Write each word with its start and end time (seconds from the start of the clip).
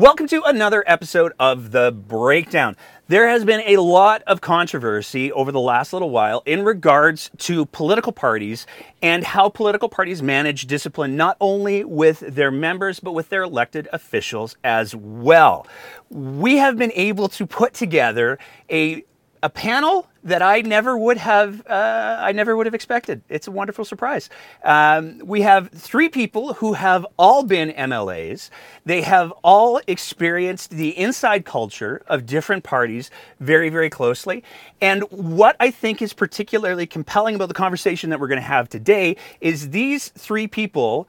Welcome 0.00 0.28
to 0.28 0.42
another 0.44 0.82
episode 0.86 1.34
of 1.38 1.72
The 1.72 1.92
Breakdown. 1.92 2.74
There 3.08 3.28
has 3.28 3.44
been 3.44 3.60
a 3.66 3.76
lot 3.82 4.22
of 4.26 4.40
controversy 4.40 5.30
over 5.30 5.52
the 5.52 5.60
last 5.60 5.92
little 5.92 6.08
while 6.08 6.42
in 6.46 6.64
regards 6.64 7.30
to 7.36 7.66
political 7.66 8.10
parties 8.10 8.66
and 9.02 9.22
how 9.22 9.50
political 9.50 9.90
parties 9.90 10.22
manage 10.22 10.66
discipline 10.66 11.18
not 11.18 11.36
only 11.38 11.84
with 11.84 12.20
their 12.20 12.50
members 12.50 12.98
but 12.98 13.12
with 13.12 13.28
their 13.28 13.42
elected 13.42 13.90
officials 13.92 14.56
as 14.64 14.96
well. 14.96 15.66
We 16.08 16.56
have 16.56 16.78
been 16.78 16.92
able 16.94 17.28
to 17.28 17.46
put 17.46 17.74
together 17.74 18.38
a 18.70 19.04
a 19.42 19.48
panel 19.50 20.06
that 20.22 20.42
I 20.42 20.60
never 20.60 20.98
would 20.98 21.16
have 21.16 21.66
uh, 21.66 22.18
I 22.20 22.32
never 22.32 22.56
would 22.56 22.66
have 22.66 22.74
expected. 22.74 23.22
It's 23.28 23.46
a 23.46 23.50
wonderful 23.50 23.84
surprise. 23.84 24.28
Um, 24.64 25.20
we 25.24 25.40
have 25.42 25.70
three 25.70 26.08
people 26.08 26.54
who 26.54 26.74
have 26.74 27.06
all 27.18 27.42
been 27.42 27.70
MLAs. 27.70 28.50
They 28.84 29.00
have 29.02 29.32
all 29.42 29.80
experienced 29.86 30.70
the 30.70 30.96
inside 30.98 31.44
culture 31.46 32.02
of 32.06 32.26
different 32.26 32.64
parties 32.64 33.10
very 33.40 33.70
very 33.70 33.88
closely. 33.88 34.44
And 34.80 35.04
what 35.10 35.56
I 35.58 35.70
think 35.70 36.02
is 36.02 36.12
particularly 36.12 36.86
compelling 36.86 37.34
about 37.34 37.48
the 37.48 37.54
conversation 37.54 38.10
that 38.10 38.20
we're 38.20 38.28
going 38.28 38.40
to 38.40 38.46
have 38.46 38.68
today 38.68 39.16
is 39.40 39.70
these 39.70 40.08
three 40.10 40.46
people. 40.46 41.08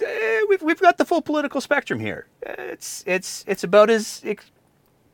Uh, 0.00 0.06
we've, 0.48 0.62
we've 0.62 0.80
got 0.80 0.96
the 0.96 1.04
full 1.04 1.20
political 1.20 1.60
spectrum 1.60 2.00
here. 2.00 2.26
It's 2.42 3.04
it's 3.06 3.44
it's 3.46 3.64
about 3.64 3.90
as 3.90 4.22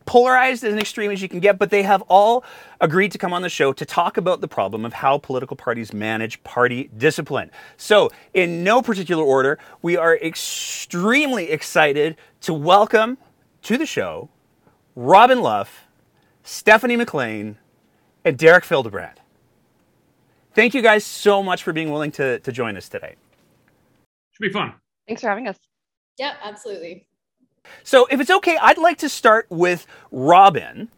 polarized 0.07 0.65
as 0.65 0.73
an 0.73 0.79
extreme 0.79 1.11
as 1.11 1.21
you 1.21 1.29
can 1.29 1.41
get, 1.41 1.59
but 1.59 1.71
they 1.71 1.83
have 1.83 2.03
all 2.09 2.45
agreed 2.81 3.13
to 3.13 3.19
come 3.19 3.33
on 3.33 3.43
the 3.43 3.49
show 3.49 3.73
to 3.73 3.85
talk 3.85 4.17
about 4.17 4.41
the 4.41 4.49
problem 4.49 4.85
of 4.85 4.95
how 4.95 5.19
political 5.19 5.57
parties 5.57 5.93
manage 5.93 6.43
party 6.45 6.91
discipline. 6.97 7.51
So, 7.77 8.11
in 8.33 8.65
no 8.65 8.81
particular 8.81 9.23
order, 9.23 9.59
we 9.83 9.97
are 9.97 10.17
extremely 10.17 11.51
excited 11.51 12.17
to 12.43 12.55
welcome 12.55 13.19
to 13.63 13.77
the 13.77 13.87
show 13.87 14.31
Robyn 14.95 15.43
Luff, 15.43 15.87
Stephanie 16.43 16.97
McLean, 16.97 17.59
and 18.25 18.39
Derek 18.39 18.65
Fildebrandt. 18.65 19.19
Thank 20.55 20.73
you 20.73 20.81
guys 20.81 21.05
so 21.05 21.43
much 21.43 21.63
for 21.63 21.75
being 21.75 21.91
willing 21.91 22.13
to, 22.13 22.39
to 22.39 22.51
join 22.51 22.79
us 22.79 22.89
today. 22.89 23.17
Should 24.33 24.41
be 24.41 24.53
fun. 24.53 24.73
Thanks 25.07 25.21
for 25.21 25.29
having 25.29 25.49
us. 25.49 25.59
Yeah, 26.19 26.35
absolutely. 26.43 27.07
So, 27.85 28.07
if 28.11 28.21
it's 28.21 28.31
okay, 28.31 28.59
I'd 28.61 28.79
like 28.79 28.99
to 28.99 29.09
start 29.09 29.47
with 29.51 29.87
Robyn 30.11 30.89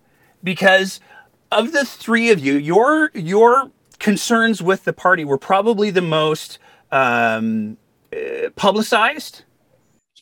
because 0.42 1.00
of 1.50 1.72
the 1.72 1.84
three 1.84 2.30
of 2.30 2.38
you, 2.38 2.55
your 2.55 3.11
your 3.14 3.70
concerns 3.98 4.62
with 4.62 4.84
the 4.84 4.92
party 4.92 5.24
were 5.24 5.39
probably 5.39 5.91
the 5.91 6.02
most 6.02 6.58
um, 6.91 7.77
uh, 8.12 8.50
publicized. 8.56 9.44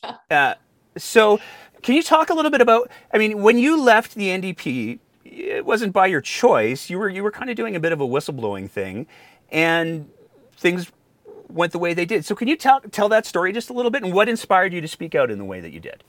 Yeah. 0.03 0.17
Uh, 0.31 0.55
so, 0.99 1.41
can 1.83 1.95
you 1.95 2.03
talk 2.03 2.31
a 2.31 2.35
little 2.35 2.51
bit 2.51 2.61
about? 2.61 2.91
I 3.13 3.19
mean, 3.19 3.43
when 3.43 3.59
you 3.59 3.81
left 3.81 4.15
the 4.15 4.29
NDP, 4.29 4.99
it 5.25 5.65
wasn't 5.65 5.93
by 5.93 6.07
your 6.07 6.21
choice. 6.21 6.91
You 6.91 6.99
were 6.99 7.09
you 7.09 7.23
were 7.23 7.31
kind 7.31 7.51
of 7.51 7.57
doing 7.57 7.77
a 7.77 7.81
bit 7.81 7.93
of 7.93 8.01
a 8.01 8.07
whistleblowing 8.07 8.71
thing, 8.71 9.07
and 9.51 10.09
things 10.57 10.91
went 11.49 11.73
the 11.73 11.79
way 11.79 11.95
they 11.95 12.05
did. 12.05 12.25
So, 12.25 12.35
can 12.35 12.49
you 12.49 12.57
tell 12.57 12.81
tell 12.81 13.09
that 13.11 13.27
story 13.27 13.53
just 13.53 13.71
a 13.71 13.73
little 13.73 13.91
bit, 13.91 14.03
and 14.03 14.13
what 14.13 14.29
inspired 14.29 14.73
you 14.73 14.81
to 14.81 14.89
speak 14.89 15.15
out 15.15 15.31
in 15.31 15.39
the 15.39 15.45
way 15.45 15.61
that 15.61 15.73
you 15.73 15.81
did? 15.81 16.03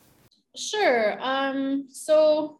Sure. 0.57 1.17
Um, 1.21 1.87
so 1.89 2.59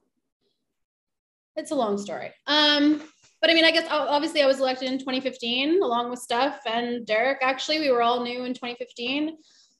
it's 1.56 1.72
a 1.72 1.76
long 1.76 1.98
story. 1.98 2.32
Um, 2.46 3.02
but 3.42 3.50
I 3.50 3.54
mean, 3.54 3.66
I 3.66 3.72
guess 3.72 3.88
obviously 3.90 4.42
I 4.42 4.48
was 4.48 4.60
elected 4.60 4.90
in 4.92 5.00
2015 5.00 5.82
along 5.82 6.10
with 6.10 6.20
Steph 6.20 6.62
and 6.66 7.06
Derek. 7.06 7.40
Actually, 7.42 7.80
we 7.80 7.92
were 7.92 8.02
all 8.02 8.24
new 8.24 8.44
in 8.44 8.54
2015. 8.54 9.38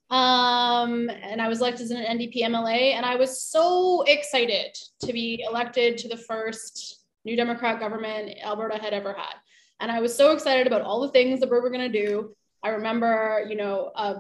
Um, 0.10 1.10
and 1.10 1.42
I 1.42 1.48
was 1.48 1.60
elected 1.60 1.86
as 1.86 1.92
an 1.92 1.98
NDP 1.98 2.38
MLA, 2.44 2.94
and 2.94 3.06
I 3.06 3.16
was 3.16 3.42
so 3.44 4.04
excited 4.04 4.78
to 5.02 5.12
be 5.12 5.44
elected 5.48 5.98
to 6.00 6.08
the 6.08 6.16
first 6.16 7.04
New 7.26 7.36
Democrat 7.36 7.80
government 7.80 8.32
Alberta 8.42 8.78
had 8.78 8.94
ever 8.94 9.14
had. 9.14 9.34
And 9.80 9.92
I 9.92 10.00
was 10.00 10.16
so 10.16 10.32
excited 10.32 10.66
about 10.66 10.82
all 10.82 11.02
the 11.02 11.10
things 11.10 11.40
that 11.42 11.52
we 11.52 11.60
were 11.60 11.70
going 11.70 11.92
to 11.92 12.06
do. 12.06 12.34
I 12.64 12.70
remember, 12.70 13.46
you 13.50 13.56
know, 13.56 13.92
uh, 13.96 14.16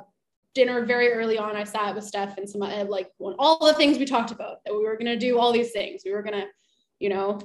dinner 0.57 0.83
very 0.83 1.13
early 1.13 1.37
on, 1.37 1.55
I 1.55 1.63
sat 1.63 1.93
with 1.93 2.03
Steph 2.03 2.37
and 2.37 2.49
some 2.49 2.63
uh, 2.63 2.83
like 2.85 3.11
all 3.37 3.63
the 3.63 3.75
things 3.75 3.99
we 3.99 4.05
talked 4.05 4.31
about 4.31 4.63
that 4.65 4.73
we 4.73 4.83
were 4.83 4.97
going 4.97 5.05
to 5.05 5.17
do 5.17 5.37
all 5.37 5.53
these 5.53 5.71
things. 5.71 6.01
We 6.03 6.11
were 6.11 6.23
going 6.23 6.41
to, 6.41 6.47
you 6.99 7.09
know, 7.09 7.39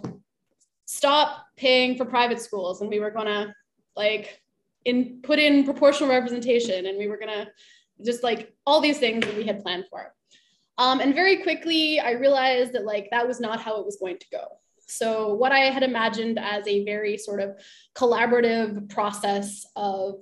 stop 0.86 1.44
paying 1.56 1.96
for 1.96 2.06
private 2.06 2.40
schools 2.40 2.80
and 2.80 2.88
we 2.88 3.00
were 3.00 3.10
going 3.10 3.26
to 3.26 3.54
like 3.96 4.40
in 4.86 5.20
put 5.22 5.38
in 5.38 5.64
proportional 5.64 6.08
representation 6.08 6.86
and 6.86 6.96
we 6.98 7.06
were 7.06 7.18
going 7.18 7.34
to 7.38 7.48
just 8.02 8.22
like 8.22 8.50
all 8.66 8.80
these 8.80 8.98
things 8.98 9.26
that 9.26 9.36
we 9.36 9.44
had 9.44 9.62
planned 9.62 9.84
for. 9.90 10.14
Um, 10.78 11.00
and 11.00 11.14
very 11.14 11.42
quickly, 11.42 12.00
I 12.00 12.12
realized 12.12 12.72
that 12.72 12.86
like 12.86 13.08
that 13.10 13.28
was 13.28 13.40
not 13.40 13.60
how 13.60 13.78
it 13.78 13.84
was 13.84 13.98
going 14.00 14.18
to 14.18 14.26
go. 14.32 14.44
So 14.88 15.34
what 15.34 15.52
I 15.52 15.60
had 15.76 15.82
imagined 15.82 16.38
as 16.38 16.66
a 16.66 16.84
very 16.84 17.18
sort 17.18 17.40
of 17.40 17.56
collaborative 17.94 18.88
process 18.88 19.66
of 19.76 20.16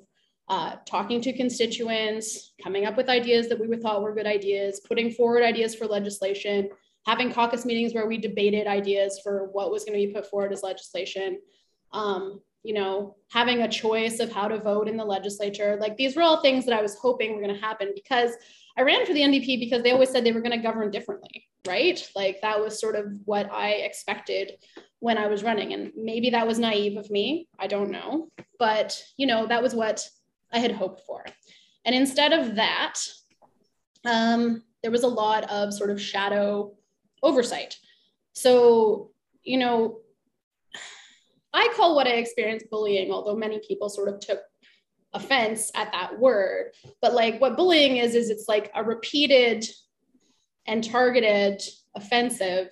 uh, 0.50 0.75
talking 0.84 1.21
to 1.21 1.33
constituents, 1.33 2.55
coming 2.61 2.84
up 2.84 2.97
with 2.97 3.09
ideas 3.09 3.49
that 3.49 3.59
we 3.59 3.75
thought 3.77 4.03
were 4.03 4.12
good 4.12 4.27
ideas, 4.27 4.81
putting 4.81 5.12
forward 5.12 5.44
ideas 5.44 5.77
for 5.77 5.87
legislation, 5.87 6.69
having 7.06 7.33
caucus 7.33 7.65
meetings 7.65 7.94
where 7.94 8.09
we 8.09 8.19
debated 8.19 8.66
ideas 8.66 9.21
for 9.22 9.49
what 9.53 9.71
was 9.71 9.84
going 9.84 9.99
to 9.99 10.06
be 10.06 10.12
put 10.12 10.28
forward 10.28 10.53
as 10.53 10.65
legislation. 10.65 11.38
Um, 11.93 12.41
you 12.65 12.75
know, 12.75 13.16
having 13.31 13.62
a 13.62 13.69
choice 13.69 14.19
of 14.19 14.33
how 14.33 14.49
to 14.49 14.61
vote 14.61 14.88
in 14.88 14.97
the 14.97 15.05
legislature. 15.05 15.78
Like 15.81 15.97
these 15.97 16.15
were 16.15 16.22
all 16.22 16.43
things 16.43 16.67
that 16.67 16.77
I 16.77 16.82
was 16.82 16.97
hoping 16.97 17.32
were 17.32 17.41
going 17.41 17.55
to 17.55 17.61
happen 17.61 17.93
because 17.94 18.32
I 18.77 18.82
ran 18.82 19.06
for 19.06 19.15
the 19.15 19.22
NDP 19.22 19.61
because 19.61 19.82
they 19.82 19.93
always 19.93 20.11
said 20.11 20.25
they 20.25 20.32
were 20.32 20.43
going 20.43 20.56
to 20.56 20.62
govern 20.62 20.91
differently, 20.91 21.49
right? 21.67 22.06
Like 22.15 22.43
that 22.43 22.61
was 22.61 22.78
sort 22.78 22.97
of 22.97 23.06
what 23.25 23.50
I 23.50 23.71
expected 23.71 24.53
when 24.99 25.17
I 25.17 25.28
was 25.28 25.43
running. 25.43 25.72
And 25.72 25.93
maybe 25.97 26.31
that 26.31 26.47
was 26.47 26.59
naive 26.59 26.99
of 26.99 27.11
me. 27.11 27.49
I 27.59 27.67
don't 27.67 27.91
know. 27.91 28.28
But, 28.59 29.00
you 29.17 29.27
know, 29.27 29.47
that 29.47 29.62
was 29.62 29.75
what 29.75 30.06
I 30.53 30.59
had 30.59 30.72
hoped 30.72 31.03
for. 31.06 31.25
And 31.84 31.94
instead 31.94 32.33
of 32.33 32.56
that, 32.56 32.94
um, 34.05 34.62
there 34.83 34.91
was 34.91 35.03
a 35.03 35.09
lot 35.09 35.50
of 35.50 35.72
sort 35.72 35.91
of 35.91 36.00
shadow 36.00 36.75
oversight. 37.22 37.77
So, 38.33 39.11
you 39.43 39.59
know, 39.59 39.99
I 41.53 41.72
call 41.77 41.97
what 41.97 42.06
I 42.06 42.12
experienced 42.12 42.71
bullying, 42.71 43.11
although 43.11 43.37
many 43.37 43.61
people 43.66 43.88
sort 43.88 44.09
of 44.09 44.21
took 44.21 44.41
offense 45.12 45.71
at 45.75 45.93
that 45.93 46.19
word. 46.19 46.72
But 47.03 47.15
like 47.15 47.41
what 47.41 47.56
bullying 47.56 47.97
is, 47.97 48.15
is 48.15 48.31
it's 48.31 48.49
like 48.49 48.71
a 48.75 48.84
repeated 48.84 49.67
and 50.67 50.84
targeted 50.84 51.62
offensive 51.97 52.69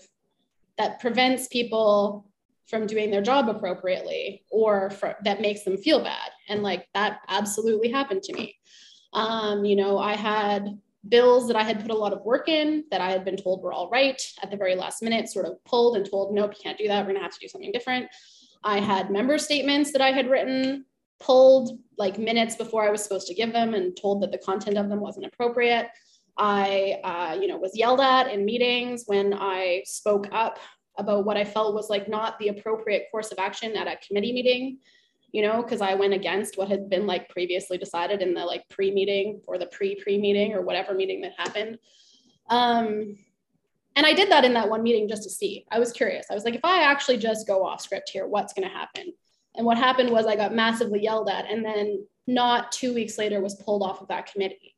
that 0.77 1.00
prevents 1.00 1.49
people 1.49 2.28
from 2.69 2.87
doing 2.87 3.11
their 3.11 3.23
job 3.23 3.49
appropriately 3.49 4.45
or 4.51 4.91
for, 4.91 5.17
that 5.25 5.41
makes 5.41 5.65
them 5.65 5.77
feel 5.77 6.03
bad. 6.03 6.31
And 6.49 6.62
like 6.62 6.87
that 6.95 7.21
absolutely 7.29 7.91
happened 7.91 8.23
to 8.25 8.34
me. 8.34 8.56
Um, 9.12 9.65
you 9.65 9.75
know 9.75 9.99
i 9.99 10.15
had 10.15 10.78
bills 11.09 11.47
that 11.47 11.57
i 11.57 11.62
had 11.62 11.81
put 11.81 11.91
a 11.91 11.95
lot 11.95 12.12
of 12.12 12.23
work 12.23 12.49
in 12.49 12.84
that 12.91 13.01
i 13.01 13.11
had 13.11 13.25
been 13.25 13.37
told 13.37 13.62
were 13.62 13.73
all 13.73 13.89
right 13.89 14.21
at 14.43 14.51
the 14.51 14.57
very 14.57 14.75
last 14.75 15.03
minute 15.03 15.28
sort 15.28 15.47
of 15.47 15.62
pulled 15.65 15.97
and 15.97 16.09
told 16.09 16.34
nope 16.34 16.53
you 16.55 16.61
can't 16.62 16.77
do 16.77 16.89
that. 16.89 17.01
We're 17.01 17.12
going 17.12 17.17
to 17.17 17.23
have 17.23 17.33
to 17.33 17.41
do 17.41 17.49
something 17.49 17.73
different. 17.73 18.07
I 18.62 18.81
had 18.81 19.11
member 19.11 19.39
statements 19.39 19.93
that 19.93 20.03
i 20.03 20.11
had 20.11 20.28
written 20.28 20.84
pulled 21.21 21.78
like 21.97 22.19
minutes 22.19 22.54
before 22.57 22.87
i 22.87 22.91
was 22.91 23.03
supposed 23.03 23.28
to 23.28 23.34
give 23.34 23.53
them 23.53 23.75
and 23.75 23.97
told 23.97 24.22
that 24.22 24.31
the 24.31 24.39
content 24.39 24.77
of 24.77 24.89
them 24.89 25.01
wasn't 25.01 25.27
appropriate. 25.27 25.89
I 26.37 27.01
uh, 27.03 27.39
you 27.41 27.48
know 27.48 27.57
was 27.57 27.77
yelled 27.77 28.01
at 28.01 28.31
in 28.31 28.45
meetings 28.45 29.04
when 29.07 29.33
i 29.34 29.83
spoke 29.87 30.28
up 30.33 30.59
about 30.98 31.24
what 31.24 31.36
I 31.36 31.45
felt 31.45 31.74
was 31.74 31.89
like 31.89 32.09
not 32.09 32.39
the 32.39 32.48
appropriate 32.48 33.06
course 33.10 33.33
of 33.33 33.39
action 33.39 33.77
at 33.77 33.86
a 33.86 33.98
committee 34.06 34.33
meeting, 34.33 34.78
you 35.33 35.42
know, 35.42 35.62
because 35.62 35.80
I 35.80 35.95
went 35.95 36.12
against 36.12 36.59
what 36.59 36.68
had 36.68 36.91
been 36.91 37.06
like 37.06 37.28
previously 37.28 37.78
decided 37.78 38.21
in 38.21 38.34
the 38.34 38.45
like 38.45 38.68
pre 38.68 38.91
meeting 38.91 39.41
or 39.47 39.59
the 39.59 39.66
pre 39.66 39.95
pre 39.95 40.18
meeting 40.18 40.54
or 40.54 40.62
whatever 40.62 40.95
meeting 40.95 41.21
that 41.22 41.33
happened. 41.39 41.78
Um, 42.50 43.16
and 43.97 44.06
I 44.06 44.12
did 44.12 44.30
that 44.30 44.45
in 44.45 44.54
that 44.54 44.68
one 44.68 44.83
meeting 44.83 45.09
just 45.09 45.24
to 45.24 45.30
see. 45.30 45.65
I 45.71 45.78
was 45.78 45.92
curious. 45.92 46.27
I 46.30 46.34
was 46.34 46.45
like, 46.45 46.54
if 46.54 46.65
I 46.65 46.83
actually 46.83 47.18
just 47.18 47.47
go 47.47 47.65
off 47.65 47.80
script 47.80 48.10
here, 48.10 48.27
what's 48.27 48.53
going 48.53 48.68
to 48.68 48.74
happen? 48.74 49.12
And 49.56 49.66
what 49.66 49.77
happened 49.77 50.10
was 50.10 50.27
I 50.27 50.36
got 50.36 50.54
massively 50.54 51.03
yelled 51.03 51.28
at, 51.28 51.51
and 51.51 51.65
then 51.65 52.06
not 52.28 52.71
two 52.71 52.94
weeks 52.94 53.18
later 53.18 53.41
was 53.41 53.56
pulled 53.56 53.83
off 53.83 54.01
of 54.01 54.09
that 54.09 54.30
committee. 54.30 54.77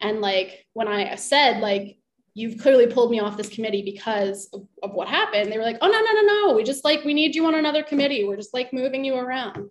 And 0.00 0.20
like 0.20 0.66
when 0.74 0.88
I 0.88 1.14
said 1.16 1.60
like 1.60 1.98
you've 2.34 2.58
clearly 2.58 2.86
pulled 2.86 3.10
me 3.10 3.20
off 3.20 3.36
this 3.36 3.48
committee 3.48 3.82
because 3.82 4.48
of, 4.52 4.66
of, 4.82 4.92
what 4.92 5.08
happened. 5.08 5.52
They 5.52 5.58
were 5.58 5.64
like, 5.64 5.78
oh, 5.80 5.88
no, 5.88 6.00
no, 6.00 6.12
no, 6.12 6.22
no. 6.22 6.56
We 6.56 6.64
just 6.64 6.84
like, 6.84 7.04
we 7.04 7.12
need 7.12 7.34
you 7.34 7.44
on 7.46 7.54
another 7.54 7.82
committee. 7.82 8.24
We're 8.24 8.36
just 8.36 8.54
like 8.54 8.72
moving 8.72 9.04
you 9.04 9.16
around. 9.16 9.70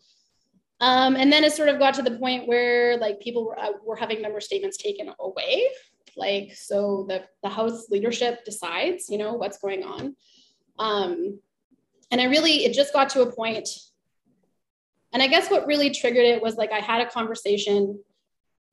Um, 0.80 1.16
and 1.16 1.32
then 1.32 1.44
it 1.44 1.54
sort 1.54 1.70
of 1.70 1.80
got 1.80 1.96
to 1.96 2.02
the 2.02 2.18
point 2.18 2.48
where 2.48 2.98
like 2.98 3.20
people 3.20 3.46
were, 3.46 3.60
uh, 3.60 3.72
were 3.84 3.96
having 3.96 4.22
member 4.22 4.40
statements 4.40 4.78
taken 4.78 5.12
away. 5.20 5.68
Like, 6.16 6.54
so 6.56 7.06
the, 7.08 7.24
the 7.42 7.50
House 7.50 7.90
leadership 7.90 8.46
decides, 8.46 9.10
you 9.10 9.18
know, 9.18 9.34
what's 9.34 9.58
going 9.58 9.84
on. 9.84 10.16
Um, 10.78 11.40
and 12.12 12.20
I 12.20 12.26
really, 12.26 12.66
it 12.66 12.74
just 12.74 12.94
got 12.94 13.10
to 13.12 13.22
a 13.22 13.32
point, 13.32 13.70
and 15.14 15.24
I 15.24 15.28
guess 15.28 15.50
what 15.50 15.66
really 15.66 15.92
triggered 15.92 16.26
it 16.26 16.42
was 16.42 16.56
like 16.56 16.72
I 16.72 16.80
had 16.80 17.02
a 17.02 17.10
conversation 17.10 18.00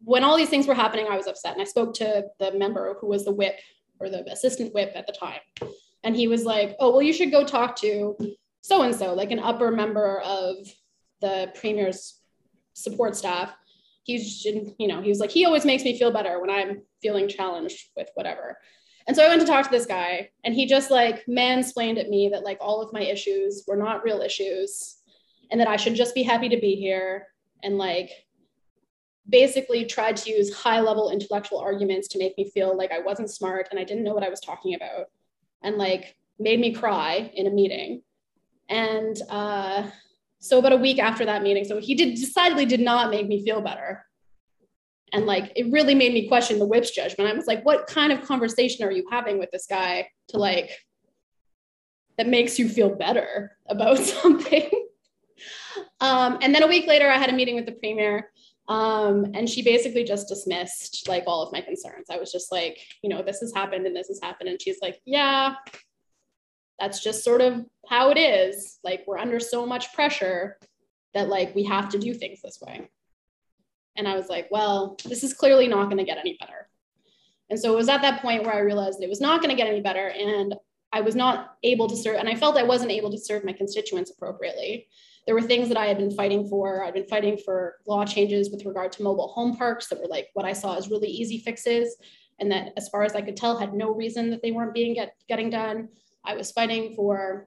when 0.05 0.25
all 0.25 0.37
these 0.37 0.49
things 0.49 0.67
were 0.67 0.75
happening, 0.75 1.07
I 1.09 1.17
was 1.17 1.27
upset. 1.27 1.53
And 1.53 1.63
I 1.63 1.65
spoke 1.65 1.95
to 1.95 2.25
the 2.39 2.53
member 2.53 2.97
who 3.01 3.09
was 3.09 3.25
the 3.25 3.33
whip 3.33 3.59
or 4.01 4.09
the 4.09 4.31
assistant 4.31 4.75
whip 4.75 4.93
at 4.95 5.07
the 5.07 5.13
time. 5.13 5.41
And 6.05 6.15
he 6.15 6.29
was 6.29 6.45
like, 6.45 6.77
oh, 6.81 6.91
well, 6.91 7.03
you 7.03 7.13
should 7.13 7.31
go 7.31 7.45
talk 7.45 7.77
to 7.77 8.17
so 8.61 8.83
and 8.83 8.95
so, 8.95 9.15
like 9.15 9.31
an 9.31 9.39
upper 9.39 9.71
member 9.71 10.21
of 10.21 10.55
the 11.21 11.51
premier's 11.55 12.21
support 12.75 13.17
staff. 13.17 13.53
He's, 14.03 14.43
just, 14.43 14.75
you 14.79 14.89
know, 14.89 15.03
he 15.03 15.09
was 15.09 15.21
like, 15.21 15.31
he 15.31 15.45
always 15.45 15.65
makes 15.65 15.85
me 15.85 15.99
feel 15.99 16.11
better 16.11 16.41
when 16.41 16.51
I'm 16.51 16.83
feeling 17.03 17.29
challenged 17.29 17.89
with 17.97 18.09
whatever. 18.15 18.59
And 19.07 19.17
so 19.17 19.25
I 19.25 19.29
went 19.29 19.41
to 19.41 19.47
talk 19.47 19.65
to 19.65 19.71
this 19.71 19.87
guy, 19.87 20.31
and 20.45 20.55
he 20.55 20.67
just 20.67 20.91
like 20.91 21.25
mansplained 21.27 21.99
at 21.99 22.11
me 22.11 22.29
that 22.31 22.45
like 22.45 22.59
all 22.61 22.83
of 22.83 22.93
my 22.93 23.01
issues 23.01 23.65
were 23.67 23.77
not 23.77 24.05
real 24.05 24.21
issues 24.21 24.97
and 25.51 25.61
that 25.61 25.69
I 25.69 25.77
should 25.77 25.95
just 25.95 26.15
be 26.15 26.23
happy 26.23 26.51
to 26.51 26.61
be 26.61 26.75
here 26.75 27.27
and 27.63 27.79
like 27.79 28.11
basically 29.29 29.85
tried 29.85 30.17
to 30.17 30.31
use 30.31 30.55
high 30.55 30.81
level 30.81 31.11
intellectual 31.11 31.59
arguments 31.59 32.09
to 32.09 32.19
make 32.19 32.37
me 32.39 32.51
feel 32.51 32.77
like 32.77 32.93
I 32.93 33.01
wasn't 33.01 33.31
smart 33.31 33.69
and 33.71 33.79
I 33.79 33.85
didn't 33.85 34.05
know 34.05 34.15
what 34.15 34.23
I 34.23 34.31
was 34.31 34.41
talking 34.41 34.75
about 34.75 35.07
and 35.63 35.77
like 35.77 36.17
made 36.39 36.61
me 36.61 36.73
cry 36.73 37.31
in 37.35 37.47
a 37.47 37.51
meeting. 37.51 38.03
And 38.69 39.21
uh, 39.31 39.91
so 40.39 40.59
about 40.59 40.73
a 40.73 40.77
week 40.77 40.99
after 40.99 41.25
that 41.25 41.43
meeting, 41.43 41.65
so 41.65 41.79
he 41.79 41.95
did 41.95 42.15
decidedly 42.15 42.67
did 42.67 42.81
not 42.81 43.11
make 43.11 43.27
me 43.27 43.45
feel 43.45 43.61
better. 43.61 44.05
And 45.13 45.27
like 45.27 45.53
it 45.57 45.73
really 45.73 45.95
made 45.95 46.13
me 46.13 46.29
question 46.29 46.59
the 46.59 46.67
whip's 46.67 46.91
judgment. 46.91 47.31
I 47.31 47.35
was 47.35 47.47
like, 47.47 47.65
what 47.65 47.87
kind 47.87 48.13
of 48.13 48.23
conversation 48.23 48.85
are 48.87 48.93
you 48.93 49.07
having 49.11 49.39
with 49.39 49.51
this 49.51 49.67
guy 49.67 50.09
to 50.29 50.39
like 50.39 50.71
that 52.19 52.29
makes 52.29 52.59
you 52.59 52.69
feel 52.69 52.95
better 52.95 53.57
about 53.69 53.99
something? 53.99 54.69
um, 56.01 56.39
and 56.43 56.55
then 56.55 56.63
a 56.63 56.67
week 56.67 56.87
later, 56.87 57.09
I 57.09 57.17
had 57.17 57.31
a 57.31 57.35
meeting 57.35 57.55
with 57.55 57.67
the 57.67 57.73
premier 57.73 58.31
um, 58.69 59.31
and 59.35 59.49
she 59.49 59.63
basically 59.63 60.05
just 60.05 60.29
dismissed 60.29 61.09
like 61.09 61.25
all 61.27 61.43
of 61.43 61.53
my 61.53 61.61
concerns. 61.63 62.09
I 62.11 62.19
was 62.19 62.31
just 62.31 62.53
like, 62.53 62.79
you 63.03 63.09
know, 63.09 63.23
this 63.23 63.41
has 63.41 63.53
happened 63.55 63.87
and 63.87 63.97
this 63.97 64.09
has 64.09 64.21
happened. 64.23 64.51
And 64.51 64.61
she's 64.61 64.79
like, 64.83 65.01
yeah, 65.07 65.55
that's 66.79 67.03
just 67.03 67.25
sort 67.25 67.41
of 67.41 67.65
how 67.89 68.11
it 68.11 68.19
is. 68.19 68.79
Like 68.85 69.05
we're 69.07 69.19
under 69.19 69.41
so 69.41 69.65
much 69.65 69.93
pressure 69.95 70.59
that 71.15 71.29
like 71.29 71.55
we 71.55 71.65
have 71.65 71.89
to 71.91 71.99
do 71.99 72.13
things 72.13 72.41
this 72.43 72.59
way. 72.61 72.89
And 73.97 74.07
I 74.07 74.15
was 74.15 74.29
like, 74.29 74.49
well, 74.51 74.97
this 75.07 75.25
is 75.25 75.33
clearly 75.33 75.67
not 75.67 75.87
going 75.87 75.97
to 75.97 76.05
get 76.05 76.19
any 76.19 76.37
better. 76.39 76.69
And 77.51 77.59
so 77.59 77.73
it 77.73 77.77
was 77.77 77.89
at 77.89 78.03
that 78.03 78.21
point 78.21 78.45
where 78.45 78.55
I 78.55 78.61
realized 78.61 79.03
it 79.03 79.09
was 79.09 79.21
not 79.21 79.41
going 79.41 79.51
to 79.51 79.57
get 79.57 79.67
any 79.67 79.81
better. 79.81 80.09
And 80.09 80.55
I 80.93 81.01
was 81.01 81.17
not 81.17 81.57
able 81.63 81.89
to 81.89 81.97
serve, 81.97 82.17
and 82.17 82.29
I 82.29 82.35
felt 82.35 82.57
I 82.57 82.63
wasn't 82.63 82.93
able 82.93 83.11
to 83.11 83.19
serve 83.19 83.45
my 83.45 83.53
constituents 83.53 84.11
appropriately 84.11 84.89
there 85.29 85.35
were 85.35 85.43
things 85.43 85.69
that 85.69 85.77
I 85.77 85.85
had 85.85 85.99
been 85.99 86.11
fighting 86.11 86.49
for. 86.49 86.83
I'd 86.83 86.95
been 86.95 87.05
fighting 87.05 87.37
for 87.37 87.75
law 87.87 88.07
changes 88.07 88.49
with 88.49 88.65
regard 88.65 88.93
to 88.93 89.03
mobile 89.03 89.29
home 89.29 89.59
parks 89.59 89.89
that 89.89 90.01
were 90.01 90.07
like 90.07 90.29
what 90.33 90.47
I 90.47 90.55
saw 90.55 90.75
as 90.75 90.89
really 90.89 91.09
easy 91.09 91.41
fixes. 91.41 91.97
And 92.41 92.51
that, 92.51 92.73
as 92.79 92.89
far 92.89 93.03
as 93.03 93.15
I 93.15 93.21
could 93.21 93.37
tell, 93.37 93.59
had 93.59 93.75
no 93.75 93.95
reason 93.95 94.31
that 94.31 94.41
they 94.41 94.53
weren't 94.53 94.73
being 94.73 94.95
get, 94.95 95.13
getting 95.29 95.51
done. 95.51 95.89
I 96.25 96.35
was 96.35 96.51
fighting 96.51 96.95
for 96.97 97.47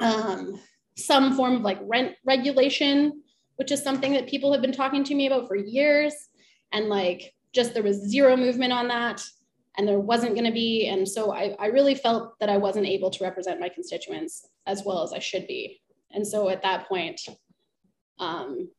um, 0.00 0.60
some 0.98 1.34
form 1.34 1.56
of 1.56 1.62
like 1.62 1.78
rent 1.80 2.14
regulation, 2.26 3.22
which 3.56 3.72
is 3.72 3.82
something 3.82 4.12
that 4.12 4.28
people 4.28 4.52
have 4.52 4.60
been 4.60 4.70
talking 4.70 5.02
to 5.04 5.14
me 5.14 5.28
about 5.28 5.48
for 5.48 5.56
years. 5.56 6.12
And 6.72 6.90
like, 6.90 7.32
just 7.54 7.72
there 7.72 7.82
was 7.82 8.06
zero 8.06 8.36
movement 8.36 8.74
on 8.74 8.88
that 8.88 9.24
and 9.78 9.88
there 9.88 9.98
wasn't 9.98 10.34
going 10.34 10.44
to 10.44 10.52
be. 10.52 10.88
And 10.88 11.08
so 11.08 11.32
I, 11.32 11.56
I 11.58 11.68
really 11.68 11.94
felt 11.94 12.38
that 12.40 12.50
I 12.50 12.58
wasn't 12.58 12.84
able 12.84 13.08
to 13.12 13.24
represent 13.24 13.60
my 13.60 13.70
constituents 13.70 14.46
as 14.66 14.82
well 14.84 15.02
as 15.02 15.14
I 15.14 15.20
should 15.20 15.46
be. 15.46 15.80
And 16.12 16.26
so 16.26 16.48
at 16.48 16.62
that 16.62 16.88
point, 16.88 17.20
um, 18.18 18.70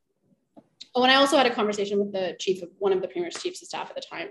oh, 0.96 1.04
and 1.04 1.12
I 1.12 1.16
also 1.16 1.38
had 1.38 1.46
a 1.46 1.54
conversation 1.54 2.00
with 2.00 2.12
the 2.12 2.36
chief 2.40 2.62
of 2.62 2.70
one 2.80 2.94
of 2.94 3.02
the 3.02 3.08
premier's 3.08 3.42
chiefs 3.42 3.62
of 3.62 3.68
staff 3.68 3.90
at 3.90 3.96
the 3.96 4.02
time, 4.02 4.30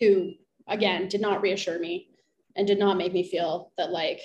who 0.00 0.32
again 0.66 1.08
did 1.08 1.20
not 1.20 1.42
reassure 1.42 1.78
me 1.78 2.08
and 2.56 2.66
did 2.66 2.78
not 2.78 2.96
make 2.96 3.12
me 3.12 3.22
feel 3.22 3.72
that 3.76 3.90
like, 3.90 4.20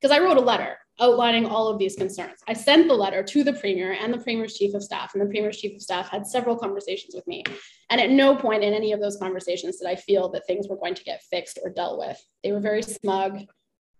because 0.00 0.16
I 0.16 0.22
wrote 0.22 0.36
a 0.36 0.40
letter 0.40 0.78
outlining 0.98 1.46
all 1.46 1.68
of 1.68 1.78
these 1.78 1.94
concerns. 1.94 2.40
I 2.48 2.54
sent 2.54 2.88
the 2.88 2.94
letter 2.94 3.22
to 3.22 3.44
the 3.44 3.52
premier 3.52 3.92
and 3.92 4.12
the 4.12 4.18
premier's 4.18 4.56
chief 4.56 4.74
of 4.74 4.82
staff, 4.82 5.14
and 5.14 5.22
the 5.22 5.30
premier's 5.30 5.58
chief 5.58 5.76
of 5.76 5.82
staff 5.82 6.08
had 6.08 6.26
several 6.26 6.56
conversations 6.56 7.14
with 7.14 7.26
me. 7.26 7.44
And 7.90 8.00
at 8.00 8.10
no 8.10 8.34
point 8.34 8.64
in 8.64 8.72
any 8.72 8.92
of 8.92 9.00
those 9.00 9.18
conversations 9.18 9.76
did 9.76 9.88
I 9.88 9.96
feel 9.96 10.30
that 10.30 10.46
things 10.46 10.68
were 10.68 10.76
going 10.76 10.94
to 10.94 11.04
get 11.04 11.22
fixed 11.30 11.58
or 11.62 11.70
dealt 11.70 11.98
with. 11.98 12.18
They 12.42 12.52
were 12.52 12.60
very 12.60 12.82
smug 12.82 13.40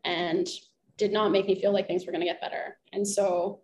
and 0.05 0.49
did 0.99 1.13
not 1.13 1.31
make 1.31 1.47
me 1.47 1.61
feel 1.61 1.73
like 1.73 1.87
things 1.87 2.07
were 2.07 2.13
going 2.13 2.23
to 2.23 2.27
get 2.27 2.41
better. 2.41 2.79
And 2.93 3.07
so 3.07 3.61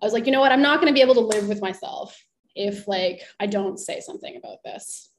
I 0.00 0.04
was 0.04 0.12
like, 0.12 0.26
you 0.26 0.32
know 0.32 0.40
what? 0.40 0.52
I'm 0.52 0.62
not 0.62 0.80
going 0.80 0.92
to 0.92 0.94
be 0.94 1.02
able 1.02 1.14
to 1.14 1.20
live 1.20 1.48
with 1.48 1.60
myself 1.60 2.16
if 2.54 2.86
like 2.86 3.22
I 3.40 3.46
don't 3.46 3.78
say 3.78 4.00
something 4.00 4.36
about 4.36 4.58
this. 4.64 5.10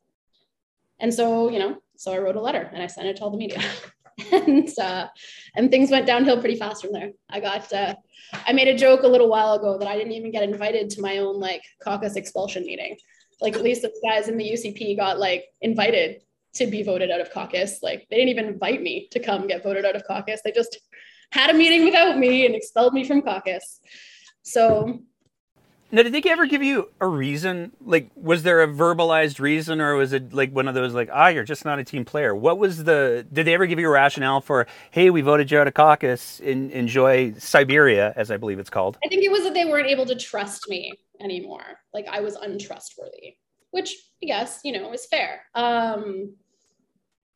And 0.99 1.13
so, 1.13 1.49
you 1.49 1.59
know, 1.59 1.77
so 1.97 2.13
I 2.13 2.19
wrote 2.19 2.35
a 2.35 2.41
letter 2.41 2.69
and 2.73 2.81
I 2.81 2.87
sent 2.87 3.07
it 3.07 3.17
to 3.17 3.23
all 3.23 3.31
the 3.31 3.37
media. 3.37 3.61
and 4.31 4.69
uh, 4.79 5.07
and 5.55 5.69
things 5.69 5.91
went 5.91 6.07
downhill 6.07 6.39
pretty 6.39 6.55
fast 6.55 6.81
from 6.81 6.93
there. 6.93 7.11
I 7.29 7.39
got 7.39 7.71
uh, 7.73 7.95
I 8.45 8.53
made 8.53 8.69
a 8.69 8.77
joke 8.77 9.03
a 9.03 9.07
little 9.07 9.29
while 9.29 9.53
ago 9.53 9.77
that 9.77 9.87
I 9.87 9.97
didn't 9.97 10.13
even 10.13 10.31
get 10.31 10.43
invited 10.43 10.89
to 10.91 11.01
my 11.01 11.17
own 11.17 11.39
like 11.39 11.63
caucus 11.83 12.15
expulsion 12.15 12.65
meeting. 12.65 12.95
Like 13.41 13.55
at 13.55 13.63
least 13.63 13.81
the 13.81 13.93
guys 14.03 14.29
in 14.29 14.37
the 14.37 14.49
UCP 14.49 14.95
got 14.95 15.19
like 15.19 15.45
invited 15.61 16.21
to 16.53 16.67
be 16.67 16.83
voted 16.83 17.11
out 17.11 17.19
of 17.19 17.31
caucus. 17.31 17.79
Like 17.83 18.07
they 18.09 18.15
didn't 18.15 18.29
even 18.29 18.45
invite 18.45 18.81
me 18.81 19.09
to 19.11 19.19
come 19.19 19.47
get 19.47 19.63
voted 19.63 19.83
out 19.83 19.95
of 19.95 20.07
caucus. 20.07 20.41
They 20.43 20.53
just 20.53 20.77
had 21.35 21.49
a 21.49 21.53
meeting 21.53 21.83
without 21.83 22.17
me 22.17 22.45
and 22.45 22.55
expelled 22.55 22.93
me 22.93 23.03
from 23.03 23.21
caucus. 23.21 23.81
So 24.41 25.01
now, 25.91 26.01
did 26.01 26.13
they 26.13 26.29
ever 26.29 26.45
give 26.45 26.63
you 26.63 26.89
a 26.99 27.07
reason? 27.07 27.71
Like, 27.79 28.09
was 28.15 28.43
there 28.43 28.61
a 28.61 28.67
verbalized 28.67 29.39
reason, 29.39 29.79
or 29.79 29.95
was 29.95 30.13
it 30.13 30.33
like 30.33 30.51
one 30.51 30.67
of 30.67 30.73
those 30.73 30.93
like, 30.93 31.09
ah, 31.13 31.27
you're 31.27 31.43
just 31.43 31.63
not 31.63 31.77
a 31.77 31.83
team 31.83 32.05
player? 32.05 32.35
What 32.35 32.57
was 32.57 32.83
the? 32.85 33.25
Did 33.31 33.45
they 33.45 33.53
ever 33.53 33.65
give 33.67 33.79
you 33.79 33.87
a 33.87 33.91
rationale 33.91 34.41
for, 34.41 34.65
hey, 34.91 35.09
we 35.09 35.21
voted 35.21 35.51
you 35.51 35.59
out 35.59 35.67
of 35.67 35.73
caucus, 35.73 36.39
in, 36.39 36.71
enjoy 36.71 37.33
Siberia, 37.37 38.13
as 38.15 38.31
I 38.31 38.37
believe 38.37 38.59
it's 38.59 38.69
called? 38.69 38.97
I 39.05 39.07
think 39.07 39.23
it 39.23 39.31
was 39.31 39.43
that 39.43 39.53
they 39.53 39.65
weren't 39.65 39.87
able 39.87 40.05
to 40.07 40.15
trust 40.15 40.67
me 40.69 40.91
anymore. 41.21 41.79
Like 41.93 42.07
I 42.09 42.19
was 42.19 42.35
untrustworthy, 42.35 43.35
which 43.71 43.95
I 44.23 44.25
guess 44.25 44.61
you 44.63 44.73
know 44.73 44.91
is 44.91 45.05
fair. 45.05 45.43
Um, 45.53 46.33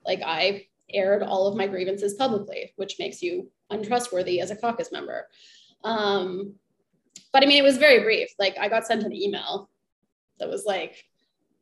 like 0.06 0.22
I 0.26 0.66
aired 0.92 1.22
all 1.22 1.48
of 1.48 1.56
my 1.56 1.68
grievances 1.68 2.16
publicly, 2.16 2.74
which 2.78 2.96
makes 2.98 3.22
you 3.22 3.50
untrustworthy 3.70 4.40
as 4.40 4.52
a 4.52 4.56
caucus 4.56 4.92
member. 4.92 5.28
Um, 5.84 6.56
but 7.32 7.44
I 7.44 7.46
mean, 7.46 7.58
it 7.58 7.68
was 7.68 7.78
very 7.78 8.04
brief. 8.04 8.30
Like 8.40 8.58
I 8.58 8.70
got 8.70 8.86
sent 8.86 9.04
an 9.04 9.14
email 9.14 9.70
that 10.40 10.50
was 10.50 10.66
like, 10.66 11.04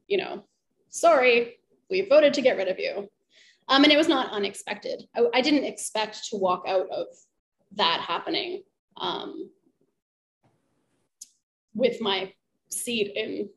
you 0.07 0.17
know, 0.17 0.43
sorry, 0.89 1.57
we 1.89 2.01
voted 2.01 2.33
to 2.35 2.41
get 2.41 2.57
rid 2.57 2.67
of 2.67 2.79
you. 2.79 3.09
Um, 3.69 3.83
and 3.83 3.91
it 3.91 3.97
was 3.97 4.07
not 4.07 4.31
unexpected. 4.31 5.03
I, 5.15 5.25
I, 5.33 5.41
didn't 5.41 5.65
expect 5.65 6.29
to 6.29 6.37
walk 6.37 6.63
out 6.67 6.89
of 6.89 7.07
that 7.75 7.99
happening 7.99 8.63
um, 8.95 9.49
with 11.73 11.99
my 11.99 12.31
seat 12.69 13.11
in 13.15 13.49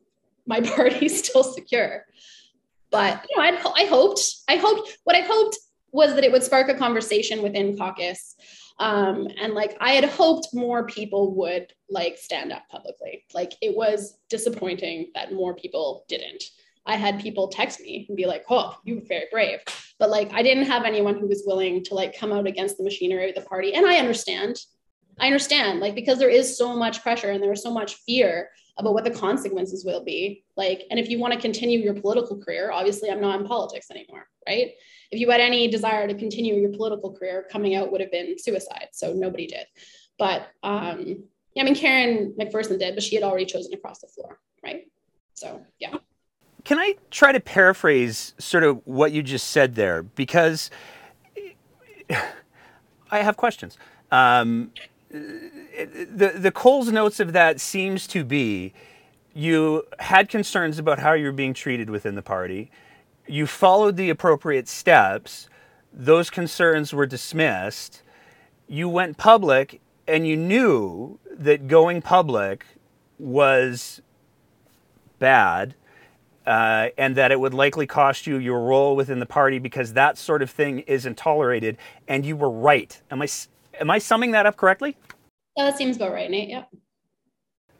my 0.46 0.60
party 0.76 1.08
still 1.08 1.44
secure. 1.44 2.04
But 2.90 3.24
you 3.30 3.36
know, 3.36 3.42
I'd, 3.44 3.60
I 3.76 3.84
hoped, 3.86 4.20
I 4.48 4.56
hoped 4.56 4.98
what 5.04 5.14
I 5.14 5.20
hoped 5.20 5.56
was 5.92 6.14
that 6.14 6.24
it 6.24 6.32
would 6.32 6.42
spark 6.42 6.68
a 6.68 6.74
conversation 6.74 7.42
within 7.42 7.76
caucus. 7.76 8.36
Um, 8.78 9.28
and 9.40 9.52
like 9.52 9.76
I 9.80 9.92
had 9.92 10.04
hoped 10.04 10.48
more 10.54 10.86
people 10.86 11.34
would 11.34 11.72
like 11.90 12.16
stand 12.16 12.52
up 12.52 12.62
publicly. 12.70 13.24
Like 13.34 13.52
it 13.60 13.76
was 13.76 14.18
disappointing 14.28 15.10
that 15.14 15.32
more 15.32 15.54
people 15.54 16.04
didn't. 16.08 16.42
I 16.86 16.96
had 16.96 17.20
people 17.20 17.48
text 17.48 17.80
me 17.80 18.06
and 18.08 18.16
be 18.16 18.26
like, 18.26 18.44
"Oh, 18.48 18.76
you 18.84 18.96
were 18.96 19.06
very 19.06 19.26
brave," 19.30 19.60
but 19.98 20.08
like 20.08 20.32
I 20.32 20.42
didn't 20.42 20.64
have 20.64 20.84
anyone 20.84 21.18
who 21.18 21.28
was 21.28 21.44
willing 21.46 21.84
to 21.84 21.94
like 21.94 22.18
come 22.18 22.32
out 22.32 22.46
against 22.46 22.78
the 22.78 22.84
machinery 22.84 23.28
of 23.28 23.34
the 23.34 23.42
party. 23.42 23.74
And 23.74 23.86
I 23.86 23.96
understand, 23.96 24.56
I 25.18 25.26
understand, 25.26 25.80
like 25.80 25.94
because 25.94 26.18
there 26.18 26.30
is 26.30 26.56
so 26.56 26.74
much 26.74 27.02
pressure 27.02 27.30
and 27.30 27.42
there 27.42 27.52
is 27.52 27.62
so 27.62 27.72
much 27.72 27.96
fear 28.06 28.48
about 28.78 28.94
what 28.94 29.04
the 29.04 29.10
consequences 29.10 29.84
will 29.84 30.02
be. 30.02 30.42
Like, 30.56 30.84
and 30.90 30.98
if 30.98 31.10
you 31.10 31.18
want 31.18 31.34
to 31.34 31.40
continue 31.40 31.78
your 31.78 31.94
political 31.94 32.38
career, 32.38 32.70
obviously 32.72 33.10
I'm 33.10 33.20
not 33.20 33.40
in 33.40 33.46
politics 33.46 33.90
anymore, 33.90 34.26
right? 34.48 34.70
If 35.10 35.18
you 35.18 35.30
had 35.30 35.40
any 35.40 35.68
desire 35.68 36.06
to 36.06 36.14
continue 36.14 36.54
your 36.54 36.70
political 36.70 37.12
career, 37.12 37.46
coming 37.50 37.74
out 37.74 37.90
would 37.90 38.00
have 38.00 38.12
been 38.12 38.38
suicide. 38.38 38.88
So 38.92 39.12
nobody 39.12 39.46
did. 39.46 39.66
But 40.18 40.48
um, 40.62 41.24
yeah, 41.54 41.62
I 41.62 41.64
mean, 41.64 41.74
Karen 41.74 42.34
McPherson 42.38 42.78
did, 42.78 42.94
but 42.94 43.02
she 43.02 43.16
had 43.16 43.24
already 43.24 43.46
chosen 43.46 43.70
to 43.72 43.76
cross 43.76 44.00
the 44.00 44.06
floor, 44.06 44.38
right? 44.62 44.86
So 45.34 45.64
yeah. 45.78 45.96
Can 46.64 46.78
I 46.78 46.96
try 47.10 47.32
to 47.32 47.40
paraphrase 47.40 48.34
sort 48.38 48.62
of 48.62 48.80
what 48.84 49.12
you 49.12 49.22
just 49.22 49.48
said 49.48 49.74
there? 49.74 50.02
Because 50.02 50.70
I 53.10 53.22
have 53.22 53.36
questions. 53.36 53.76
Um, 54.12 54.72
the 55.10 56.34
the 56.36 56.52
Coles 56.52 56.92
notes 56.92 57.18
of 57.18 57.32
that 57.32 57.60
seems 57.60 58.06
to 58.08 58.24
be 58.24 58.72
you 59.32 59.84
had 59.98 60.28
concerns 60.28 60.78
about 60.78 60.98
how 60.98 61.12
you're 61.12 61.32
being 61.32 61.54
treated 61.54 61.88
within 61.90 62.14
the 62.14 62.22
party 62.22 62.70
you 63.30 63.46
followed 63.46 63.96
the 63.96 64.10
appropriate 64.10 64.68
steps, 64.68 65.48
those 65.92 66.30
concerns 66.30 66.92
were 66.92 67.06
dismissed, 67.06 68.02
you 68.66 68.88
went 68.88 69.16
public, 69.16 69.80
and 70.06 70.26
you 70.26 70.36
knew 70.36 71.18
that 71.30 71.68
going 71.68 72.02
public 72.02 72.64
was 73.18 74.02
bad, 75.18 75.74
uh, 76.46 76.88
and 76.98 77.14
that 77.16 77.30
it 77.30 77.38
would 77.38 77.54
likely 77.54 77.86
cost 77.86 78.26
you 78.26 78.36
your 78.38 78.60
role 78.60 78.96
within 78.96 79.20
the 79.20 79.26
party 79.26 79.58
because 79.58 79.92
that 79.92 80.18
sort 80.18 80.42
of 80.42 80.50
thing 80.50 80.80
isn't 80.80 81.16
tolerated. 81.16 81.76
And 82.08 82.26
you 82.26 82.36
were 82.36 82.50
right. 82.50 83.00
Am 83.10 83.22
I 83.22 83.28
am 83.80 83.90
I 83.90 83.98
summing 83.98 84.32
that 84.32 84.46
up 84.46 84.56
correctly? 84.56 84.96
Yeah, 85.56 85.64
that 85.64 85.78
seems 85.78 85.96
about 85.96 86.12
right, 86.12 86.30
Nate. 86.30 86.48
Yep. 86.48 86.68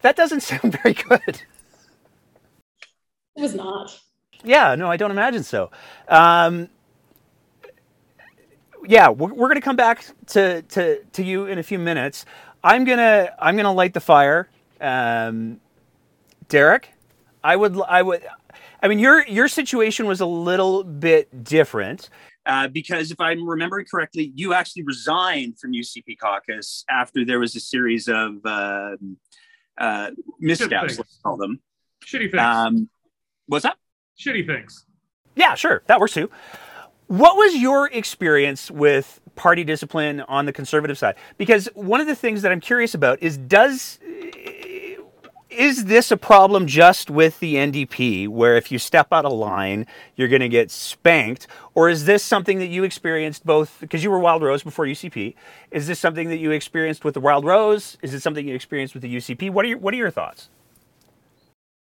That 0.02 0.16
doesn't 0.16 0.40
sound 0.44 0.78
very 0.82 0.94
good. 0.94 1.42
It 3.36 3.40
was 3.40 3.54
not. 3.54 3.98
Yeah, 4.44 4.74
no, 4.74 4.90
I 4.90 4.96
don't 4.96 5.10
imagine 5.10 5.42
so. 5.42 5.70
Um, 6.08 6.68
yeah, 8.86 9.08
we're, 9.10 9.32
we're 9.32 9.48
going 9.48 9.56
to 9.56 9.60
come 9.60 9.76
back 9.76 10.04
to, 10.28 10.62
to, 10.62 11.02
to 11.04 11.22
you 11.22 11.46
in 11.46 11.58
a 11.58 11.62
few 11.62 11.78
minutes. 11.78 12.24
I'm 12.62 12.84
gonna 12.84 13.30
I'm 13.38 13.56
gonna 13.56 13.72
light 13.72 13.94
the 13.94 14.00
fire. 14.00 14.48
Um, 14.80 15.60
Derek, 16.48 16.90
I 17.42 17.56
would 17.56 17.80
I 17.80 18.02
would 18.02 18.22
I 18.82 18.88
mean 18.88 18.98
your 18.98 19.26
your 19.26 19.48
situation 19.48 20.06
was 20.06 20.20
a 20.20 20.26
little 20.26 20.84
bit 20.84 21.44
different. 21.44 22.10
Uh, 22.46 22.68
because 22.68 23.10
if 23.10 23.20
I'm 23.20 23.46
remembering 23.48 23.86
correctly, 23.90 24.32
you 24.34 24.54
actually 24.54 24.82
resigned 24.82 25.58
from 25.58 25.72
UCP 25.72 26.18
caucus 26.18 26.84
after 26.88 27.24
there 27.24 27.38
was 27.38 27.54
a 27.54 27.60
series 27.60 28.08
of 28.08 28.44
uh, 28.44 28.96
uh, 29.78 30.10
missteps, 30.40 30.98
let's 30.98 31.20
call 31.22 31.36
them. 31.36 31.60
Shitty 32.04 32.30
things. 32.30 32.42
Um, 32.42 32.88
what's 33.46 33.64
that? 33.64 33.76
Shitty 34.20 34.46
things. 34.46 34.84
Yeah, 35.34 35.54
sure. 35.54 35.82
That 35.86 35.98
works 35.98 36.12
too. 36.12 36.30
What 37.06 37.36
was 37.36 37.56
your 37.56 37.88
experience 37.88 38.70
with 38.70 39.20
party 39.34 39.64
discipline 39.64 40.20
on 40.22 40.44
the 40.44 40.52
conservative 40.52 40.98
side? 40.98 41.16
Because 41.38 41.68
one 41.74 42.00
of 42.00 42.06
the 42.06 42.14
things 42.14 42.42
that 42.42 42.52
I'm 42.52 42.60
curious 42.60 42.94
about 42.94 43.22
is 43.22 43.38
does 43.38 43.98
is 45.48 45.86
this 45.86 46.10
a 46.12 46.16
problem 46.16 46.66
just 46.66 47.10
with 47.10 47.40
the 47.40 47.54
NDP 47.54 48.28
where 48.28 48.56
if 48.56 48.70
you 48.70 48.78
step 48.78 49.08
out 49.10 49.24
of 49.24 49.32
line 49.32 49.86
you're 50.14 50.28
going 50.28 50.40
to 50.40 50.48
get 50.48 50.70
spanked 50.70 51.48
or 51.74 51.88
is 51.88 52.04
this 52.04 52.22
something 52.22 52.58
that 52.60 52.68
you 52.68 52.84
experienced 52.84 53.44
both 53.44 53.78
because 53.80 54.04
you 54.04 54.10
were 54.10 54.20
Wildrose 54.20 54.62
before 54.62 54.86
UCP 54.86 55.34
is 55.72 55.88
this 55.88 55.98
something 55.98 56.28
that 56.28 56.38
you 56.38 56.52
experienced 56.52 57.04
with 57.04 57.14
the 57.14 57.20
Wildrose 57.20 57.96
is 58.00 58.14
it 58.14 58.20
something 58.20 58.46
you 58.46 58.54
experienced 58.54 58.94
with 58.94 59.02
the 59.02 59.16
UCP 59.16 59.50
what 59.50 59.64
are 59.64 59.68
your 59.68 59.78
what 59.78 59.92
are 59.92 59.96
your 59.96 60.10
thoughts 60.10 60.50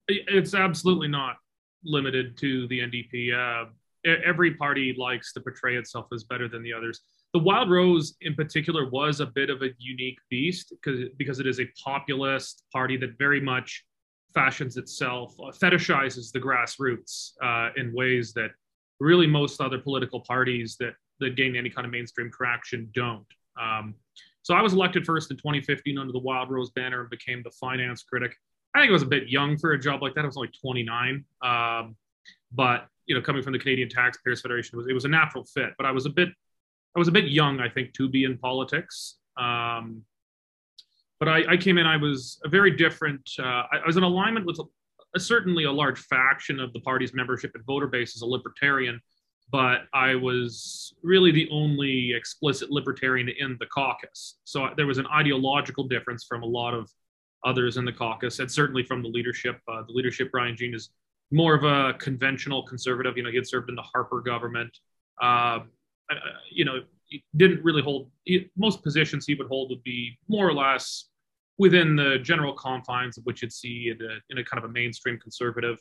It's 0.08 0.56
absolutely 0.56 1.08
not 1.08 1.38
limited 1.84 2.38
to 2.38 2.68
the 2.68 2.80
NDP 2.80 3.34
uh, 3.34 3.70
every 4.06 4.54
party 4.54 4.96
likes 4.98 5.34
to 5.34 5.42
portray 5.42 5.76
itself 5.76 6.08
as 6.14 6.24
better 6.24 6.48
than 6.48 6.64
the 6.64 6.74
others. 6.74 7.02
The 7.34 7.40
Wildrose, 7.40 8.16
in 8.22 8.34
particular, 8.34 8.90
was 8.90 9.20
a 9.20 9.26
bit 9.26 9.50
of 9.50 9.62
a 9.62 9.70
unique 9.78 10.18
beast 10.30 10.72
because 10.72 11.10
because 11.18 11.40
it 11.40 11.48
is 11.48 11.60
a 11.60 11.66
populist 11.84 12.64
party 12.72 12.98
that 12.98 13.18
very 13.18 13.40
much 13.40 13.86
fashions 14.34 14.78
itself, 14.78 15.36
uh, 15.40 15.52
fetishizes 15.52 16.32
the 16.32 16.40
grassroots 16.40 17.32
uh, 17.44 17.72
in 17.78 17.94
ways 17.94 18.34
that 18.34 18.52
really 19.00 19.28
most 19.28 19.62
other 19.62 19.78
political 19.78 20.22
parties 20.22 20.76
that 20.80 20.94
that 21.20 21.36
gain 21.36 21.56
any 21.56 21.70
kind 21.70 21.86
of 21.86 21.92
mainstream 21.92 22.32
traction 22.32 22.90
don't. 22.94 23.26
Um, 23.60 23.96
so 24.42 24.56
I 24.56 24.62
was 24.62 24.74
elected 24.74 25.06
first 25.06 25.30
in 25.30 25.38
2015 25.38 25.98
under 25.98 26.14
the 26.14 26.20
Wildrose 26.20 26.72
banner 26.72 27.02
and 27.02 27.10
became 27.10 27.44
the 27.44 27.52
finance 27.52 28.04
critic. 28.04 28.36
I 28.76 28.82
think 28.82 28.90
I 28.90 28.94
was 28.94 29.02
a 29.02 29.08
bit 29.08 29.30
young 29.30 29.58
for 29.58 29.74
a 29.74 29.80
job 29.80 30.02
like 30.02 30.14
that. 30.16 30.22
I 30.22 30.28
was 30.28 30.38
only 30.38 30.52
29. 30.62 31.26
Um, 31.42 31.96
but 32.52 32.88
you 33.06 33.16
know, 33.16 33.22
coming 33.22 33.42
from 33.42 33.54
the 33.54 33.60
Canadian 33.60 33.90
Taxpayers 33.90 34.42
Federation, 34.42 34.76
it 34.76 34.78
was, 34.78 34.88
it 34.88 34.94
was 34.94 35.06
a 35.06 35.10
natural 35.10 35.44
fit. 35.44 35.72
But 35.78 35.86
I 35.86 35.92
was 35.92 36.06
a 36.06 36.10
bit, 36.10 36.30
I 36.96 37.00
was 37.00 37.08
a 37.08 37.12
bit 37.12 37.26
young, 37.26 37.60
I 37.60 37.68
think, 37.68 37.94
to 37.94 38.08
be 38.08 38.24
in 38.24 38.38
politics. 38.38 39.16
Um, 39.38 40.04
but 41.20 41.28
I, 41.28 41.44
I, 41.50 41.58
came 41.58 41.78
in, 41.78 41.86
I 41.86 41.98
was 41.98 42.40
a 42.46 42.50
very 42.50 42.72
different. 42.72 43.30
Uh, 43.38 43.44
I, 43.72 43.78
I, 43.84 43.86
was 43.86 43.98
in 43.98 44.04
alignment 44.04 44.46
with 44.46 44.60
a, 44.60 44.64
a, 45.16 45.20
certainly 45.20 45.66
a 45.66 45.72
large 45.72 46.00
faction 46.00 46.60
of 46.60 46.72
the 46.72 46.80
party's 46.82 47.14
membership 47.14 47.52
and 47.56 47.66
voter 47.66 47.88
base 47.88 48.16
as 48.16 48.22
a 48.22 48.26
libertarian, 48.26 49.02
but 49.52 49.82
I 49.94 50.16
was 50.16 50.94
really 51.04 51.32
the 51.32 51.50
only 51.52 52.14
explicit 52.14 52.70
libertarian 52.70 53.28
in 53.28 53.58
the 53.60 53.66
caucus. 53.66 54.38
So 54.46 54.70
there 54.78 54.88
was 54.88 54.98
an 54.98 55.08
ideological 55.08 55.86
difference 55.86 56.26
from 56.26 56.44
a 56.44 56.46
lot 56.46 56.74
of 56.74 56.90
others 57.46 57.78
in 57.78 57.86
the 57.86 57.92
caucus, 57.92 58.40
and 58.40 58.52
certainly 58.52 58.84
from 58.84 59.02
the 59.02 59.10
leadership. 59.10 59.60
Uh, 59.68 59.84
the 59.88 59.94
leadership, 59.94 60.32
Brian 60.32 60.56
Jean, 60.56 60.74
is 60.74 60.90
more 61.32 61.54
of 61.54 61.64
a 61.64 61.94
conventional 62.00 62.64
conservative. 62.64 63.16
You 63.18 63.24
know, 63.24 63.30
he 63.30 63.36
had 63.36 63.48
served 63.48 63.70
in 63.70 63.76
the 63.76 63.82
Harper 63.82 64.22
government. 64.22 64.78
Uh, 65.22 65.60
you 66.52 66.66
know, 66.66 66.82
he 67.06 67.24
didn't 67.38 67.64
really 67.64 67.82
hold 67.82 68.10
he, 68.26 68.50
most 68.58 68.84
positions 68.84 69.26
he 69.26 69.36
would 69.36 69.48
hold 69.48 69.70
would 69.70 69.84
be 69.84 70.18
more 70.28 70.48
or 70.48 70.54
less 70.54 71.06
within 71.58 71.96
the 71.96 72.18
general 72.20 72.54
confines 72.54 73.18
of 73.18 73.26
which 73.26 73.42
you'd 73.42 73.52
see 73.52 73.90
in 73.90 74.06
a, 74.06 74.18
in 74.30 74.38
a 74.38 74.44
kind 74.44 74.64
of 74.64 74.70
a 74.70 74.74
mainstream 74.74 75.20
conservative. 75.20 75.78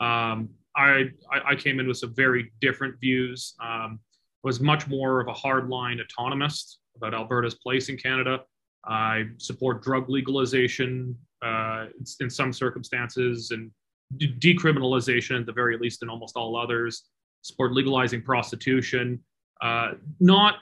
Um, 0.00 0.48
I, 0.76 1.10
I, 1.30 1.54
came 1.56 1.78
in 1.78 1.86
with 1.86 1.98
some 1.98 2.14
very 2.14 2.50
different 2.60 2.98
views. 3.00 3.54
Um, 3.62 4.00
was 4.42 4.60
much 4.60 4.88
more 4.88 5.20
of 5.20 5.28
a 5.28 5.32
hardline 5.32 6.00
autonomist 6.00 6.76
about 6.96 7.12
Alberta's 7.12 7.54
place 7.54 7.88
in 7.88 7.96
Canada. 7.96 8.40
I 8.84 9.24
support 9.38 9.82
drug 9.82 10.08
legalization 10.08 11.16
uh, 11.42 11.86
in 12.20 12.30
some 12.30 12.52
circumstances 12.52 13.50
and 13.50 13.70
decriminalization 14.18 15.40
at 15.40 15.46
the 15.46 15.52
very 15.52 15.78
least, 15.78 16.02
and 16.02 16.10
almost 16.10 16.36
all 16.36 16.56
others, 16.56 17.04
support 17.42 17.72
legalizing 17.72 18.22
prostitution, 18.22 19.20
uh, 19.62 19.92
not 20.18 20.56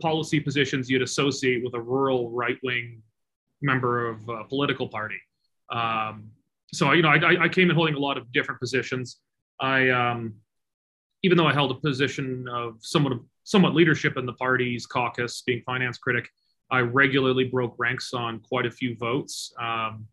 policy 0.00 0.40
positions 0.40 0.88
you'd 0.88 1.02
associate 1.02 1.62
with 1.62 1.74
a 1.74 1.80
rural 1.80 2.30
right 2.30 2.58
wing 2.62 3.02
member 3.60 4.08
of 4.08 4.28
a 4.28 4.44
political 4.44 4.88
party. 4.88 5.18
Um, 5.70 6.30
so, 6.72 6.92
you 6.92 7.02
know, 7.02 7.08
I, 7.08 7.44
I, 7.44 7.48
came 7.48 7.70
in 7.70 7.76
holding 7.76 7.94
a 7.94 7.98
lot 7.98 8.16
of 8.16 8.30
different 8.32 8.60
positions. 8.60 9.18
I, 9.60 9.88
um, 9.90 10.34
even 11.22 11.38
though 11.38 11.46
I 11.46 11.52
held 11.52 11.70
a 11.70 11.74
position 11.74 12.46
of 12.50 12.76
somewhat 12.80 13.12
of, 13.12 13.20
somewhat 13.44 13.74
leadership 13.74 14.16
in 14.16 14.26
the 14.26 14.32
party's 14.34 14.86
caucus, 14.86 15.42
being 15.42 15.62
finance 15.64 15.98
critic, 15.98 16.28
I 16.70 16.80
regularly 16.80 17.44
broke 17.44 17.74
ranks 17.78 18.14
on 18.14 18.40
quite 18.40 18.66
a 18.66 18.70
few 18.70 18.96
votes. 18.96 19.52
Um, 19.60 20.06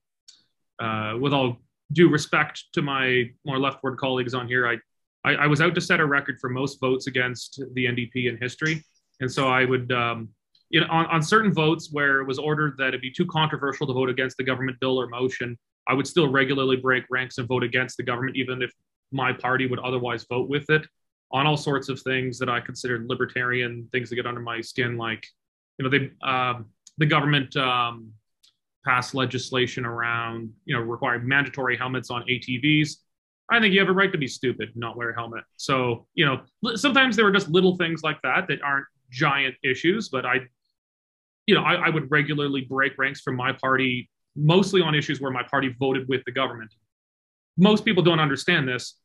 uh, 0.79 1.17
with 1.19 1.33
all 1.33 1.57
due 1.91 2.09
respect 2.09 2.63
to 2.73 2.81
my 2.81 3.29
more 3.45 3.59
leftward 3.59 3.97
colleagues 3.97 4.33
on 4.33 4.47
here, 4.47 4.67
I, 4.67 4.77
I, 5.23 5.43
I, 5.43 5.47
was 5.47 5.61
out 5.61 5.75
to 5.75 5.81
set 5.81 5.99
a 5.99 6.05
record 6.05 6.39
for 6.39 6.49
most 6.49 6.79
votes 6.79 7.07
against 7.07 7.63
the 7.73 7.85
NDP 7.85 8.27
in 8.27 8.37
history. 8.37 8.83
And 9.19 9.31
so 9.31 9.47
I 9.47 9.65
would, 9.65 9.91
um, 9.91 10.29
you 10.69 10.81
know, 10.81 10.87
on, 10.89 11.05
on 11.07 11.21
certain 11.21 11.53
votes 11.53 11.89
where 11.91 12.21
it 12.21 12.27
was 12.27 12.39
ordered 12.39 12.77
that 12.77 12.89
it'd 12.89 13.01
be 13.01 13.11
too 13.11 13.25
controversial 13.25 13.85
to 13.87 13.93
vote 13.93 14.09
against 14.09 14.37
the 14.37 14.43
government 14.43 14.79
bill 14.79 14.99
or 14.99 15.07
motion, 15.07 15.57
I 15.87 15.93
would 15.93 16.07
still 16.07 16.31
regularly 16.31 16.77
break 16.77 17.03
ranks 17.09 17.37
and 17.37 17.47
vote 17.47 17.63
against 17.63 17.97
the 17.97 18.03
government, 18.03 18.37
even 18.37 18.61
if 18.61 18.71
my 19.11 19.33
party 19.33 19.67
would 19.67 19.79
otherwise 19.79 20.25
vote 20.29 20.49
with 20.49 20.69
it 20.69 20.85
on 21.31 21.45
all 21.45 21.57
sorts 21.57 21.89
of 21.89 21.99
things 22.01 22.39
that 22.39 22.49
I 22.49 22.59
considered 22.59 23.07
libertarian 23.07 23.87
things 23.91 24.09
that 24.09 24.15
get 24.15 24.25
under 24.25 24.41
my 24.41 24.61
skin, 24.61 24.97
like, 24.97 25.25
you 25.77 25.83
know, 25.83 25.89
they, 25.89 26.11
um, 26.27 26.65
the 26.97 27.05
government 27.05 27.55
um, 27.57 28.11
pass 28.85 29.13
legislation 29.13 29.85
around, 29.85 30.51
you 30.65 30.75
know, 30.75 30.81
requiring 30.81 31.27
mandatory 31.27 31.77
helmets 31.77 32.09
on 32.09 32.23
ATVs. 32.23 32.97
I 33.49 33.59
think 33.59 33.73
you 33.73 33.79
have 33.79 33.89
a 33.89 33.93
right 33.93 34.11
to 34.11 34.17
be 34.17 34.27
stupid, 34.27 34.71
not 34.75 34.95
wear 34.95 35.09
a 35.09 35.15
helmet. 35.15 35.43
So, 35.57 36.07
you 36.13 36.25
know, 36.25 36.41
sometimes 36.75 37.15
there 37.15 37.25
are 37.25 37.31
just 37.31 37.49
little 37.49 37.75
things 37.75 38.01
like 38.01 38.21
that 38.23 38.47
that 38.47 38.61
aren't 38.63 38.85
giant 39.11 39.55
issues, 39.63 40.09
but 40.09 40.25
I, 40.25 40.35
you 41.47 41.55
know, 41.55 41.63
I, 41.63 41.87
I 41.87 41.89
would 41.89 42.09
regularly 42.09 42.61
break 42.61 42.97
ranks 42.97 43.19
from 43.21 43.35
my 43.35 43.51
party, 43.51 44.09
mostly 44.35 44.81
on 44.81 44.95
issues 44.95 45.19
where 45.19 45.31
my 45.31 45.43
party 45.43 45.75
voted 45.77 46.07
with 46.07 46.23
the 46.25 46.31
government. 46.31 46.73
Most 47.57 47.83
people 47.83 48.03
don't 48.03 48.21
understand 48.21 48.67
this. 48.67 48.95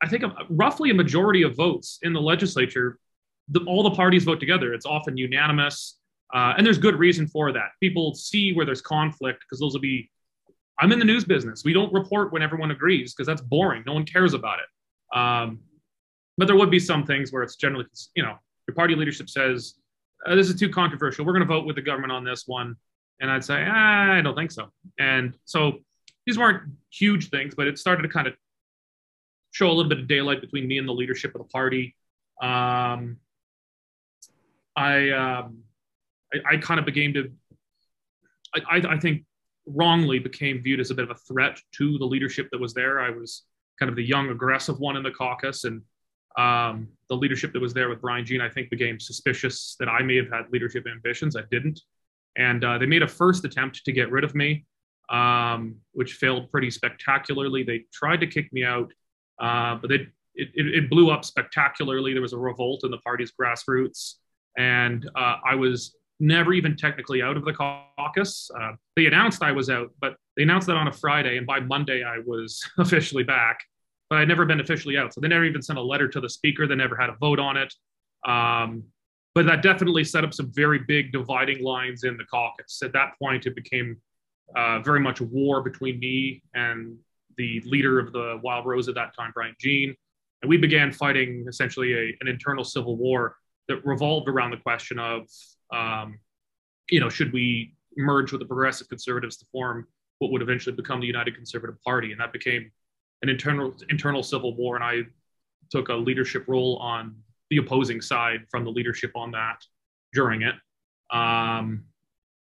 I 0.00 0.08
think 0.08 0.24
roughly 0.48 0.90
a 0.90 0.94
majority 0.94 1.42
of 1.42 1.56
votes 1.56 1.98
in 2.02 2.12
the 2.12 2.20
legislature, 2.20 2.98
the, 3.48 3.60
all 3.66 3.82
the 3.82 3.90
parties 3.90 4.24
vote 4.24 4.40
together. 4.40 4.72
It's 4.74 4.86
often 4.86 5.16
unanimous. 5.16 5.98
Uh, 6.32 6.54
and 6.56 6.64
there's 6.64 6.78
good 6.78 6.96
reason 6.98 7.26
for 7.26 7.52
that. 7.52 7.70
People 7.80 8.14
see 8.14 8.52
where 8.52 8.64
there's 8.64 8.80
conflict 8.80 9.40
because 9.40 9.60
those 9.60 9.74
will 9.74 9.80
be. 9.80 10.10
I'm 10.80 10.90
in 10.90 10.98
the 10.98 11.04
news 11.04 11.24
business. 11.24 11.64
We 11.64 11.72
don't 11.72 11.92
report 11.92 12.32
when 12.32 12.42
everyone 12.42 12.70
agrees 12.70 13.14
because 13.14 13.26
that's 13.26 13.42
boring. 13.42 13.82
No 13.86 13.92
one 13.92 14.04
cares 14.04 14.32
about 14.32 14.58
it. 14.58 15.18
Um, 15.18 15.60
but 16.38 16.46
there 16.46 16.56
would 16.56 16.70
be 16.70 16.80
some 16.80 17.04
things 17.04 17.30
where 17.30 17.42
it's 17.42 17.56
generally, 17.56 17.84
you 18.16 18.22
know, 18.22 18.36
your 18.66 18.74
party 18.74 18.94
leadership 18.94 19.28
says 19.28 19.74
uh, 20.26 20.34
this 20.34 20.48
is 20.48 20.58
too 20.58 20.70
controversial. 20.70 21.24
We're 21.24 21.32
going 21.32 21.46
to 21.46 21.46
vote 21.46 21.66
with 21.66 21.76
the 21.76 21.82
government 21.82 22.12
on 22.12 22.24
this 22.24 22.44
one, 22.46 22.76
and 23.20 23.30
I'd 23.30 23.44
say 23.44 23.64
ah, 23.68 24.12
I 24.12 24.20
don't 24.22 24.34
think 24.34 24.50
so. 24.50 24.70
And 24.98 25.34
so 25.44 25.80
these 26.26 26.38
weren't 26.38 26.62
huge 26.90 27.28
things, 27.28 27.54
but 27.54 27.66
it 27.66 27.78
started 27.78 28.02
to 28.02 28.08
kind 28.08 28.26
of 28.26 28.34
show 29.50 29.68
a 29.68 29.74
little 29.74 29.88
bit 29.88 29.98
of 29.98 30.08
daylight 30.08 30.40
between 30.40 30.66
me 30.66 30.78
and 30.78 30.88
the 30.88 30.92
leadership 30.92 31.34
of 31.34 31.42
the 31.42 31.48
party. 31.48 31.94
Um, 32.40 33.18
I 34.76 35.10
um, 35.10 35.58
I, 36.32 36.54
I 36.54 36.56
kind 36.56 36.80
of 36.80 36.86
became 36.86 37.12
to, 37.14 37.30
I, 38.54 38.82
I 38.88 38.98
think 38.98 39.24
wrongly 39.66 40.18
became 40.18 40.62
viewed 40.62 40.80
as 40.80 40.90
a 40.90 40.94
bit 40.94 41.04
of 41.04 41.10
a 41.10 41.14
threat 41.14 41.60
to 41.72 41.98
the 41.98 42.04
leadership 42.04 42.48
that 42.52 42.60
was 42.60 42.74
there. 42.74 43.00
I 43.00 43.10
was 43.10 43.44
kind 43.78 43.90
of 43.90 43.96
the 43.96 44.02
young, 44.02 44.30
aggressive 44.30 44.78
one 44.80 44.96
in 44.96 45.02
the 45.02 45.10
caucus, 45.10 45.64
and 45.64 45.82
um, 46.38 46.88
the 47.08 47.16
leadership 47.16 47.52
that 47.52 47.60
was 47.60 47.74
there 47.74 47.88
with 47.88 48.00
Brian 48.00 48.24
Jean, 48.24 48.40
I 48.40 48.48
think, 48.48 48.70
became 48.70 48.98
suspicious 48.98 49.76
that 49.78 49.88
I 49.88 50.02
may 50.02 50.16
have 50.16 50.30
had 50.30 50.46
leadership 50.50 50.86
ambitions. 50.90 51.36
I 51.36 51.42
didn't, 51.50 51.80
and 52.36 52.64
uh, 52.64 52.78
they 52.78 52.86
made 52.86 53.02
a 53.02 53.08
first 53.08 53.44
attempt 53.44 53.84
to 53.84 53.92
get 53.92 54.10
rid 54.10 54.24
of 54.24 54.34
me, 54.34 54.64
um, 55.10 55.76
which 55.92 56.14
failed 56.14 56.50
pretty 56.50 56.70
spectacularly. 56.70 57.62
They 57.62 57.84
tried 57.92 58.20
to 58.20 58.26
kick 58.26 58.52
me 58.52 58.64
out 58.64 58.92
Uh, 59.38 59.76
but 59.80 59.88
they, 59.88 60.06
it, 60.34 60.50
it, 60.54 60.90
blew 60.90 61.10
up 61.10 61.24
spectacularly. 61.24 62.12
There 62.12 62.22
was 62.22 62.32
a 62.32 62.38
revolt 62.38 62.84
in 62.84 62.90
the 62.90 62.98
party's 62.98 63.32
grassroots, 63.32 64.14
and 64.56 65.08
uh, 65.16 65.36
I 65.44 65.54
was 65.54 65.96
never 66.20 66.52
even 66.52 66.76
technically 66.76 67.20
out 67.20 67.36
of 67.36 67.44
the 67.44 67.52
caucus. 67.52 68.50
Uh, 68.58 68.72
they 68.96 69.06
announced 69.06 69.42
I 69.42 69.52
was 69.52 69.68
out, 69.68 69.90
but 70.00 70.14
they 70.36 70.44
announced 70.44 70.66
that 70.68 70.76
on 70.76 70.88
a 70.88 70.92
Friday, 70.92 71.36
and 71.36 71.46
by 71.46 71.60
Monday 71.60 72.04
I 72.04 72.18
was 72.24 72.62
officially 72.78 73.24
back. 73.24 73.58
But 74.08 74.18
I'd 74.18 74.28
never 74.28 74.44
been 74.44 74.60
officially 74.60 74.96
out, 74.96 75.14
so 75.14 75.20
they 75.20 75.28
never 75.28 75.44
even 75.44 75.62
sent 75.62 75.78
a 75.78 75.82
letter 75.82 76.06
to 76.08 76.20
the 76.20 76.28
speaker. 76.28 76.66
They 76.66 76.74
never 76.74 76.96
had 76.96 77.08
a 77.08 77.14
vote 77.14 77.38
on 77.38 77.56
it. 77.56 77.74
Um, 78.26 78.84
but 79.34 79.46
that 79.46 79.62
definitely 79.62 80.04
set 80.04 80.24
up 80.24 80.34
some 80.34 80.52
very 80.52 80.80
big 80.86 81.12
dividing 81.12 81.62
lines 81.62 82.04
in 82.04 82.16
the 82.16 82.24
caucus. 82.24 82.82
At 82.82 82.92
that 82.92 83.12
point, 83.18 83.46
it 83.46 83.54
became 83.54 83.96
uh, 84.54 84.80
very 84.80 85.00
much 85.00 85.20
a 85.20 85.24
war 85.24 85.62
between 85.62 85.98
me 85.98 86.42
and 86.54 86.96
the 87.38 87.62
leader 87.64 87.98
of 87.98 88.12
the 88.12 88.38
Wildrose 88.42 88.88
at 88.88 88.94
that 88.96 89.14
time, 89.16 89.30
Brian 89.32 89.54
Jean. 89.58 89.94
And 90.42 90.48
we 90.48 90.58
began 90.58 90.92
fighting 90.92 91.46
essentially 91.48 91.94
a, 91.94 92.16
an 92.20 92.28
internal 92.28 92.64
civil 92.64 92.96
war 92.96 93.36
that 93.68 93.84
revolved 93.84 94.28
around 94.28 94.50
the 94.50 94.56
question 94.56 94.98
of, 94.98 95.26
um, 95.72 96.18
you 96.90 97.00
know, 97.00 97.08
should 97.08 97.32
we 97.32 97.74
merge 97.96 98.32
with 98.32 98.40
the 98.40 98.46
Progressive 98.46 98.88
Conservatives 98.88 99.36
to 99.38 99.46
form 99.52 99.86
what 100.18 100.30
would 100.30 100.42
eventually 100.42 100.74
become 100.74 101.00
the 101.00 101.06
United 101.06 101.34
Conservative 101.34 101.76
Party? 101.82 102.12
And 102.12 102.20
that 102.20 102.32
became 102.32 102.70
an 103.22 103.28
internal 103.28 103.74
internal 103.88 104.22
civil 104.22 104.54
war. 104.56 104.76
And 104.76 104.84
I 104.84 105.02
took 105.70 105.88
a 105.88 105.94
leadership 105.94 106.44
role 106.48 106.76
on 106.78 107.16
the 107.50 107.56
opposing 107.58 108.00
side 108.00 108.40
from 108.50 108.64
the 108.64 108.70
leadership 108.70 109.12
on 109.14 109.30
that 109.32 109.58
during 110.12 110.42
it. 110.42 110.54
Um, 111.10 111.84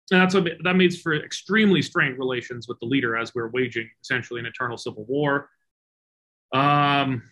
and 0.09 0.21
that's 0.21 0.33
what 0.33 0.47
that 0.63 0.75
makes 0.75 0.97
for 0.97 1.13
extremely 1.13 1.81
strained 1.81 2.17
relations 2.17 2.67
with 2.67 2.79
the 2.79 2.85
leader 2.85 3.17
as 3.17 3.35
we're 3.35 3.49
waging 3.49 3.89
essentially 4.01 4.39
an 4.39 4.45
eternal 4.45 4.77
civil 4.77 5.05
war. 5.05 5.49
Um, 6.53 7.23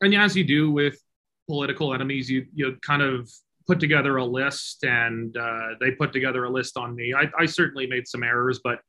and 0.00 0.14
as 0.14 0.36
you 0.36 0.44
do 0.44 0.72
with 0.72 1.00
political 1.46 1.94
enemies, 1.94 2.30
you 2.30 2.46
you 2.54 2.76
kind 2.84 3.02
of 3.02 3.30
put 3.66 3.80
together 3.80 4.16
a 4.16 4.24
list, 4.24 4.84
and 4.84 5.36
uh, 5.36 5.70
they 5.80 5.90
put 5.90 6.12
together 6.12 6.44
a 6.44 6.50
list 6.50 6.76
on 6.76 6.94
me. 6.94 7.12
I, 7.14 7.30
I 7.38 7.46
certainly 7.46 7.86
made 7.86 8.06
some 8.06 8.22
errors, 8.22 8.60
but 8.62 8.80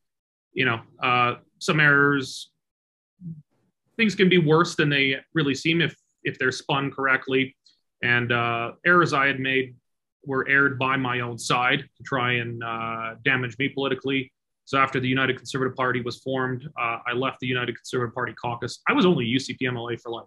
you 0.54 0.66
know, 0.66 0.82
uh, 1.02 1.36
some 1.60 1.80
errors. 1.80 2.52
Things 3.98 4.14
can 4.14 4.30
be 4.30 4.38
worse 4.38 4.76
than 4.76 4.90
they 4.90 5.16
really 5.34 5.56
seem 5.56 5.82
if 5.82 5.96
if 6.24 6.38
they're 6.38 6.52
spun 6.52 6.92
correctly. 6.92 7.56
And 8.04 8.32
uh, 8.32 8.74
errors 8.86 9.14
I 9.14 9.26
had 9.26 9.40
made 9.40 9.76
were 10.26 10.48
aired 10.48 10.78
by 10.78 10.98
my 10.98 11.22
own 11.22 11.40
side 11.40 11.80
to 11.80 12.04
try 12.04 12.34
and 12.34 12.64
uh, 12.64 13.16
damage 13.24 13.58
me 13.58 13.70
politically. 13.70 14.32
So 14.66 14.78
after 14.78 15.00
the 15.00 15.08
United 15.08 15.38
Conservative 15.38 15.76
Party 15.76 16.02
was 16.02 16.18
formed, 16.18 16.68
uh, 16.80 17.00
I 17.08 17.14
left 17.14 17.40
the 17.40 17.48
United 17.48 17.76
Conservative 17.76 18.14
Party 18.14 18.34
caucus. 18.34 18.82
I 18.88 18.94
was 18.94 19.06
only 19.06 19.26
UCP 19.26 19.62
MLA 19.62 20.00
for 20.00 20.12
like 20.12 20.26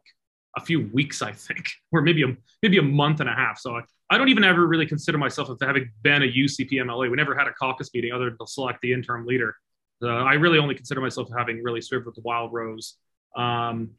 a 0.57 0.61
few 0.61 0.88
weeks, 0.92 1.23
I 1.23 1.33
think, 1.33 1.66
or 1.92 2.02
maybe 2.02 2.23
a 2.23 2.37
maybe 2.62 2.78
a 2.78 2.83
month 2.83 3.21
and 3.21 3.28
a 3.28 3.35
half. 3.35 3.59
So 3.59 3.76
I, 3.76 3.80
I 4.11 4.19
don't 4.19 4.28
even 4.28 4.45
ever 4.45 4.66
really 4.66 4.87
consider 4.87 5.19
myself 5.19 5.50
as 5.50 5.57
having 5.62 5.90
been 6.02 6.23
a 6.23 6.26
UCP 6.26 6.73
MLA. 6.73 7.11
We 7.11 7.16
never 7.16 7.37
had 7.37 7.47
a 7.47 7.52
caucus 7.52 7.90
meeting 7.95 8.12
other 8.12 8.30
than 8.30 8.38
to 8.38 8.47
select 8.47 8.80
the 8.83 8.92
interim 8.92 9.26
leader. 9.26 9.54
Uh, 10.02 10.09
I 10.09 10.35
really 10.35 10.59
only 10.59 10.75
consider 10.75 11.00
myself 11.00 11.28
having 11.37 11.62
really 11.62 11.80
served 11.80 12.07
with 12.07 12.14
the 12.14 12.23
Wildrose. 12.23 12.95
Um, 13.37 13.90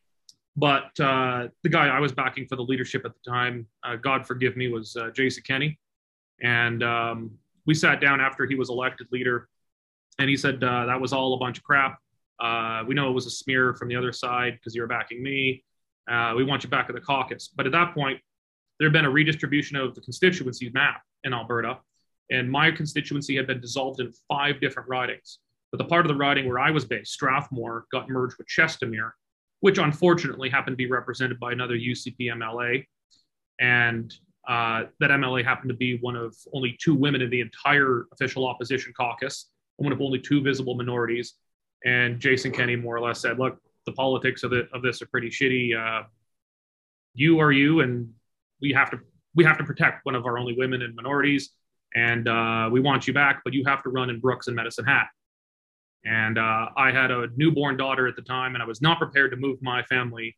but 0.58 1.00
uh, 1.00 1.48
the 1.64 1.70
guy 1.70 1.88
I 1.88 2.00
was 2.00 2.12
backing 2.12 2.46
for 2.48 2.56
the 2.56 2.64
leadership 2.64 3.04
at 3.06 3.14
the 3.14 3.32
time, 3.32 3.68
uh, 3.84 3.96
God 3.96 4.26
forgive 4.26 4.58
me, 4.58 4.68
was 4.68 4.96
uh, 4.96 5.10
Jason 5.12 5.44
Kenney. 5.48 5.80
And 6.42 6.84
um, 6.84 7.32
we 7.66 7.74
sat 7.74 8.02
down 8.02 8.20
after 8.20 8.46
he 8.46 8.56
was 8.56 8.70
elected 8.70 9.08
leader, 9.12 9.48
and 10.20 10.30
he 10.30 10.36
said 10.36 10.64
uh, 10.64 10.86
that 10.88 11.00
was 11.00 11.14
all 11.14 11.34
a 11.36 11.38
bunch 11.38 11.60
of 11.60 11.64
crap. 11.64 12.00
Uh, 12.40 12.84
we 12.88 12.96
know 12.96 13.08
it 13.08 13.14
was 13.14 13.28
a 13.28 13.32
smear 13.32 13.74
from 13.76 13.88
the 13.88 13.96
other 13.96 14.12
side 14.12 14.54
because 14.54 14.76
you 14.76 14.82
were 14.82 14.88
backing 14.88 15.22
me. 15.22 15.64
Uh, 16.12 16.34
we 16.36 16.44
want 16.44 16.64
you 16.64 16.70
back 16.70 16.90
at 16.90 16.96
the 16.96 17.02
caucus. 17.02 17.50
But 17.56 17.66
at 17.66 17.72
that 17.72 17.94
point, 17.94 18.20
there 18.80 18.88
had 18.88 18.94
been 18.94 19.06
a 19.06 19.10
redistribution 19.10 19.78
of 19.78 19.96
the 19.96 20.02
constituency 20.02 20.70
map 20.74 21.02
in 21.24 21.34
Alberta, 21.34 21.78
and 22.30 22.50
my 22.52 22.72
constituency 22.72 23.36
had 23.36 23.48
been 23.48 23.62
dissolved 23.62 24.00
in 24.00 24.12
five 24.28 24.60
different 24.60 24.90
ridings. 24.90 25.40
But 25.72 25.78
the 25.78 25.86
part 25.86 26.06
of 26.06 26.10
the 26.10 26.16
riding 26.16 26.48
where 26.48 26.60
I 26.60 26.72
was 26.72 26.84
based, 26.84 27.14
Strathmore, 27.14 27.86
got 27.92 28.10
merged 28.10 28.36
with 28.38 28.48
Chestermere, 28.48 29.12
which 29.62 29.78
unfortunately 29.78 30.50
happened 30.50 30.74
to 30.74 30.78
be 30.78 30.90
represented 30.90 31.40
by 31.40 31.54
another 31.54 31.76
UCP 31.76 32.18
MLA. 32.20 32.86
And 33.60 34.14
uh, 34.48 34.86
that 35.00 35.12
MLA 35.12 35.46
happened 35.46 35.70
to 35.70 35.76
be 35.76 35.98
one 36.00 36.16
of 36.16 36.36
only 36.54 36.78
two 36.82 36.96
women 36.96 37.22
in 37.22 37.30
the 37.30 37.42
entire 37.42 38.08
official 38.12 38.48
opposition 38.48 38.92
caucus, 38.98 39.50
one 39.78 39.94
of 39.94 40.02
only 40.02 40.20
two 40.20 40.42
visible 40.42 40.76
minorities. 40.76 41.36
And 41.86 42.20
Jason 42.20 42.52
Kenney 42.52 42.76
more 42.76 42.96
or 42.96 43.02
less 43.02 43.22
said, 43.22 43.40
look, 43.40 43.60
the 43.86 43.92
politics 43.94 44.44
of, 44.44 44.54
it, 44.54 44.68
of 44.74 44.82
this 44.82 45.02
are 45.02 45.08
pretty 45.08 45.30
shitty. 45.30 45.76
Uh, 45.76 46.04
you 47.14 47.40
are 47.40 47.52
you, 47.52 47.82
and 47.82 48.14
we 48.62 48.72
have 48.74 48.92
to 48.92 49.00
we 49.36 49.44
have 49.44 49.58
to 49.58 49.64
protect 49.64 50.06
one 50.06 50.16
of 50.16 50.26
our 50.26 50.38
only 50.38 50.56
women 50.58 50.82
and 50.82 50.96
minorities, 50.96 51.52
and 51.96 52.28
uh, 52.28 52.70
we 52.72 52.80
want 52.80 53.08
you 53.08 53.14
back, 53.14 53.42
but 53.44 53.54
you 53.54 53.64
have 53.66 53.82
to 53.84 53.90
run 53.90 54.10
in 54.10 54.20
Brooks 54.20 54.48
and 54.48 54.56
Medicine 54.56 54.86
Hat. 54.86 55.08
And 56.04 56.38
uh, 56.38 56.68
I 56.76 56.92
had 56.92 57.12
a 57.12 57.28
newborn 57.36 57.78
daughter 57.78 58.08
at 58.08 58.16
the 58.16 58.22
time, 58.24 58.56
and 58.56 58.64
I 58.64 58.66
was 58.66 58.82
not 58.82 58.98
prepared 58.98 59.32
to 59.32 59.38
move 59.38 59.62
my 59.62 59.84
family 59.84 60.36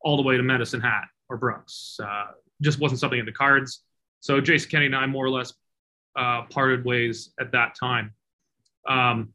all 0.00 0.16
the 0.16 0.22
way 0.22 0.36
to 0.36 0.42
Medicine 0.42 0.80
Hat 0.80 1.04
or 1.28 1.36
Brooks. 1.36 1.98
Uh, 2.02 2.26
just 2.60 2.80
wasn't 2.80 3.00
something 3.00 3.18
in 3.18 3.26
the 3.26 3.32
cards. 3.32 3.82
So 4.20 4.40
Jason 4.40 4.70
Kenney 4.70 4.86
and 4.86 4.96
I 4.96 5.06
more 5.06 5.24
or 5.24 5.30
less 5.30 5.52
uh, 6.16 6.42
parted 6.50 6.84
ways 6.84 7.32
at 7.40 7.52
that 7.52 7.74
time. 7.78 8.14
Um, 8.88 9.32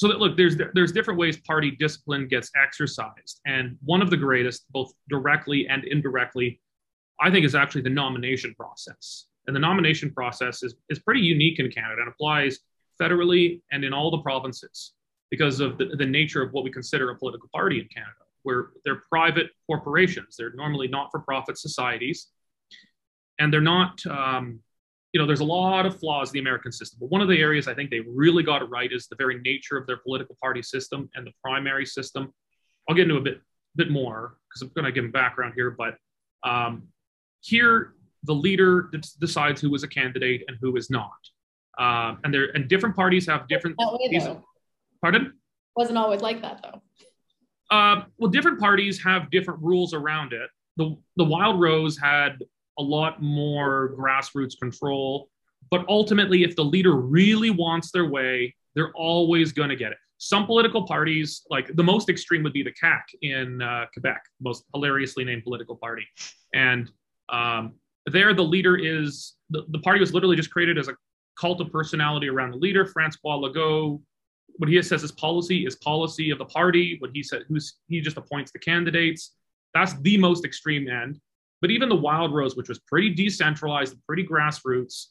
so 0.00 0.08
that 0.08 0.18
look, 0.18 0.34
there's 0.34 0.56
there's 0.72 0.92
different 0.92 1.20
ways 1.20 1.36
party 1.36 1.72
discipline 1.72 2.26
gets 2.26 2.50
exercised, 2.56 3.42
and 3.44 3.76
one 3.84 4.00
of 4.00 4.08
the 4.08 4.16
greatest, 4.16 4.64
both 4.72 4.90
directly 5.10 5.68
and 5.68 5.84
indirectly, 5.84 6.58
I 7.20 7.30
think, 7.30 7.44
is 7.44 7.54
actually 7.54 7.82
the 7.82 7.90
nomination 7.90 8.54
process. 8.54 9.26
And 9.46 9.54
the 9.54 9.60
nomination 9.60 10.10
process 10.10 10.62
is 10.62 10.74
is 10.88 11.00
pretty 11.00 11.20
unique 11.20 11.58
in 11.58 11.70
Canada 11.70 12.00
and 12.00 12.08
applies 12.08 12.60
federally 12.98 13.60
and 13.72 13.84
in 13.84 13.92
all 13.92 14.10
the 14.10 14.22
provinces 14.22 14.94
because 15.30 15.60
of 15.60 15.76
the, 15.76 15.90
the 15.98 16.06
nature 16.06 16.40
of 16.40 16.54
what 16.54 16.64
we 16.64 16.70
consider 16.70 17.10
a 17.10 17.18
political 17.18 17.50
party 17.52 17.78
in 17.78 17.86
Canada, 17.94 18.24
where 18.42 18.70
they're 18.86 19.02
private 19.10 19.48
corporations. 19.66 20.34
They're 20.38 20.54
normally 20.54 20.88
not 20.88 21.10
for 21.10 21.20
profit 21.20 21.58
societies. 21.58 22.28
And 23.38 23.52
they're 23.52 23.60
not, 23.60 24.00
um, 24.06 24.60
you 25.12 25.20
know, 25.20 25.26
there's 25.26 25.40
a 25.40 25.44
lot 25.44 25.86
of 25.86 25.98
flaws 25.98 26.30
in 26.30 26.34
the 26.34 26.38
American 26.40 26.70
system. 26.70 26.98
But 27.00 27.10
one 27.10 27.20
of 27.20 27.28
the 27.28 27.40
areas 27.40 27.66
I 27.66 27.74
think 27.74 27.90
they 27.90 28.00
really 28.00 28.42
got 28.42 28.62
it 28.62 28.66
right 28.66 28.90
is 28.92 29.08
the 29.08 29.16
very 29.16 29.40
nature 29.40 29.76
of 29.76 29.86
their 29.86 29.96
political 29.96 30.36
party 30.40 30.62
system 30.62 31.08
and 31.14 31.26
the 31.26 31.32
primary 31.42 31.84
system. 31.84 32.32
I'll 32.88 32.94
get 32.94 33.02
into 33.02 33.16
a 33.16 33.20
bit, 33.20 33.40
bit 33.76 33.90
more 33.90 34.36
because 34.48 34.62
I'm 34.62 34.68
going 34.74 34.84
to 34.84 34.92
give 34.92 35.04
them 35.04 35.10
background 35.10 35.54
here. 35.56 35.70
But 35.70 35.96
um, 36.44 36.88
here, 37.40 37.94
the 38.24 38.34
leader 38.34 38.90
decides 39.18 39.60
who 39.60 39.74
is 39.74 39.82
a 39.82 39.88
candidate 39.88 40.44
and 40.46 40.56
who 40.60 40.76
is 40.76 40.90
not. 40.90 41.10
Uh, 41.78 42.16
and 42.24 42.34
there 42.34 42.50
and 42.54 42.68
different 42.68 42.94
parties 42.94 43.26
have 43.26 43.48
different. 43.48 43.76
Way, 43.78 44.36
pardon? 45.00 45.34
Wasn't 45.76 45.96
always 45.96 46.20
like 46.20 46.42
that 46.42 46.62
though. 46.62 46.82
Uh, 47.74 48.04
well, 48.18 48.30
different 48.30 48.58
parties 48.58 49.02
have 49.02 49.30
different 49.30 49.62
rules 49.62 49.94
around 49.94 50.32
it. 50.32 50.50
The 50.76 50.96
the 51.16 51.24
Wildrose 51.24 51.98
had 51.98 52.38
a 52.80 52.82
lot 52.96 53.22
more 53.22 53.94
grassroots 53.98 54.58
control, 54.58 55.28
but 55.70 55.84
ultimately, 55.88 56.42
if 56.42 56.56
the 56.56 56.64
leader 56.64 56.94
really 56.96 57.50
wants 57.50 57.92
their 57.92 58.06
way, 58.06 58.54
they're 58.74 58.92
always 58.94 59.52
going 59.52 59.68
to 59.68 59.76
get 59.76 59.92
it. 59.92 59.98
Some 60.18 60.46
political 60.46 60.86
parties, 60.86 61.42
like 61.50 61.74
the 61.76 61.82
most 61.82 62.08
extreme, 62.08 62.42
would 62.42 62.52
be 62.52 62.62
the 62.62 62.72
CAQ 62.72 63.02
in 63.22 63.62
uh, 63.62 63.86
Quebec, 63.92 64.22
most 64.40 64.64
hilariously 64.74 65.24
named 65.24 65.44
political 65.44 65.76
party, 65.76 66.06
and 66.54 66.90
um, 67.28 67.74
there 68.06 68.32
the 68.34 68.42
leader 68.42 68.76
is 68.76 69.34
the, 69.50 69.64
the 69.68 69.78
party 69.80 70.00
was 70.00 70.12
literally 70.14 70.36
just 70.36 70.50
created 70.50 70.78
as 70.78 70.88
a 70.88 70.96
cult 71.38 71.60
of 71.60 71.70
personality 71.70 72.28
around 72.28 72.50
the 72.52 72.56
leader. 72.56 72.84
Francois 72.86 73.36
Legault, 73.36 74.00
what 74.56 74.68
he 74.68 74.80
says 74.82 75.02
is 75.02 75.12
policy 75.12 75.66
is 75.66 75.76
policy 75.76 76.30
of 76.30 76.38
the 76.38 76.44
party. 76.46 76.96
What 76.98 77.10
he 77.14 77.22
said, 77.22 77.42
who's 77.48 77.74
he 77.88 78.00
just 78.00 78.16
appoints 78.16 78.50
the 78.52 78.58
candidates. 78.58 79.34
That's 79.74 79.94
the 80.00 80.16
most 80.16 80.44
extreme 80.44 80.88
end. 80.88 81.20
But 81.60 81.70
even 81.70 81.88
the 81.88 81.96
Wildrose, 81.96 82.56
which 82.56 82.68
was 82.68 82.78
pretty 82.80 83.10
decentralized, 83.10 83.96
pretty 84.06 84.26
grassroots, 84.26 85.06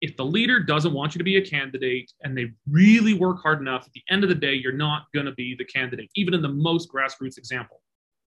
if 0.00 0.16
the 0.16 0.24
leader 0.24 0.60
doesn't 0.60 0.92
want 0.92 1.14
you 1.14 1.18
to 1.18 1.24
be 1.24 1.38
a 1.38 1.44
candidate 1.44 2.12
and 2.22 2.36
they 2.36 2.52
really 2.70 3.14
work 3.14 3.42
hard 3.42 3.60
enough, 3.60 3.84
at 3.86 3.92
the 3.92 4.02
end 4.10 4.22
of 4.22 4.28
the 4.28 4.34
day, 4.34 4.54
you're 4.54 4.72
not 4.72 5.06
going 5.12 5.26
to 5.26 5.32
be 5.32 5.56
the 5.56 5.64
candidate, 5.64 6.08
even 6.14 6.34
in 6.34 6.42
the 6.42 6.48
most 6.48 6.88
grassroots 6.92 7.38
example. 7.38 7.80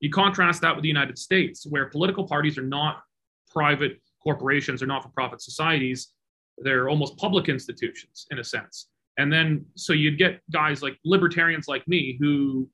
You 0.01 0.11
contrast 0.11 0.61
that 0.61 0.77
with 0.77 0.83
the 0.83 0.89
United 0.89 1.19
States, 1.19 1.67
where 1.69 1.87
political 1.87 2.29
parties 2.29 2.57
are 2.59 2.63
not 2.63 3.03
private 3.51 4.01
corporations 4.23 4.83
or 4.83 4.87
not 4.87 5.03
for 5.03 5.09
profit 5.09 5.43
societies 5.43 6.13
they're 6.63 6.89
almost 6.89 7.17
public 7.17 7.49
institutions 7.49 8.27
in 8.31 8.39
a 8.39 8.45
sense. 8.45 8.89
And 9.19 9.33
then 9.33 9.65
so 9.75 9.93
you'd 9.93 10.19
get 10.19 10.41
guys 10.53 10.83
like 10.83 10.97
libertarians 11.05 11.67
like 11.69 11.87
me 11.89 12.17
who 12.21 12.69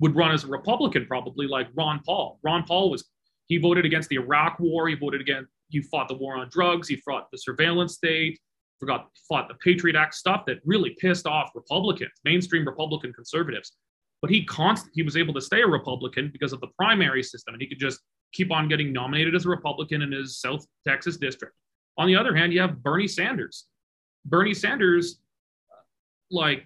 would 0.00 0.16
run 0.16 0.32
as 0.32 0.44
a 0.44 0.46
Republican, 0.46 1.06
probably 1.06 1.46
like 1.46 1.68
Ron 1.74 2.00
Paul. 2.04 2.38
Ron 2.42 2.64
Paul 2.64 2.90
was 2.90 3.04
he 3.50 3.58
voted 3.58 3.84
against 3.84 4.08
the 4.08 4.16
Iraq 4.16 4.58
War. 4.60 4.88
He 4.88 4.94
voted 4.94 5.20
against 5.20 5.50
he 5.68 5.82
fought 5.82 6.08
the 6.08 6.14
war 6.14 6.36
on 6.36 6.48
drugs. 6.48 6.88
He 6.88 6.96
fought 6.96 7.28
the 7.30 7.38
surveillance 7.38 7.94
state. 7.94 8.38
Forgot 8.78 9.10
fought 9.28 9.48
the 9.48 9.54
Patriot 9.56 9.96
Act 9.96 10.14
stuff 10.14 10.44
that 10.46 10.58
really 10.64 10.96
pissed 10.98 11.26
off 11.26 11.50
Republicans, 11.54 12.12
mainstream 12.24 12.64
Republican 12.66 13.12
conservatives. 13.12 13.72
but 14.22 14.30
he 14.30 14.44
const- 14.44 14.90
he 14.92 15.02
was 15.02 15.16
able 15.16 15.32
to 15.34 15.40
stay 15.40 15.62
a 15.62 15.66
Republican 15.66 16.28
because 16.30 16.52
of 16.52 16.60
the 16.60 16.68
primary 16.78 17.22
system, 17.22 17.54
and 17.54 17.62
he 17.62 17.68
could 17.68 17.78
just 17.78 18.00
keep 18.32 18.52
on 18.52 18.68
getting 18.68 18.92
nominated 18.92 19.34
as 19.34 19.46
a 19.46 19.48
Republican 19.48 20.02
in 20.02 20.12
his 20.12 20.38
South 20.38 20.64
Texas 20.86 21.16
district. 21.16 21.54
On 21.98 22.06
the 22.06 22.16
other 22.16 22.34
hand, 22.34 22.52
you 22.52 22.60
have 22.60 22.82
Bernie 22.82 23.08
Sanders. 23.08 23.66
Bernie 24.26 24.54
Sanders, 24.54 25.20
like, 26.30 26.64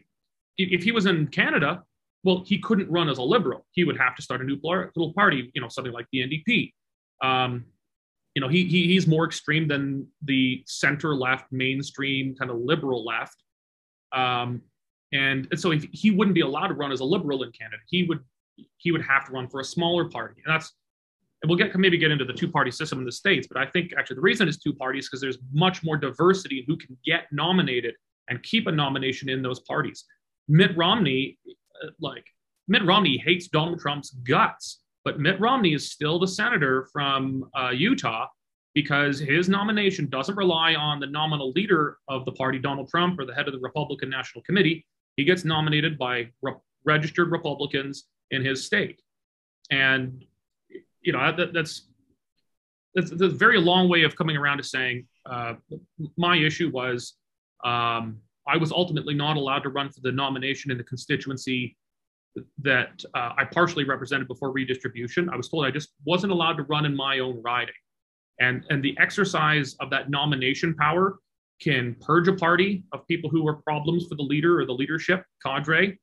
if 0.59 0.83
he 0.83 0.93
was 0.93 1.07
in 1.07 1.29
Canada, 1.29 1.85
well, 2.25 2.43
he 2.45 2.59
couldn't 2.59 2.91
run 2.91 3.09
as 3.09 3.19
a 3.19 3.23
liberal. 3.23 3.67
He 3.73 3.85
would 3.85 3.99
have 3.99 4.17
to 4.17 4.23
start 4.23 4.41
a 4.41 4.45
new 4.45 4.59
little 4.63 5.13
party, 5.13 5.53
you 5.55 5.61
know, 5.61 5.69
something 5.69 5.93
like 5.93 6.07
the 6.11 6.21
NDP. 6.21 6.73
Um, 7.23 7.67
you 8.35 8.41
know, 8.41 8.49
he, 8.49 8.65
he 8.65 8.87
he's 8.87 9.07
more 9.07 9.27
extreme 9.27 9.69
than 9.69 10.09
the 10.23 10.65
center 10.67 11.15
left, 11.15 11.53
mainstream 11.53 12.35
kind 12.35 12.51
of 12.51 12.59
liberal 12.59 13.05
left. 13.05 13.37
Um, 14.13 14.63
and, 15.13 15.47
and 15.51 15.61
so 15.61 15.71
if 15.71 15.85
he 15.93 16.11
wouldn't 16.11 16.35
be 16.35 16.41
allowed 16.41 16.69
to 16.69 16.75
run 16.75 16.91
as 16.91 17.01
a 17.01 17.05
liberal 17.05 17.45
in 17.45 17.53
Canada, 17.53 17.83
he 17.89 18.05
would 18.05 18.21
he 18.79 18.91
would 18.91 19.03
have 19.03 19.27
to 19.27 19.33
run 19.33 19.49
for 19.49 19.61
a 19.61 19.65
smaller 19.65 20.09
party, 20.09 20.41
and 20.45 20.53
that's 20.53 20.73
and 21.43 21.51
we'll 21.51 21.59
get 21.59 21.77
maybe 21.79 21.99
get 21.99 22.11
into 22.11 22.25
the 22.25 22.33
two 22.33 22.49
party 22.49 22.71
system 22.71 22.99
in 22.99 23.05
the 23.05 23.13
states. 23.13 23.47
But 23.47 23.61
I 23.61 23.67
think 23.67 23.93
actually 23.97 24.17
the 24.17 24.23
reason 24.23 24.49
it's 24.49 24.57
two 24.57 24.73
parties 24.73 25.09
because 25.09 25.21
there's 25.21 25.39
much 25.53 25.85
more 25.85 25.99
diversity 25.99 26.61
in 26.61 26.65
who 26.67 26.77
can 26.77 26.97
get 27.05 27.27
nominated 27.31 27.95
and 28.29 28.43
keep 28.43 28.67
a 28.67 28.73
nomination 28.73 29.29
in 29.29 29.43
those 29.43 29.61
parties. 29.61 30.05
Mitt 30.49 30.77
Romney, 30.77 31.39
like 32.01 32.25
Mitt 32.69 32.85
Romney 32.85 33.19
hates 33.19 33.49
Donald 33.49 33.81
Trump's 33.81 34.11
guts, 34.11 34.81
but 35.05 35.21
Mitt 35.21 35.39
Romney 35.41 35.75
is 35.75 35.91
still 35.91 36.19
the 36.19 36.29
senator 36.29 36.89
from 36.93 37.49
uh, 37.59 37.71
Utah 37.71 38.27
because 38.75 39.21
his 39.21 39.49
nomination 39.49 40.09
doesn't 40.09 40.37
rely 40.37 40.75
on 40.75 40.99
the 40.99 41.07
nominal 41.07 41.53
leader 41.53 41.99
of 42.09 42.25
the 42.25 42.33
party, 42.33 42.59
Donald 42.59 42.89
Trump, 42.89 43.19
or 43.19 43.25
the 43.25 43.35
head 43.35 43.47
of 43.47 43.53
the 43.55 43.61
Republican 43.61 44.11
National 44.11 44.43
Committee. 44.43 44.85
He 45.17 45.25
gets 45.25 45.45
nominated 45.45 45.97
by 45.97 46.31
re- 46.43 46.55
registered 46.85 47.31
Republicans 47.31 48.05
in 48.31 48.45
his 48.45 48.67
state. 48.67 49.01
And, 49.71 50.25
you 51.03 51.13
know, 51.13 51.35
that, 51.37 51.53
that's, 51.53 51.89
that's, 52.95 53.13
a 53.13 53.29
very 53.29 53.61
long 53.61 53.89
way 53.89 54.03
of 54.03 54.17
coming 54.17 54.37
around 54.37 54.59
to 54.59 54.65
saying 54.65 55.07
uh, 55.25 55.55
my 56.17 56.37
issue 56.37 56.71
was 56.71 57.15
um, 57.65 58.19
I 58.47 58.57
was 58.57 58.73
ultimately 58.73 59.15
not 59.15 59.37
allowed 59.37 59.61
to 59.61 59.69
run 59.69 59.91
for 59.91 60.01
the 60.01 60.13
nomination 60.13 60.71
in 60.71 60.79
the 60.79 60.85
constituency 60.85 61.77
that 62.63 63.03
uh, 63.15 63.31
I 63.39 63.45
partially 63.45 63.85
represented 63.85 64.29
before 64.29 64.51
redistribution. 64.51 65.31
I 65.31 65.37
was 65.37 65.49
told 65.49 65.65
I 65.65 65.71
just 65.71 65.91
wasn't 66.05 66.33
allowed 66.33 66.55
to 66.55 66.65
run 66.65 66.85
in 66.85 66.95
my 66.95 67.21
own 67.21 67.41
riding. 67.43 67.75
And, 68.41 68.65
and 68.71 68.83
the 68.83 68.97
exercise 68.99 69.77
of 69.81 69.91
that 69.91 70.11
nomination 70.11 70.75
power 70.75 71.19
can 71.63 71.95
purge 72.01 72.27
a 72.29 72.33
party 72.33 72.83
of 72.93 73.07
people 73.07 73.31
who 73.31 73.47
are 73.47 73.55
problems 73.55 74.07
for 74.09 74.17
the 74.17 74.23
leader 74.23 74.61
or 74.61 74.67
the 74.67 74.73
leadership 74.73 75.25
cadre. 75.45 75.97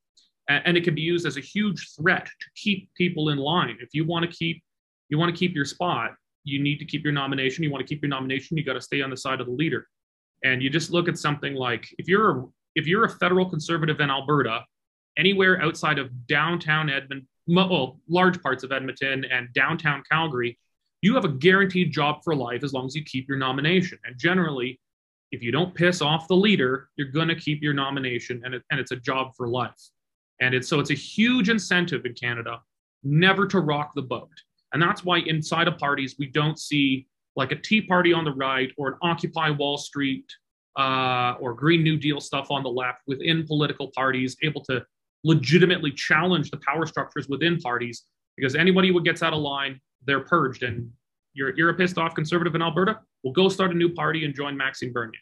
And, 0.48 0.64
and 0.66 0.78
it 0.78 0.84
can 0.84 0.96
be 0.96 1.02
used 1.02 1.26
as 1.26 1.38
a 1.38 1.42
huge 1.42 1.90
threat 2.00 2.26
to 2.26 2.48
keep 2.56 2.90
people 2.96 3.30
in 3.30 3.38
line. 3.38 3.78
If 3.82 3.90
you 3.94 4.06
want 4.06 4.30
to 4.30 4.32
keep 4.32 4.64
you 5.10 5.18
want 5.18 5.36
to 5.36 5.38
keep 5.38 5.54
your 5.54 5.66
spot, 5.66 6.12
you 6.46 6.64
need 6.64 6.78
to 6.78 6.86
keep 6.86 7.04
your 7.04 7.12
nomination. 7.12 7.66
You 7.66 7.72
want 7.72 7.86
to 7.86 7.88
keep 7.88 8.02
your 8.02 8.10
nomination, 8.10 8.58
you 8.58 8.64
got 8.64 8.74
to 8.74 8.82
stay 8.82 9.02
on 9.02 9.10
the 9.10 9.18
side 9.18 9.42
of 9.42 9.48
the 9.48 9.54
leader. 9.54 9.88
And 10.44 10.62
you 10.62 10.70
just 10.70 10.92
look 10.92 11.08
at 11.08 11.18
something 11.18 11.54
like 11.54 11.94
if 11.98 12.08
you're 12.08 12.40
a, 12.40 12.46
if 12.76 12.88
you're 12.88 13.06
a 13.06 13.10
federal 13.10 13.50
conservative 13.50 14.00
in 14.00 14.10
Alberta, 14.10 14.66
anywhere 15.18 15.62
outside 15.62 16.00
of 16.00 16.28
downtown 16.28 16.90
Edmonton, 16.90 17.28
well, 17.48 18.00
large 18.08 18.42
parts 18.42 18.64
of 18.64 18.72
Edmonton 18.72 19.26
and 19.26 19.52
downtown 19.54 20.04
Calgary, 20.10 20.58
you 21.02 21.16
have 21.16 21.26
a 21.26 21.30
guaranteed 21.30 21.92
job 21.92 22.24
for 22.24 22.36
life 22.36 22.64
as 22.64 22.74
long 22.74 22.86
as 22.86 22.96
you 22.96 23.04
keep 23.04 23.28
your 23.28 23.38
nomination. 23.38 23.98
And 24.06 24.18
generally, 24.18 24.80
if 25.32 25.42
you 25.42 25.52
don't 25.52 25.74
piss 25.74 26.02
off 26.02 26.28
the 26.28 26.36
leader, 26.36 26.90
you're 26.96 27.08
going 27.08 27.28
to 27.28 27.36
keep 27.36 27.62
your 27.62 27.74
nomination 27.74 28.42
and, 28.46 28.54
it, 28.54 28.64
and 28.70 28.80
it's 28.80 28.92
a 28.92 28.98
job 28.98 29.34
for 29.36 29.48
life. 29.48 29.90
And 30.40 30.54
it's 30.54 30.68
so 30.68 30.80
it's 30.80 30.92
a 30.92 30.96
huge 30.96 31.50
incentive 31.50 32.06
in 32.06 32.14
Canada 32.14 32.60
never 33.04 33.48
to 33.48 33.60
rock 33.60 33.94
the 33.96 34.02
boat. 34.02 34.30
And 34.74 34.82
that's 34.82 35.04
why 35.04 35.20
inside 35.20 35.68
of 35.68 35.78
parties, 35.78 36.16
we 36.18 36.28
don't 36.28 36.60
see 36.60 37.08
like 37.36 37.52
a 37.52 37.56
Tea 37.56 37.82
Party 37.82 38.14
on 38.14 38.26
the 38.26 38.34
right 38.34 38.72
or 38.78 38.90
an 38.90 38.98
Occupy 39.02 39.52
Wall 39.52 39.78
Street 39.78 40.26
uh, 40.78 41.36
or 41.40 41.54
Green 41.54 41.84
New 41.84 41.98
Deal 41.98 42.20
stuff 42.20 42.52
on 42.52 42.64
the 42.64 42.70
left 42.70 43.00
within 43.08 43.46
political 43.46 43.92
parties 43.96 44.36
able 44.44 44.64
to 44.66 44.84
legitimately 45.24 45.92
challenge 45.92 46.50
the 46.50 46.60
power 46.66 46.86
structures 46.86 47.28
within 47.28 47.60
parties 47.60 48.04
because 48.36 48.56
anybody 48.56 48.90
who 48.90 49.02
gets 49.02 49.22
out 49.22 49.34
of 49.34 49.40
line 49.40 49.80
they're 50.06 50.22
purged. 50.22 50.64
And 50.64 50.90
you're, 51.34 51.56
you're 51.56 51.70
a 51.70 51.74
pissed 51.74 51.98
off 51.98 52.16
conservative 52.16 52.56
in 52.56 52.62
Alberta, 52.62 53.00
well, 53.24 53.34
go 53.34 53.50
start 53.50 53.72
a 53.72 53.74
new 53.74 53.90
party 53.90 54.26
and 54.26 54.36
join 54.36 54.58
Maxime 54.58 54.92
Bernier. 54.92 55.20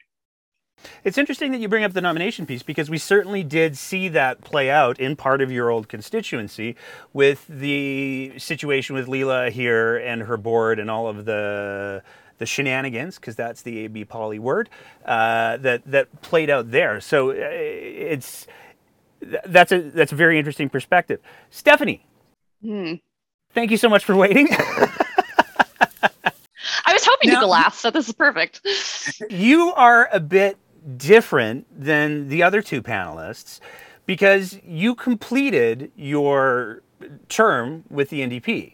It's 1.04 1.18
interesting 1.18 1.52
that 1.52 1.60
you 1.60 1.68
bring 1.68 1.84
up 1.84 1.94
the 1.94 2.02
nomination 2.02 2.46
piece 2.46 2.63
because 2.63 2.89
we 2.89 2.98
certainly 2.98 3.44
did 3.44 3.78
see 3.78 4.08
that 4.10 4.42
play 4.42 4.70
out 4.70 5.00
in 5.00 5.15
part 5.15 5.42
of 5.42 5.52
your 5.52 5.70
old 5.70 5.88
constituency 5.88 6.76
with 7.13 7.46
the 7.48 8.34
situation 8.38 8.96
with 8.96 9.08
Leela 9.08 9.50
Aheer 9.52 10.02
and 10.06 10.24
her 10.24 10.38
board 10.38 10.80
and 10.80 10.89
all 10.89 11.08
of 11.08 11.26
the 11.26 12.04
the 12.38 12.46
shenanigans 12.46 13.15
because 13.15 13.36
that's 13.36 13.63
the 13.63 13.80
AB 13.80 14.06
Poly 14.06 14.39
word 14.39 14.70
uh, 15.06 15.58
that 15.58 15.84
that 15.86 16.22
played 16.22 16.50
out 16.50 16.72
there. 16.72 17.02
So 17.02 17.32
uh, 17.32 17.36
it's 17.36 18.48
that's 19.22 19.72
a 19.72 19.82
that's 19.82 20.12
a 20.12 20.15
very 20.15 20.38
interesting 20.38 20.70
perspective. 20.70 21.20
Stephanie, 21.50 22.06
hmm. 22.62 22.96
Thank 23.52 23.72
you 23.72 23.78
so 23.78 23.89
much 23.89 24.06
for 24.06 24.15
waiting. 24.15 24.48
I 26.86 26.94
was 26.94 27.04
hoping 27.06 27.32
now, 27.32 27.42
to 27.42 27.48
laugh, 27.48 27.76
so 27.76 27.89
this 27.92 28.08
is 28.08 28.13
perfect. 28.13 28.62
You 29.30 29.74
are 29.74 30.08
a 30.12 30.20
bit 30.20 30.58
different 30.98 31.65
than 31.72 32.30
the 32.30 32.44
other 32.44 32.62
two 32.62 32.82
panelists 32.82 33.60
because 34.06 34.60
you 34.63 34.96
completed 34.96 35.92
your 35.96 36.82
term 37.28 37.84
with 37.89 38.10
the 38.10 38.22
NDP. 38.22 38.74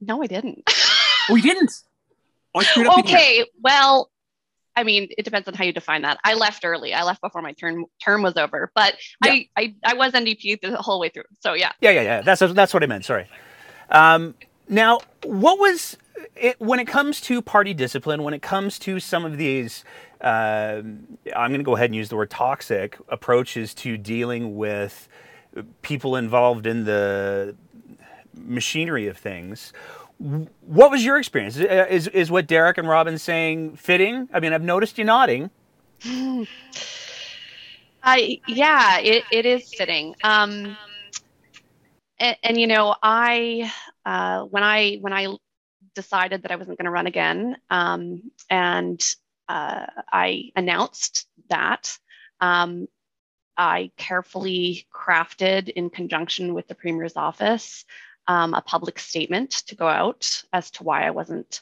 No, 0.00 0.22
I 0.22 0.26
didn't. 0.26 0.62
oh, 1.30 1.34
you 1.34 1.42
didn't? 1.42 1.72
Oh, 2.54 3.00
okay, 3.00 3.44
well, 3.62 4.10
I 4.74 4.84
mean, 4.84 5.08
it 5.18 5.24
depends 5.24 5.48
on 5.48 5.54
how 5.54 5.64
you 5.64 5.72
define 5.72 6.02
that. 6.02 6.18
I 6.24 6.34
left 6.34 6.64
early. 6.64 6.94
I 6.94 7.02
left 7.02 7.20
before 7.20 7.42
my 7.42 7.52
term 7.52 7.86
term 8.02 8.22
was 8.22 8.36
over, 8.36 8.70
but 8.74 8.94
yeah. 9.24 9.32
I, 9.32 9.48
I 9.56 9.74
I 9.84 9.94
was 9.94 10.12
NDP 10.12 10.60
the 10.60 10.76
whole 10.76 11.00
way 11.00 11.08
through. 11.08 11.24
So 11.40 11.54
yeah. 11.54 11.72
Yeah, 11.80 11.90
yeah, 11.90 12.02
yeah. 12.02 12.20
That's 12.22 12.40
that's 12.40 12.72
what 12.72 12.82
I 12.82 12.86
meant. 12.86 13.04
Sorry. 13.04 13.26
Um, 13.90 14.34
now, 14.68 15.00
what 15.24 15.58
was 15.58 15.96
it 16.36 16.60
when 16.60 16.80
it 16.80 16.86
comes 16.86 17.20
to 17.22 17.42
party 17.42 17.74
discipline? 17.74 18.22
When 18.22 18.34
it 18.34 18.42
comes 18.42 18.78
to 18.80 19.00
some 19.00 19.24
of 19.24 19.36
these, 19.36 19.84
uh, 20.20 20.82
I'm 21.36 21.50
going 21.50 21.60
to 21.60 21.64
go 21.64 21.76
ahead 21.76 21.86
and 21.86 21.96
use 21.96 22.08
the 22.08 22.16
word 22.16 22.30
toxic 22.30 22.98
approaches 23.08 23.74
to 23.74 23.96
dealing 23.96 24.56
with 24.56 25.08
people 25.82 26.16
involved 26.16 26.66
in 26.66 26.84
the 26.84 27.56
machinery 28.34 29.06
of 29.06 29.16
things. 29.16 29.72
What 30.18 30.90
was 30.90 31.04
your 31.04 31.16
experience? 31.18 31.56
Is 31.56 32.08
is 32.08 32.30
what 32.30 32.46
Derek 32.48 32.76
and 32.78 32.88
Robyn 32.88 33.18
saying 33.18 33.76
fitting? 33.76 34.28
I 34.32 34.40
mean, 34.40 34.52
I've 34.52 34.62
noticed 34.62 34.98
you 34.98 35.04
nodding. 35.04 35.50
I 38.02 38.40
yeah, 38.48 38.98
it, 38.98 39.24
it 39.30 39.46
is 39.46 39.72
fitting. 39.72 40.16
Um, 40.24 40.76
and, 42.18 42.36
and 42.42 42.60
you 42.60 42.66
know, 42.66 42.96
I 43.02 43.72
uh, 44.08 44.44
when 44.44 44.62
I 44.62 44.96
when 45.02 45.12
I 45.12 45.36
decided 45.94 46.42
that 46.42 46.50
I 46.50 46.56
wasn't 46.56 46.78
going 46.78 46.86
to 46.86 46.90
run 46.90 47.06
again, 47.06 47.58
um, 47.68 48.22
and 48.48 48.98
uh, 49.50 49.84
I 50.10 50.50
announced 50.56 51.26
that. 51.50 51.94
Um, 52.40 52.88
I 53.58 53.90
carefully 53.98 54.86
crafted, 54.94 55.68
in 55.68 55.90
conjunction 55.90 56.54
with 56.54 56.68
the 56.68 56.74
Premier's 56.74 57.16
office, 57.16 57.84
um, 58.28 58.54
a 58.54 58.62
public 58.62 58.98
statement 58.98 59.50
to 59.66 59.74
go 59.74 59.86
out 59.86 60.42
as 60.54 60.70
to 60.72 60.84
why 60.84 61.06
I 61.06 61.10
wasn't 61.10 61.60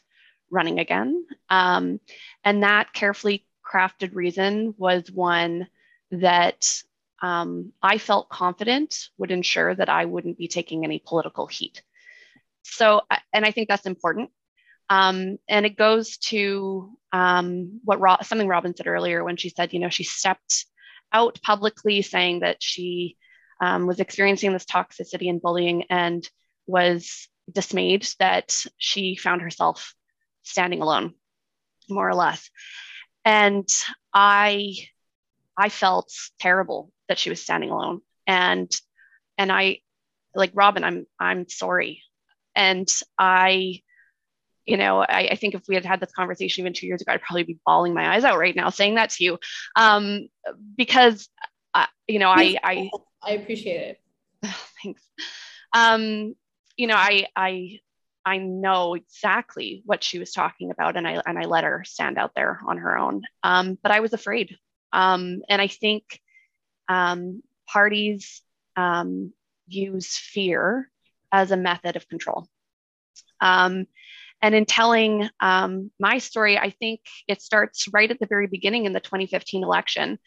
running 0.48 0.78
again. 0.78 1.26
Um, 1.50 1.98
and 2.44 2.62
that 2.62 2.92
carefully 2.92 3.44
crafted 3.68 4.14
reason 4.14 4.74
was 4.78 5.11
one 5.11 5.66
that 6.12 6.80
um, 7.22 7.72
I 7.82 7.98
felt 7.98 8.28
confident 8.28 9.09
would 9.18 9.32
ensure 9.32 9.74
that 9.74 9.88
I 9.88 10.04
wouldn't 10.04 10.38
be 10.38 10.46
taking 10.46 10.85
any 10.85 11.02
political 11.04 11.48
heat. 11.48 11.82
So, 12.72 13.02
and 13.33 13.44
I 13.44 13.50
think 13.50 13.68
that's 13.68 13.87
important. 13.87 14.31
Um, 14.88 15.38
and 15.48 15.66
it 15.66 15.76
goes 15.76 16.18
to 16.18 16.96
um, 17.12 17.81
what 17.85 18.00
Ro- 18.00 18.18
something 18.22 18.46
Robyn 18.46 18.76
said 18.76 18.87
earlier 18.87 19.24
when 19.24 19.37
she 19.37 19.48
said, 19.48 19.72
you 19.72 19.81
know, 19.81 19.88
she 19.88 20.05
stepped 20.05 20.66
out 21.12 21.40
publicly 21.42 22.02
saying 22.02 22.40
that 22.40 22.59
she 22.61 23.16
um, 23.61 23.87
was 23.87 24.00
experiencing 24.00 24.52
this 24.52 24.66
toxicity 24.66 25.29
and 25.29 25.40
bullying 25.40 25.85
and 25.90 26.29
was 26.66 27.29
dismayed 27.50 28.07
that 28.18 28.55
she 28.76 29.16
found 29.16 29.42
herself 29.42 29.94
standing 30.42 30.83
alone, 30.83 31.14
more 31.88 32.09
or 32.09 32.14
less. 32.14 32.48
And 33.24 33.68
I, 34.14 34.76
I 35.57 35.68
felt 35.68 36.12
terrible 36.38 36.92
that 37.09 37.18
she 37.18 37.31
was 37.31 37.42
standing 37.42 37.70
alone 37.70 38.00
and 38.26 38.70
and 39.38 39.52
i 39.52 39.79
like 40.35 40.50
robyn 40.55 40.85
i'm 40.85 41.07
i'm 41.18 41.48
sorry 41.48 42.02
and 42.56 42.88
i 43.18 43.80
you 44.64 44.76
know 44.76 44.98
I, 45.00 45.28
I, 45.30 45.34
think 45.36 45.54
if 45.54 45.62
we 45.68 45.76
had 45.76 45.84
had 45.84 46.00
this 46.00 46.10
conversation 46.10 46.62
even 46.62 46.72
two 46.72 46.88
years 46.88 47.00
ago 47.00 47.12
i'd 47.12 47.22
probably 47.22 47.44
be 47.44 47.58
bawling 47.64 47.94
my 47.94 48.14
eyes 48.14 48.24
out 48.24 48.38
right 48.38 48.56
now 48.56 48.70
saying 48.70 48.96
that 48.96 49.10
to 49.10 49.24
you 49.24 49.38
um, 49.76 50.28
because 50.76 51.28
uh, 51.74 51.86
you 52.08 52.18
know 52.18 52.30
i 52.30 52.56
i 52.64 52.90
i 53.22 53.32
appreciate 53.32 53.80
it 53.80 54.00
Thanks. 54.82 55.02
Um, 55.72 56.34
you 56.76 56.86
know, 56.86 56.96
I 56.96 57.26
I 57.34 57.80
I 58.24 58.38
know 58.38 58.94
exactly 58.94 59.82
what 59.86 60.02
she 60.02 60.18
was 60.18 60.32
talking 60.32 60.70
about, 60.70 60.96
and 60.96 61.06
I 61.06 61.20
and 61.24 61.38
I 61.38 61.42
let 61.42 61.64
her 61.64 61.84
stand 61.84 62.18
out 62.18 62.32
there 62.34 62.60
on 62.66 62.78
her 62.78 62.96
own. 62.96 63.22
Um, 63.42 63.78
but 63.82 63.92
I 63.92 64.00
was 64.00 64.12
afraid, 64.12 64.56
um, 64.92 65.42
and 65.48 65.60
I 65.60 65.68
think 65.68 66.20
um, 66.88 67.42
parties 67.68 68.42
um, 68.76 69.32
use 69.66 70.16
fear 70.16 70.90
as 71.32 71.50
a 71.50 71.56
method 71.56 71.96
of 71.96 72.08
control. 72.08 72.46
Um, 73.40 73.86
and 74.42 74.54
in 74.54 74.66
telling 74.66 75.28
um, 75.40 75.90
my 75.98 76.18
story, 76.18 76.58
I 76.58 76.70
think 76.70 77.00
it 77.26 77.40
starts 77.40 77.88
right 77.92 78.10
at 78.10 78.18
the 78.18 78.26
very 78.26 78.46
beginning 78.46 78.84
in 78.84 78.92
the 78.92 79.00
2015 79.00 79.64
election. 79.64 80.18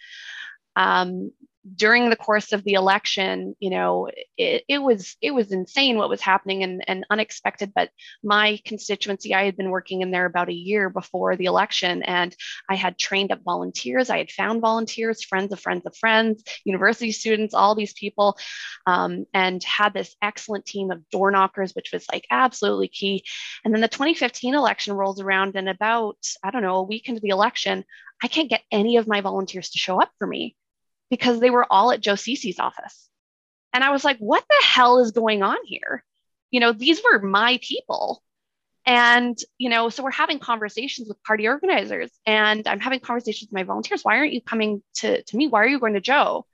Um, 0.75 1.31
during 1.75 2.09
the 2.09 2.15
course 2.15 2.53
of 2.53 2.63
the 2.63 2.73
election, 2.73 3.55
you 3.59 3.69
know, 3.69 4.09
it, 4.37 4.63
it, 4.67 4.77
was 4.77 5.17
it 5.21 5.31
was 5.31 5.51
insane 5.51 5.97
what 5.97 6.09
was 6.09 6.21
happening 6.21 6.63
and, 6.63 6.83
and 6.87 7.05
unexpected. 7.09 7.73
But 7.75 7.89
my 8.23 8.59
constituency, 8.65 9.35
I 9.35 9.43
had 9.43 9.57
been 9.57 9.69
working 9.69 10.01
in 10.01 10.11
there 10.11 10.25
about 10.25 10.49
a 10.49 10.53
year 10.53 10.89
before 10.89 11.35
the 11.35 11.45
election, 11.45 12.01
and 12.03 12.35
I 12.69 12.75
had 12.75 12.97
trained 12.97 13.31
up 13.31 13.43
volunteers. 13.43 14.09
I 14.09 14.19
had 14.19 14.31
found 14.31 14.61
volunteers, 14.61 15.23
friends 15.23 15.51
of 15.51 15.59
friends 15.59 15.85
of 15.85 15.95
friends, 15.97 16.43
university 16.63 17.11
students, 17.11 17.53
all 17.53 17.75
these 17.75 17.93
people, 17.93 18.37
um, 18.85 19.25
and 19.33 19.61
had 19.63 19.93
this 19.93 20.15
excellent 20.21 20.65
team 20.65 20.91
of 20.91 21.07
door 21.09 21.29
knockers, 21.29 21.73
which 21.73 21.91
was 21.91 22.05
like 22.11 22.25
absolutely 22.31 22.87
key. 22.87 23.23
And 23.65 23.73
then 23.73 23.81
the 23.81 23.87
2015 23.89 24.55
election 24.55 24.93
rolls 24.93 25.19
around, 25.19 25.55
and 25.55 25.67
about 25.67 26.17
I 26.43 26.51
don't 26.51 26.63
know 26.63 26.77
a 26.77 26.83
week 26.83 27.09
into 27.09 27.21
the 27.21 27.29
election, 27.29 27.83
I 28.23 28.27
can't 28.27 28.49
get 28.49 28.63
any 28.71 28.97
of 28.97 29.07
my 29.07 29.21
volunteers 29.21 29.69
to 29.71 29.77
show 29.77 30.01
up 30.01 30.11
for 30.17 30.27
me 30.27 30.55
because 31.09 31.39
they 31.39 31.49
were 31.49 31.65
all 31.71 31.91
at 31.91 32.01
Joe 32.01 32.15
Ceci's 32.15 32.59
office. 32.59 33.09
And 33.73 33.83
I 33.83 33.91
was 33.91 34.03
like, 34.03 34.17
what 34.17 34.43
the 34.49 34.65
hell 34.65 34.99
is 34.99 35.11
going 35.11 35.43
on 35.43 35.57
here? 35.65 36.03
You 36.51 36.59
know, 36.59 36.71
these 36.71 37.01
were 37.03 37.19
my 37.19 37.59
people. 37.61 38.23
And, 38.85 39.37
you 39.57 39.69
know, 39.69 39.89
so 39.89 40.03
we're 40.03 40.11
having 40.11 40.39
conversations 40.39 41.07
with 41.07 41.21
party 41.23 41.47
organizers 41.47 42.09
and 42.25 42.67
I'm 42.67 42.79
having 42.79 42.99
conversations 42.99 43.49
with 43.49 43.53
my 43.53 43.63
volunteers. 43.63 44.01
Why 44.01 44.17
aren't 44.17 44.33
you 44.33 44.41
coming 44.41 44.81
to, 44.95 45.21
to 45.21 45.37
me? 45.37 45.47
Why 45.47 45.63
are 45.63 45.67
you 45.67 45.79
going 45.79 45.93
to 45.93 46.01
Joe? 46.01 46.47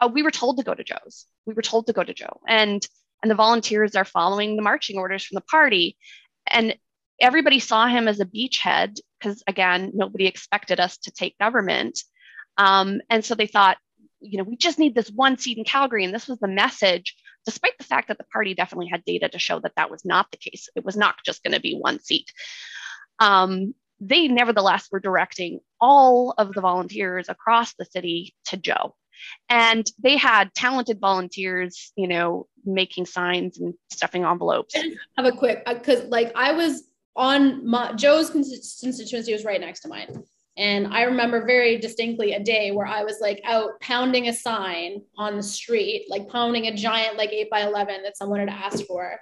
Oh, 0.00 0.08
we 0.08 0.24
were 0.24 0.32
told 0.32 0.56
to 0.58 0.64
go 0.64 0.74
to 0.74 0.82
Joe's. 0.82 1.26
We 1.46 1.54
were 1.54 1.62
told 1.62 1.86
to 1.86 1.92
go 1.92 2.02
to 2.02 2.14
Joe. 2.14 2.40
And 2.48 2.84
and 3.22 3.30
the 3.30 3.36
volunteers 3.36 3.94
are 3.94 4.04
following 4.04 4.56
the 4.56 4.62
marching 4.62 4.98
orders 4.98 5.24
from 5.24 5.36
the 5.36 5.42
party. 5.42 5.96
And 6.48 6.74
everybody 7.20 7.60
saw 7.60 7.86
him 7.86 8.08
as 8.08 8.18
a 8.18 8.26
beachhead 8.26 8.98
because 9.18 9.44
again, 9.46 9.92
nobody 9.94 10.26
expected 10.26 10.80
us 10.80 10.98
to 10.98 11.12
take 11.12 11.38
government. 11.38 12.00
Um, 12.62 13.00
and 13.10 13.24
so 13.24 13.34
they 13.34 13.48
thought, 13.48 13.76
you 14.20 14.38
know, 14.38 14.44
we 14.44 14.56
just 14.56 14.78
need 14.78 14.94
this 14.94 15.10
one 15.10 15.36
seat 15.36 15.58
in 15.58 15.64
Calgary. 15.64 16.04
And 16.04 16.14
this 16.14 16.28
was 16.28 16.38
the 16.38 16.46
message, 16.46 17.16
despite 17.44 17.76
the 17.76 17.84
fact 17.84 18.06
that 18.06 18.18
the 18.18 18.24
party 18.32 18.54
definitely 18.54 18.86
had 18.86 19.04
data 19.04 19.28
to 19.28 19.38
show 19.38 19.58
that 19.60 19.72
that 19.74 19.90
was 19.90 20.04
not 20.04 20.30
the 20.30 20.36
case. 20.36 20.68
It 20.76 20.84
was 20.84 20.96
not 20.96 21.16
just 21.26 21.42
going 21.42 21.54
to 21.54 21.60
be 21.60 21.74
one 21.76 21.98
seat. 21.98 22.30
Um, 23.18 23.74
they 23.98 24.28
nevertheless 24.28 24.88
were 24.92 25.00
directing 25.00 25.58
all 25.80 26.34
of 26.38 26.52
the 26.52 26.60
volunteers 26.60 27.28
across 27.28 27.74
the 27.74 27.84
city 27.84 28.34
to 28.46 28.56
Joe. 28.56 28.94
And 29.48 29.84
they 30.00 30.16
had 30.16 30.54
talented 30.54 31.00
volunteers, 31.00 31.92
you 31.96 32.06
know, 32.06 32.46
making 32.64 33.06
signs 33.06 33.58
and 33.58 33.74
stuffing 33.90 34.24
envelopes. 34.24 34.74
I 34.76 34.94
have 35.16 35.26
a 35.26 35.36
quick, 35.36 35.64
because 35.66 36.02
uh, 36.02 36.08
like 36.08 36.30
I 36.36 36.52
was 36.52 36.84
on 37.16 37.66
my, 37.68 37.92
Joe's 37.92 38.30
constituency 38.30 39.32
was 39.32 39.44
right 39.44 39.60
next 39.60 39.80
to 39.80 39.88
mine. 39.88 40.24
And 40.56 40.88
I 40.88 41.02
remember 41.02 41.46
very 41.46 41.78
distinctly 41.78 42.34
a 42.34 42.42
day 42.42 42.72
where 42.72 42.86
I 42.86 43.04
was 43.04 43.18
like 43.20 43.40
out 43.44 43.80
pounding 43.80 44.28
a 44.28 44.34
sign 44.34 45.02
on 45.16 45.36
the 45.36 45.42
street, 45.42 46.06
like 46.08 46.28
pounding 46.28 46.66
a 46.66 46.76
giant 46.76 47.16
like 47.16 47.32
eight 47.32 47.48
by 47.50 47.62
11 47.62 48.02
that 48.02 48.18
someone 48.18 48.40
had 48.40 48.50
asked 48.50 48.86
for 48.86 49.18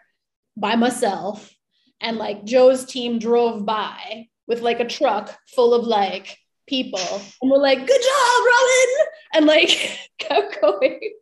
by 0.56 0.74
myself. 0.74 1.52
And 2.00 2.16
like 2.16 2.44
Joe's 2.44 2.84
team 2.84 3.18
drove 3.18 3.64
by 3.64 4.26
with 4.48 4.60
like 4.60 4.80
a 4.80 4.88
truck 4.88 5.36
full 5.54 5.72
of 5.74 5.86
like 5.86 6.36
people 6.66 6.98
and 7.40 7.50
we're 7.50 7.58
like, 7.58 7.86
good 7.86 8.02
job, 8.02 8.42
Robyn. 8.46 9.06
And 9.34 9.46
like 9.46 9.98
kept 10.18 10.60
going. 10.60 11.12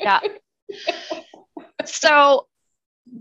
Yeah. 0.00 0.20
So 1.86 2.46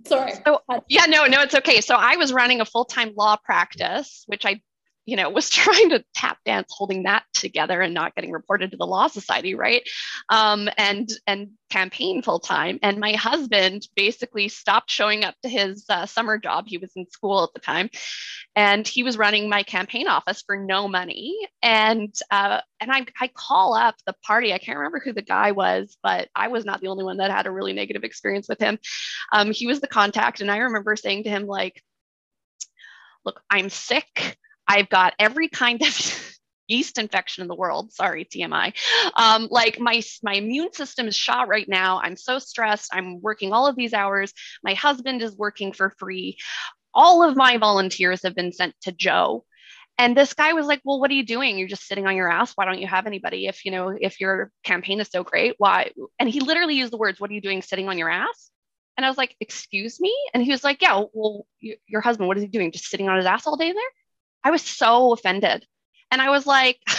sorry. 0.06 0.34
So, 0.45 0.62
yeah, 0.88 1.06
no, 1.08 1.25
no, 1.25 1.41
it's 1.41 1.56
okay. 1.56 1.82
So 1.82 1.95
I 1.95 2.15
was 2.15 2.32
running 2.32 2.62
a 2.62 2.65
full 2.65 2.86
time 2.86 3.13
law 3.17 3.36
practice, 3.36 4.23
which 4.27 4.45
I 4.45 4.62
you 5.06 5.16
know 5.16 5.30
was 5.30 5.50
trying 5.50 5.89
to 5.89 6.04
tap 6.13 6.38
dance 6.46 6.74
holding 6.76 7.04
that 7.04 7.24
together 7.34 7.82
and 7.82 7.94
not 7.94 8.16
getting 8.16 8.32
reported 8.32 8.72
to 8.72 8.78
the 8.78 8.86
law 8.86 9.08
society 9.08 9.56
right? 9.56 9.88
Um, 10.30 10.70
and 10.78 11.10
and 11.28 11.52
campaign 11.70 12.22
full 12.22 12.39
time. 12.39 12.78
And 12.84 13.00
my 13.00 13.13
husband 13.13 13.88
basically 13.96 14.48
stopped 14.48 14.92
showing 14.92 15.24
up 15.24 15.34
to 15.42 15.50
his 15.50 15.86
uh, 15.89 16.06
summer 16.06 16.38
job. 16.38 16.66
He 16.68 16.78
was 16.78 16.92
in 16.96 17.10
school 17.10 17.44
at 17.44 17.54
the 17.54 17.60
time. 17.60 17.89
And 18.56 18.88
he 18.88 19.02
was 19.02 19.18
running 19.18 19.50
my 19.50 19.63
campaign 19.63 20.08
office 20.08 20.44
for 20.46 20.56
no 20.56 20.88
money. 20.88 21.36
And 21.63 22.13
uh, 22.30 22.62
and 22.80 22.92
I, 22.92 23.06
I 23.20 23.28
call 23.28 23.74
up 23.74 23.96
the 24.06 24.13
party. 24.24 24.54
I 24.54 24.60
can't 24.60 24.78
remember 24.78 25.02
who 25.04 25.13
the 25.13 25.22
guy 25.22 25.52
was 25.52 25.98
but 26.04 26.28
i 26.36 26.48
was 26.48 26.66
not 26.66 26.82
the 26.82 26.88
only 26.88 27.04
one 27.04 27.18
that 27.18 27.32
had 27.32 27.48
a 27.48 27.52
really 27.52 27.74
negative 27.74 28.04
experience 28.04 28.48
with 28.48 28.60
him. 28.60 28.78
Um, 29.32 29.52
he 29.52 29.68
was 29.68 29.82
the 29.82 29.88
contact. 29.88 30.42
And 30.42 30.52
i 30.52 30.58
remember 30.58 30.96
saying 30.96 31.24
to 31.24 31.30
him 31.30 31.48
like 31.48 31.82
look 33.26 33.42
i'm 33.50 33.70
sick 33.70 34.38
I've 34.67 34.89
got 34.89 35.13
every 35.19 35.49
kind 35.49 35.82
of 35.82 36.34
yeast 36.67 36.97
infection 36.97 37.41
in 37.41 37.47
the 37.47 37.56
world. 37.56 37.93
Sorry, 37.93 38.26
TMI. 38.26 38.73
Um, 39.15 39.47
like 39.52 39.80
my 39.80 40.02
my 40.21 40.36
immune 40.36 40.73
system 40.73 41.08
is 41.08 41.15
shot 41.15 41.47
right 41.47 41.67
now. 41.67 41.99
I'm 42.02 42.17
so 42.17 42.39
stressed. 42.39 42.89
I'm 42.93 43.21
working 43.21 43.54
all 43.54 43.67
of 43.67 43.76
these 43.76 43.93
hours. 43.93 44.34
My 44.63 44.73
husband 44.73 45.21
is 45.21 45.36
working 45.36 45.73
for 45.73 45.93
free. 45.97 46.38
All 46.93 47.23
of 47.23 47.36
my 47.36 47.58
volunteers 47.58 48.23
have 48.23 48.36
been 48.36 48.52
sent 48.52 48.76
to 48.82 48.91
Joe. 48.91 49.45
And 49.99 50.17
this 50.17 50.34
guy 50.34 50.54
was 50.54 50.65
like, 50.65 50.82
"Well, 50.84 50.99
what 50.99 51.12
are 51.12 51.15
you 51.15 51.26
doing? 51.26 51.58
You're 51.58 51.67
just 51.67 51.88
sitting 51.88 52.08
on 52.08 52.15
your 52.15 52.32
ass. 52.32 52.54
Why 52.56 52.65
don't 52.65 52.82
you 52.82 52.88
have 52.88 53.06
anybody? 53.06 53.45
If 53.47 53.63
you 53.63 53.71
know, 53.71 53.89
if 53.89 54.19
your 54.19 54.52
campaign 54.63 54.99
is 54.99 55.10
so 55.10 55.23
great, 55.23 55.56
why?" 55.60 55.91
And 56.19 56.30
he 56.30 56.39
literally 56.39 56.76
used 56.76 56.91
the 56.91 56.97
words, 56.97 57.19
"What 57.19 57.30
are 57.30 57.34
you 57.34 57.41
doing, 57.41 57.62
sitting 57.62 57.89
on 57.89 57.97
your 57.97 58.10
ass?" 58.10 58.49
And 58.97 59.06
I 59.06 59.10
was 59.10 59.17
like, 59.17 59.36
"Excuse 59.39 59.99
me?" 59.99 60.15
And 60.34 60.43
he 60.43 60.52
was 60.52 60.63
like, 60.63 60.82
"Yeah, 60.82 61.04
well, 61.13 61.45
your 61.60 62.02
husband, 62.02 62.28
what 62.28 62.38
is 62.38 62.43
he 62.43 62.49
doing? 62.49 62.71
Just 62.71 62.86
sitting 62.89 63.08
on 63.10 63.17
his 63.17 63.26
ass 63.26 63.45
all 63.45 63.58
day 63.58 63.71
there?" 63.71 64.03
I 64.43 64.51
was 64.51 64.62
so 64.62 65.13
offended. 65.13 65.65
And 66.12 66.21
I 66.21 66.29
was 66.29 66.45
like, 66.45 66.79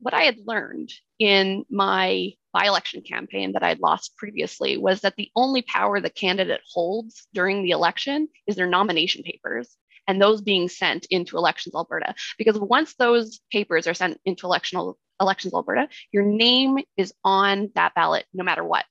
what 0.00 0.14
I 0.14 0.22
had 0.22 0.38
learned 0.46 0.90
in 1.18 1.64
my 1.70 2.32
by 2.52 2.66
election 2.66 3.02
campaign 3.02 3.52
that 3.52 3.62
I'd 3.62 3.80
lost 3.80 4.16
previously 4.16 4.78
was 4.78 5.02
that 5.02 5.16
the 5.16 5.30
only 5.36 5.62
power 5.62 6.00
the 6.00 6.10
candidate 6.10 6.62
holds 6.72 7.26
during 7.34 7.62
the 7.62 7.70
election 7.70 8.28
is 8.46 8.56
their 8.56 8.66
nomination 8.66 9.22
papers 9.22 9.76
and 10.06 10.20
those 10.20 10.40
being 10.40 10.68
sent 10.68 11.06
into 11.10 11.36
Elections 11.36 11.74
Alberta. 11.74 12.14
Because 12.38 12.58
once 12.58 12.94
those 12.94 13.40
papers 13.52 13.86
are 13.86 13.94
sent 13.94 14.18
into 14.24 14.46
election, 14.46 14.94
Elections 15.20 15.52
Alberta, 15.52 15.88
your 16.10 16.24
name 16.24 16.78
is 16.96 17.12
on 17.22 17.70
that 17.74 17.94
ballot 17.94 18.24
no 18.32 18.44
matter 18.44 18.64
what. 18.64 18.86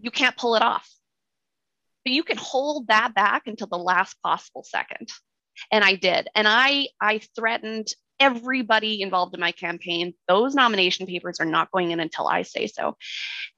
You 0.00 0.12
can't 0.12 0.36
pull 0.36 0.54
it 0.54 0.62
off 0.62 0.88
but 2.08 2.14
you 2.14 2.24
can 2.24 2.38
hold 2.38 2.86
that 2.86 3.14
back 3.14 3.42
until 3.44 3.66
the 3.66 3.76
last 3.76 4.16
possible 4.22 4.64
second. 4.64 5.10
And 5.70 5.84
i 5.84 5.94
did. 5.94 6.26
And 6.34 6.48
i 6.48 6.88
i 7.02 7.20
threatened 7.36 7.92
everybody 8.18 9.02
involved 9.02 9.34
in 9.34 9.40
my 9.40 9.52
campaign. 9.52 10.14
Those 10.26 10.54
nomination 10.54 11.06
papers 11.06 11.38
are 11.38 11.44
not 11.44 11.70
going 11.70 11.90
in 11.90 12.00
until 12.00 12.26
i 12.26 12.42
say 12.42 12.66
so. 12.66 12.96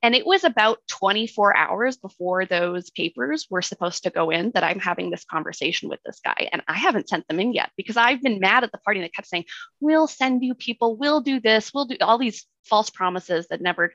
And 0.03 0.17
it 0.17 0.27
was 0.27 0.43
about 0.43 0.79
24 0.89 1.57
hours 1.57 1.97
before 1.97 2.45
those 2.45 2.91
papers 2.91 3.47
were 3.49 3.63
supposed 3.63 4.03
to 4.03 4.11
go 4.11 4.31
in 4.31 4.51
that 4.55 4.65
i'm 4.65 4.81
having 4.81 5.11
this 5.11 5.25
conversation 5.25 5.89
with 5.89 6.01
this 6.05 6.19
guy. 6.25 6.49
And 6.51 6.61
i 6.67 6.77
haven't 6.77 7.09
sent 7.09 7.29
them 7.29 7.39
in 7.39 7.53
yet 7.53 7.71
because 7.77 7.97
i've 7.97 8.21
been 8.21 8.41
mad 8.41 8.65
at 8.65 8.73
the 8.73 8.79
party 8.79 9.01
that 9.03 9.15
kept 9.15 9.29
saying 9.29 9.45
we'll 9.79 10.09
send 10.09 10.43
you 10.43 10.57
people. 10.57 10.97
We'll 10.97 11.21
do 11.21 11.39
this. 11.39 11.71
We'll 11.73 11.85
do 11.85 11.99
all 12.01 12.19
these 12.19 12.47
false 12.65 12.91
promises 12.91 13.47
that 13.51 13.61
never 13.61 13.95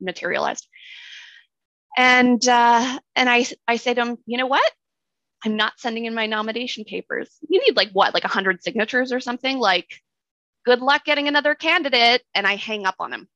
materialized 0.00 0.68
and 1.98 2.48
uh, 2.48 3.00
and 3.16 3.28
I 3.28 3.44
I 3.66 3.76
say 3.76 3.92
to 3.92 4.00
him, 4.00 4.18
you 4.24 4.38
know 4.38 4.46
what? 4.46 4.72
I'm 5.44 5.56
not 5.56 5.74
sending 5.78 6.04
in 6.04 6.14
my 6.14 6.26
nomination 6.26 6.84
papers. 6.84 7.28
You 7.48 7.60
need 7.60 7.76
like 7.76 7.90
what, 7.92 8.14
like 8.14 8.24
a 8.24 8.28
hundred 8.28 8.62
signatures 8.62 9.12
or 9.12 9.18
something? 9.18 9.58
Like, 9.58 10.00
good 10.64 10.80
luck 10.80 11.04
getting 11.04 11.26
another 11.26 11.56
candidate. 11.56 12.22
And 12.34 12.46
I 12.46 12.54
hang 12.54 12.86
up 12.86 12.94
on 13.00 13.12
him. 13.12 13.28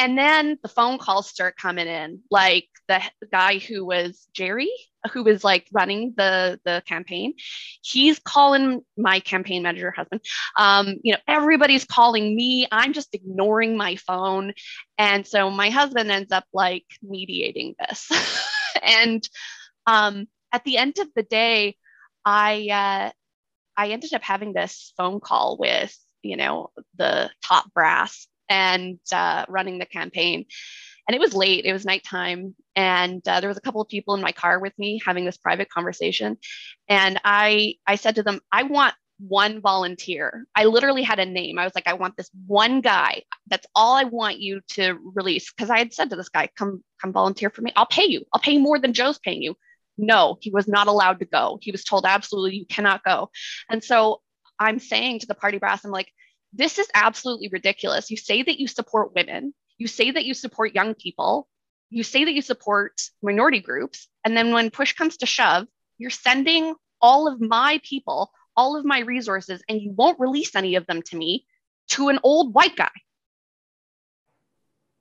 And 0.00 0.16
then 0.16 0.58
the 0.62 0.68
phone 0.70 0.96
calls 0.96 1.28
start 1.28 1.58
coming 1.58 1.86
in, 1.86 2.20
like 2.30 2.68
the 2.88 3.02
guy 3.30 3.58
who 3.58 3.84
was 3.84 4.26
Jerry, 4.32 4.70
who 5.12 5.22
was 5.22 5.44
like 5.44 5.68
running 5.72 6.14
the 6.16 6.58
the 6.64 6.82
campaign. 6.86 7.34
He's 7.82 8.18
calling 8.18 8.80
my 8.96 9.20
campaign 9.20 9.62
manager 9.62 9.90
husband. 9.90 10.22
Um, 10.56 10.94
you 11.02 11.12
know, 11.12 11.18
everybody's 11.28 11.84
calling 11.84 12.34
me. 12.34 12.66
I'm 12.72 12.94
just 12.94 13.14
ignoring 13.14 13.76
my 13.76 13.96
phone, 13.96 14.54
and 14.96 15.26
so 15.26 15.50
my 15.50 15.68
husband 15.68 16.10
ends 16.10 16.32
up 16.32 16.44
like 16.54 16.86
mediating 17.02 17.74
this. 17.78 18.10
and 18.82 19.22
um, 19.86 20.28
at 20.50 20.64
the 20.64 20.78
end 20.78 20.98
of 20.98 21.08
the 21.14 21.24
day, 21.24 21.76
I 22.24 22.68
uh, 22.70 23.10
I 23.76 23.88
ended 23.88 24.14
up 24.14 24.22
having 24.22 24.54
this 24.54 24.94
phone 24.96 25.20
call 25.20 25.58
with 25.58 25.94
you 26.22 26.38
know 26.38 26.70
the 26.96 27.30
top 27.42 27.70
brass 27.74 28.26
and 28.50 28.98
uh, 29.12 29.46
running 29.48 29.78
the 29.78 29.86
campaign. 29.86 30.44
And 31.08 31.14
it 31.14 31.20
was 31.20 31.34
late, 31.34 31.64
it 31.64 31.72
was 31.72 31.86
nighttime. 31.86 32.54
And 32.76 33.26
uh, 33.26 33.40
there 33.40 33.48
was 33.48 33.56
a 33.56 33.62
couple 33.62 33.80
of 33.80 33.88
people 33.88 34.14
in 34.14 34.20
my 34.20 34.32
car 34.32 34.60
with 34.60 34.78
me 34.78 35.00
having 35.04 35.24
this 35.24 35.38
private 35.38 35.70
conversation. 35.70 36.36
And 36.88 37.18
I, 37.24 37.76
I 37.86 37.96
said 37.96 38.16
to 38.16 38.22
them, 38.22 38.40
I 38.52 38.64
want 38.64 38.94
one 39.18 39.60
volunteer. 39.60 40.46
I 40.54 40.64
literally 40.64 41.02
had 41.02 41.18
a 41.18 41.26
name. 41.26 41.58
I 41.58 41.64
was 41.64 41.74
like, 41.74 41.86
I 41.86 41.94
want 41.94 42.16
this 42.16 42.30
one 42.46 42.80
guy. 42.80 43.22
That's 43.48 43.66
all 43.74 43.96
I 43.96 44.04
want 44.04 44.40
you 44.40 44.60
to 44.70 44.98
release. 45.14 45.52
Because 45.52 45.70
I 45.70 45.78
had 45.78 45.92
said 45.92 46.10
to 46.10 46.16
this 46.16 46.28
guy, 46.28 46.48
come, 46.56 46.82
come 47.00 47.12
volunteer 47.12 47.50
for 47.50 47.62
me. 47.62 47.72
I'll 47.76 47.86
pay 47.86 48.06
you. 48.06 48.24
I'll 48.32 48.40
pay 48.40 48.52
you 48.52 48.60
more 48.60 48.78
than 48.78 48.92
Joe's 48.92 49.18
paying 49.18 49.42
you. 49.42 49.56
No, 49.98 50.38
he 50.40 50.50
was 50.50 50.66
not 50.66 50.86
allowed 50.86 51.18
to 51.18 51.26
go. 51.26 51.58
He 51.60 51.70
was 51.70 51.84
told, 51.84 52.06
absolutely, 52.06 52.56
you 52.56 52.66
cannot 52.66 53.04
go. 53.04 53.30
And 53.68 53.84
so 53.84 54.22
I'm 54.58 54.78
saying 54.78 55.20
to 55.20 55.26
the 55.26 55.34
party 55.34 55.58
brass, 55.58 55.84
I'm 55.84 55.90
like, 55.90 56.10
this 56.52 56.78
is 56.78 56.88
absolutely 56.94 57.48
ridiculous. 57.48 58.10
You 58.10 58.16
say 58.16 58.42
that 58.42 58.58
you 58.58 58.66
support 58.66 59.14
women, 59.14 59.54
you 59.78 59.86
say 59.86 60.10
that 60.10 60.24
you 60.24 60.34
support 60.34 60.74
young 60.74 60.94
people, 60.94 61.48
you 61.90 62.02
say 62.02 62.24
that 62.24 62.32
you 62.32 62.42
support 62.42 63.00
minority 63.22 63.60
groups. 63.60 64.08
And 64.24 64.36
then 64.36 64.52
when 64.52 64.70
push 64.70 64.92
comes 64.92 65.18
to 65.18 65.26
shove, 65.26 65.66
you're 65.98 66.10
sending 66.10 66.74
all 67.00 67.28
of 67.28 67.40
my 67.40 67.80
people, 67.82 68.30
all 68.56 68.76
of 68.76 68.84
my 68.84 69.00
resources, 69.00 69.62
and 69.68 69.80
you 69.80 69.92
won't 69.92 70.20
release 70.20 70.54
any 70.54 70.76
of 70.76 70.86
them 70.86 71.02
to 71.02 71.16
me 71.16 71.46
to 71.88 72.08
an 72.08 72.20
old 72.22 72.54
white 72.54 72.76
guy. 72.76 72.90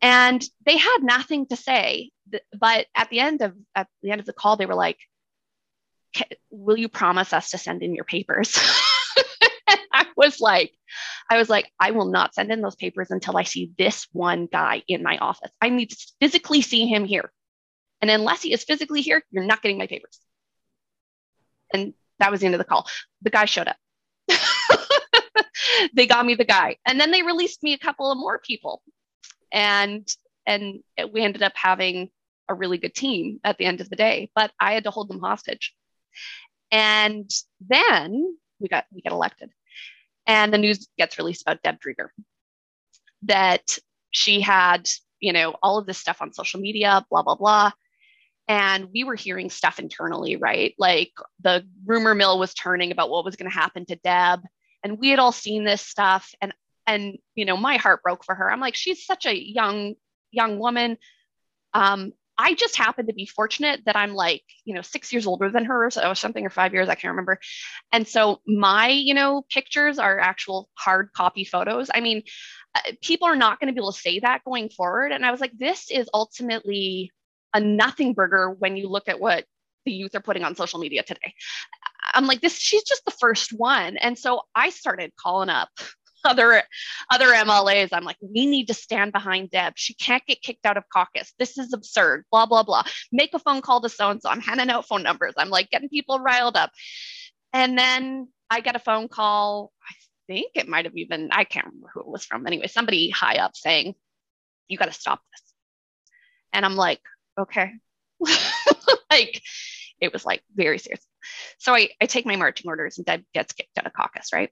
And 0.02 0.44
they 0.66 0.78
had 0.78 1.00
nothing 1.02 1.48
to 1.48 1.56
say. 1.56 2.12
But 2.58 2.88
at 2.96 3.10
the 3.10 3.20
end 3.20 3.42
of 3.42 3.54
at 3.76 3.88
the 4.02 4.12
end 4.12 4.20
of 4.20 4.26
the 4.26 4.34
call, 4.34 4.56
they 4.56 4.66
were 4.66 4.76
like, 4.76 4.98
will 6.50 6.78
you 6.78 6.90
promise 6.90 7.34
us 7.34 7.52
to 7.52 7.58
send 7.58 7.84
in 7.84 7.96
your 7.96 8.06
papers? 8.06 8.58
I 9.94 10.06
was 10.16 10.40
like, 10.40 10.74
I 11.30 11.38
was 11.38 11.50
like, 11.50 11.72
I 11.80 11.92
will 11.92 12.06
not 12.06 12.34
send 12.34 12.52
in 12.52 12.62
those 12.62 12.76
papers 12.76 13.12
until 13.12 13.38
I 13.38 13.44
see 13.44 13.72
this 13.78 14.08
one 14.12 14.48
guy 14.52 14.84
in 14.88 15.04
my 15.04 15.18
office. 15.18 15.52
I 15.62 15.70
need 15.70 15.92
to 15.92 15.98
physically 16.20 16.62
see 16.62 16.88
him 16.88 17.06
here. 17.06 17.32
And 18.02 18.10
unless 18.10 18.42
he 18.42 18.54
is 18.54 18.64
physically 18.64 19.02
here, 19.02 19.24
you're 19.32 19.44
not 19.44 19.62
getting 19.62 19.78
my 19.78 19.88
papers. 19.88 20.20
And 21.74 21.94
that 22.20 22.32
was 22.32 22.40
the 22.40 22.48
end 22.48 22.56
of 22.56 22.60
the 22.60 22.66
call. 22.66 22.88
The 23.22 23.30
guy 23.30 23.46
showed 23.46 23.68
up. 23.68 23.78
they 25.94 26.08
got 26.08 26.26
me 26.26 26.36
the 26.36 26.46
guy. 26.46 26.78
And 26.86 27.00
then 27.00 27.12
they 27.12 27.24
released 27.24 27.62
me 27.64 27.74
a 27.74 27.78
couple 27.78 28.12
of 28.12 28.18
more 28.18 28.40
people. 28.40 28.82
And 29.52 30.08
and 30.46 30.80
we 31.12 31.22
ended 31.22 31.44
up 31.44 31.54
having 31.56 32.10
a 32.48 32.56
really 32.56 32.78
good 32.78 32.96
team 32.96 33.40
at 33.44 33.58
the 33.58 33.66
end 33.66 33.82
of 33.82 33.90
the 33.90 33.96
day, 33.96 34.32
but 34.34 34.52
I 34.60 34.74
had 34.74 34.86
to 34.86 34.92
hold 34.92 35.10
them 35.10 35.20
hostage. 35.20 35.76
And 36.72 37.30
then 37.68 38.38
we 38.60 38.68
got 38.68 38.86
we 38.92 39.02
got 39.02 39.14
elected. 39.14 39.52
And 40.30 40.54
the 40.54 40.60
news 40.60 40.88
gets 40.96 41.18
released 41.18 41.42
about 41.42 41.64
Deb 41.64 41.80
Drever 41.80 42.10
that 43.24 43.80
she 44.12 44.42
had, 44.42 44.88
you 45.20 45.34
know, 45.34 45.56
all 45.64 45.80
of 45.80 45.88
this 45.88 45.98
stuff 45.98 46.22
on 46.22 46.34
social 46.34 46.60
media, 46.60 47.04
blah, 47.10 47.24
blah, 47.24 47.34
blah. 47.34 47.72
And 48.48 48.90
we 48.94 49.04
were 49.04 49.16
hearing 49.16 49.50
stuff 49.50 49.80
internally, 49.80 50.36
right? 50.36 50.76
Like 50.78 51.14
the 51.42 51.68
rumor 51.84 52.14
mill 52.14 52.38
was 52.38 52.54
turning 52.54 52.92
about 52.92 53.10
what 53.10 53.26
was 53.26 53.38
going 53.38 53.50
to 53.50 53.58
happen 53.58 53.88
to 53.88 53.96
Deb. 53.96 54.42
And 54.84 55.00
we 55.00 55.10
had 55.10 55.18
all 55.18 55.32
seen 55.32 55.64
this 55.64 55.82
stuff. 55.82 56.32
And 56.42 56.54
and 56.86 57.18
you 57.34 57.46
know, 57.46 57.58
my 57.58 57.78
heart 57.78 58.04
broke 58.04 58.24
for 58.24 58.36
her. 58.36 58.52
I'm 58.52 58.60
like, 58.60 58.76
she's 58.76 59.06
such 59.06 59.26
a 59.26 59.36
young, 59.36 59.96
young 60.32 60.60
woman. 60.60 60.98
Um, 61.74 62.14
I 62.42 62.54
just 62.54 62.78
happen 62.78 63.08
to 63.08 63.14
be 63.14 63.26
fortunate 63.26 63.82
that 63.86 63.98
I'm 63.98 64.14
like, 64.14 64.44
you 64.64 64.74
know, 64.74 64.82
six 64.82 65.12
years 65.12 65.28
older 65.28 65.52
than 65.52 65.66
her, 65.66 65.90
so 65.92 66.14
something 66.14 66.46
or 66.46 66.50
five 66.50 66.74
years, 66.74 66.88
I 66.88 66.96
can't 66.96 67.12
remember. 67.12 67.38
And 67.92 68.08
so 68.08 68.40
my, 68.48 68.88
you 68.88 69.14
know, 69.14 69.46
pictures 69.50 70.00
are 70.00 70.18
actual 70.20 70.70
hard 70.76 71.12
copy 71.12 71.44
photos. 71.44 71.90
I 71.94 72.00
mean, 72.00 72.24
uh, 72.76 72.94
people 73.02 73.28
are 73.28 73.36
not 73.36 73.60
going 73.60 73.68
to 73.68 73.74
be 73.74 73.84
able 73.84 73.92
to 73.92 74.00
say 74.00 74.20
that 74.22 74.46
going 74.46 74.70
forward. 74.70 75.12
And 75.12 75.26
I 75.26 75.32
was 75.32 75.42
like, 75.42 75.52
this 75.58 75.92
is 75.92 76.10
ultimately 76.14 77.12
a 77.54 77.60
nothing 77.60 78.14
burger 78.14 78.52
when 78.52 78.78
you 78.78 78.88
look 78.88 79.10
at 79.10 79.20
what 79.20 79.44
the 79.86 79.92
youth 79.92 80.16
are 80.16 80.22
putting 80.22 80.46
on 80.46 80.56
social 80.56 80.80
media 80.80 81.04
today. 81.04 81.34
I'm 82.14 82.26
like, 82.26 82.40
this, 82.40 82.58
she's 82.58 82.84
just 82.84 83.04
the 83.04 83.12
first 83.12 83.52
one. 83.52 83.98
And 83.98 84.18
so 84.18 84.44
I 84.56 84.70
started 84.70 85.12
calling 85.20 85.50
up 85.50 85.70
other 86.26 86.64
other 87.12 87.28
MLAs. 87.28 87.90
I'm 87.92 88.04
like, 88.04 88.18
we 88.22 88.46
need 88.46 88.68
to 88.68 88.74
stand 88.74 89.12
behind 89.12 89.52
Deb. 89.52 89.74
She 89.76 89.94
can't 89.94 90.26
get 90.26 90.42
kicked 90.42 90.66
out 90.66 90.78
of 90.78 90.84
caucus. 90.92 91.34
This 91.40 91.58
is 91.58 91.74
absurd. 91.74 92.26
Blah 92.32 92.46
blah 92.46 92.64
blah. 92.64 92.84
Make 93.12 93.34
a 93.34 93.40
phone 93.40 93.62
call 93.62 93.82
to 93.82 93.90
so 93.90 94.10
and 94.10 94.22
so. 94.22 94.30
I'm 94.30 94.42
handing 94.42 94.70
out 94.70 94.88
phone 94.88 95.04
numbers. 95.04 95.34
I'm 95.38 95.50
like 95.50 95.70
getting 95.70 95.90
people 95.90 96.20
riled 96.20 96.58
up. 96.58 96.72
And 97.54 97.78
then 97.78 98.28
I 98.50 98.62
get 98.62 98.76
a 98.76 98.80
phone 98.80 99.08
call. 99.08 99.72
I 99.88 99.94
think 100.28 100.52
it 100.56 100.68
might 100.68 100.86
have 100.86 100.96
even 100.96 101.30
I 101.32 101.44
can't 101.44 101.66
remember 101.66 101.90
who 101.94 102.02
it 102.02 102.08
was 102.08 102.26
from. 102.26 102.48
Anyway, 102.48 102.68
somebody 102.68 103.10
high 103.10 103.38
up 103.38 103.56
saying, 103.56 103.96
"You 104.68 104.78
got 104.78 104.86
to 104.86 104.94
stop 104.94 105.22
this." 105.32 105.54
And 106.54 106.66
I'm 106.66 106.76
like, 106.76 107.02
okay. 107.38 107.74
like 109.12 109.42
it 110.02 110.14
was 110.14 110.26
like 110.26 110.42
very 110.56 110.80
serious. 110.80 111.06
So 111.58 111.74
I, 111.74 111.90
I 112.02 112.06
take 112.06 112.26
my 112.26 112.36
marching 112.36 112.70
orders 112.70 112.98
and 112.98 113.06
Deb 113.06 113.24
gets 113.34 113.54
kicked 113.54 113.78
out 113.78 113.86
of 113.86 113.94
caucus, 113.94 114.30
right? 114.34 114.50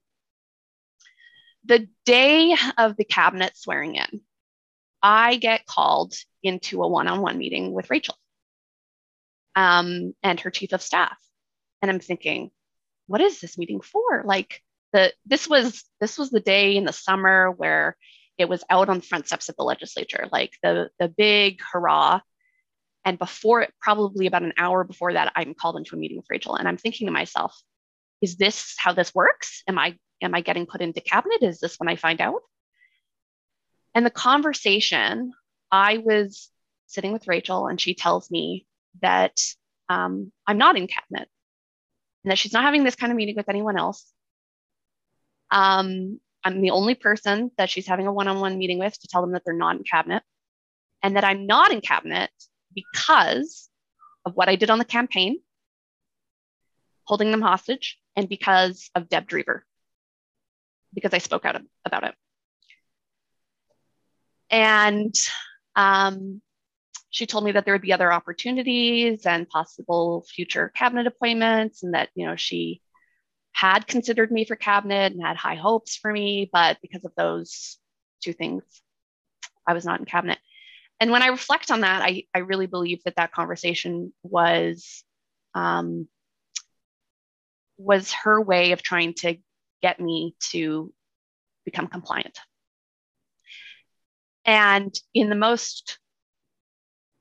The 1.68 1.88
day 2.06 2.56
of 2.78 2.98
the 2.98 3.06
cabinet 3.06 3.58
swearing 3.58 3.96
in, 3.96 4.22
I 5.02 5.36
get 5.36 5.66
called 5.66 6.14
into 6.42 6.82
a 6.82 6.88
one 6.88 7.08
on 7.08 7.22
one 7.22 7.38
meeting 7.38 7.72
with 7.72 7.90
Rachel 7.90 8.16
um, 9.56 10.14
and 10.24 10.40
her 10.40 10.50
chief 10.50 10.74
of 10.74 10.82
staff. 10.82 11.18
And 11.82 11.92
I'm 11.92 12.00
thinking, 12.00 12.52
what 13.08 13.22
is 13.22 13.40
this 13.40 13.58
meeting 13.58 13.82
for? 13.82 14.24
Like, 14.26 14.62
the, 14.94 15.14
this 15.26 15.48
was 15.48 15.84
this 16.00 16.18
was 16.18 16.30
the 16.30 16.40
day 16.40 16.78
in 16.78 16.86
the 16.86 16.94
summer 16.94 17.52
where 17.52 17.98
it 18.38 18.48
was 18.48 18.64
out 18.70 18.90
on 18.90 18.98
the 18.98 19.06
front 19.06 19.28
steps 19.28 19.50
of 19.50 19.56
the 19.58 19.64
legislature, 19.64 20.28
like 20.32 20.54
the 20.64 20.90
the 21.00 21.10
big 21.10 21.62
hurrah. 21.62 22.22
And 23.06 23.20
before 23.20 23.62
it, 23.62 23.74
probably 23.82 24.28
about 24.28 24.44
an 24.44 24.54
hour 24.58 24.84
before 24.84 25.14
that, 25.14 25.32
I'm 25.36 25.54
called 25.54 25.78
into 25.78 25.96
a 25.96 26.00
meeting 26.00 26.18
with 26.18 26.26
Rachel, 26.30 26.56
and 26.56 26.68
I'm 26.68 26.78
thinking 26.78 27.08
to 27.08 27.14
myself, 27.14 27.56
is 28.22 28.38
this 28.38 28.76
how 28.78 28.94
this 28.94 29.14
works? 29.14 29.64
Am 29.68 29.78
I 29.78 29.98
am 30.22 30.36
I 30.36 30.42
getting 30.42 30.66
put 30.66 30.82
into 30.82 31.02
cabinet? 31.02 31.44
Is 31.44 31.60
this 31.60 31.80
when 31.80 31.90
I 31.90 31.96
find 31.96 32.22
out? 32.22 32.42
And 33.96 34.06
the 34.06 34.12
conversation, 34.12 35.34
I 35.72 35.98
was 35.98 36.50
sitting 36.88 37.14
with 37.14 37.28
Rachel, 37.28 37.68
and 37.68 37.80
she 37.80 37.94
tells 37.94 38.30
me 38.30 38.66
that 39.02 39.40
um, 39.90 40.32
I'm 40.46 40.58
not 40.58 40.78
in 40.78 40.88
cabinet 40.88 41.30
and 42.24 42.32
that 42.32 42.38
she's 42.38 42.54
not 42.54 42.64
having 42.64 42.84
this 42.84 42.96
kind 42.96 43.12
of 43.12 43.18
meeting 43.18 43.36
with 43.36 43.50
anyone 43.50 43.78
else. 43.78 44.06
Um, 45.52 46.20
I'm 46.44 46.62
the 46.62 46.72
only 46.72 46.96
person 46.96 47.52
that 47.58 47.70
she's 47.70 47.88
having 47.88 48.08
a 48.08 48.14
one 48.14 48.28
on 48.28 48.40
one 48.40 48.58
meeting 48.58 48.80
with 48.80 49.00
to 49.00 49.08
tell 49.08 49.22
them 49.22 49.32
that 49.32 49.44
they're 49.46 49.54
not 49.54 49.78
in 49.78 49.84
cabinet 49.84 50.24
and 51.04 51.16
that 51.16 51.24
I'm 51.24 51.46
not 51.46 51.72
in 51.72 51.82
cabinet 51.82 52.30
because 52.74 53.70
of 54.26 54.36
what 54.36 54.50
I 54.50 54.56
did 54.56 54.70
on 54.70 54.78
the 54.78 54.86
campaign, 54.86 55.40
holding 57.06 57.32
them 57.32 57.42
hostage, 57.42 57.98
and 58.16 58.28
because 58.28 58.90
of 58.94 59.10
Deb 59.10 59.28
Drever 59.28 59.62
because 60.94 61.14
I 61.14 61.20
spoke 61.20 61.46
out 61.46 61.62
about 61.86 62.04
it. 62.04 62.16
And 64.50 65.14
um, 65.76 66.42
she 67.10 67.26
told 67.26 67.44
me 67.44 67.52
that 67.54 67.66
there 67.66 67.74
would 67.74 67.82
be 67.82 67.94
other 67.94 68.12
opportunities 68.12 69.26
and 69.26 69.50
possible 69.50 70.26
future 70.34 70.72
cabinet 70.76 71.08
appointments, 71.08 71.84
and 71.84 71.94
that 71.94 72.10
you 72.16 72.26
know 72.26 72.36
she 72.36 72.82
had 73.52 73.88
considered 73.88 74.32
me 74.32 74.46
for 74.46 74.56
cabinet 74.56 75.14
and 75.14 75.22
had 75.22 75.36
high 75.36 75.56
hopes 75.56 75.96
for 75.96 76.12
me, 76.12 76.50
but 76.52 76.78
because 76.82 77.04
of 77.06 77.12
those 77.18 77.78
two 78.22 78.34
things, 78.34 78.64
I 79.66 79.74
was 79.74 79.84
not 79.84 80.00
in 80.00 80.06
cabinet. 80.06 80.38
And 81.00 81.12
when 81.12 81.24
I 81.24 81.28
reflect 81.28 81.72
on 81.72 81.82
that, 81.82 82.02
I, 82.02 82.24
I 82.34 82.40
really 82.40 82.68
believe 82.68 83.04
that 83.04 83.16
that 83.16 83.32
conversation 83.32 84.14
was 84.24 85.04
um, 85.56 86.08
was 87.78 88.12
her 88.12 88.42
way 88.42 88.72
of 88.72 88.82
trying 88.82 89.14
to 89.16 89.38
get 89.82 90.00
me 90.00 90.36
to 90.52 90.94
become 91.66 91.88
compliant. 91.88 92.40
And 94.46 94.98
in 95.14 95.30
the 95.30 95.36
most 95.36 96.00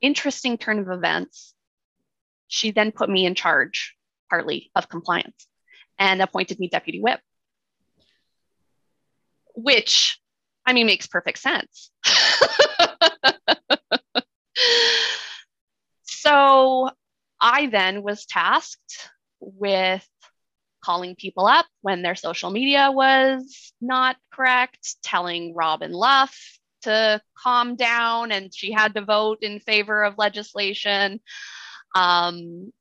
interesting 0.01 0.57
turn 0.59 0.79
of 0.79 0.89
events, 0.89 1.53
she 2.47 2.71
then 2.71 2.93
put 2.93 3.11
me 3.11 3.27
in 3.27 3.35
charge, 3.35 3.97
partly, 4.31 4.71
of 4.77 4.89
compliance 4.89 5.49
and 5.99 6.23
appointed 6.23 6.61
me 6.61 6.69
deputy 6.69 7.01
whip, 7.01 7.21
which, 9.55 10.21
I 10.65 10.73
mean, 10.73 10.87
makes 10.87 11.07
perfect 11.09 11.39
sense. 11.39 11.91
so 16.03 16.91
I 17.41 17.67
then 17.67 18.03
was 18.03 18.27
tasked 18.27 19.11
with 19.41 20.07
calling 20.87 21.17
people 21.17 21.47
up 21.47 21.67
when 21.83 22.03
their 22.03 22.15
social 22.15 22.51
media 22.51 22.91
was 22.93 23.73
not 23.81 24.17
correct, 24.33 24.97
telling 25.03 25.53
Robyn 25.53 25.93
Luff 25.93 26.39
to 26.83 27.21
calm 27.37 27.75
down 27.75 28.31
and 28.31 28.55
she 28.55 28.71
had 28.71 28.95
to 28.95 29.05
vote 29.05 29.39
in 29.43 29.59
favor 29.59 30.05
of 30.05 30.17
legislation. 30.17 31.21
Um, 31.97 32.73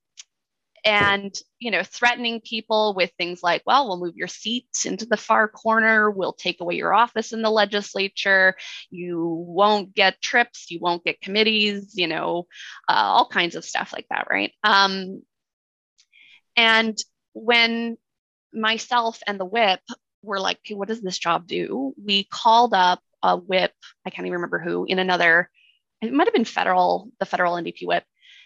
and 0.86 1.36
you 1.58 1.72
know 1.72 1.82
threatening 1.82 2.39
people 2.41 2.93
with 2.95 3.12
things 3.18 3.41
like 3.41 3.64
well 3.66 3.88
we'll 3.88 3.99
move 3.99 4.16
your 4.16 4.28
seat 4.28 4.68
into 4.86 5.08
the 5.08 5.18
far 5.18 5.47
corner 5.47 6.12
we'll 6.12 6.32
take 6.32 6.62
away 6.62 6.76
your 6.76 6.93
office 6.93 7.34
in 7.34 7.41
the 7.41 7.49
legislature 7.49 8.53
you 8.91 9.26
won't 9.26 9.95
get 9.95 10.22
trips 10.22 10.70
you 10.70 10.80
won't 10.80 11.03
get 11.03 11.20
committees 11.22 11.93
you 11.95 12.08
know 12.08 12.45
uh, 12.88 12.93
all 12.93 13.28
kinds 13.28 13.56
of 13.56 13.66
stuff 13.66 13.93
like 13.93 14.06
that 14.12 14.28
right 14.30 14.51
um, 14.64 15.24
and 16.56 16.95
when 17.36 17.98
myself 18.52 19.20
and 19.28 19.40
the 19.40 19.46
whip 19.46 19.82
were 20.24 20.40
like 20.40 20.58
okay, 20.66 20.74
what 20.74 20.88
does 20.88 21.02
this 21.02 21.20
job 21.20 21.46
do 21.46 21.94
we 22.04 22.24
called 22.24 22.74
up 22.74 23.00
a 23.22 23.38
whip 23.38 23.74
i 24.08 24.10
can't 24.10 24.26
even 24.26 24.38
remember 24.38 24.58
who 24.60 24.86
in 24.86 24.98
another 24.98 25.50
it 26.02 26.12
might 26.12 26.26
have 26.26 26.34
been 26.34 26.46
federal 26.46 27.12
the 27.20 27.26
federal 27.26 27.54
ndp 27.54 27.86
whip 27.86 28.04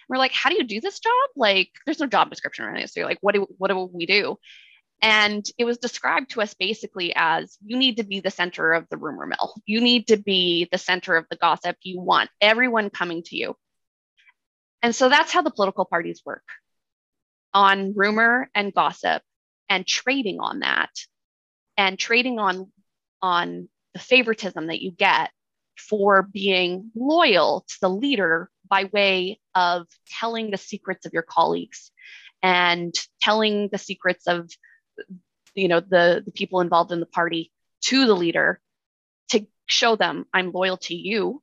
we're 0.10 0.18
like, 0.18 0.34
how 0.34 0.50
do 0.50 0.56
you 0.56 0.64
do 0.64 0.82
this 0.82 1.00
job? 1.00 1.30
Like, 1.36 1.70
there's 1.86 2.00
no 2.00 2.08
job 2.08 2.30
description 2.30 2.66
or 2.66 2.72
anything. 2.72 2.88
So 2.88 3.00
you're 3.00 3.10
like, 3.10 3.20
what 3.22 3.36
do 3.36 3.48
what 3.58 3.70
do 3.70 3.90
we 3.94 4.08
do? 4.08 4.38
And 5.02 5.46
it 5.58 5.64
was 5.64 5.78
described 5.78 6.32
to 6.32 6.42
us 6.42 6.54
basically 6.56 7.14
as 7.16 7.58
you 7.64 7.78
need 7.78 7.98
to 7.98 8.04
be 8.04 8.20
the 8.20 8.32
center 8.32 8.74
of 8.74 8.90
the 8.90 8.98
rumor 8.98 9.28
mill. 9.28 9.54
You 9.66 9.80
need 9.80 10.08
to 10.08 10.18
be 10.18 10.68
the 10.72 10.78
center 10.78 11.16
of 11.16 11.26
the 11.30 11.38
gossip. 11.38 11.78
You 11.84 12.02
want 12.02 12.30
everyone 12.42 12.90
coming 12.90 13.24
to 13.24 13.38
you. 13.38 13.56
And 14.82 14.94
so 14.94 15.08
that's 15.08 15.32
how 15.32 15.42
the 15.42 15.52
political 15.52 15.86
parties 15.86 16.22
work 16.26 16.44
on 17.54 17.93
rumor 17.95 18.50
and 18.54 18.74
gossip 18.74 19.22
and 19.70 19.86
trading 19.86 20.39
on 20.39 20.60
that 20.60 20.89
and 21.78 21.97
trading 21.97 22.39
on 22.39 22.72
on 23.22 23.68
the 23.93 24.00
favoritism 24.00 24.68
that 24.68 24.82
you 24.82 24.91
get 24.91 25.32
for 25.78 26.24
being 26.24 26.91
loyal 26.95 27.66
to 27.68 27.76
the 27.82 27.89
leader 27.89 28.50
by 28.70 28.86
way 28.93 29.39
of 29.56 29.88
telling 30.20 30.52
the 30.52 30.58
secrets 30.58 31.06
of 31.06 31.14
your 31.14 31.24
colleagues 31.24 31.91
and 32.43 32.93
telling 33.22 33.70
the 33.72 33.78
secrets 33.78 34.28
of 34.28 34.50
you 35.56 35.68
know 35.68 35.80
the, 35.80 36.22
the 36.26 36.32
people 36.32 36.62
involved 36.62 36.91
in 36.91 37.00
the 37.00 37.06
party 37.06 37.52
to 37.82 38.06
the 38.06 38.16
leader 38.16 38.60
to 39.30 39.45
show 39.66 39.95
them 39.95 40.26
i'm 40.34 40.52
loyal 40.52 40.78
to 40.78 40.95
you 40.95 41.41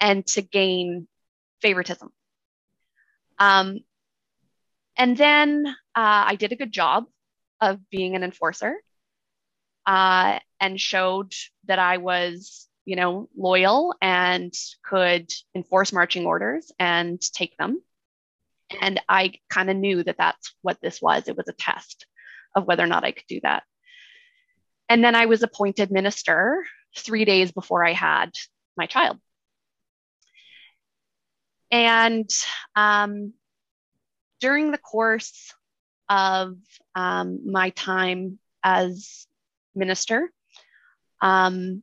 and 0.00 0.26
to 0.26 0.42
gain 0.42 1.08
favoritism. 1.60 2.10
Um, 3.38 3.80
and 4.98 5.16
then 5.16 5.66
uh, 5.66 6.24
i 6.26 6.34
did 6.36 6.52
a 6.52 6.56
good 6.56 6.72
job 6.72 7.06
of 7.60 7.78
being 7.90 8.14
an 8.14 8.22
enforcer 8.22 8.74
uh, 9.86 10.38
and 10.60 10.80
showed 10.80 11.32
that 11.64 11.78
i 11.78 11.96
was 11.96 12.68
you 12.88 12.96
know, 12.96 13.28
loyal 13.36 13.94
and 14.00 14.50
could 14.82 15.30
enforce 15.54 15.92
marching 15.92 16.24
orders 16.24 16.72
and 16.78 17.20
take 17.20 17.54
them. 17.58 17.82
And 18.80 18.98
I 19.06 19.34
kind 19.50 19.68
of 19.68 19.76
knew 19.76 20.02
that 20.02 20.16
that's 20.16 20.54
what 20.62 20.78
this 20.80 21.02
was. 21.02 21.28
It 21.28 21.36
was 21.36 21.48
a 21.48 21.52
test 21.52 22.06
of 22.56 22.66
whether 22.66 22.82
or 22.82 22.86
not 22.86 23.04
I 23.04 23.12
could 23.12 23.26
do 23.28 23.40
that. 23.42 23.64
And 24.88 25.04
then 25.04 25.14
I 25.14 25.26
was 25.26 25.42
appointed 25.42 25.90
minister 25.90 26.64
three 26.96 27.26
days 27.26 27.52
before 27.52 27.84
I 27.84 27.92
had 27.92 28.30
my 28.74 28.86
child. 28.86 29.18
And 31.70 32.30
um, 32.74 33.34
during 34.40 34.70
the 34.70 34.78
course 34.78 35.54
of 36.08 36.56
um, 36.94 37.50
my 37.50 37.70
time 37.70 38.38
as 38.62 39.26
minister, 39.74 40.30
um, 41.20 41.82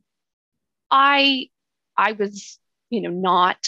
I 0.90 1.50
I 1.96 2.12
was 2.12 2.58
you 2.90 3.00
know 3.02 3.10
not 3.10 3.58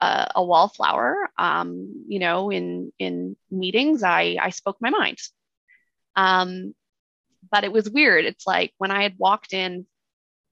a, 0.00 0.28
a 0.36 0.44
wallflower. 0.44 1.30
Um, 1.38 2.04
you 2.08 2.18
know, 2.18 2.50
in 2.50 2.92
in 2.98 3.36
meetings, 3.50 4.02
I 4.02 4.36
I 4.40 4.50
spoke 4.50 4.76
my 4.80 4.90
mind. 4.90 5.18
Um, 6.14 6.74
but 7.50 7.64
it 7.64 7.72
was 7.72 7.90
weird. 7.90 8.24
It's 8.24 8.46
like 8.46 8.72
when 8.78 8.90
I 8.90 9.02
had 9.02 9.14
walked 9.18 9.52
in 9.52 9.86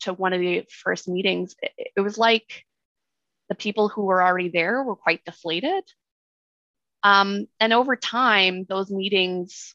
to 0.01 0.13
one 0.13 0.33
of 0.33 0.41
the 0.41 0.65
first 0.71 1.09
meetings, 1.09 1.55
it, 1.63 1.93
it 1.97 2.01
was 2.01 2.19
like 2.19 2.65
the 3.49 3.55
people 3.55 3.89
who 3.89 4.03
were 4.03 4.23
already 4.23 4.49
there 4.49 4.83
were 4.83 4.97
quite 4.97 5.25
deflated. 5.25 5.85
Um, 7.05 7.47
and 7.61 7.73
over 7.73 7.95
time, 7.95 8.65
those 8.69 8.91
meetings, 8.91 9.75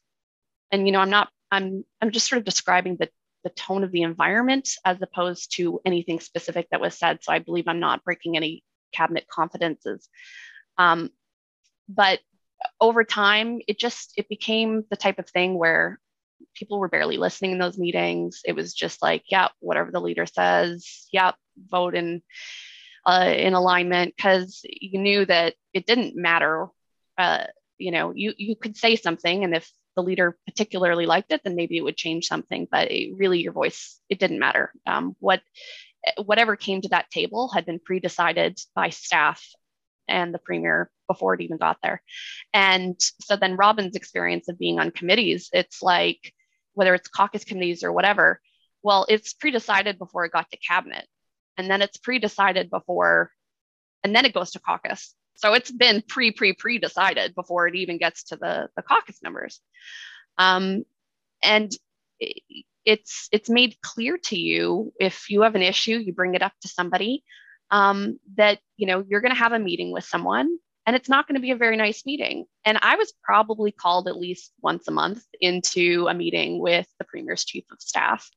and 0.70 0.86
you 0.86 0.92
know, 0.92 1.00
I'm 1.00 1.10
not, 1.10 1.30
I'm, 1.50 1.84
I'm 2.02 2.10
just 2.10 2.28
sort 2.28 2.38
of 2.38 2.44
describing 2.44 2.96
the 2.96 3.08
the 3.42 3.50
tone 3.50 3.84
of 3.84 3.92
the 3.92 4.02
environment 4.02 4.68
as 4.84 5.00
opposed 5.00 5.56
to 5.56 5.80
anything 5.86 6.20
specific 6.20 6.68
that 6.70 6.80
was 6.80 6.98
said. 6.98 7.20
So 7.22 7.32
I 7.32 7.38
believe 7.38 7.68
I'm 7.68 7.80
not 7.80 8.04
breaking 8.04 8.36
any 8.36 8.62
cabinet 8.92 9.26
confidences. 9.32 10.08
Um, 10.76 11.10
but 11.88 12.20
over 12.80 13.04
time, 13.04 13.60
it 13.66 13.78
just 13.78 14.12
it 14.16 14.28
became 14.28 14.84
the 14.90 14.96
type 14.96 15.18
of 15.18 15.28
thing 15.28 15.56
where 15.56 15.98
people 16.54 16.78
were 16.78 16.88
barely 16.88 17.16
listening 17.16 17.52
in 17.52 17.58
those 17.58 17.78
meetings. 17.78 18.40
It 18.44 18.52
was 18.52 18.74
just 18.74 19.02
like, 19.02 19.24
yeah, 19.30 19.48
whatever 19.60 19.90
the 19.90 20.00
leader 20.00 20.26
says, 20.26 21.06
yeah, 21.12 21.32
vote 21.56 21.94
in 21.94 22.22
uh, 23.06 23.32
in 23.34 23.54
alignment 23.54 24.14
because 24.16 24.60
you 24.64 24.98
knew 24.98 25.24
that 25.24 25.54
it 25.72 25.86
didn't 25.86 26.16
matter. 26.16 26.68
Uh, 27.20 27.44
you 27.78 27.90
know, 27.90 28.12
you 28.14 28.32
you 28.38 28.56
could 28.56 28.76
say 28.76 28.96
something, 28.96 29.44
and 29.44 29.54
if 29.54 29.70
the 29.96 30.02
leader 30.02 30.38
particularly 30.46 31.06
liked 31.06 31.32
it, 31.32 31.42
then 31.44 31.56
maybe 31.56 31.76
it 31.76 31.84
would 31.84 31.96
change 31.96 32.26
something. 32.26 32.66
But 32.70 32.90
it, 32.90 33.14
really, 33.16 33.40
your 33.40 33.52
voice, 33.52 34.00
it 34.08 34.18
didn't 34.18 34.38
matter. 34.46 34.72
Um, 34.86 35.16
what 35.18 35.40
whatever 36.24 36.56
came 36.56 36.80
to 36.80 36.88
that 36.88 37.10
table 37.10 37.50
had 37.54 37.66
been 37.66 37.78
pre-decided 37.78 38.58
by 38.74 38.88
staff 38.88 39.44
and 40.08 40.32
the 40.32 40.38
premier 40.38 40.90
before 41.08 41.34
it 41.34 41.42
even 41.42 41.58
got 41.58 41.76
there. 41.82 42.02
And 42.54 42.96
so 43.20 43.36
then 43.36 43.56
Robyn's 43.56 43.96
experience 43.96 44.48
of 44.48 44.58
being 44.58 44.78
on 44.80 44.90
committees, 44.92 45.50
it's 45.52 45.82
like 45.82 46.32
whether 46.72 46.94
it's 46.94 47.08
caucus 47.08 47.44
committees 47.44 47.84
or 47.84 47.92
whatever, 47.92 48.40
well, 48.82 49.04
it's 49.08 49.34
pre-decided 49.34 49.98
before 49.98 50.24
it 50.24 50.32
got 50.32 50.50
to 50.50 50.56
cabinet. 50.56 51.06
And 51.58 51.70
then 51.70 51.82
it's 51.82 51.98
pre-decided 51.98 52.70
before, 52.70 53.30
and 54.02 54.16
then 54.16 54.24
it 54.24 54.32
goes 54.32 54.52
to 54.52 54.60
caucus. 54.60 55.14
So 55.40 55.54
it's 55.54 55.70
been 55.70 56.02
pre, 56.06 56.32
pre, 56.32 56.52
pre 56.52 56.78
decided 56.78 57.34
before 57.34 57.66
it 57.66 57.74
even 57.74 57.96
gets 57.96 58.24
to 58.24 58.36
the, 58.36 58.68
the 58.76 58.82
caucus 58.82 59.22
numbers. 59.22 59.60
Um, 60.36 60.84
and 61.42 61.72
it's 62.84 63.28
it's 63.32 63.48
made 63.48 63.80
clear 63.82 64.18
to 64.18 64.38
you 64.38 64.92
if 65.00 65.30
you 65.30 65.42
have 65.42 65.54
an 65.54 65.62
issue, 65.62 65.96
you 65.96 66.12
bring 66.12 66.34
it 66.34 66.42
up 66.42 66.52
to 66.62 66.68
somebody 66.68 67.24
um, 67.70 68.18
that 68.36 68.58
you 68.76 68.86
know 68.86 69.04
you're 69.08 69.22
going 69.22 69.34
to 69.34 69.38
have 69.38 69.52
a 69.52 69.58
meeting 69.58 69.92
with 69.92 70.04
someone, 70.04 70.58
and 70.84 70.94
it's 70.94 71.08
not 71.08 71.26
going 71.26 71.36
to 71.36 71.40
be 71.40 71.52
a 71.52 71.56
very 71.56 71.76
nice 71.76 72.04
meeting. 72.04 72.44
And 72.64 72.78
I 72.82 72.96
was 72.96 73.14
probably 73.22 73.72
called 73.72 74.08
at 74.08 74.18
least 74.18 74.52
once 74.60 74.88
a 74.88 74.92
month 74.92 75.24
into 75.40 76.06
a 76.08 76.14
meeting 76.14 76.58
with 76.58 76.86
the 76.98 77.06
premier's 77.06 77.44
chief 77.44 77.64
of 77.72 77.80
staff, 77.80 78.28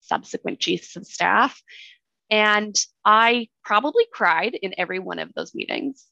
subsequent 0.00 0.60
chiefs 0.60 0.94
of 0.94 1.04
staff, 1.04 1.60
and 2.30 2.76
I 3.04 3.48
probably 3.64 4.06
cried 4.12 4.54
in 4.54 4.74
every 4.78 5.00
one 5.00 5.18
of 5.18 5.32
those 5.34 5.54
meetings. 5.54 6.06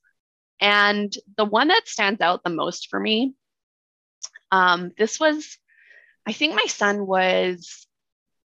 And 0.61 1.13
the 1.37 1.45
one 1.45 1.69
that 1.69 1.87
stands 1.87 2.21
out 2.21 2.43
the 2.43 2.51
most 2.51 2.89
for 2.89 2.99
me, 2.99 3.35
um, 4.51 4.93
this 4.97 5.21
was, 5.21 5.59
I 6.27 6.33
think 6.33 6.55
my 6.55 6.67
son 6.67 7.07
was 7.07 7.87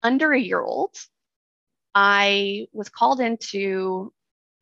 under 0.02 0.32
a 0.32 0.40
year 0.40 0.62
old. 0.62 0.96
I 1.94 2.68
was 2.72 2.90
called 2.90 3.20
into 3.20 4.14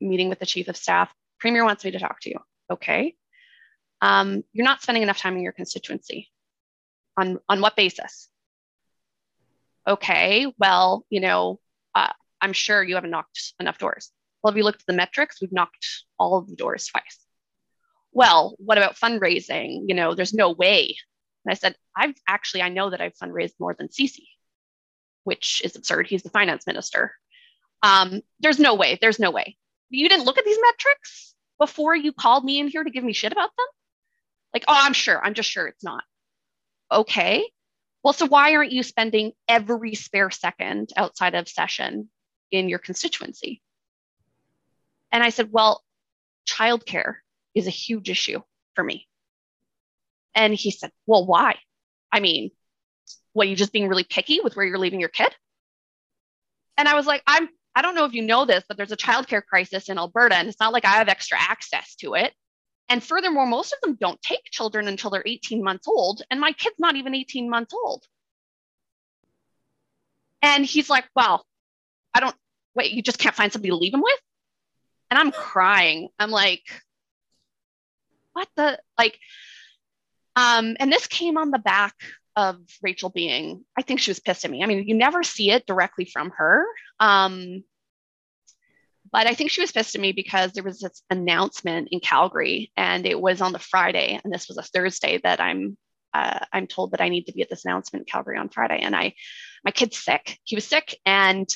meeting 0.02 0.30
with 0.30 0.39
the 0.39 0.45
chief 0.45 0.68
of 0.68 0.78
staff. 0.78 1.14
Premier 1.39 1.64
wants 1.64 1.86
me 1.86 1.91
to 1.91 2.00
talk 2.00 2.20
to 2.22 2.30
you. 2.30 2.39
Okay. 2.72 3.16
Um, 4.02 4.43
you're 4.52 4.66
not 4.66 4.82
spending 4.82 5.04
enough 5.04 5.20
time 5.20 5.36
in 5.38 5.43
your 5.43 5.54
constituency. 5.54 6.30
On, 7.18 7.39
on 7.50 7.62
what 7.62 7.76
basis? 7.76 8.30
Okay, 9.88 10.54
well, 10.60 11.06
you 11.10 11.20
know, 11.20 11.60
uh, 11.95 12.12
I'm 12.41 12.54
sure 12.54 12.84
you 12.84 12.95
haven't 12.95 13.10
knocked 13.10 13.54
enough 13.60 13.80
doors. 13.80 14.12
Well, 14.43 14.52
if 14.52 14.58
you 14.58 14.64
looked 14.64 14.82
at 14.82 14.86
the 14.86 14.93
metrics, 14.93 15.41
we've 15.41 15.52
knocked 15.52 16.04
all 16.20 16.38
of 16.38 16.48
the 16.48 16.56
doors 16.56 16.86
twice 16.88 17.26
well, 18.18 18.55
what 18.57 18.80
about 18.80 18.95
fundraising? 18.95 19.84
You 19.86 19.93
know, 19.93 20.15
there's 20.15 20.34
no 20.34 20.51
way. 20.51 20.97
And 21.45 21.51
I 21.51 21.53
said, 21.53 21.76
I've 21.95 22.15
actually, 22.28 22.63
I 22.63 22.70
know 22.70 22.89
that 22.89 22.99
I've 22.99 23.13
fundraised 23.13 23.53
more 23.59 23.76
than 23.76 23.91
Ceci, 23.91 24.28
which 25.24 25.61
is 25.63 25.76
absurd. 25.76 26.07
He's 26.07 26.24
the 26.24 26.32
finance 26.32 26.65
minister. 26.65 27.13
Um, 27.84 28.22
there's 28.39 28.57
no 28.57 28.74
way. 28.74 28.97
There's 28.99 29.20
no 29.20 29.30
way. 29.30 29.55
You 29.91 30.09
didn't 30.09 30.26
look 30.26 30.39
at 30.39 30.45
these 30.45 30.57
metrics 30.59 31.36
before 31.59 31.95
you 31.95 32.11
called 32.11 32.43
me 32.43 32.59
in 32.59 32.70
here 32.70 32.84
to 32.84 32.89
give 32.89 33.03
me 33.03 33.13
shit 33.13 33.32
about 33.32 33.51
them? 33.55 33.68
Like, 34.51 34.65
oh, 34.68 34.76
I'm 34.76 34.93
sure. 34.93 35.24
I'm 35.24 35.36
just 35.36 35.51
sure 35.51 35.68
it's 35.68 35.84
not. 35.84 36.03
Okay. 36.91 37.47
Well, 38.03 38.13
so 38.13 38.26
why 38.26 38.55
aren't 38.55 38.72
you 38.72 38.82
spending 38.82 39.34
every 39.47 39.93
spare 39.93 40.32
second 40.32 40.89
outside 40.97 41.36
of 41.36 41.47
session 41.47 42.09
in 42.49 42.68
your 42.68 42.80
constituency? 42.80 43.61
And 45.11 45.22
I 45.22 45.30
said, 45.30 45.49
well, 45.51 45.84
childcare 46.49 47.18
is 47.58 47.68
a 47.68 47.72
huge 47.72 48.10
issue 48.10 48.41
for 48.76 48.84
me. 48.84 49.08
And 50.36 50.53
he 50.53 50.72
said, 50.72 50.91
Well, 51.05 51.26
why? 51.26 51.55
I 52.12 52.20
mean, 52.20 52.51
what, 53.34 53.47
you 53.47 53.55
just 53.55 53.74
being 53.74 53.88
really 53.88 54.03
picky 54.03 54.39
with 54.43 54.55
where 54.55 54.66
you're 54.66 54.78
leaving 54.78 54.99
your 54.99 55.10
kid? 55.10 55.34
And 56.78 56.88
I 56.88 56.95
was 56.95 57.05
like, 57.05 57.24
I'm, 57.28 57.49
I 57.76 57.82
don't 57.82 57.95
know 57.95 58.05
if 58.05 58.14
you 58.14 58.22
know 58.22 58.45
this, 58.45 58.64
but 58.68 58.78
there's 58.78 58.91
a 58.91 58.97
childcare 58.97 59.43
crisis 59.43 59.89
in 59.89 59.97
Alberta, 59.97 60.36
and 60.36 60.47
it's 60.47 60.60
not 60.60 60.74
like 60.74 60.86
I 60.86 60.95
have 60.95 61.10
extra 61.10 61.38
access 61.39 61.95
to 61.97 62.14
it. 62.16 62.34
And 62.89 63.03
furthermore, 63.03 63.45
most 63.45 63.74
of 63.74 63.82
them 63.82 63.97
don't 63.99 64.22
take 64.22 64.45
children 64.45 64.88
until 64.88 65.10
they're 65.10 65.24
18 65.26 65.64
months 65.64 65.88
old. 65.88 66.22
And 66.32 66.39
my 66.39 66.53
kid's 66.53 66.80
not 66.80 66.95
even 66.95 67.14
18 67.14 67.49
months 67.49 67.74
old. 67.74 68.05
And 70.41 70.66
he's 70.66 70.89
like, 70.89 71.05
well, 71.16 71.45
I 72.14 72.22
don't, 72.22 72.36
wait, 72.76 72.93
you 72.93 73.01
just 73.01 73.20
can't 73.20 73.36
find 73.36 73.51
somebody 73.51 73.72
to 73.72 73.76
leave 73.76 73.93
him 73.93 74.01
with? 74.01 74.20
And 75.12 75.20
I'm 75.20 75.32
crying. 75.32 76.10
I'm 76.18 76.32
like, 76.32 76.64
what 78.38 78.47
the, 78.55 78.79
like, 78.97 79.17
um, 80.35 80.77
and 80.79 80.91
this 80.91 81.07
came 81.07 81.38
on 81.38 81.49
the 81.49 81.57
back 81.57 81.95
of 82.35 82.57
Rachel 82.83 83.09
being, 83.09 83.65
I 83.75 83.81
think 83.81 83.99
she 83.99 84.11
was 84.11 84.19
pissed 84.19 84.45
at 84.45 84.51
me. 84.51 84.63
I 84.63 84.67
mean, 84.67 84.88
you 84.88 84.95
never 84.95 85.23
see 85.23 85.49
it 85.49 85.65
directly 85.65 86.05
from 86.05 86.31
her. 86.38 86.65
Um, 86.99 87.63
but 89.11 89.25
I 89.25 89.33
think 89.33 89.49
she 89.49 89.61
was 89.61 89.71
pissed 89.71 89.95
at 89.95 90.01
me 90.01 90.11
because 90.11 90.51
there 90.51 90.63
was 90.63 90.79
this 90.79 91.01
announcement 91.09 91.89
in 91.91 91.99
Calgary 91.99 92.71
and 92.77 93.07
it 93.07 93.19
was 93.19 93.41
on 93.41 93.53
the 93.53 93.59
Friday 93.59 94.19
and 94.23 94.31
this 94.31 94.47
was 94.47 94.57
a 94.57 94.63
Thursday 94.63 95.19
that 95.23 95.39
I'm 95.41 95.77
uh, 96.13 96.39
I'm 96.53 96.67
told 96.67 96.91
that 96.91 97.01
I 97.01 97.09
need 97.09 97.25
to 97.25 97.33
be 97.33 97.41
at 97.41 97.49
this 97.49 97.65
announcement 97.65 98.01
in 98.01 98.11
Calgary 98.11 98.38
on 98.38 98.49
Friday 98.49 98.79
and 98.81 98.95
I 98.95 99.13
my 99.63 99.71
kid's 99.71 99.97
sick. 99.97 100.38
He 100.43 100.55
was 100.55 100.65
sick 100.65 100.99
and 101.05 101.47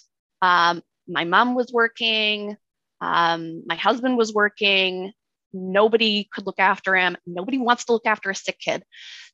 um, 0.42 0.82
my 1.08 1.26
mom 1.26 1.54
was 1.54 1.72
working, 1.72 2.58
um, 3.02 3.64
my 3.66 3.76
husband 3.76 4.18
was 4.18 4.34
working. 4.34 5.12
Nobody 5.54 6.28
could 6.32 6.46
look 6.46 6.60
after 6.60 6.96
him. 6.96 7.18
Nobody 7.26 7.58
wants 7.58 7.86
to 7.86 7.94
look 7.94 8.06
after 8.06 8.30
a 8.30 8.36
sick 8.36 8.60
kid. 8.60 8.84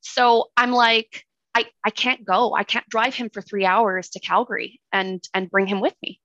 So 0.00 0.46
I'm 0.56 0.72
like, 0.72 1.24
I, 1.54 1.66
I 1.84 1.90
can't 1.90 2.24
go. 2.24 2.54
I 2.54 2.64
can't 2.64 2.88
drive 2.88 3.14
him 3.14 3.30
for 3.32 3.42
three 3.42 3.64
hours 3.64 4.10
to 4.10 4.20
Calgary 4.20 4.80
and 4.92 5.22
and 5.34 5.50
bring 5.50 5.66
him 5.66 5.80
with 5.80 5.94
me. 6.02 6.20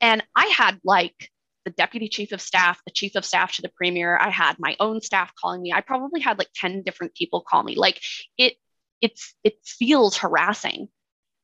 And 0.00 0.22
I 0.36 0.46
had 0.46 0.80
like 0.84 1.30
the 1.64 1.70
deputy 1.70 2.08
chief 2.08 2.32
of 2.32 2.40
staff, 2.40 2.80
the 2.86 2.92
chief 2.92 3.16
of 3.16 3.24
staff 3.24 3.52
to 3.56 3.62
the 3.62 3.72
premier. 3.76 4.16
I 4.16 4.30
had 4.30 4.56
my 4.58 4.76
own 4.80 5.00
staff 5.00 5.32
calling 5.34 5.62
me. 5.62 5.72
I 5.72 5.80
probably 5.80 6.20
had 6.20 6.38
like 6.38 6.48
10 6.54 6.82
different 6.82 7.14
people 7.14 7.44
call 7.46 7.62
me. 7.62 7.74
Like 7.74 8.00
it 8.38 8.54
it's 9.00 9.34
it 9.44 9.54
feels 9.64 10.16
harassing 10.16 10.88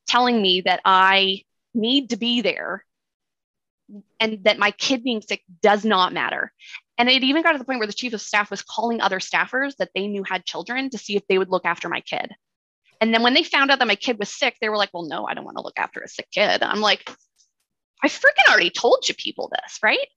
telling 0.07 0.41
me 0.41 0.61
that 0.61 0.81
I 0.85 1.41
need 1.73 2.11
to 2.11 2.17
be 2.17 2.41
there 2.41 2.85
and 4.19 4.43
that 4.43 4.59
my 4.59 4.71
kid 4.71 5.03
being 5.03 5.21
sick 5.21 5.43
does 5.61 5.85
not 5.85 6.13
matter. 6.13 6.51
And 6.97 7.09
it 7.09 7.23
even 7.23 7.43
got 7.43 7.51
to 7.51 7.59
the 7.59 7.65
point 7.65 7.79
where 7.79 7.87
the 7.87 7.93
chief 7.93 8.13
of 8.13 8.21
staff 8.21 8.49
was 8.49 8.63
calling 8.63 9.01
other 9.01 9.19
staffers 9.19 9.75
that 9.77 9.89
they 9.93 10.07
knew 10.07 10.23
had 10.23 10.45
children 10.45 10.89
to 10.89 10.97
see 10.97 11.15
if 11.15 11.23
they 11.27 11.37
would 11.37 11.49
look 11.49 11.65
after 11.65 11.89
my 11.89 12.01
kid. 12.01 12.31
And 12.99 13.13
then 13.13 13.21
when 13.21 13.33
they 13.33 13.43
found 13.43 13.69
out 13.69 13.79
that 13.79 13.87
my 13.87 13.95
kid 13.95 14.17
was 14.17 14.29
sick, 14.29 14.55
they 14.59 14.69
were 14.69 14.77
like, 14.77 14.89
well, 14.93 15.03
no, 15.03 15.25
I 15.25 15.35
don't 15.35 15.45
want 15.45 15.57
to 15.57 15.63
look 15.63 15.77
after 15.77 16.01
a 16.01 16.07
sick 16.07 16.27
kid. 16.31 16.63
I'm 16.63 16.81
like, 16.81 17.07
I 18.03 18.07
freaking 18.07 18.49
already 18.49 18.71
told 18.71 19.07
you 19.07 19.13
people 19.15 19.51
this, 19.51 19.79
right? 19.83 20.07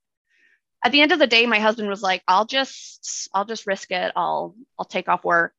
At 0.83 0.93
the 0.93 1.03
end 1.03 1.13
of 1.13 1.19
the 1.19 1.27
day, 1.27 1.45
my 1.45 1.59
husband 1.59 1.89
was 1.89 2.03
like, 2.03 2.23
I'll 2.27 2.47
just, 2.47 3.29
I'll 3.35 3.45
just 3.45 3.67
risk 3.67 3.91
it. 3.91 4.13
I'll, 4.17 4.55
I'll 4.79 4.87
take 4.87 5.09
off 5.09 5.25
work. 5.25 5.53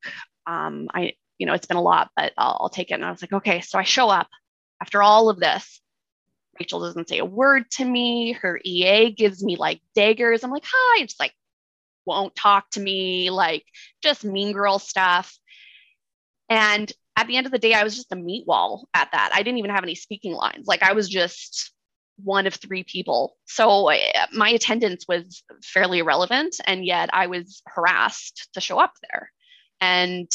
Um, 0.48 0.88
I, 0.92 1.14
you 1.38 1.46
know, 1.46 1.54
it's 1.54 1.68
been 1.68 1.78
a 1.78 1.82
lot, 1.82 2.10
but 2.16 2.34
I'll, 2.38 2.58
I'll 2.62 2.70
take 2.70 2.90
it. 2.90 2.96
And 2.96 3.06
I 3.06 3.12
was 3.12 3.22
like, 3.22 3.34
okay. 3.34 3.62
So 3.62 3.78
I 3.78 3.84
show 3.84 4.10
up 4.10 4.28
after 4.82 5.04
all 5.04 5.30
of 5.30 5.40
this. 5.40 5.80
Rachel 6.62 6.82
doesn't 6.82 7.10
say 7.10 7.18
a 7.18 7.26
word 7.26 7.64
to 7.72 7.86
me. 7.86 8.34
Her 8.34 8.60
EA 8.64 9.10
gives 9.10 9.44
me 9.44 9.56
like 9.56 9.82
daggers. 9.96 10.44
I'm 10.44 10.52
like, 10.52 10.66
hi. 10.72 11.02
It's 11.02 11.20
like, 11.20 11.34
won't 12.06 12.36
talk 12.36 12.70
to 12.72 12.80
me, 12.80 13.32
like 13.32 13.66
just 14.04 14.24
mean 14.24 14.54
girl 14.54 14.78
stuff. 14.78 15.36
And 16.50 16.92
at 17.16 17.26
the 17.26 17.36
end 17.36 17.48
of 17.48 17.52
the 17.52 17.58
day, 17.58 17.74
I 17.74 17.84
was 17.84 17.96
just 17.96 18.12
a 18.12 18.16
meat 18.16 18.46
wall 18.46 18.88
at 18.94 19.10
that. 19.12 19.32
I 19.34 19.42
didn't 19.42 19.58
even 19.58 19.72
have 19.72 19.84
any 19.84 19.96
speaking 19.96 20.34
lines. 20.34 20.68
Like 20.68 20.84
I 20.84 20.94
was 20.94 21.10
just 21.10 21.74
one 22.24 22.46
of 22.46 22.54
three 22.54 22.84
people. 22.84 23.36
So 23.46 23.90
uh, 23.90 23.98
my 24.34 24.50
attendance 24.50 25.06
was 25.08 25.44
fairly 25.64 26.00
irrelevant, 26.00 26.58
and 26.68 26.86
yet 26.86 27.10
I 27.12 27.26
was 27.26 27.64
harassed 27.66 28.50
to 28.54 28.62
show 28.62 28.78
up 28.78 28.94
there, 29.10 29.32
and 29.80 30.30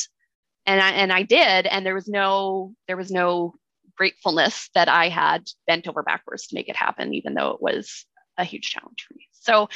and 0.66 0.80
I, 0.80 0.90
and 0.90 1.12
I 1.12 1.22
did, 1.22 1.66
and 1.66 1.86
there 1.86 1.94
was 1.94 2.08
no 2.08 2.74
there 2.88 2.96
was 2.96 3.12
no 3.12 3.54
gratefulness 3.96 4.70
that 4.74 4.88
I 4.88 5.08
had 5.08 5.48
bent 5.66 5.88
over 5.88 6.02
backwards 6.02 6.48
to 6.48 6.54
make 6.54 6.68
it 6.68 6.76
happen, 6.76 7.14
even 7.14 7.34
though 7.34 7.50
it 7.50 7.62
was 7.62 8.04
a 8.38 8.44
huge 8.44 8.70
challenge 8.70 9.04
for 9.06 9.14
me. 9.14 9.28
So, 9.32 9.68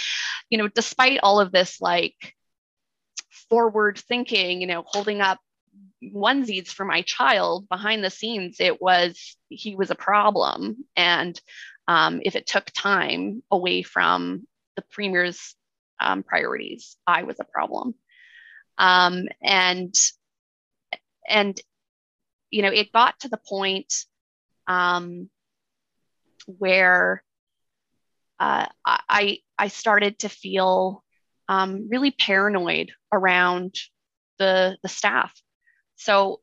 you 0.48 0.58
know, 0.58 0.68
despite 0.68 1.20
all 1.22 1.40
of 1.40 1.52
this, 1.52 1.80
like 1.80 2.34
forward 3.48 3.98
thinking, 3.98 4.60
you 4.60 4.66
know, 4.66 4.82
holding 4.86 5.20
up 5.20 5.38
onesies 6.02 6.68
for 6.68 6.84
my 6.84 7.02
child 7.02 7.68
behind 7.68 8.02
the 8.04 8.10
scenes, 8.10 8.56
it 8.60 8.80
was 8.80 9.36
he 9.48 9.76
was 9.76 9.90
a 9.90 9.94
problem, 9.96 10.84
and 10.96 11.40
um, 11.88 12.20
if 12.24 12.36
it 12.36 12.46
took 12.46 12.66
time 12.66 13.42
away 13.50 13.82
from 13.82 14.46
the 14.76 14.82
premier's 14.90 15.54
um, 16.00 16.22
priorities, 16.22 16.96
I 17.06 17.24
was 17.24 17.38
a 17.40 17.44
problem. 17.44 17.94
Um, 18.78 19.26
and 19.42 19.94
and 21.28 21.60
you 22.50 22.62
know, 22.62 22.70
it 22.70 22.92
got 22.92 23.20
to 23.20 23.28
the 23.28 23.40
point 23.48 23.92
um, 24.70 25.28
where 26.46 27.24
uh, 28.38 28.66
I 28.86 29.38
I 29.58 29.68
started 29.68 30.20
to 30.20 30.28
feel 30.28 31.04
um, 31.48 31.88
really 31.90 32.12
paranoid 32.12 32.92
around 33.12 33.74
the 34.38 34.78
the 34.82 34.88
staff. 34.88 35.34
So 35.96 36.40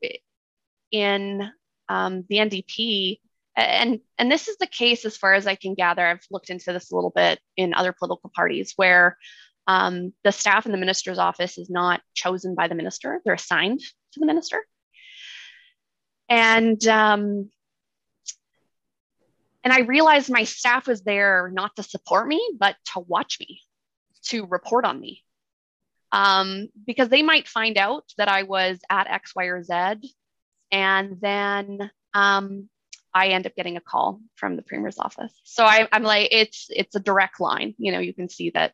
in 0.92 1.50
um, 1.88 2.24
the 2.28 2.36
NDP, 2.36 3.18
and 3.56 4.00
and 4.18 4.30
this 4.30 4.46
is 4.46 4.58
the 4.58 4.66
case 4.66 5.06
as 5.06 5.16
far 5.16 5.32
as 5.32 5.46
I 5.46 5.54
can 5.54 5.74
gather. 5.74 6.06
I've 6.06 6.20
looked 6.30 6.50
into 6.50 6.72
this 6.72 6.92
a 6.92 6.94
little 6.94 7.12
bit 7.16 7.40
in 7.56 7.72
other 7.72 7.94
political 7.98 8.30
parties 8.36 8.74
where 8.76 9.16
um, 9.66 10.12
the 10.22 10.32
staff 10.32 10.66
in 10.66 10.72
the 10.72 10.78
minister's 10.78 11.18
office 11.18 11.56
is 11.56 11.70
not 11.70 12.02
chosen 12.14 12.54
by 12.54 12.68
the 12.68 12.74
minister; 12.74 13.22
they're 13.24 13.34
assigned 13.34 13.80
to 13.80 14.20
the 14.20 14.26
minister. 14.26 14.64
And 16.28 16.86
um, 16.86 17.50
and 19.68 19.76
I 19.76 19.80
realized 19.80 20.30
my 20.30 20.44
staff 20.44 20.86
was 20.86 21.02
there 21.02 21.50
not 21.52 21.76
to 21.76 21.82
support 21.82 22.26
me, 22.26 22.40
but 22.58 22.74
to 22.94 23.00
watch 23.00 23.36
me, 23.38 23.60
to 24.22 24.46
report 24.46 24.86
on 24.86 24.98
me, 24.98 25.22
um, 26.10 26.68
because 26.86 27.10
they 27.10 27.22
might 27.22 27.46
find 27.46 27.76
out 27.76 28.04
that 28.16 28.28
I 28.28 28.44
was 28.44 28.78
at 28.88 29.10
X, 29.10 29.34
Y, 29.36 29.44
or 29.44 29.62
Z, 29.62 29.74
and 30.72 31.20
then 31.20 31.90
um, 32.14 32.70
I 33.12 33.28
end 33.28 33.46
up 33.46 33.54
getting 33.56 33.76
a 33.76 33.82
call 33.82 34.22
from 34.36 34.56
the 34.56 34.62
premier's 34.62 34.98
office. 34.98 35.38
So 35.44 35.64
I, 35.64 35.86
am 35.92 36.02
like, 36.02 36.28
it's 36.30 36.68
it's 36.70 36.96
a 36.96 37.00
direct 37.00 37.38
line. 37.38 37.74
You 37.76 37.92
know, 37.92 38.00
you 38.00 38.14
can 38.14 38.30
see 38.30 38.48
that 38.54 38.72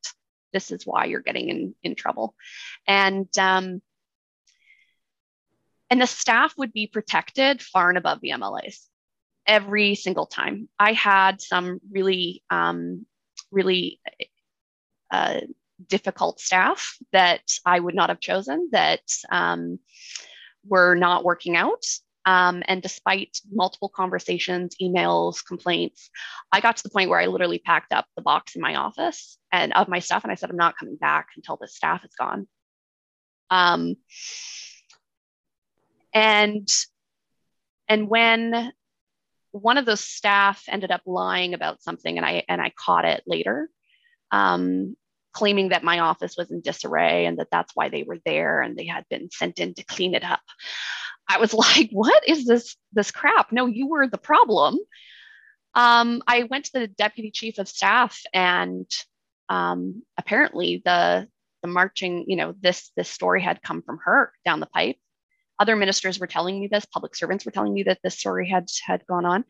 this 0.52 0.70
is 0.70 0.86
why 0.86 1.06
you're 1.06 1.22
getting 1.22 1.48
in 1.48 1.74
in 1.82 1.96
trouble, 1.96 2.36
and 2.86 3.26
um, 3.36 3.82
and 5.90 6.00
the 6.00 6.06
staff 6.06 6.54
would 6.56 6.72
be 6.72 6.86
protected 6.86 7.62
far 7.62 7.88
and 7.88 7.98
above 7.98 8.20
the 8.20 8.30
MLAs 8.30 8.78
every 9.46 9.94
single 9.94 10.26
time. 10.26 10.68
I 10.78 10.92
had 10.92 11.40
some 11.40 11.80
really 11.90 12.42
um, 12.50 13.06
really 13.50 14.00
uh, 15.10 15.40
difficult 15.88 16.40
staff 16.40 16.96
that 17.12 17.42
I 17.64 17.78
would 17.78 17.94
not 17.94 18.08
have 18.08 18.20
chosen 18.20 18.68
that 18.72 19.02
um, 19.30 19.78
were 20.66 20.94
not 20.94 21.24
working 21.24 21.56
out 21.56 21.84
um, 22.26 22.62
and 22.66 22.80
despite 22.80 23.40
multiple 23.50 23.90
conversations, 23.90 24.76
emails, 24.80 25.44
complaints, 25.44 26.10
I 26.52 26.60
got 26.60 26.78
to 26.78 26.82
the 26.82 26.90
point 26.90 27.10
where 27.10 27.20
I 27.20 27.26
literally 27.26 27.58
packed 27.58 27.92
up 27.92 28.06
the 28.16 28.22
box 28.22 28.56
in 28.56 28.62
my 28.62 28.76
office 28.76 29.38
and 29.52 29.72
of 29.74 29.88
my 29.88 29.98
stuff, 29.98 30.22
and 30.22 30.32
I 30.32 30.34
said, 30.34 30.50
"I'm 30.50 30.56
not 30.56 30.78
coming 30.78 30.96
back 30.96 31.28
until 31.36 31.58
this 31.60 31.74
staff 31.74 32.04
is 32.04 32.14
gone." 32.18 32.48
Um, 33.50 33.96
and 36.14 36.66
and 37.88 38.08
when 38.08 38.72
one 39.54 39.78
of 39.78 39.86
those 39.86 40.00
staff 40.00 40.64
ended 40.68 40.90
up 40.90 41.02
lying 41.06 41.54
about 41.54 41.82
something, 41.82 42.16
and 42.16 42.26
I 42.26 42.44
and 42.48 42.60
I 42.60 42.72
caught 42.76 43.04
it 43.04 43.22
later, 43.26 43.68
um, 44.32 44.96
claiming 45.32 45.68
that 45.68 45.84
my 45.84 46.00
office 46.00 46.36
was 46.36 46.50
in 46.50 46.60
disarray 46.60 47.26
and 47.26 47.38
that 47.38 47.48
that's 47.52 47.74
why 47.74 47.88
they 47.88 48.02
were 48.02 48.18
there 48.24 48.60
and 48.60 48.76
they 48.76 48.86
had 48.86 49.04
been 49.08 49.30
sent 49.30 49.60
in 49.60 49.74
to 49.74 49.84
clean 49.84 50.14
it 50.14 50.24
up. 50.24 50.40
I 51.28 51.38
was 51.38 51.54
like, 51.54 51.90
what 51.92 52.28
is 52.28 52.46
this 52.46 52.76
this 52.92 53.12
crap? 53.12 53.52
No, 53.52 53.66
you 53.66 53.88
were 53.88 54.08
the 54.08 54.18
problem. 54.18 54.76
Um, 55.74 56.22
I 56.26 56.44
went 56.44 56.66
to 56.66 56.72
the 56.72 56.88
deputy 56.88 57.30
chief 57.30 57.58
of 57.58 57.68
staff 57.68 58.20
and 58.32 58.90
um, 59.48 60.02
apparently 60.18 60.82
the 60.84 61.28
the 61.62 61.68
marching, 61.68 62.24
you 62.26 62.36
know, 62.36 62.54
this 62.60 62.90
this 62.96 63.08
story 63.08 63.40
had 63.40 63.62
come 63.62 63.82
from 63.82 63.98
her 64.04 64.32
down 64.44 64.60
the 64.60 64.66
pipe. 64.66 64.96
Other 65.58 65.76
ministers 65.76 66.18
were 66.18 66.26
telling 66.26 66.60
me 66.60 66.66
this, 66.66 66.84
public 66.84 67.14
servants 67.14 67.44
were 67.44 67.52
telling 67.52 67.72
me 67.72 67.84
that 67.84 68.00
this 68.02 68.18
story 68.18 68.48
had 68.48 68.68
had 68.84 69.06
gone 69.06 69.24
on. 69.24 69.44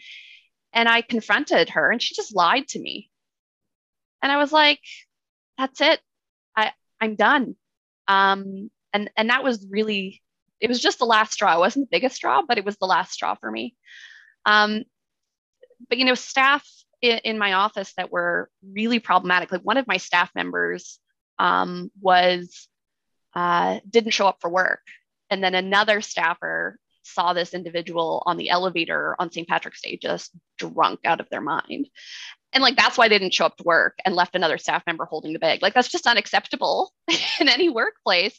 And 0.72 0.88
I 0.88 1.02
confronted 1.02 1.70
her 1.70 1.90
and 1.90 2.02
she 2.02 2.14
just 2.14 2.34
lied 2.34 2.68
to 2.68 2.80
me. 2.80 3.10
And 4.22 4.30
I 4.32 4.36
was 4.36 4.52
like, 4.52 4.80
that's 5.56 5.80
it. 5.80 6.00
I 6.56 6.72
I'm 7.00 7.14
done. 7.14 7.56
Um, 8.08 8.70
and 8.92 9.10
and 9.16 9.30
that 9.30 9.44
was 9.44 9.66
really 9.70 10.22
it 10.60 10.68
was 10.68 10.80
just 10.80 10.98
the 10.98 11.04
last 11.04 11.32
straw. 11.32 11.56
It 11.56 11.60
wasn't 11.60 11.90
the 11.90 11.96
biggest 11.96 12.16
straw, 12.16 12.42
but 12.46 12.58
it 12.58 12.64
was 12.64 12.76
the 12.76 12.86
last 12.86 13.12
straw 13.12 13.34
for 13.34 13.50
me. 13.50 13.76
Um, 14.46 14.84
but 15.88 15.98
you 15.98 16.04
know, 16.04 16.14
staff 16.14 16.66
in, 17.02 17.18
in, 17.18 17.38
my 17.38 17.54
office 17.54 17.92
that 17.96 18.10
were 18.10 18.48
really 18.72 18.98
problematic. 18.98 19.52
Like 19.52 19.62
one 19.62 19.76
of 19.76 19.86
my 19.86 19.98
staff 19.98 20.30
members 20.34 20.98
um, 21.38 21.90
was 22.00 22.68
uh, 23.34 23.80
didn't 23.88 24.12
show 24.12 24.26
up 24.26 24.38
for 24.40 24.48
work, 24.48 24.80
and 25.30 25.42
then 25.42 25.54
another 25.54 26.00
staffer 26.00 26.78
saw 27.02 27.32
this 27.32 27.54
individual 27.54 28.22
on 28.26 28.36
the 28.36 28.50
elevator 28.50 29.14
on 29.18 29.30
St. 29.30 29.46
Patrick's 29.46 29.82
Day 29.82 29.98
just 30.00 30.30
drunk 30.58 31.00
out 31.04 31.20
of 31.20 31.28
their 31.28 31.40
mind. 31.40 31.88
And 32.52 32.62
like 32.62 32.76
that's 32.76 32.96
why 32.96 33.08
they 33.08 33.18
didn't 33.18 33.34
show 33.34 33.46
up 33.46 33.56
to 33.58 33.64
work 33.64 33.98
and 34.04 34.14
left 34.14 34.34
another 34.34 34.58
staff 34.58 34.82
member 34.86 35.04
holding 35.04 35.32
the 35.32 35.38
bag. 35.38 35.60
Like 35.60 35.74
that's 35.74 35.90
just 35.90 36.06
unacceptable 36.06 36.92
in 37.40 37.48
any 37.48 37.68
workplace. 37.68 38.38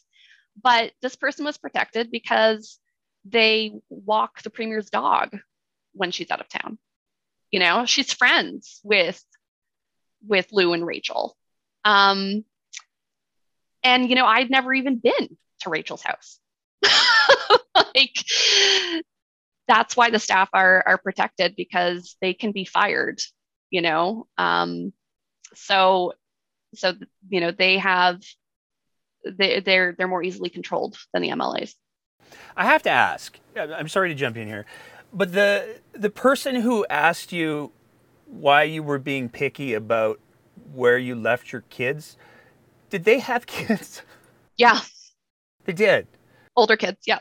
But 0.62 0.94
this 1.02 1.16
person 1.16 1.46
was 1.46 1.58
protected 1.58 2.12
because 2.12 2.80
they 3.26 3.74
walk 3.90 4.42
the 4.42 4.50
premier's 4.50 4.90
dog 4.90 5.38
when 5.94 6.12
she's 6.12 6.32
out 6.32 6.42
of 6.42 6.50
town. 6.50 6.78
You 7.52 7.60
know, 7.60 7.86
she's 7.86 8.14
friends 8.14 8.80
with 8.84 9.22
with 10.26 10.48
Lou 10.52 10.74
and 10.74 10.86
Rachel. 10.86 11.36
Um, 11.84 12.46
and 13.84 14.10
you 14.10 14.16
know, 14.16 14.26
I'd 14.26 14.50
never 14.50 14.74
even 14.74 14.98
been 14.98 15.38
to 15.62 15.70
Rachel's 15.70 16.02
house. 16.02 16.40
like 17.96 18.26
that's 19.68 19.98
why 19.98 20.10
the 20.10 20.20
staff 20.20 20.50
are 20.54 20.84
are 20.86 20.98
protected 20.98 21.56
because 21.56 22.16
they 22.22 22.34
can 22.34 22.52
be 22.52 22.66
fired, 22.66 23.20
you 23.70 23.82
know. 23.82 24.28
Um, 24.38 24.94
so 25.54 26.14
so 26.76 26.94
you 27.30 27.42
know 27.42 27.52
they 27.52 27.78
have 27.78 28.22
they 29.26 29.60
they're 29.60 29.96
they're 29.98 30.08
more 30.08 30.24
easily 30.24 30.50
controlled 30.50 30.98
than 31.14 31.22
the 31.22 31.30
MLAs. 31.30 31.74
I 32.56 32.66
have 32.66 32.84
to 32.84 32.90
ask. 32.90 33.40
I'm 33.56 33.88
sorry 33.88 34.10
to 34.10 34.16
jump 34.16 34.38
in 34.38 34.48
here, 34.48 34.66
but 35.14 35.34
the 35.34 35.80
the 35.94 36.10
person 36.10 36.56
who 36.56 36.86
asked 36.90 37.32
you 37.32 37.72
why 38.26 38.64
you 38.64 38.84
were 38.84 39.00
being 39.00 39.30
picky 39.30 39.74
about 39.74 40.20
where 40.74 40.98
you 40.98 41.16
left 41.16 41.52
your 41.52 41.62
kids, 41.70 42.18
did 42.90 43.04
they 43.04 43.20
have 43.20 43.46
kids? 43.48 44.02
Yeah. 44.58 44.80
They 45.66 45.74
did. 45.74 46.08
Older 46.56 46.78
kids, 46.78 47.00
yeah. 47.06 47.20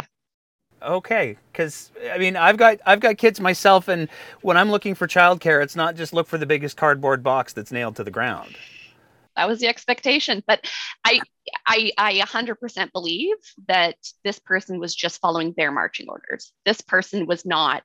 Okay, 0.83 1.39
because 1.51 1.91
I 2.13 2.19
mean, 2.19 2.37
I've 2.37 2.57
got 2.57 2.79
I've 2.85 3.01
got 3.01 3.17
kids 3.17 3.41
myself, 3.41 3.89
and 3.89 4.09
when 4.43 4.57
I'm 4.57 4.71
looking 4.71 4.95
for 4.95 5.07
childcare, 5.07 5.63
it's 5.63 5.77
not 5.77 5.97
just 5.97 6.13
look 6.13 6.27
for 6.27 6.37
the 6.37 6.47
biggest 6.47 6.77
cardboard 6.77 7.23
box 7.23 7.53
that's 7.53 7.73
nailed 7.73 7.97
to 7.97 8.05
the 8.05 8.11
ground. 8.11 8.57
That 9.37 9.49
was 9.49 9.61
the 9.61 9.67
expectation, 9.67 10.43
but 10.47 10.69
I 11.05 11.21
I 11.67 11.91
I 11.97 12.15
100% 12.15 12.93
believe 12.93 13.37
that 13.67 13.97
this 14.25 14.39
person 14.39 14.79
was 14.79 14.95
just 14.95 15.21
following 15.21 15.55
their 15.57 15.73
marching 15.73 16.09
orders. 16.09 16.53
This 16.67 16.81
person 16.83 17.27
was 17.27 17.47
not 17.47 17.83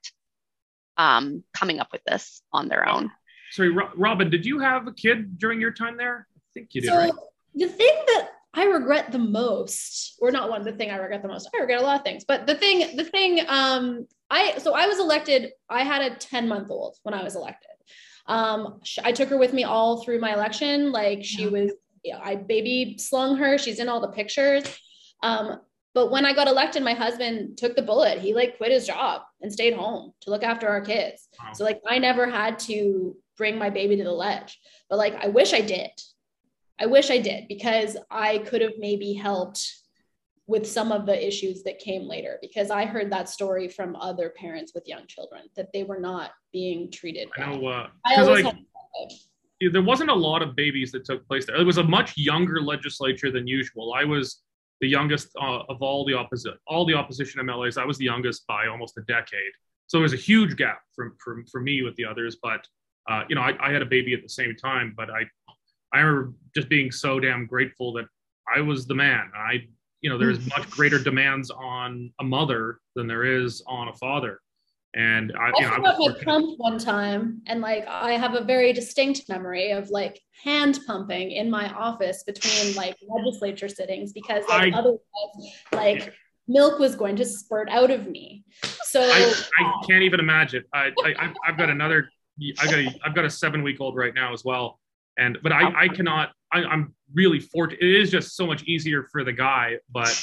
um, 0.96 1.42
coming 1.54 1.80
up 1.80 1.88
with 1.92 2.04
this 2.04 2.42
on 2.52 2.68
their 2.68 2.86
own. 2.86 3.10
Sorry, 3.52 3.70
Robyn, 3.96 4.30
did 4.30 4.44
you 4.46 4.60
have 4.60 4.86
a 4.86 4.92
kid 4.92 5.38
during 5.38 5.60
your 5.60 5.72
time 5.72 5.96
there? 5.96 6.28
I 6.36 6.40
think 6.54 6.68
you 6.72 6.82
did, 6.82 6.90
so, 6.90 6.96
right? 6.96 7.12
The 7.54 7.66
thing 7.66 7.94
that 8.08 8.30
I 8.52 8.64
regret 8.64 9.12
the 9.12 9.18
most, 9.18 10.16
or 10.20 10.30
not 10.30 10.50
one, 10.50 10.64
the 10.64 10.72
thing 10.72 10.90
I 10.90 10.96
regret 10.96 11.22
the 11.22 11.28
most. 11.28 11.48
I 11.54 11.60
regret 11.60 11.80
a 11.80 11.84
lot 11.84 11.98
of 11.98 12.04
things, 12.04 12.24
but 12.24 12.46
the 12.46 12.56
thing, 12.56 12.96
the 12.96 13.04
thing, 13.04 13.40
um, 13.48 14.06
I 14.28 14.58
so 14.58 14.74
I 14.74 14.86
was 14.86 14.98
elected. 14.98 15.52
I 15.68 15.82
had 15.84 16.12
a 16.12 16.16
10 16.16 16.48
month 16.48 16.70
old 16.70 16.96
when 17.02 17.14
I 17.14 17.22
was 17.22 17.36
elected. 17.36 17.70
Um, 18.26 18.80
I 19.02 19.12
took 19.12 19.28
her 19.28 19.38
with 19.38 19.52
me 19.52 19.64
all 19.64 20.02
through 20.02 20.20
my 20.20 20.32
election. 20.32 20.92
Like 20.92 21.24
she 21.24 21.48
was, 21.48 21.72
I 22.22 22.36
baby 22.36 22.96
slung 22.98 23.36
her. 23.36 23.58
She's 23.58 23.80
in 23.80 23.88
all 23.88 24.00
the 24.00 24.08
pictures. 24.08 24.64
Um, 25.22 25.60
but 25.94 26.10
when 26.10 26.24
I 26.24 26.32
got 26.32 26.46
elected, 26.46 26.84
my 26.84 26.94
husband 26.94 27.58
took 27.58 27.74
the 27.74 27.82
bullet. 27.82 28.18
He 28.18 28.34
like 28.34 28.56
quit 28.56 28.70
his 28.70 28.86
job 28.86 29.22
and 29.40 29.52
stayed 29.52 29.74
home 29.74 30.12
to 30.20 30.30
look 30.30 30.44
after 30.44 30.68
our 30.68 30.80
kids. 30.80 31.28
Wow. 31.42 31.52
So 31.52 31.64
like 31.64 31.80
I 31.86 31.98
never 31.98 32.30
had 32.30 32.58
to 32.60 33.16
bring 33.36 33.58
my 33.58 33.70
baby 33.70 33.96
to 33.96 34.04
the 34.04 34.12
ledge. 34.12 34.60
But 34.88 34.98
like 34.98 35.14
I 35.14 35.28
wish 35.28 35.52
I 35.52 35.60
did. 35.60 35.90
I 36.80 36.86
wish 36.86 37.10
I 37.10 37.18
did 37.18 37.46
because 37.48 37.96
I 38.10 38.38
could 38.38 38.62
have 38.62 38.72
maybe 38.78 39.12
helped 39.12 39.80
with 40.46 40.66
some 40.66 40.90
of 40.90 41.06
the 41.06 41.26
issues 41.26 41.62
that 41.62 41.78
came 41.78 42.08
later 42.08 42.38
because 42.40 42.70
I 42.70 42.84
heard 42.84 43.12
that 43.12 43.28
story 43.28 43.68
from 43.68 43.94
other 43.96 44.30
parents 44.30 44.72
with 44.74 44.88
young 44.88 45.06
children 45.06 45.42
that 45.56 45.68
they 45.72 45.84
were 45.84 46.00
not 46.00 46.30
being 46.52 46.90
treated. 46.90 47.28
I 47.36 47.54
know. 47.54 47.66
Uh, 47.66 47.88
I 48.04 48.22
like, 48.22 48.56
there 49.72 49.82
wasn't 49.82 50.10
a 50.10 50.14
lot 50.14 50.42
of 50.42 50.56
babies 50.56 50.90
that 50.92 51.04
took 51.04 51.26
place 51.28 51.46
there. 51.46 51.56
It 51.56 51.64
was 51.64 51.78
a 51.78 51.84
much 51.84 52.16
younger 52.16 52.62
legislature 52.62 53.30
than 53.30 53.46
usual. 53.46 53.92
I 53.94 54.04
was 54.04 54.42
the 54.80 54.88
youngest 54.88 55.28
uh, 55.40 55.62
of 55.68 55.82
all 55.82 56.04
the 56.06 56.14
opposite, 56.14 56.54
all 56.66 56.86
the 56.86 56.94
opposition 56.94 57.40
MLAs. 57.46 57.76
I 57.76 57.84
was 57.84 57.98
the 57.98 58.06
youngest 58.06 58.46
by 58.46 58.66
almost 58.66 58.96
a 58.96 59.02
decade. 59.02 59.52
So 59.86 59.98
there 59.98 60.02
was 60.02 60.14
a 60.14 60.16
huge 60.16 60.56
gap 60.56 60.80
from, 60.96 61.14
from 61.22 61.44
for 61.52 61.60
me 61.60 61.82
with 61.82 61.94
the 61.96 62.06
others. 62.06 62.38
But 62.42 62.66
uh, 63.08 63.24
you 63.28 63.34
know, 63.34 63.42
I, 63.42 63.54
I, 63.60 63.72
had 63.72 63.82
a 63.82 63.86
baby 63.86 64.14
at 64.14 64.22
the 64.22 64.28
same 64.28 64.54
time, 64.54 64.94
but 64.96 65.10
I 65.10 65.24
I 65.92 66.00
remember 66.00 66.34
just 66.54 66.68
being 66.68 66.90
so 66.90 67.20
damn 67.20 67.46
grateful 67.46 67.92
that 67.94 68.06
I 68.54 68.60
was 68.60 68.86
the 68.86 68.94
man. 68.94 69.30
I, 69.36 69.66
you 70.00 70.10
know, 70.10 70.18
there's 70.18 70.44
much 70.48 70.68
greater 70.70 70.98
demands 70.98 71.50
on 71.50 72.12
a 72.20 72.24
mother 72.24 72.78
than 72.94 73.06
there 73.06 73.24
is 73.24 73.62
on 73.66 73.88
a 73.88 73.92
father. 73.94 74.40
And 74.94 75.32
I, 75.38 75.52
you 75.56 75.66
know, 75.66 75.74
I 75.74 75.78
was 75.78 76.16
my 76.18 76.24
pump 76.24 76.58
one 76.58 76.76
time, 76.76 77.42
and 77.46 77.60
like 77.60 77.86
I 77.86 78.14
have 78.14 78.34
a 78.34 78.42
very 78.42 78.72
distinct 78.72 79.28
memory 79.28 79.70
of 79.70 79.88
like 79.90 80.20
hand 80.42 80.80
pumping 80.84 81.30
in 81.30 81.48
my 81.48 81.72
office 81.72 82.24
between 82.24 82.74
like 82.74 82.96
legislature 83.08 83.68
sittings 83.68 84.12
because 84.12 84.42
like 84.48 84.74
I, 84.74 84.76
otherwise, 84.76 85.00
like 85.72 86.12
milk 86.48 86.80
was 86.80 86.96
going 86.96 87.14
to 87.16 87.24
spurt 87.24 87.68
out 87.70 87.92
of 87.92 88.08
me. 88.08 88.44
So 88.82 89.00
I, 89.00 89.32
I 89.60 89.72
can't 89.88 90.02
even 90.02 90.18
imagine. 90.18 90.64
I, 90.74 90.90
I 91.04 91.32
I've 91.46 91.56
got 91.56 91.70
another. 91.70 92.10
I 92.58 92.64
got 92.64 92.78
a, 92.80 93.00
I've 93.04 93.14
got 93.14 93.24
a 93.24 93.30
seven 93.30 93.62
week 93.62 93.80
old 93.80 93.94
right 93.94 94.12
now 94.12 94.32
as 94.32 94.44
well 94.44 94.79
and 95.20 95.38
but 95.42 95.52
I, 95.52 95.84
I 95.84 95.88
cannot. 95.88 96.30
I, 96.52 96.62
am 96.62 96.94
really 97.14 97.38
fortunate. 97.38 97.82
It 97.82 98.00
is 98.00 98.10
just 98.10 98.34
so 98.34 98.46
much 98.46 98.64
easier 98.64 99.06
for 99.12 99.22
the 99.22 99.32
guy, 99.32 99.76
but 99.90 100.14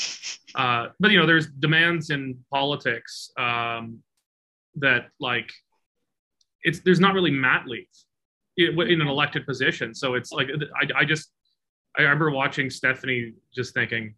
uh, 0.55 0.87
but 0.99 1.11
you 1.11 1.19
know, 1.19 1.25
there's 1.25 1.47
demands 1.47 2.09
in 2.09 2.37
politics 2.51 3.31
um, 3.37 3.99
that 4.75 5.07
like 5.19 5.49
it's 6.63 6.79
there's 6.79 6.99
not 6.99 7.13
really 7.13 7.31
mat 7.31 7.65
leave 7.67 7.85
in 8.57 9.01
an 9.01 9.07
elected 9.07 9.45
position. 9.45 9.93
So 9.93 10.15
it's 10.15 10.31
like 10.31 10.49
I, 10.81 11.01
I 11.01 11.05
just 11.05 11.31
I 11.97 12.01
remember 12.01 12.31
watching 12.31 12.69
Stephanie 12.69 13.33
just 13.53 13.73
thinking, 13.73 14.15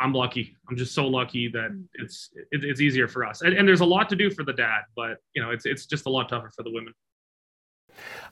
I'm 0.00 0.14
lucky. 0.14 0.56
I'm 0.68 0.76
just 0.76 0.94
so 0.94 1.06
lucky 1.06 1.48
that 1.48 1.70
it's 1.94 2.30
it, 2.50 2.64
it's 2.64 2.80
easier 2.80 3.06
for 3.06 3.24
us. 3.24 3.42
And, 3.42 3.54
and, 3.54 3.68
there's 3.68 3.80
a 3.80 3.86
lot 3.86 4.08
to 4.08 4.16
do 4.16 4.30
for 4.30 4.44
the 4.44 4.52
dad, 4.52 4.82
but 4.96 5.18
you 5.34 5.42
know, 5.42 5.50
it's 5.50 5.66
it's 5.66 5.86
just 5.86 6.06
a 6.06 6.10
lot 6.10 6.28
tougher 6.30 6.50
for 6.56 6.62
the 6.62 6.72
women. 6.72 6.94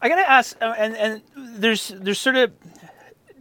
I 0.01 0.09
gotta 0.09 0.29
ask, 0.29 0.57
uh, 0.61 0.75
and 0.77 0.97
and 0.97 1.23
there's 1.37 1.89
there's 1.89 2.19
sort 2.19 2.37
of 2.37 2.53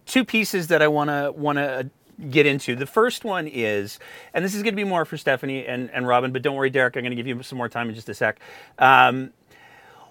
two 0.05 0.23
pieces 0.25 0.67
that 0.67 0.81
I 0.81 0.87
wanna 0.87 1.31
wanna 1.31 1.89
get 2.29 2.45
into. 2.45 2.75
The 2.75 2.85
first 2.85 3.23
one 3.23 3.47
is, 3.47 3.99
and 4.33 4.43
this 4.43 4.55
is 4.55 4.63
going 4.63 4.73
to 4.73 4.75
be 4.77 4.83
more 4.83 5.05
for 5.05 5.17
Stephanie 5.17 5.65
and, 5.65 5.89
and 5.91 6.07
Robyn, 6.07 6.31
but 6.31 6.41
don't 6.41 6.55
worry, 6.55 6.69
Derek, 6.69 6.95
I'm 6.95 7.03
going 7.03 7.11
to 7.11 7.15
give 7.15 7.27
you 7.27 7.43
some 7.43 7.57
more 7.57 7.69
time 7.69 7.89
in 7.89 7.95
just 7.95 8.09
a 8.09 8.13
sec. 8.13 8.39
Um, 8.79 9.33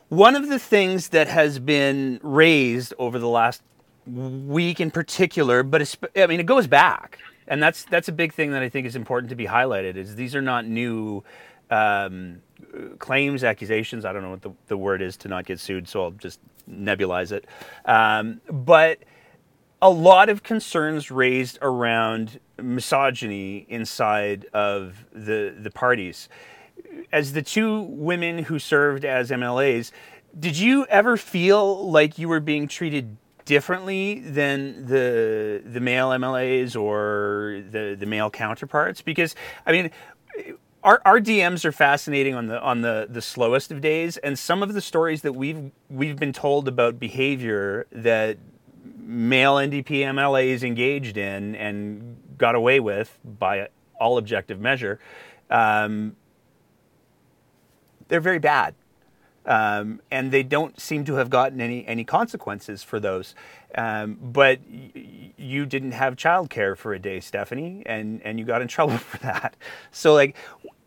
one 0.09 0.37
of 0.37 0.49
the 0.49 0.59
things 0.59 1.09
that 1.09 1.27
has 1.27 1.59
been 1.59 2.21
raised 2.23 2.95
over 2.99 3.19
the 3.19 3.29
last 3.29 3.63
week 4.07 4.81
in 4.81 4.91
particular, 4.91 5.65
but 5.65 5.97
I 6.17 6.27
mean, 6.29 6.39
it 6.39 6.47
goes 6.47 6.67
back. 6.67 7.19
And 7.49 7.63
that's 7.63 7.85
that's 7.85 8.09
a 8.09 8.13
big 8.13 8.33
thing 8.35 8.51
that 8.53 8.63
I 8.63 8.69
think 8.69 8.89
is 8.89 8.97
important 8.97 9.31
to 9.31 9.37
be 9.37 9.47
highlighted. 9.47 9.97
Is 9.97 10.17
these 10.17 10.35
are 10.35 10.43
not 10.43 10.67
new 10.67 11.23
um, 11.71 12.43
claims, 12.99 13.45
accusations. 13.45 14.05
I 14.05 14.13
don't 14.13 14.23
know 14.23 14.31
what 14.31 14.43
the, 14.43 14.53
the 14.69 14.77
word 14.77 15.03
is 15.03 15.17
to 15.19 15.29
not 15.29 15.47
get 15.47 15.61
sued, 15.61 15.89
so 15.89 16.05
I'll 16.05 16.11
just 16.13 16.41
nebulize 16.69 17.33
it. 17.33 17.47
Um, 17.85 18.41
but 18.51 19.01
a 19.83 19.91
lot 19.91 20.29
of 20.29 20.43
concerns 20.43 21.11
raised 21.11 21.59
around 21.63 22.41
misogyny 22.61 23.67
inside 23.69 24.47
of 24.53 25.05
the 25.13 25.55
the 25.59 25.71
parties. 25.71 26.29
As 27.13 27.33
the 27.33 27.43
two 27.43 27.83
women 27.83 28.45
who 28.45 28.59
served 28.59 29.05
as 29.05 29.31
MLAs, 29.31 29.93
did 30.39 30.57
you 30.57 30.87
ever 30.87 31.17
feel 31.17 31.91
like 31.91 32.19
you 32.19 32.29
were 32.29 32.41
being 32.41 32.69
treated 32.69 33.17
differently 33.45 34.21
than 34.21 34.87
the 34.87 35.63
the 35.65 35.81
male 35.81 36.11
MLAs 36.11 36.75
or 36.81 37.63
the 37.71 37.97
the 37.99 38.07
male 38.07 38.31
counterparts? 38.31 39.03
Because 39.03 39.35
I 39.67 39.73
mean, 39.73 39.91
our, 40.87 41.03
our 41.05 41.19
DMs 41.19 41.65
are 41.65 41.73
fascinating 41.73 42.37
on 42.37 42.47
the 42.47 42.63
on 42.63 42.81
the, 42.81 43.09
the 43.11 43.21
slowest 43.21 43.73
of 43.73 43.81
days, 43.81 44.17
and 44.19 44.39
some 44.39 44.63
of 44.63 44.73
the 44.73 44.81
stories 44.81 45.23
that 45.23 45.33
we've 45.33 45.73
we've 45.91 46.17
been 46.17 46.33
told 46.33 46.69
about 46.69 47.01
behavior 47.01 47.87
that 47.91 48.39
male 48.99 49.57
NDP 49.57 49.85
MLAs 49.85 50.63
engaged 50.63 51.17
in 51.17 51.57
and 51.57 52.17
got 52.39 52.55
away 52.55 52.79
with 52.79 53.19
by 53.25 53.69
all 53.99 54.17
objective 54.17 54.61
measure, 54.61 55.01
um, 55.51 56.15
they're 58.09 58.21
very 58.21 58.39
bad. 58.39 58.75
Um, 59.45 60.01
and 60.11 60.33
they 60.33 60.43
don't 60.43 60.81
seem 60.81 61.05
to 61.05 61.15
have 61.15 61.31
gotten 61.31 61.61
any 61.61 61.87
any 61.87 62.05
consequences 62.05 62.83
for 62.83 62.99
those. 62.99 63.35
Um, 63.77 64.19
but 64.21 64.59
y- 64.69 65.33
you 65.37 65.67
didn't 65.67 65.93
have 65.93 66.17
childcare 66.17 66.77
for 66.77 66.95
a 66.95 66.99
day, 66.99 67.21
Stephanie, 67.21 67.85
and 67.87 68.21
and 68.25 68.41
you 68.41 68.45
got 68.45 68.61
in 68.61 68.67
trouble 68.77 68.99
for 68.99 69.19
that. 69.19 69.57
So 69.93 70.15
like, 70.15 70.37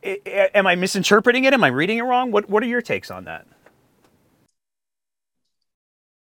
am 0.03 0.67
I 0.67 0.75
misinterpreting 0.75 1.45
it? 1.45 1.53
Am 1.53 1.63
I 1.63 1.67
reading 1.67 1.97
it 1.97 2.03
wrong? 2.03 2.31
What 2.31 2.49
What 2.49 2.63
are 2.63 2.67
your 2.67 2.81
takes 2.81 3.11
on 3.11 3.25
that? 3.25 3.45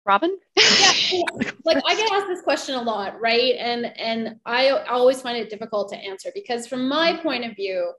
Robyn? 0.06 0.38
yeah, 0.56 1.22
like 1.64 1.82
I 1.86 1.94
get 1.94 2.10
asked 2.12 2.28
this 2.28 2.40
question 2.40 2.74
a 2.74 2.82
lot, 2.82 3.20
right? 3.20 3.54
And 3.58 3.86
and 3.98 4.36
I 4.46 4.70
always 4.70 5.20
find 5.20 5.36
it 5.36 5.50
difficult 5.50 5.90
to 5.90 5.96
answer 5.96 6.30
because 6.34 6.66
from 6.66 6.88
my 6.88 7.18
point 7.22 7.44
of 7.44 7.54
view, 7.54 7.92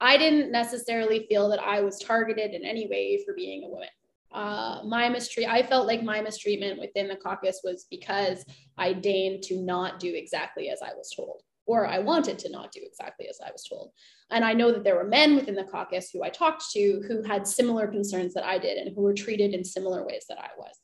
I 0.00 0.16
didn't 0.16 0.50
necessarily 0.50 1.26
feel 1.28 1.50
that 1.50 1.60
I 1.60 1.82
was 1.82 1.98
targeted 1.98 2.52
in 2.54 2.64
any 2.64 2.88
way 2.88 3.22
for 3.26 3.34
being 3.34 3.64
a 3.64 3.68
woman. 3.68 3.88
Uh, 4.32 4.80
my 4.86 5.08
mistreat, 5.08 5.48
I 5.48 5.62
felt 5.62 5.86
like 5.86 6.02
my 6.02 6.22
mistreatment 6.22 6.80
within 6.80 7.08
the 7.08 7.16
caucus 7.16 7.60
was 7.62 7.86
because 7.90 8.44
I 8.78 8.92
deigned 8.94 9.42
to 9.44 9.60
not 9.60 10.00
do 10.00 10.14
exactly 10.14 10.70
as 10.70 10.80
I 10.82 10.94
was 10.94 11.12
told, 11.14 11.42
or 11.66 11.86
I 11.86 11.98
wanted 11.98 12.38
to 12.40 12.50
not 12.50 12.72
do 12.72 12.80
exactly 12.82 13.28
as 13.28 13.38
I 13.44 13.50
was 13.50 13.64
told. 13.68 13.90
And 14.30 14.44
I 14.44 14.52
know 14.52 14.72
that 14.72 14.84
there 14.84 14.96
were 14.96 15.04
men 15.04 15.36
within 15.36 15.54
the 15.54 15.64
caucus 15.64 16.10
who 16.10 16.22
I 16.22 16.28
talked 16.28 16.70
to 16.72 17.02
who 17.06 17.22
had 17.22 17.46
similar 17.46 17.86
concerns 17.88 18.34
that 18.34 18.44
I 18.44 18.58
did 18.58 18.78
and 18.78 18.94
who 18.94 19.02
were 19.02 19.14
treated 19.14 19.54
in 19.54 19.64
similar 19.64 20.06
ways 20.06 20.24
that 20.28 20.38
I 20.38 20.48
was. 20.56 20.74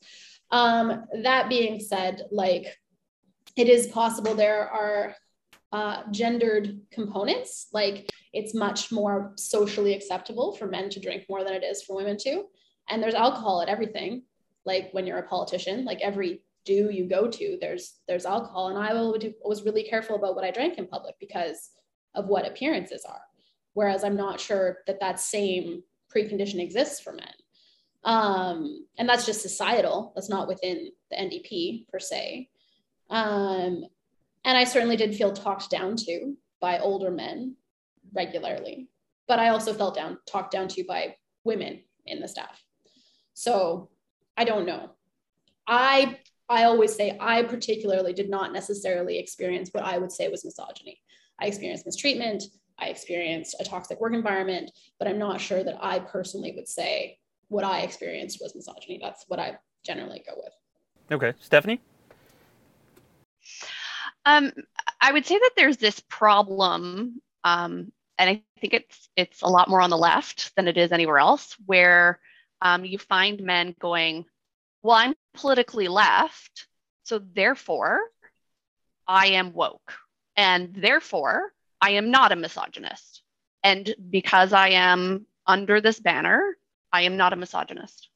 Um, 0.51 1.05
that 1.23 1.49
being 1.49 1.79
said, 1.79 2.23
like 2.31 2.77
it 3.55 3.67
is 3.67 3.87
possible 3.87 4.33
there 4.33 4.69
are 4.69 5.15
uh, 5.71 6.03
gendered 6.11 6.79
components, 6.91 7.67
like 7.73 8.09
it's 8.33 8.53
much 8.53 8.91
more 8.91 9.33
socially 9.35 9.93
acceptable 9.93 10.55
for 10.55 10.67
men 10.67 10.89
to 10.89 10.99
drink 10.99 11.25
more 11.29 11.43
than 11.43 11.53
it 11.53 11.63
is 11.63 11.83
for 11.83 11.95
women 11.95 12.17
to. 12.17 12.43
And 12.89 13.03
there's 13.03 13.13
alcohol 13.13 13.61
at 13.61 13.67
everything, 13.67 14.23
like 14.65 14.89
when 14.91 15.05
you're 15.05 15.17
a 15.17 15.27
politician, 15.27 15.83
like 15.85 15.99
every 16.01 16.43
do 16.65 16.89
you 16.91 17.07
go 17.07 17.29
to, 17.29 17.57
there's 17.61 17.95
there's 18.07 18.25
alcohol. 18.25 18.67
And 18.69 18.77
I 18.77 18.93
was 18.93 19.63
really 19.63 19.83
careful 19.83 20.17
about 20.17 20.35
what 20.35 20.43
I 20.43 20.51
drank 20.51 20.77
in 20.77 20.87
public 20.87 21.15
because 21.19 21.71
of 22.13 22.27
what 22.27 22.47
appearances 22.47 23.05
are. 23.07 23.21
Whereas 23.77 24.03
I'm 24.03 24.15
not 24.17 24.39
sure 24.39 24.79
that 24.87 24.99
that 25.01 25.19
same 25.19 25.83
precondition 26.11 26.59
exists 26.59 26.99
for 26.99 27.13
men. 27.13 27.33
Um, 28.03 28.87
and 28.97 29.07
that's 29.07 29.27
just 29.27 29.43
societal. 29.43 30.13
That's 30.15 30.29
not 30.29 30.47
within 30.47 30.89
the 31.11 31.15
NDP 31.15 31.87
per 31.89 31.99
se. 31.99 32.49
Um, 33.11 33.85
and 34.43 34.57
I 34.57 34.63
certainly 34.63 34.95
did 34.95 35.15
feel 35.15 35.31
talked 35.31 35.69
down 35.69 35.95
to 35.95 36.35
by 36.59 36.79
older 36.79 37.11
men 37.11 37.55
regularly, 38.15 38.87
but 39.27 39.37
I 39.37 39.49
also 39.49 39.75
felt 39.75 39.93
down 39.93 40.17
talked 40.25 40.53
down 40.53 40.69
to 40.69 40.83
by 40.83 41.15
women 41.43 41.83
in 42.07 42.19
the 42.19 42.27
staff. 42.27 42.59
So 43.35 43.91
I 44.35 44.43
don't 44.43 44.65
know. 44.65 44.89
I 45.67 46.17
I 46.49 46.63
always 46.63 46.95
say 46.95 47.15
I 47.19 47.43
particularly 47.43 48.13
did 48.13 48.31
not 48.31 48.53
necessarily 48.53 49.19
experience 49.19 49.69
what 49.71 49.83
I 49.83 49.99
would 49.99 50.11
say 50.11 50.29
was 50.29 50.43
misogyny. 50.43 50.99
I 51.39 51.45
experienced 51.45 51.85
mistreatment. 51.85 52.43
I 52.79 52.87
experienced 52.87 53.55
a 53.59 53.63
toxic 53.63 53.99
work 53.99 54.13
environment, 54.13 54.71
but 54.99 55.07
I'm 55.07 55.19
not 55.19 55.41
sure 55.41 55.63
that 55.63 55.77
I 55.81 55.99
personally 55.99 56.53
would 56.55 56.67
say 56.67 57.17
what 57.49 57.63
I 57.63 57.81
experienced 57.81 58.39
was 58.41 58.55
misogyny. 58.55 58.99
That's 59.01 59.25
what 59.27 59.39
I 59.39 59.57
generally 59.85 60.23
go 60.27 60.33
with. 60.37 60.53
Okay, 61.11 61.33
Stephanie. 61.39 61.79
Um, 64.25 64.51
I 64.99 65.13
would 65.13 65.25
say 65.25 65.37
that 65.37 65.51
there's 65.55 65.77
this 65.77 66.01
problem, 66.09 67.21
um, 67.43 67.91
and 68.17 68.29
I 68.29 68.43
think 68.59 68.73
it's 68.73 69.09
it's 69.15 69.41
a 69.41 69.47
lot 69.47 69.69
more 69.69 69.81
on 69.81 69.89
the 69.89 69.97
left 69.97 70.53
than 70.55 70.67
it 70.67 70.77
is 70.77 70.91
anywhere 70.91 71.19
else, 71.19 71.55
where 71.65 72.19
um, 72.61 72.83
you 72.83 72.97
find 72.97 73.41
men 73.41 73.73
going, 73.79 74.25
"Well, 74.83 74.97
I'm 74.97 75.15
politically 75.33 75.87
left, 75.87 76.67
so 77.03 77.19
therefore 77.19 77.99
I 79.07 79.27
am 79.27 79.53
woke, 79.53 79.93
and 80.35 80.73
therefore 80.75 81.53
I 81.81 81.91
am 81.91 82.11
not 82.11 82.31
a 82.31 82.35
misogynist, 82.35 83.21
and 83.63 83.93
because 84.09 84.53
I 84.53 84.69
am 84.69 85.25
under 85.45 85.81
this 85.81 85.99
banner, 85.99 86.57
I 86.91 87.03
am 87.03 87.17
not 87.17 87.33
a 87.33 87.37
misogynist." 87.37 88.09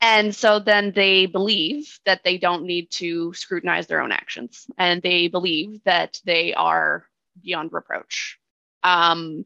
And 0.00 0.34
so 0.34 0.60
then 0.60 0.92
they 0.92 1.26
believe 1.26 1.98
that 2.06 2.22
they 2.22 2.38
don't 2.38 2.64
need 2.64 2.90
to 2.92 3.32
scrutinize 3.34 3.88
their 3.88 4.00
own 4.00 4.12
actions 4.12 4.66
and 4.78 5.02
they 5.02 5.26
believe 5.26 5.82
that 5.84 6.20
they 6.24 6.54
are 6.54 7.04
beyond 7.42 7.72
reproach. 7.72 8.38
Um, 8.84 9.44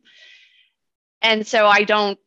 and 1.23 1.47
so 1.47 1.67
I 1.67 1.85
don't 1.85 2.19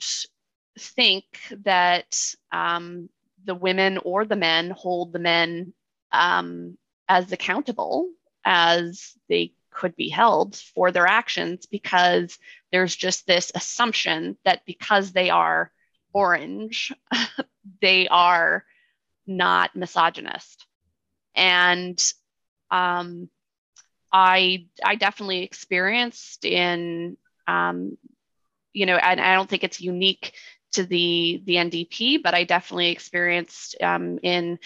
think 0.79 1.25
that 1.63 2.17
um, 2.51 3.09
the 3.43 3.55
women 3.55 3.99
or 3.99 4.25
the 4.25 4.35
men 4.35 4.71
hold 4.71 5.13
the 5.13 5.19
men 5.19 5.73
um, 6.11 6.77
as 7.07 7.31
accountable 7.31 8.09
as 8.43 9.13
they 9.29 9.53
could 9.75 9.95
be 9.95 10.09
held 10.09 10.55
for 10.55 10.91
their 10.91 11.05
actions 11.05 11.65
because 11.65 12.37
there's 12.71 12.95
just 12.95 13.27
this 13.27 13.51
assumption 13.53 14.37
that 14.45 14.65
because 14.65 15.11
they 15.11 15.29
are 15.29 15.71
orange, 16.13 16.93
they 17.81 18.07
are 18.07 18.65
not 19.27 19.75
misogynist. 19.75 20.65
And 21.35 22.01
um, 22.71 23.29
I 24.11 24.67
I 24.83 24.95
definitely 24.95 25.43
experienced 25.43 26.45
in 26.45 27.17
um, 27.47 27.97
you 28.73 28.85
know, 28.85 28.95
and 28.95 29.19
I 29.21 29.35
don't 29.35 29.49
think 29.49 29.63
it's 29.63 29.81
unique 29.81 30.33
to 30.73 30.83
the 30.85 31.41
the 31.45 31.55
NDP, 31.55 32.23
but 32.23 32.33
I 32.33 32.43
definitely 32.43 32.89
experienced 32.89 33.75
um, 33.81 34.19
in 34.23 34.59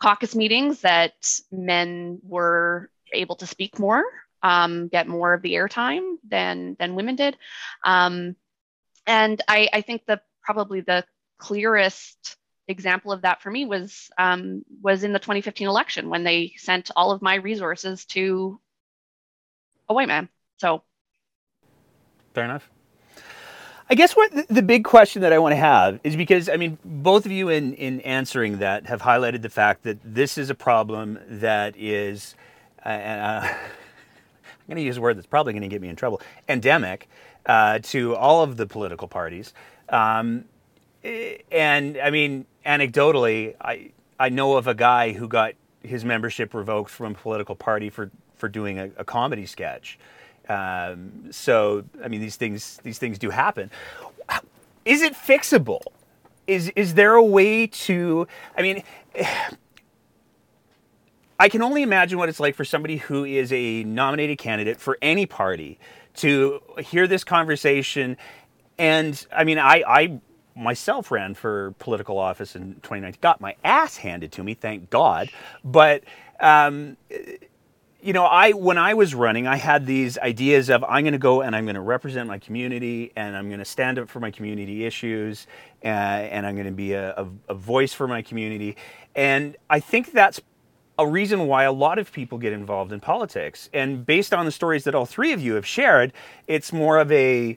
caucus 0.00 0.34
meetings 0.34 0.80
that 0.80 1.14
men 1.50 2.20
were 2.22 2.90
able 3.12 3.36
to 3.36 3.46
speak 3.46 3.78
more, 3.78 4.04
um, 4.42 4.88
get 4.88 5.08
more 5.08 5.34
of 5.34 5.42
the 5.42 5.54
airtime 5.54 6.16
than 6.28 6.76
than 6.78 6.94
women 6.94 7.16
did, 7.16 7.36
um, 7.84 8.36
and 9.06 9.40
I, 9.48 9.68
I 9.72 9.80
think 9.80 10.06
the 10.06 10.20
probably 10.42 10.80
the 10.80 11.04
clearest 11.38 12.36
example 12.68 13.12
of 13.12 13.22
that 13.22 13.42
for 13.42 13.50
me 13.50 13.64
was 13.64 14.10
um, 14.18 14.64
was 14.82 15.04
in 15.04 15.12
the 15.12 15.18
2015 15.18 15.68
election 15.68 16.08
when 16.08 16.24
they 16.24 16.52
sent 16.56 16.90
all 16.96 17.10
of 17.10 17.22
my 17.22 17.34
resources 17.36 18.04
to 18.06 18.60
a 19.88 19.94
white 19.94 20.08
man. 20.08 20.28
So 20.58 20.82
fair 22.34 22.44
enough. 22.44 22.68
I 23.90 23.94
guess 23.94 24.14
what 24.14 24.48
the 24.48 24.62
big 24.62 24.84
question 24.84 25.20
that 25.20 25.34
I 25.34 25.38
want 25.38 25.52
to 25.52 25.56
have 25.56 26.00
is 26.02 26.16
because 26.16 26.48
I 26.48 26.56
mean 26.56 26.78
both 26.84 27.26
of 27.26 27.32
you 27.32 27.48
in 27.48 27.74
in 27.74 28.00
answering 28.02 28.58
that 28.58 28.86
have 28.86 29.02
highlighted 29.02 29.42
the 29.42 29.50
fact 29.50 29.82
that 29.82 29.98
this 30.02 30.38
is 30.38 30.48
a 30.48 30.54
problem 30.54 31.18
that 31.28 31.76
is 31.76 32.34
uh, 32.84 32.88
uh, 32.88 33.48
I'm 33.48 33.58
going 34.72 34.82
to 34.82 34.86
use 34.86 34.96
a 34.96 35.00
word 35.00 35.16
that's 35.16 35.26
probably 35.26 35.52
going 35.52 35.62
to 35.62 35.68
get 35.68 35.80
me 35.80 35.88
in 35.88 35.96
trouble 35.96 36.20
endemic 36.48 37.08
uh, 37.46 37.78
to 37.82 38.16
all 38.16 38.42
of 38.42 38.56
the 38.56 38.66
political 38.66 39.08
parties. 39.08 39.52
Um, 39.88 40.44
and 41.50 41.98
I 41.98 42.10
mean, 42.10 42.46
anecdotally, 42.64 43.54
I 43.60 43.90
I 44.18 44.28
know 44.28 44.56
of 44.56 44.66
a 44.66 44.74
guy 44.74 45.12
who 45.12 45.28
got 45.28 45.54
his 45.82 46.04
membership 46.04 46.54
revoked 46.54 46.90
from 46.90 47.12
a 47.12 47.14
political 47.14 47.56
party 47.56 47.90
for 47.90 48.10
for 48.36 48.48
doing 48.48 48.78
a, 48.78 48.90
a 48.96 49.04
comedy 49.04 49.46
sketch. 49.46 49.98
Um, 50.48 51.28
so 51.30 51.84
I 52.04 52.08
mean, 52.08 52.20
these 52.20 52.36
things 52.36 52.78
these 52.82 52.98
things 52.98 53.18
do 53.18 53.30
happen. 53.30 53.70
Is 54.84 55.02
it 55.02 55.14
fixable? 55.14 55.82
Is 56.46 56.72
is 56.74 56.94
there 56.94 57.14
a 57.14 57.24
way 57.24 57.66
to? 57.66 58.26
I 58.56 58.62
mean. 58.62 58.82
I 61.42 61.48
can 61.48 61.60
only 61.60 61.82
imagine 61.82 62.20
what 62.20 62.28
it's 62.28 62.38
like 62.38 62.54
for 62.54 62.64
somebody 62.64 62.98
who 62.98 63.24
is 63.24 63.52
a 63.52 63.82
nominated 63.82 64.38
candidate 64.38 64.78
for 64.78 64.96
any 65.02 65.26
party 65.26 65.76
to 66.18 66.60
hear 66.78 67.08
this 67.08 67.24
conversation. 67.24 68.16
And 68.78 69.26
I 69.36 69.42
mean, 69.42 69.58
I, 69.58 69.82
I 69.84 70.20
myself 70.54 71.10
ran 71.10 71.34
for 71.34 71.72
political 71.80 72.16
office 72.16 72.54
in 72.54 72.74
2019. 72.74 73.18
Got 73.20 73.40
my 73.40 73.56
ass 73.64 73.96
handed 73.96 74.30
to 74.30 74.44
me, 74.44 74.54
thank 74.54 74.88
God. 74.88 75.30
But 75.64 76.04
um, 76.38 76.96
you 78.00 78.12
know, 78.12 78.24
I 78.24 78.52
when 78.52 78.78
I 78.78 78.94
was 78.94 79.12
running, 79.12 79.48
I 79.48 79.56
had 79.56 79.84
these 79.84 80.18
ideas 80.18 80.70
of 80.70 80.84
I'm 80.84 81.02
going 81.02 81.12
to 81.12 81.18
go 81.18 81.40
and 81.40 81.56
I'm 81.56 81.64
going 81.64 81.74
to 81.74 81.80
represent 81.80 82.28
my 82.28 82.38
community 82.38 83.10
and 83.16 83.36
I'm 83.36 83.48
going 83.48 83.58
to 83.58 83.64
stand 83.64 83.98
up 83.98 84.08
for 84.08 84.20
my 84.20 84.30
community 84.30 84.84
issues 84.84 85.48
uh, 85.84 85.88
and 85.88 86.46
I'm 86.46 86.54
going 86.54 86.66
to 86.66 86.72
be 86.72 86.92
a, 86.92 87.14
a, 87.16 87.26
a 87.48 87.54
voice 87.54 87.92
for 87.92 88.06
my 88.06 88.22
community. 88.22 88.76
And 89.16 89.56
I 89.68 89.80
think 89.80 90.12
that's 90.12 90.40
a 90.98 91.06
reason 91.06 91.46
why 91.46 91.64
a 91.64 91.72
lot 91.72 91.98
of 91.98 92.12
people 92.12 92.38
get 92.38 92.52
involved 92.52 92.92
in 92.92 93.00
politics. 93.00 93.68
And 93.72 94.04
based 94.04 94.32
on 94.34 94.44
the 94.44 94.52
stories 94.52 94.84
that 94.84 94.94
all 94.94 95.06
three 95.06 95.32
of 95.32 95.40
you 95.40 95.54
have 95.54 95.66
shared, 95.66 96.12
it's 96.46 96.72
more 96.72 96.98
of 96.98 97.10
a 97.12 97.56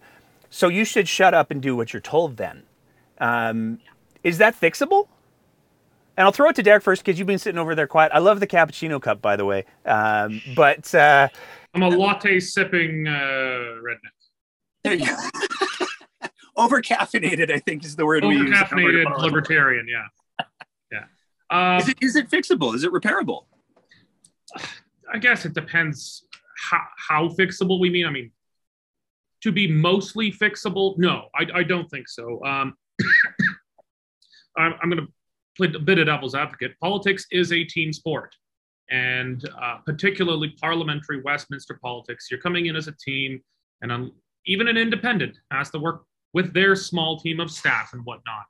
so 0.50 0.70
you 0.70 0.86
should 0.86 1.08
shut 1.08 1.34
up 1.34 1.52
and 1.52 1.62
do 1.62 1.76
what 1.76 1.92
you're 1.92 2.02
told 2.02 2.38
then. 2.38 2.64
Um, 3.20 3.80
is 4.24 4.38
that 4.38 4.60
fixable? 4.60 5.08
And 6.18 6.26
I'll 6.26 6.32
throw 6.32 6.50
it 6.50 6.56
to 6.56 6.64
Derek 6.64 6.82
first 6.82 7.04
because 7.04 7.20
you've 7.20 7.28
been 7.28 7.40
sitting 7.40 7.60
over 7.60 7.76
there 7.76 7.88
quiet. 7.88 8.12
I 8.14 8.20
love 8.20 8.40
the 8.40 8.48
cappuccino 8.48 9.02
cup, 9.02 9.22
by 9.22 9.36
the 9.36 9.44
way. 9.44 9.66
Um, 9.86 10.42
but 10.56 10.96
uh, 10.96 11.28
I'm 11.74 11.84
a 11.84 11.90
latte 11.90 12.40
sipping 12.40 13.06
uh, 13.06 13.12
redneck. 13.12 14.16
There 14.84 14.94
you 14.94 15.06
go. 15.08 15.16
Over 16.58 16.82
caffeinated, 16.82 17.52
I 17.52 17.60
think, 17.60 17.84
is 17.84 17.98
the 17.98 18.06
word 18.06 18.24
we 18.24 18.36
use. 18.36 18.50
Over 18.50 18.64
caffeinated 18.64 19.20
libertarian, 19.20 19.88
yeah, 19.90 20.06
Uh, 21.50 21.80
is, 21.82 21.90
it, 21.90 21.98
is 22.02 22.16
it 22.16 22.30
fixable? 22.30 22.76
Is 22.76 22.84
it 22.84 22.92
repairable? 22.92 23.46
I 25.12 25.18
guess 25.20 25.46
it 25.46 25.54
depends 25.54 26.26
how, 26.58 26.82
how 26.98 27.28
fixable 27.30 27.80
we 27.80 27.90
mean. 27.90 28.06
I 28.06 28.10
mean, 28.10 28.32
to 29.44 29.52
be 29.52 29.68
mostly 29.68 30.32
fixable, 30.32 30.98
no, 30.98 31.26
I, 31.36 31.46
I 31.54 31.64
don't 31.64 31.90
think 31.90 32.08
so. 32.08 32.44
Um, 32.44 32.74
I'm, 34.58 34.74
I'm 34.82 34.90
going 34.90 35.06
to 35.06 35.14
play 35.56 35.72
a 35.76 35.80
bit 35.80 36.00
of 36.00 36.08
devil's 36.08 36.36
advocate. 36.36 36.72
Politics 36.82 37.26
is 37.32 37.52
a 37.52 37.64
team 37.64 37.94
sport, 37.94 38.36
and 38.90 39.48
uh, 39.62 39.78
particularly 39.86 40.56
parliamentary 40.60 41.22
Westminster 41.22 41.80
politics. 41.82 42.28
You're 42.32 42.42
coming 42.42 42.66
in 42.66 42.76
as 42.76 42.88
a 42.88 42.94
team, 42.94 43.42
and 43.82 43.92
um, 43.92 44.12
even 44.46 44.68
an 44.68 44.78
independent 44.78 45.38
has 45.52 45.70
to 45.72 45.80
work 45.80 46.06
with 46.34 46.54
their 46.54 46.76
small 46.76 47.20
team 47.20 47.40
of 47.40 47.52
staff 47.52 47.94
and 47.94 48.04
whatnot. 48.06 48.46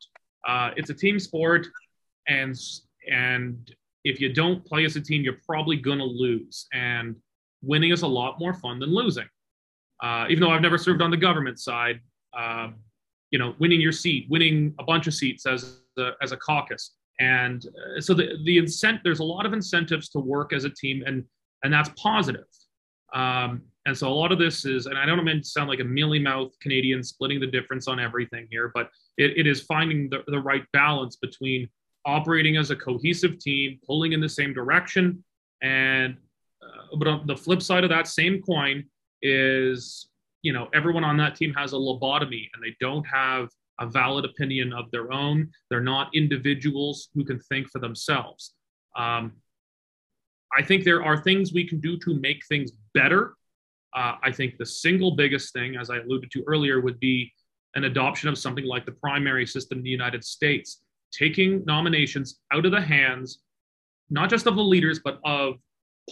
Uh, 0.47 0.71
it's 0.75 0.89
a 0.89 0.93
team 0.93 1.19
sport, 1.19 1.67
and 2.27 2.55
and 3.11 3.75
if 4.03 4.19
you 4.21 4.31
don't 4.31 4.63
play 4.65 4.85
as 4.85 4.95
a 4.95 5.01
team, 5.01 5.23
you're 5.23 5.39
probably 5.45 5.77
gonna 5.77 6.05
lose. 6.05 6.67
And 6.73 7.15
winning 7.61 7.91
is 7.91 8.03
a 8.03 8.07
lot 8.07 8.39
more 8.39 8.53
fun 8.53 8.79
than 8.79 8.93
losing. 8.93 9.27
Uh, 10.03 10.25
even 10.29 10.41
though 10.41 10.51
I've 10.51 10.61
never 10.61 10.77
served 10.77 11.01
on 11.01 11.09
the 11.09 11.17
government 11.17 11.59
side, 11.59 11.99
uh, 12.37 12.69
you 13.31 13.39
know, 13.39 13.55
winning 13.59 13.81
your 13.81 13.91
seat, 13.91 14.27
winning 14.29 14.73
a 14.79 14.83
bunch 14.83 15.07
of 15.07 15.13
seats 15.13 15.45
as 15.45 15.79
a, 15.97 16.11
as 16.21 16.31
a 16.31 16.37
caucus, 16.37 16.95
and 17.19 17.65
uh, 17.65 18.01
so 18.01 18.13
the 18.13 18.37
the 18.45 18.57
incent 18.57 18.99
there's 19.03 19.19
a 19.19 19.23
lot 19.23 19.45
of 19.45 19.53
incentives 19.53 20.09
to 20.09 20.19
work 20.19 20.53
as 20.53 20.65
a 20.65 20.69
team, 20.69 21.03
and 21.05 21.23
and 21.63 21.73
that's 21.73 21.89
positive. 21.97 22.45
Um, 23.13 23.63
and 23.85 23.97
so 23.97 24.07
a 24.07 24.13
lot 24.13 24.31
of 24.31 24.39
this 24.39 24.65
is, 24.65 24.87
and 24.87 24.97
I 24.97 25.05
don't 25.05 25.23
mean 25.23 25.41
to 25.41 25.47
sound 25.47 25.69
like 25.69 25.79
a 25.79 25.83
mealy 25.83 26.19
mouth 26.19 26.51
Canadian 26.59 27.03
splitting 27.03 27.39
the 27.39 27.47
difference 27.47 27.87
on 27.87 27.99
everything 27.99 28.47
here, 28.49 28.71
but 28.73 28.89
it, 29.17 29.37
it 29.37 29.47
is 29.47 29.61
finding 29.61 30.09
the, 30.09 30.23
the 30.27 30.39
right 30.39 30.63
balance 30.73 31.15
between 31.15 31.69
operating 32.05 32.57
as 32.57 32.71
a 32.71 32.75
cohesive 32.75 33.39
team, 33.39 33.79
pulling 33.85 34.13
in 34.13 34.19
the 34.19 34.29
same 34.29 34.53
direction, 34.53 35.23
and 35.61 36.17
uh, 36.61 36.95
but 36.97 37.07
on 37.07 37.27
the 37.27 37.35
flip 37.35 37.61
side 37.61 37.83
of 37.83 37.89
that 37.89 38.07
same 38.07 38.41
coin 38.41 38.83
is 39.21 40.09
you 40.41 40.53
know 40.53 40.67
everyone 40.73 41.03
on 41.03 41.17
that 41.17 41.35
team 41.35 41.53
has 41.53 41.73
a 41.73 41.75
lobotomy 41.75 42.47
and 42.53 42.63
they 42.63 42.75
don't 42.79 43.05
have 43.05 43.49
a 43.79 43.87
valid 43.87 44.23
opinion 44.25 44.71
of 44.71 44.89
their 44.91 45.11
own. 45.11 45.49
They're 45.69 45.81
not 45.81 46.15
individuals 46.15 47.09
who 47.13 47.25
can 47.25 47.39
think 47.39 47.69
for 47.69 47.79
themselves. 47.79 48.53
Um, 48.95 49.33
i 50.55 50.61
think 50.61 50.83
there 50.83 51.03
are 51.03 51.17
things 51.17 51.53
we 51.53 51.67
can 51.67 51.79
do 51.79 51.97
to 51.99 52.15
make 52.15 52.45
things 52.45 52.71
better. 52.93 53.33
Uh, 53.93 54.15
i 54.23 54.31
think 54.31 54.57
the 54.57 54.65
single 54.65 55.15
biggest 55.15 55.53
thing 55.53 55.75
as 55.75 55.89
i 55.89 55.97
alluded 55.97 56.29
to 56.31 56.43
earlier 56.47 56.81
would 56.81 56.99
be 56.99 57.31
an 57.75 57.85
adoption 57.85 58.29
of 58.29 58.37
something 58.37 58.65
like 58.65 58.85
the 58.85 58.91
primary 58.91 59.45
system 59.45 59.79
in 59.79 59.83
the 59.83 59.89
united 59.89 60.23
states 60.23 60.81
taking 61.17 61.63
nominations 61.65 62.39
out 62.51 62.65
of 62.65 62.71
the 62.71 62.81
hands 62.81 63.39
not 64.09 64.29
just 64.29 64.47
of 64.47 64.55
the 64.55 64.63
leaders 64.63 64.99
but 65.03 65.19
of 65.23 65.55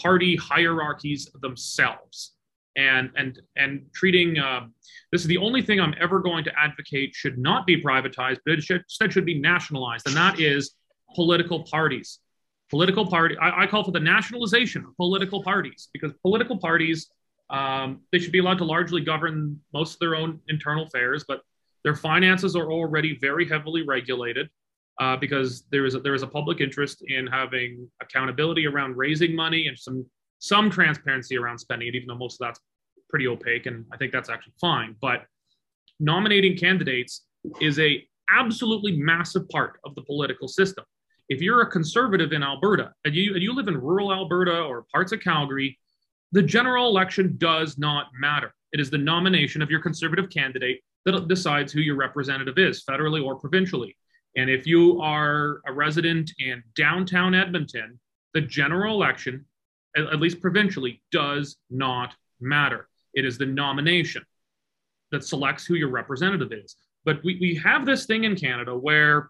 party 0.01 0.35
hierarchies 0.35 1.29
themselves 1.41 2.33
and 2.75 3.11
and 3.15 3.39
and 3.55 3.85
treating 3.93 4.37
uh, 4.39 4.61
this 5.11 5.21
is 5.21 5.27
the 5.27 5.37
only 5.37 5.61
thing 5.61 5.79
I'm 5.79 5.93
ever 5.99 6.19
going 6.19 6.43
to 6.45 6.51
advocate 6.57 7.13
should 7.13 7.37
not 7.37 7.67
be 7.67 7.81
privatized, 7.81 8.39
but 8.45 8.55
it 8.55 8.63
should, 8.63 8.81
instead 8.81 9.13
should 9.13 9.25
be 9.25 9.39
nationalized, 9.39 10.07
and 10.07 10.15
that 10.15 10.39
is 10.39 10.73
political 11.13 11.63
parties. 11.63 12.19
Political 12.71 13.07
party, 13.07 13.37
I, 13.37 13.63
I 13.63 13.67
call 13.67 13.83
for 13.83 13.91
the 13.91 13.99
nationalization 13.99 14.83
of 14.85 14.97
political 14.97 15.43
parties 15.43 15.89
because 15.93 16.11
political 16.23 16.57
parties 16.57 17.09
um, 17.51 18.01
they 18.11 18.17
should 18.17 18.31
be 18.31 18.39
allowed 18.39 18.57
to 18.57 18.63
largely 18.63 19.01
govern 19.01 19.59
most 19.73 19.93
of 19.93 19.99
their 19.99 20.15
own 20.15 20.39
internal 20.47 20.85
affairs, 20.85 21.23
but 21.27 21.41
their 21.83 21.95
finances 21.95 22.55
are 22.55 22.71
already 22.71 23.19
very 23.19 23.47
heavily 23.47 23.83
regulated 23.83 24.49
uh, 24.99 25.17
because 25.17 25.65
there 25.71 25.85
is 25.85 25.95
a, 25.95 25.99
there 25.99 26.13
is 26.13 26.23
a 26.23 26.27
public 26.27 26.61
interest 26.61 27.03
in 27.07 27.27
having 27.27 27.89
accountability 28.01 28.67
around 28.67 28.95
raising 28.95 29.35
money 29.35 29.67
and 29.67 29.77
some 29.77 30.05
some 30.39 30.69
transparency 30.69 31.37
around 31.37 31.57
spending 31.57 31.87
it, 31.87 31.95
even 31.95 32.07
though 32.07 32.17
most 32.17 32.41
of 32.41 32.47
that's 32.47 32.59
pretty 33.09 33.27
opaque, 33.27 33.65
and 33.65 33.85
I 33.93 33.97
think 33.97 34.11
that's 34.11 34.29
actually 34.29 34.53
fine. 34.59 34.95
But 35.01 35.25
nominating 35.99 36.57
candidates 36.57 37.25
is 37.61 37.79
a 37.79 38.05
absolutely 38.29 38.93
massive 38.97 39.47
part 39.49 39.79
of 39.85 39.95
the 39.95 40.01
political 40.01 40.47
system. 40.47 40.83
If 41.29 41.41
you're 41.41 41.61
a 41.61 41.69
conservative 41.69 42.33
in 42.33 42.43
Alberta 42.43 42.91
and 43.05 43.15
you 43.15 43.33
and 43.33 43.41
you 43.41 43.53
live 43.53 43.67
in 43.67 43.77
rural 43.77 44.13
Alberta 44.13 44.61
or 44.61 44.85
parts 44.91 45.11
of 45.11 45.21
Calgary, 45.21 45.79
the 46.31 46.41
general 46.41 46.87
election 46.87 47.35
does 47.37 47.77
not 47.77 48.07
matter. 48.19 48.53
It 48.73 48.79
is 48.79 48.89
the 48.89 48.97
nomination 48.97 49.61
of 49.61 49.69
your 49.69 49.81
conservative 49.81 50.29
candidate 50.29 50.81
that 51.05 51.27
decides 51.27 51.71
who 51.71 51.81
your 51.81 51.95
representative 51.95 52.57
is, 52.57 52.83
federally 52.83 53.23
or 53.23 53.35
provincially. 53.35 53.95
And 54.35 54.49
if 54.49 54.65
you 54.65 54.99
are 55.01 55.61
a 55.67 55.73
resident 55.73 56.31
in 56.39 56.63
downtown 56.75 57.35
Edmonton, 57.35 57.99
the 58.33 58.41
general 58.41 58.95
election 58.95 59.45
at 59.95 60.19
least 60.19 60.41
provincially, 60.41 61.01
does 61.11 61.57
not 61.69 62.15
matter. 62.39 62.87
It 63.13 63.25
is 63.25 63.37
the 63.37 63.45
nomination 63.45 64.23
that 65.11 65.23
selects 65.23 65.65
who 65.65 65.75
your 65.75 65.89
representative 65.89 66.51
is. 66.51 66.75
But 67.05 67.23
we, 67.23 67.37
we 67.39 67.55
have 67.63 67.85
this 67.85 68.05
thing 68.05 68.23
in 68.23 68.35
Canada 68.35 68.75
where 68.75 69.29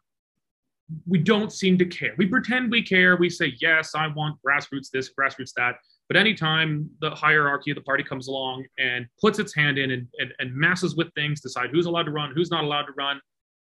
we 1.08 1.18
don't 1.18 1.51
seem 1.51 1.78
to 1.80 1.86
care. 1.86 2.14
We 2.18 2.28
pretend 2.28 2.72
we 2.72 2.84
care. 2.84 3.16
We 3.18 3.30
say, 3.30 3.54
yes, 3.60 3.95
I 3.95 4.08
want 4.08 4.38
grassroots 4.45 4.89
this, 4.91 5.12
grassroots 5.18 5.54
that. 5.58 5.78
But 6.08 6.18
anytime 6.18 6.89
the 7.01 7.12
hierarchy 7.12 7.72
of 7.72 7.76
the 7.76 7.82
party 7.82 8.04
comes 8.04 8.28
along 8.28 8.66
and 8.78 9.08
puts 9.20 9.39
its 9.39 9.56
hand 9.56 9.78
in 9.78 9.91
and, 9.91 10.08
and, 10.20 10.34
and 10.39 10.56
messes 10.56 10.95
with 10.95 11.12
things, 11.14 11.41
decide 11.41 11.72
who's 11.72 11.88
allowed 11.88 12.04
to 12.04 12.12
run, 12.12 12.32
who's 12.36 12.51
not 12.51 12.64
allowed 12.64 12.84
to 12.84 12.93
run, 12.97 13.20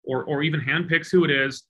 or, 0.04 0.24
or 0.26 0.44
even 0.44 0.60
handpicks 0.60 1.12
who 1.12 1.24
it 1.24 1.32
is, 1.32 1.64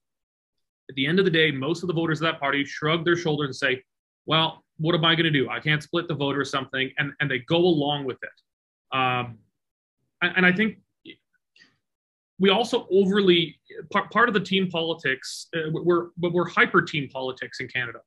at 0.90 0.96
the 0.96 1.06
end 1.06 1.20
of 1.20 1.26
the 1.26 1.32
day, 1.32 1.52
most 1.52 1.84
of 1.84 1.88
the 1.88 1.94
voters 1.94 2.20
of 2.20 2.26
that 2.26 2.40
party 2.40 2.66
shrug 2.66 3.06
their 3.06 3.16
shoulders 3.16 3.48
and 3.48 3.56
say, 3.56 3.84
well, 4.26 4.64
what 4.78 4.96
am 4.96 5.06
I 5.06 5.16
going 5.16 5.26
to 5.26 5.32
do? 5.32 5.50
I 5.50 5.60
can't 5.60 5.82
split 5.82 6.08
the 6.08 6.16
vote 6.16 6.36
or 6.36 6.44
something, 6.44 6.92
and 6.98 7.14
and 7.20 7.30
they 7.30 7.40
go 7.40 7.58
along 7.58 8.06
with 8.06 8.18
it. 8.22 8.98
Um, 8.98 9.38
and, 10.22 10.38
and 10.38 10.46
I 10.46 10.52
think 10.52 10.80
we 12.40 12.50
also 12.50 12.88
overly 12.92 13.56
part, 13.92 14.28
of 14.28 14.34
the 14.34 14.40
team 14.40 14.70
politics. 14.70 15.48
Uh, 15.56 15.70
we're 15.72 16.08
we're 16.20 16.50
hyper 16.50 16.82
team 16.82 17.08
politics 17.08 17.60
in 17.60 17.68
Canada. 17.68 18.00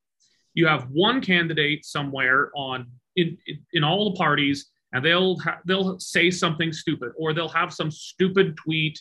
You 0.55 0.67
have 0.67 0.89
one 0.91 1.21
candidate 1.21 1.85
somewhere 1.85 2.51
on 2.57 2.91
in 3.17 3.39
in 3.73 3.85
all 3.85 4.11
the 4.11 4.17
parties, 4.17 4.67
and 4.93 5.05
they'll 5.05 5.39
ha- 5.39 5.61
they'll 5.65 5.99
say 6.01 6.31
something 6.31 6.73
stupid, 6.73 7.13
or 7.17 7.33
they'll 7.33 7.49
have 7.49 7.73
some 7.73 7.91
stupid 7.91 8.57
tweet 8.57 9.01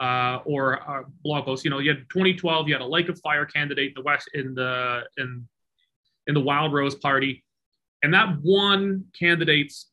uh, 0.00 0.40
or 0.44 0.74
a 0.74 1.04
blog 1.22 1.44
posts. 1.44 1.64
You 1.64 1.70
know, 1.70 1.78
you 1.78 1.90
had 1.90 2.08
2012, 2.10 2.68
you 2.68 2.74
had 2.74 2.80
a 2.80 2.86
Lake 2.86 3.08
of 3.08 3.18
Fire 3.20 3.44
candidate 3.44 3.88
in 3.88 3.94
the 3.94 4.02
West 4.02 4.28
in 4.34 4.54
the 4.54 5.02
in 5.18 5.46
in 6.26 6.34
the 6.34 6.40
Wildrose 6.40 6.94
Party. 6.96 7.44
And 8.02 8.12
that 8.14 8.38
one 8.42 9.04
candidate's 9.18 9.90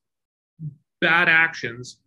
bad 1.00 1.30
actions 1.30 2.00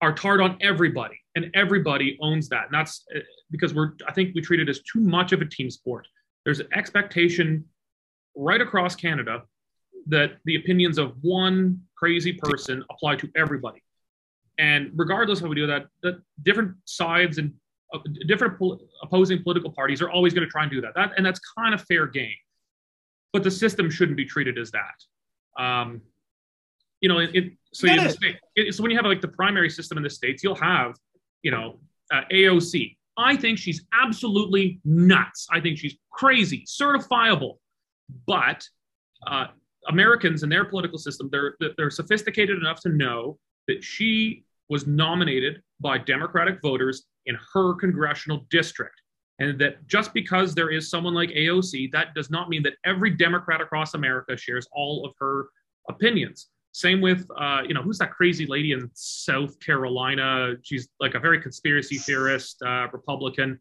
are 0.00 0.12
tarred 0.12 0.40
on 0.40 0.56
everybody, 0.60 1.18
and 1.34 1.50
everybody 1.54 2.18
owns 2.20 2.48
that. 2.48 2.66
And 2.66 2.74
that's 2.74 3.04
uh, 3.14 3.20
because 3.50 3.74
we're, 3.74 3.92
I 4.08 4.12
think 4.12 4.34
we 4.34 4.40
treat 4.40 4.60
it 4.60 4.68
as 4.68 4.80
too 4.80 5.00
much 5.00 5.32
of 5.32 5.42
a 5.42 5.44
team 5.44 5.70
sport. 5.70 6.06
There's 6.44 6.60
an 6.60 6.68
expectation 6.74 7.64
right 8.34 8.60
across 8.60 8.94
Canada 8.94 9.42
that 10.06 10.38
the 10.44 10.56
opinions 10.56 10.98
of 10.98 11.14
one 11.20 11.82
crazy 11.96 12.32
person 12.32 12.82
apply 12.90 13.16
to 13.16 13.28
everybody. 13.36 13.82
And 14.60 14.90
regardless 14.94 15.38
of 15.38 15.44
how 15.44 15.48
we 15.48 15.56
do 15.56 15.66
that, 15.66 15.86
the 16.02 16.22
different 16.42 16.76
sides 16.84 17.38
and 17.38 17.52
uh, 17.92 17.98
different 18.28 18.58
pol- 18.58 18.80
opposing 19.02 19.42
political 19.42 19.72
parties 19.72 20.00
are 20.02 20.10
always 20.10 20.34
going 20.34 20.46
to 20.46 20.50
try 20.50 20.62
and 20.62 20.70
do 20.70 20.80
that. 20.82 20.94
That 20.94 21.12
and 21.16 21.26
that's 21.26 21.40
kind 21.56 21.74
of 21.74 21.82
fair 21.82 22.06
game 22.06 22.36
but 23.32 23.42
the 23.42 23.50
system 23.50 23.90
shouldn't 23.90 24.16
be 24.16 24.24
treated 24.24 24.58
as 24.58 24.72
that. 24.72 25.62
Um, 25.62 26.02
you 27.00 27.08
know, 27.08 27.18
it, 27.18 27.30
it 27.34 27.52
so, 27.72 27.86
you 27.86 28.34
it, 28.56 28.74
so 28.74 28.82
when 28.82 28.90
you 28.90 28.96
have 28.96 29.06
like 29.06 29.20
the 29.20 29.28
primary 29.28 29.70
system 29.70 29.96
in 29.96 30.04
the 30.04 30.10
states, 30.10 30.42
you'll 30.42 30.54
have, 30.56 30.94
you 31.42 31.50
know, 31.50 31.78
uh, 32.12 32.22
AOC. 32.32 32.96
I 33.16 33.36
think 33.36 33.58
she's 33.58 33.84
absolutely 33.92 34.80
nuts. 34.84 35.46
I 35.50 35.60
think 35.60 35.78
she's 35.78 35.96
crazy, 36.10 36.64
certifiable. 36.66 37.54
But 38.26 38.66
uh, 39.26 39.46
Americans 39.88 40.42
in 40.42 40.48
their 40.48 40.64
political 40.64 40.98
system, 40.98 41.28
they're 41.30 41.56
they're 41.76 41.90
sophisticated 41.90 42.58
enough 42.58 42.80
to 42.82 42.88
know 42.90 43.38
that 43.68 43.82
she 43.84 44.44
was 44.70 44.86
nominated 44.86 45.62
by 45.80 45.98
Democratic 45.98 46.62
voters 46.62 47.04
in 47.26 47.36
her 47.52 47.74
congressional 47.74 48.46
district 48.50 49.00
and 49.40 49.58
that 49.58 49.86
just 49.86 50.12
because 50.12 50.54
there 50.54 50.70
is 50.70 50.90
someone 50.90 51.14
like 51.14 51.30
AOC, 51.30 51.90
that 51.92 52.14
does 52.14 52.30
not 52.30 52.50
mean 52.50 52.62
that 52.62 52.74
every 52.84 53.10
Democrat 53.10 53.62
across 53.62 53.94
America 53.94 54.36
shares 54.36 54.68
all 54.70 55.06
of 55.06 55.14
her 55.18 55.48
opinions. 55.88 56.48
Same 56.72 57.00
with, 57.00 57.26
uh, 57.36 57.62
you 57.66 57.74
know, 57.74 57.82
who's 57.82 57.98
that 57.98 58.12
crazy 58.12 58.46
lady 58.46 58.72
in 58.72 58.88
South 58.92 59.58
Carolina? 59.58 60.54
She's 60.62 60.88
like 61.00 61.14
a 61.14 61.18
very 61.18 61.40
conspiracy 61.40 61.96
theorist, 61.96 62.62
uh, 62.62 62.88
Republican. 62.92 63.58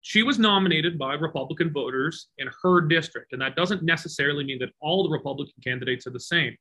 She 0.00 0.22
was 0.22 0.38
nominated 0.38 0.98
by 0.98 1.14
Republican 1.14 1.72
voters 1.72 2.28
in 2.38 2.48
her 2.62 2.80
district, 2.80 3.32
and 3.32 3.42
that 3.42 3.54
doesn't 3.54 3.82
necessarily 3.82 4.44
mean 4.44 4.58
that 4.60 4.70
all 4.80 5.04
the 5.04 5.10
Republican 5.10 5.54
candidates 5.62 6.06
are 6.06 6.10
the 6.10 6.20
same. 6.20 6.56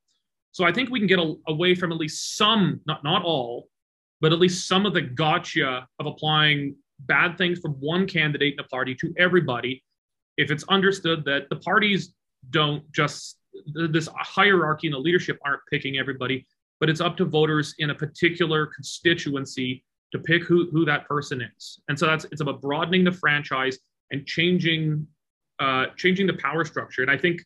So 0.56 0.64
I 0.64 0.72
think 0.72 0.90
we 0.90 1.00
can 1.00 1.08
get 1.08 1.20
a, 1.20 1.36
away 1.50 1.76
from 1.76 1.92
at 1.92 1.98
least 1.98 2.38
some, 2.38 2.80
not 2.88 3.04
not 3.04 3.24
all, 3.24 3.68
but 4.22 4.32
at 4.32 4.40
least 4.40 4.70
some 4.70 4.86
of 4.86 4.94
the 4.94 5.02
gotcha 5.02 5.86
of 6.00 6.06
applying 6.06 6.78
bad 7.02 7.38
things 7.38 7.60
from 7.60 7.74
one 7.74 8.08
candidate 8.08 8.54
in 8.54 8.58
the 8.58 8.64
party 8.70 8.96
to 8.96 9.14
everybody 9.18 9.84
if 10.38 10.52
it's 10.52 10.64
understood 10.70 11.26
that 11.26 11.50
the 11.50 11.58
parties 11.58 12.14
don't 12.52 12.90
just 12.94 13.40
this 13.74 14.08
hierarchy 14.16 14.88
and 14.88 14.94
the 14.94 15.00
leadership 15.00 15.38
aren't 15.46 15.60
picking 15.70 15.98
everybody 15.98 16.46
but 16.80 16.90
it's 16.90 17.02
up 17.02 17.18
to 17.18 17.26
voters 17.26 17.76
in 17.80 17.90
a 17.90 17.96
particular 17.96 18.68
constituency 18.68 19.84
to 20.14 20.20
pick 20.20 20.44
who, 20.44 20.70
who 20.72 20.86
that 20.86 21.06
person 21.06 21.42
is 21.42 21.82
and 21.90 22.00
so 22.00 22.06
that's 22.06 22.24
it's 22.32 22.40
about 22.40 22.62
broadening 22.62 23.04
the 23.04 23.12
franchise 23.12 23.78
and 24.12 24.26
changing 24.26 25.06
uh, 25.60 25.88
changing 25.96 26.28
the 26.28 26.34
power 26.34 26.66
structure. 26.66 27.02
And 27.02 27.12
I 27.12 27.18
think 27.18 27.44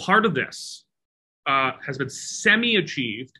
part 0.00 0.24
of 0.24 0.34
this 0.34 0.84
uh, 1.46 1.72
has 1.84 1.98
been 1.98 2.10
semi 2.10 2.76
achieved 2.76 3.38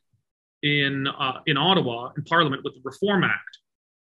in 0.62 1.06
uh, 1.06 1.40
in 1.46 1.56
Ottawa 1.56 2.10
in 2.16 2.24
Parliament 2.24 2.62
with 2.64 2.74
the 2.74 2.80
Reform 2.84 3.24
Act 3.24 3.58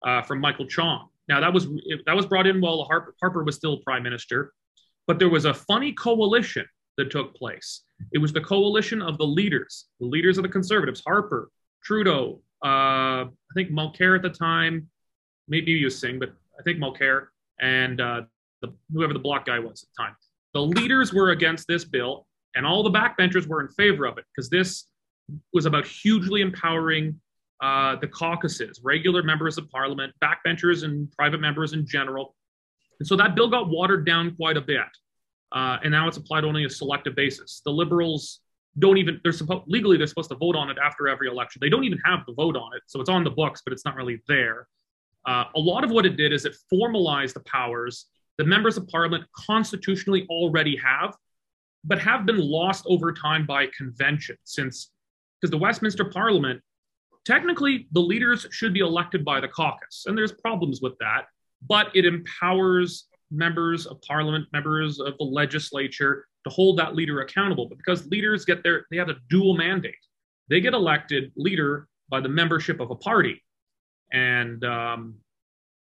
uh, 0.07 0.23
from 0.23 0.41
Michael 0.41 0.67
Chong. 0.67 1.09
Now 1.29 1.41
that 1.41 1.53
was 1.53 1.69
that 2.07 2.17
was 2.17 2.27
brought 2.27 2.47
in 2.47 2.61
while 2.61 2.85
Harper, 2.85 3.15
Harper 3.21 3.45
was 3.45 3.57
still 3.57 3.79
Prime 3.79 4.03
Minister, 4.03 4.53
but 5.07 5.19
there 5.19 5.29
was 5.29 5.45
a 5.45 5.55
funny 5.55 5.93
coalition 5.93 6.67
that 6.97 7.11
took 7.11 7.35
place. 7.35 7.83
It 8.13 8.19
was 8.19 8.33
the 8.33 8.41
coalition 8.41 9.01
of 9.03 9.19
the 9.19 9.27
leaders, 9.27 9.87
the 10.01 10.07
leaders 10.07 10.39
of 10.39 10.43
the 10.43 10.49
Conservatives, 10.49 11.03
Harper, 11.07 11.51
Trudeau, 11.85 12.41
uh, 12.65 13.25
I 13.25 13.55
think 13.55 13.71
Mulcair 13.71 14.17
at 14.17 14.23
the 14.23 14.31
time, 14.31 14.89
maybe 15.49 15.83
was 15.85 15.99
Singh, 15.99 16.19
but 16.19 16.33
I 16.59 16.63
think 16.63 16.79
Mulcair 16.79 17.29
and 17.61 18.01
uh, 18.01 18.23
the, 18.61 18.73
whoever 18.93 19.13
the 19.13 19.19
Bloc 19.19 19.47
guy 19.47 19.59
was 19.59 19.83
at 19.83 19.89
the 19.97 20.03
time. 20.03 20.17
The 20.53 20.63
leaders 20.63 21.13
were 21.13 21.31
against 21.31 21.69
this 21.69 21.85
bill, 21.85 22.27
and 22.55 22.67
all 22.67 22.83
the 22.83 22.91
backbenchers 22.91 23.47
were 23.47 23.61
in 23.61 23.69
favor 23.69 24.05
of 24.05 24.19
it 24.19 24.25
because 24.35 24.51
this 24.51 24.87
was 25.53 25.67
about 25.67 25.87
hugely 25.87 26.41
empowering 26.41 27.21
uh, 27.61 27.97
the 27.97 28.09
caucuses, 28.09 28.81
regular 28.83 29.23
members 29.23 29.59
of 29.59 29.69
parliament, 29.71 30.13
backbenchers, 30.23 30.83
and 30.83 31.11
private 31.13 31.41
members 31.41 31.73
in 31.73 31.87
general. 31.87 32.35
And 32.99 33.07
so 33.07 33.17
that 33.17 33.35
bill 33.35 33.49
got 33.49 33.69
watered 33.69 34.05
down 34.07 34.35
quite 34.37 34.57
a 34.57 34.61
bit. 34.61 34.81
Uh, 35.53 35.79
and 35.83 35.91
now 35.91 36.09
it's 36.09 36.17
applied 36.17 36.45
only 36.45 36.65
a 36.65 36.71
selective 36.71 37.15
basis. 37.15 37.61
The 37.65 37.71
liberals 37.71 38.41
don't 38.79 38.99
even 38.99 39.21
they're 39.25 39.33
supposed 39.33 39.65
legally 39.67 39.97
they're 39.97 40.07
supposed 40.07 40.31
to 40.31 40.37
vote 40.37 40.55
on 40.55 40.71
it 40.71 40.79
after 40.83 41.09
every 41.09 41.29
election. 41.29 41.59
They 41.61 41.69
don't 41.69 41.85
even 41.85 41.99
have 42.05 42.21
the 42.27 42.33
vote 42.35 42.57
on 42.57 42.71
it, 42.77 42.83
so 42.87 43.01
it's 43.01 43.11
on 43.11 43.25
the 43.25 43.31
books, 43.31 43.63
but 43.65 43.73
it's 43.73 43.85
not 43.85 43.97
really 43.97 44.23
there. 44.29 44.69
Uh, 45.27 45.45
a 45.55 45.59
lot 45.61 45.85
of 45.85 45.91
what 45.91 46.07
it 46.07 46.17
did 46.17 46.33
is 46.33 46.45
it 46.45 46.55
formalized 46.71 47.35
the 47.35 47.41
powers 47.41 48.07
that 48.39 48.47
members 48.47 48.77
of 48.77 48.87
parliament 48.89 49.25
constitutionally 49.37 50.27
already 50.31 50.77
have, 50.77 51.15
but 51.85 51.99
have 52.01 52.27
been 52.27 52.39
lost 52.39 52.85
over 52.89 53.13
time 53.13 53.47
by 53.47 53.67
convention. 53.77 54.37
Since 54.45 54.93
because 55.41 55.51
the 55.51 55.59
Westminster 55.59 56.05
Parliament, 56.05 56.61
technically 57.25 57.87
the 57.93 58.01
leaders 58.01 58.47
should 58.51 58.75
be 58.75 58.81
elected 58.81 59.25
by 59.25 59.41
the 59.41 59.49
caucus, 59.49 60.05
and 60.07 60.17
there's 60.17 60.33
problems 60.33 60.81
with 60.83 60.95
that, 61.01 61.27
but 61.67 61.89
it 61.95 62.05
empowers 62.05 63.07
members 63.31 63.87
of 63.87 64.01
parliament, 64.03 64.47
members 64.53 64.99
of 65.01 65.17
the 65.19 65.25
legislature 65.25 66.27
to 66.45 66.51
hold 66.51 66.79
that 66.79 66.95
leader 66.95 67.21
accountable. 67.21 67.69
But 67.69 67.79
because 67.79 68.07
leaders 68.09 68.45
get 68.45 68.63
their, 68.63 68.87
they 68.91 68.97
have 68.97 69.09
a 69.09 69.17
dual 69.29 69.57
mandate. 69.57 69.95
They 70.49 70.61
get 70.61 70.75
elected 70.75 71.33
leader 71.37 71.87
by 72.09 72.21
the 72.21 72.29
membership 72.29 72.81
of 72.81 72.91
a 72.91 72.97
party. 72.97 73.43
And, 74.13 74.65
um, 74.65 75.15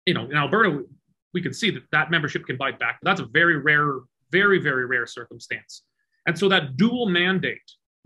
you 0.07 0.15
know, 0.15 0.27
in 0.27 0.37
Alberta, 0.37 0.85
we 1.33 1.43
can 1.43 1.53
see 1.53 1.71
that 1.71 1.83
that 1.91 2.11
membership 2.11 2.47
can 2.47 2.57
bite 2.57 2.79
back. 2.79 2.99
But 3.03 3.11
that's 3.11 3.21
a 3.21 3.27
very 3.27 3.59
rare, 3.59 3.99
very, 4.31 4.59
very 4.59 4.87
rare 4.87 5.07
circumstance. 5.07 5.83
And 6.27 6.39
so 6.39 6.49
that 6.49 6.77
dual 6.77 7.09
mandate 7.09 7.59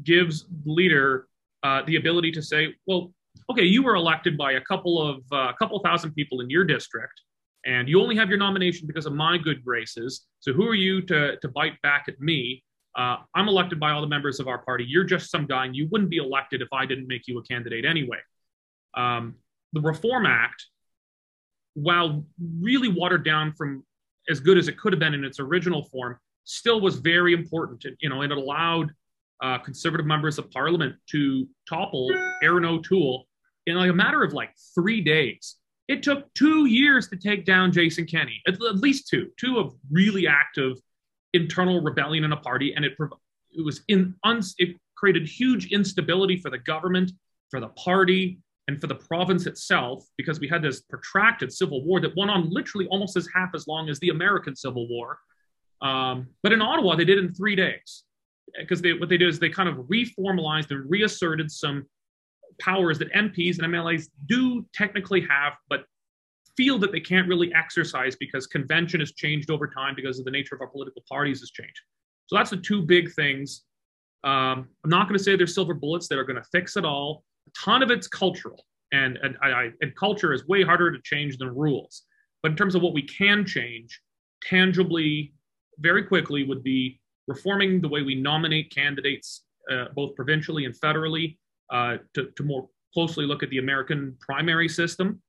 gives 0.04 0.46
the 0.64 0.72
leader 0.72 1.26
uh, 1.62 1.82
the 1.86 1.96
ability 1.96 2.32
to 2.32 2.42
say, 2.42 2.74
well, 2.86 3.12
okay, 3.50 3.64
you 3.64 3.82
were 3.82 3.94
elected 3.94 4.36
by 4.36 4.52
a 4.52 4.60
couple 4.60 5.00
of 5.00 5.22
uh, 5.32 5.36
a 5.36 5.40
uh, 5.40 5.52
couple 5.54 5.78
thousand 5.80 6.12
people 6.12 6.40
in 6.40 6.50
your 6.50 6.64
district 6.64 7.20
and 7.68 7.88
you 7.88 8.00
only 8.00 8.16
have 8.16 8.28
your 8.28 8.38
nomination 8.38 8.86
because 8.86 9.06
of 9.06 9.12
my 9.12 9.36
good 9.36 9.64
graces. 9.64 10.26
So 10.40 10.52
who 10.52 10.66
are 10.66 10.74
you 10.74 11.02
to, 11.02 11.36
to 11.36 11.48
bite 11.48 11.80
back 11.82 12.06
at 12.08 12.20
me? 12.20 12.62
Uh, 12.96 13.16
I'm 13.34 13.48
elected 13.48 13.78
by 13.78 13.90
all 13.90 14.00
the 14.00 14.08
members 14.08 14.40
of 14.40 14.48
our 14.48 14.58
party. 14.58 14.84
You're 14.88 15.04
just 15.04 15.30
some 15.30 15.46
guy, 15.46 15.66
and 15.66 15.76
you 15.76 15.88
wouldn't 15.90 16.10
be 16.10 16.16
elected 16.16 16.62
if 16.62 16.68
I 16.72 16.86
didn't 16.86 17.06
make 17.06 17.22
you 17.26 17.38
a 17.38 17.42
candidate 17.42 17.84
anyway. 17.84 18.18
Um, 18.94 19.36
the 19.72 19.80
Reform 19.80 20.24
Act, 20.26 20.64
while 21.74 22.24
really 22.60 22.88
watered 22.88 23.24
down 23.24 23.52
from 23.52 23.84
as 24.28 24.40
good 24.40 24.58
as 24.58 24.68
it 24.68 24.78
could 24.78 24.92
have 24.92 25.00
been 25.00 25.14
in 25.14 25.24
its 25.24 25.40
original 25.40 25.84
form, 25.84 26.18
still 26.44 26.80
was 26.80 26.96
very 26.96 27.32
important. 27.32 27.84
You 28.00 28.08
know, 28.08 28.22
it 28.22 28.30
allowed 28.30 28.92
uh, 29.42 29.58
conservative 29.58 30.06
members 30.06 30.38
of 30.38 30.50
parliament 30.50 30.96
to 31.10 31.48
topple 31.68 32.10
Erin 32.42 32.64
O'Toole 32.64 33.26
in 33.66 33.76
like 33.76 33.90
a 33.90 33.94
matter 33.94 34.22
of 34.22 34.32
like 34.32 34.50
three 34.74 35.00
days. 35.00 35.56
It 35.86 36.02
took 36.02 36.32
two 36.34 36.66
years 36.66 37.08
to 37.08 37.16
take 37.16 37.44
down 37.44 37.72
Jason 37.72 38.06
Kenney, 38.06 38.42
at, 38.46 38.54
at 38.54 38.76
least 38.76 39.08
two, 39.08 39.28
two 39.38 39.58
of 39.58 39.74
really 39.90 40.26
active 40.26 40.76
internal 41.32 41.80
rebellion 41.80 42.24
in 42.24 42.32
a 42.32 42.36
party, 42.36 42.74
and 42.74 42.84
it 42.84 42.92
it 43.50 43.64
was 43.64 43.82
in 43.88 44.14
it 44.58 44.76
created 44.96 45.26
huge 45.26 45.72
instability 45.72 46.36
for 46.36 46.50
the 46.50 46.58
government, 46.58 47.12
for 47.50 47.60
the 47.60 47.68
party, 47.68 48.38
and 48.68 48.80
for 48.80 48.86
the 48.86 48.94
province 48.94 49.46
itself 49.46 50.06
because 50.18 50.38
we 50.38 50.46
had 50.46 50.62
this 50.62 50.82
protracted 50.82 51.50
civil 51.52 51.84
war 51.84 52.00
that 52.00 52.14
went 52.16 52.30
on 52.30 52.50
literally 52.50 52.86
almost 52.88 53.16
as 53.16 53.26
half 53.34 53.48
as 53.54 53.66
long 53.66 53.88
as 53.88 53.98
the 53.98 54.10
American 54.10 54.54
Civil 54.54 54.86
War. 54.88 55.18
Um, 55.80 56.28
but 56.42 56.52
in 56.52 56.60
Ottawa, 56.60 56.94
they 56.94 57.06
did 57.06 57.18
it 57.18 57.24
in 57.24 57.34
three 57.34 57.56
days 57.56 58.04
because 58.58 58.82
what 59.00 59.08
they 59.08 59.16
did 59.16 59.28
is 59.28 59.38
they 59.38 59.48
kind 59.48 59.68
of 59.68 59.76
reformalized 59.86 60.70
and 60.70 60.88
reasserted 60.88 61.50
some 61.50 61.86
powers 62.60 62.98
that 62.98 63.12
MPs 63.14 63.58
and 63.58 63.72
MLAs 63.72 64.08
do 64.26 64.66
technically 64.74 65.22
have, 65.22 65.54
but 65.70 65.84
feel 66.56 66.78
that 66.78 66.92
they 66.92 67.00
can't 67.00 67.28
really 67.28 67.52
exercise 67.54 68.16
because 68.16 68.46
convention 68.46 69.00
has 69.00 69.12
changed 69.12 69.50
over 69.50 69.66
time 69.66 69.94
because 69.94 70.18
of 70.18 70.24
the 70.24 70.30
nature 70.30 70.54
of 70.54 70.60
our 70.60 70.66
political 70.66 71.02
parties 71.08 71.40
has 71.40 71.50
changed. 71.50 71.80
So 72.26 72.36
that's 72.36 72.50
the 72.50 72.56
two 72.56 72.82
big 72.82 73.12
things. 73.14 73.62
Um, 74.24 74.68
I'm 74.84 74.90
not 74.90 75.08
going 75.08 75.16
to 75.16 75.22
say 75.22 75.36
there's 75.36 75.54
silver 75.54 75.74
bullets 75.74 76.08
that 76.08 76.18
are 76.18 76.24
going 76.24 76.36
to 76.36 76.48
fix 76.50 76.76
it 76.76 76.84
all. 76.84 77.22
A 77.48 77.50
ton 77.64 77.82
of 77.82 77.90
it's 77.90 78.08
cultural, 78.08 78.64
and 78.92 79.18
and, 79.22 79.36
I, 79.42 79.70
and 79.80 79.94
culture 79.96 80.32
is 80.32 80.46
way 80.46 80.62
harder 80.62 80.90
to 80.92 80.98
change 81.02 81.38
than 81.38 81.54
rules. 81.54 82.02
But 82.42 82.52
in 82.52 82.56
terms 82.56 82.74
of 82.74 82.82
what 82.82 82.94
we 82.94 83.02
can 83.02 83.44
change, 83.44 84.00
tangibly, 84.42 85.34
very 85.78 86.04
quickly, 86.04 86.44
would 86.44 86.62
be 86.62 87.00
reforming 87.26 87.80
the 87.80 87.88
way 87.88 88.02
we 88.02 88.14
nominate 88.14 88.74
candidates, 88.74 89.44
uh, 89.70 89.86
both 89.94 90.14
provincially 90.14 90.64
and 90.64 90.74
federally, 90.74 91.36
uh, 91.70 91.96
to, 92.14 92.30
to 92.36 92.42
more 92.42 92.68
closely 92.94 93.26
look 93.26 93.42
at 93.42 93.50
the 93.50 93.58
American 93.58 94.16
primary 94.20 94.68
system 94.68 95.20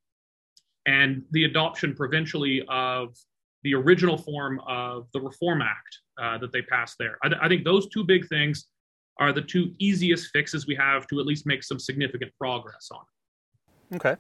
and 0.86 1.24
the 1.32 1.44
adoption 1.44 1.94
provincially 1.94 2.64
of 2.70 3.16
the 3.64 3.74
original 3.76 4.18
form 4.18 4.62
of 4.68 5.08
the 5.14 5.20
Reform 5.20 5.62
Act 5.62 6.00
uh, 6.22 6.38
that 6.38 6.52
they 6.54 6.62
passed 6.62 6.96
there. 6.98 7.18
I, 7.24 7.32
I, 7.42 7.48
think 7.50 7.66
those 7.66 7.90
two 7.90 8.06
big 8.06 8.28
things 8.30 8.68
are 9.20 9.34
the 9.34 9.42
two 9.42 9.74
easiest 9.80 10.32
fixes 10.32 10.66
we 10.66 10.76
have 10.76 11.08
to 11.08 11.20
at 11.20 11.26
least 11.26 11.46
make 11.46 11.64
some 11.64 11.80
significant 11.80 12.32
progress 12.38 12.90
on. 12.92 13.04
Okay. 13.96 14.16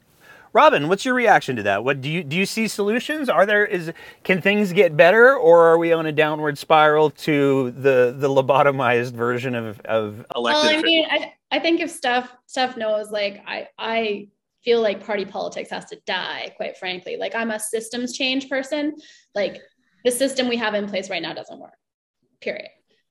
Robyn, 0.52 0.88
what's 0.88 1.06
your 1.06 1.14
reaction 1.14 1.56
to 1.58 1.64
that? 1.64 1.84
What 1.84 2.02
do 2.02 2.10
you 2.10 2.24
do 2.24 2.36
you 2.36 2.46
see 2.46 2.68
solutions? 2.68 3.30
Are 3.30 3.46
there 3.46 3.66
is 3.66 3.94
can 4.24 4.42
things 4.42 4.74
get 4.74 4.98
better 4.98 5.36
or 5.36 5.68
are 5.68 5.78
we 5.78 5.94
on 5.94 6.08
a 6.08 6.12
downward 6.12 6.58
spiral 6.58 7.12
to 7.12 7.72
the 7.72 8.16
the 8.18 8.28
lobotomized 8.28 9.12
version 9.12 9.54
of 9.54 9.80
of 9.82 10.26
elected? 10.36 10.64
Well, 10.64 10.80
I 10.80 10.82
mean, 10.82 11.06
I, 11.10 11.34
I 11.52 11.60
think 11.60 11.82
if 11.82 11.92
Steph 11.92 12.36
Steph 12.48 12.78
knows 12.78 13.12
like 13.12 13.44
I 13.46 13.68
I 13.78 14.30
feel 14.64 14.82
like 14.82 15.06
party 15.06 15.26
politics 15.26 15.70
has 15.70 15.86
to 15.86 16.00
die, 16.08 16.52
quite 16.58 16.78
frankly. 16.78 17.16
Like 17.18 17.36
I'm 17.36 17.52
a 17.52 17.60
systems 17.60 18.18
change 18.18 18.50
person. 18.50 18.96
Like 19.36 19.62
the 20.04 20.12
system 20.12 20.50
we 20.50 20.58
have 20.58 20.74
in 20.74 20.88
place 20.88 21.12
right 21.12 21.22
now 21.22 21.34
doesn't 21.34 21.60
work. 21.60 21.78
Period. 22.42 22.70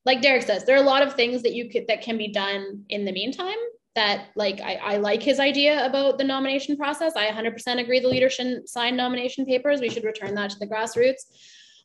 Like 0.08 0.22
Derek 0.22 0.40
says, 0.40 0.64
there 0.64 0.74
are 0.74 0.82
a 0.82 0.86
lot 0.94 1.02
of 1.02 1.12
things 1.12 1.42
that 1.42 1.52
you 1.52 1.68
could 1.68 1.86
that 1.88 2.00
can 2.00 2.16
be 2.16 2.28
done 2.28 2.82
in 2.88 3.04
the 3.04 3.12
meantime 3.12 3.58
that 3.94 4.28
like 4.36 4.58
I, 4.58 4.76
I 4.76 4.96
like 4.96 5.22
his 5.22 5.38
idea 5.38 5.84
about 5.84 6.16
the 6.16 6.24
nomination 6.24 6.78
process. 6.78 7.12
I 7.14 7.26
100% 7.26 7.78
agree 7.78 8.00
the 8.00 8.08
leader 8.08 8.30
shouldn't 8.30 8.70
sign 8.70 8.96
nomination 8.96 9.44
papers. 9.44 9.82
We 9.82 9.90
should 9.90 10.04
return 10.04 10.34
that 10.36 10.48
to 10.52 10.58
the 10.58 10.66
grassroots. 10.66 11.24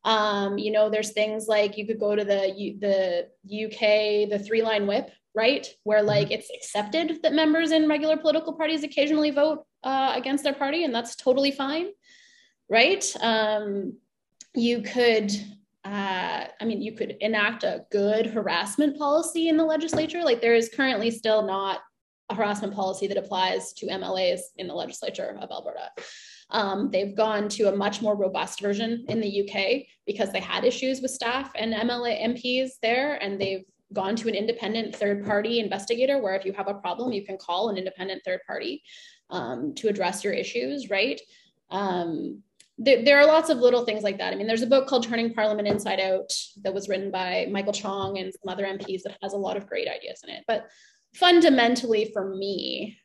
Um, 0.06 0.58
you 0.58 0.72
know, 0.72 0.90
there's 0.90 1.12
things 1.12 1.50
like 1.50 1.78
you 1.78 1.86
could 1.86 2.00
go 2.00 2.16
to 2.16 2.24
the 2.24 2.42
the 2.86 3.66
UK, 3.66 4.30
the 4.30 4.40
three 4.40 4.62
line 4.62 4.88
whip, 4.88 5.12
right, 5.36 5.68
where 5.84 6.00
mm-hmm. 6.00 6.08
like 6.08 6.32
it's 6.32 6.50
accepted 6.56 7.20
that 7.24 7.34
members 7.34 7.72
in 7.72 7.90
regular 7.90 8.16
political 8.16 8.54
parties 8.54 8.86
occasionally 8.86 9.32
vote 9.32 9.66
uh, 9.84 10.14
against 10.16 10.46
their 10.46 10.54
party, 10.54 10.86
and 10.86 10.96
that's 10.96 11.18
totally 11.18 11.52
fine, 11.52 11.88
right? 12.70 13.04
Um, 13.20 13.98
you 14.56 14.82
could 14.82 15.30
uh, 15.94 16.48
I 16.60 16.66
mean, 16.66 16.82
you 16.82 16.94
could 16.94 17.18
enact 17.22 17.64
a 17.64 17.86
good 17.92 18.26
harassment 18.26 18.98
policy 18.98 19.48
in 19.48 19.58
the 19.58 19.64
legislature. 19.64 20.24
Like 20.24 20.42
there 20.42 20.56
is 20.56 20.72
currently 20.76 21.12
still 21.12 21.44
not 21.44 21.82
a 22.30 22.36
harassment 22.36 22.74
policy 22.74 23.06
that 23.06 23.18
applies 23.18 23.74
to 23.74 23.86
MLAs 23.86 24.40
in 24.58 24.68
the 24.68 24.74
legislature 24.74 25.38
of 25.40 25.52
Alberta. 25.52 25.92
Um, 26.50 26.90
they've 26.90 27.16
gone 27.16 27.48
to 27.50 27.66
a 27.66 27.76
much 27.76 28.02
more 28.02 28.16
robust 28.16 28.60
version 28.60 29.06
in 29.08 29.22
the 29.22 29.42
UK 29.44 29.86
because 30.08 30.32
they 30.32 30.40
had 30.40 30.66
issues 30.66 31.00
with 31.00 31.12
staff 31.12 31.52
and 31.56 31.74
MLA 31.74 32.24
MPs 32.24 32.72
there, 32.82 33.22
and 33.24 33.40
they've 33.40 33.66
gone 33.94 34.16
to 34.16 34.28
an 34.28 34.34
independent 34.34 34.96
third 34.96 35.24
party 35.24 35.60
investigator 35.60 36.20
where 36.20 36.34
if 36.34 36.44
you 36.44 36.54
have 36.54 36.68
a 36.68 36.74
problem, 36.74 37.14
you 37.14 37.24
can 37.24 37.38
call 37.38 37.70
an 37.70 37.78
independent 37.78 38.24
third 38.26 38.40
party 38.48 38.82
um, 39.30 39.76
to 39.76 39.90
address 39.90 40.24
your 40.24 40.34
issues, 40.34 40.90
right? 40.90 41.22
Um, 41.70 42.42
there, 42.78 43.04
there, 43.04 43.20
are 43.20 43.26
lots 43.26 43.50
of 43.50 43.60
little 43.60 43.86
things 43.86 44.04
like 44.04 44.18
that. 44.18 44.34
I 44.34 44.36
mean, 44.36 44.48
there's 44.48 44.64
a 44.64 44.68
book 44.68 44.88
called 44.88 45.04
Turning 45.04 45.34
Parliament 45.34 45.68
Inside 45.68 46.00
Out 46.00 46.32
that 46.64 46.74
was 46.74 46.90
written 46.90 47.12
by 47.12 47.48
Michael 47.52 47.74
Chong 47.74 48.18
and 48.18 48.34
some 48.34 48.52
other 48.52 48.66
MPs 48.66 49.04
that 49.04 49.18
has 49.22 49.34
a 49.34 49.38
lot 49.38 49.58
of 49.58 49.68
great 49.68 49.88
ideas 49.88 50.22
in 50.24 50.34
it. 50.34 50.44
But 50.48 50.68
fundamentally, 51.14 52.10
for 52.14 52.36
me, 52.36 52.98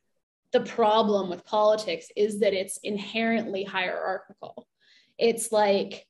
the 0.53 0.61
problem 0.61 1.29
with 1.29 1.45
politics 1.45 2.07
is 2.17 2.41
that 2.41 2.55
it's 2.55 2.79
inherently 2.83 3.65
hierarchical. 3.65 4.67
It's 5.19 5.53
like 5.53 6.07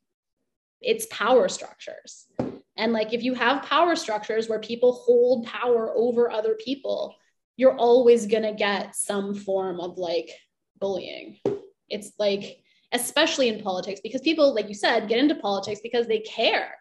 it's 0.80 1.06
power 1.10 1.48
structures. 1.48 2.26
And 2.76 2.92
like 2.92 3.12
if 3.12 3.24
you 3.24 3.34
have 3.34 3.64
power 3.64 3.96
structures 3.96 4.48
where 4.48 4.60
people 4.60 4.92
hold 4.92 5.46
power 5.46 5.92
over 5.96 6.30
other 6.30 6.54
people, 6.54 7.16
you're 7.56 7.76
always 7.76 8.26
going 8.26 8.44
to 8.44 8.52
get 8.52 8.94
some 8.94 9.34
form 9.34 9.80
of 9.80 9.98
like 9.98 10.30
bullying. 10.78 11.38
It's 11.88 12.12
like 12.18 12.62
especially 12.92 13.48
in 13.48 13.62
politics 13.62 14.00
because 14.02 14.20
people 14.20 14.54
like 14.54 14.68
you 14.68 14.74
said 14.74 15.08
get 15.08 15.18
into 15.18 15.34
politics 15.34 15.80
because 15.82 16.06
they 16.06 16.20
care 16.20 16.74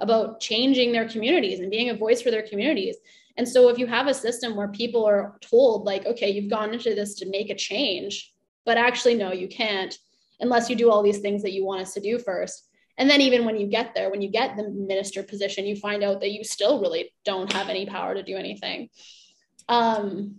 about 0.00 0.40
changing 0.40 0.92
their 0.92 1.08
communities 1.08 1.60
and 1.60 1.70
being 1.70 1.90
a 1.90 1.96
voice 1.96 2.22
for 2.22 2.30
their 2.30 2.46
communities. 2.46 2.96
And 3.36 3.46
so 3.46 3.68
if 3.68 3.78
you 3.78 3.86
have 3.86 4.06
a 4.06 4.14
system 4.14 4.56
where 4.56 4.68
people 4.68 5.04
are 5.04 5.36
told 5.40 5.84
like 5.84 6.06
okay, 6.06 6.30
you've 6.30 6.50
gone 6.50 6.72
into 6.72 6.94
this 6.94 7.14
to 7.16 7.28
make 7.28 7.50
a 7.50 7.54
change, 7.54 8.32
but 8.64 8.78
actually 8.78 9.14
no, 9.14 9.32
you 9.32 9.48
can't 9.48 9.96
unless 10.40 10.70
you 10.70 10.76
do 10.76 10.90
all 10.90 11.02
these 11.02 11.18
things 11.18 11.42
that 11.42 11.52
you 11.52 11.64
want 11.64 11.82
us 11.82 11.94
to 11.94 12.00
do 12.00 12.18
first 12.18 12.66
and 13.00 13.08
then 13.08 13.20
even 13.20 13.44
when 13.44 13.56
you 13.58 13.66
get 13.66 13.94
there 13.94 14.10
when 14.10 14.22
you 14.22 14.28
get 14.28 14.56
the 14.56 14.68
minister 14.68 15.22
position 15.22 15.66
you 15.66 15.76
find 15.76 16.04
out 16.04 16.20
that 16.20 16.30
you 16.30 16.44
still 16.44 16.80
really 16.80 17.12
don't 17.24 17.52
have 17.52 17.68
any 17.68 17.86
power 17.86 18.14
to 18.14 18.22
do 18.22 18.36
anything 18.36 18.88
um, 19.68 20.36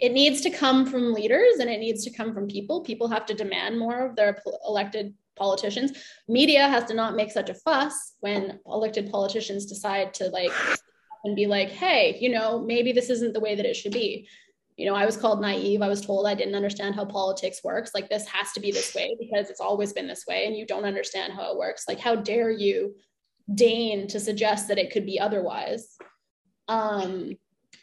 it 0.00 0.12
needs 0.12 0.40
to 0.40 0.50
come 0.50 0.86
from 0.86 1.12
leaders 1.12 1.58
and 1.60 1.70
it 1.70 1.80
needs 1.80 2.04
to 2.04 2.10
come 2.10 2.32
from 2.32 2.46
people 2.46 2.82
people 2.82 3.08
have 3.08 3.26
to 3.26 3.34
demand 3.34 3.78
more 3.78 4.06
of 4.06 4.16
their 4.16 4.42
elected 4.66 5.14
politicians 5.36 5.92
media 6.28 6.68
has 6.68 6.84
to 6.84 6.94
not 6.94 7.16
make 7.16 7.30
such 7.30 7.50
a 7.50 7.54
fuss 7.54 8.14
when 8.20 8.58
elected 8.66 9.10
politicians 9.10 9.66
decide 9.66 10.12
to 10.12 10.28
like 10.28 10.52
and 11.24 11.36
be 11.36 11.46
like 11.46 11.70
hey 11.70 12.16
you 12.20 12.28
know 12.28 12.60
maybe 12.60 12.92
this 12.92 13.10
isn't 13.10 13.32
the 13.32 13.40
way 13.40 13.54
that 13.54 13.66
it 13.66 13.74
should 13.74 13.92
be 13.92 14.28
you 14.80 14.86
know, 14.86 14.94
I 14.94 15.04
was 15.04 15.18
called 15.18 15.42
naive. 15.42 15.82
I 15.82 15.88
was 15.88 16.00
told 16.00 16.26
I 16.26 16.34
didn't 16.34 16.54
understand 16.54 16.94
how 16.94 17.04
politics 17.04 17.62
works. 17.62 17.90
Like, 17.92 18.08
this 18.08 18.26
has 18.28 18.50
to 18.52 18.60
be 18.60 18.72
this 18.72 18.94
way 18.94 19.14
because 19.20 19.50
it's 19.50 19.60
always 19.60 19.92
been 19.92 20.06
this 20.06 20.24
way 20.26 20.46
and 20.46 20.56
you 20.56 20.64
don't 20.64 20.86
understand 20.86 21.34
how 21.34 21.52
it 21.52 21.58
works. 21.58 21.84
Like, 21.86 22.00
how 22.00 22.16
dare 22.16 22.50
you 22.50 22.94
deign 23.54 24.08
to 24.08 24.18
suggest 24.18 24.68
that 24.68 24.78
it 24.78 24.90
could 24.90 25.04
be 25.04 25.20
otherwise? 25.20 25.98
Um, 26.66 27.34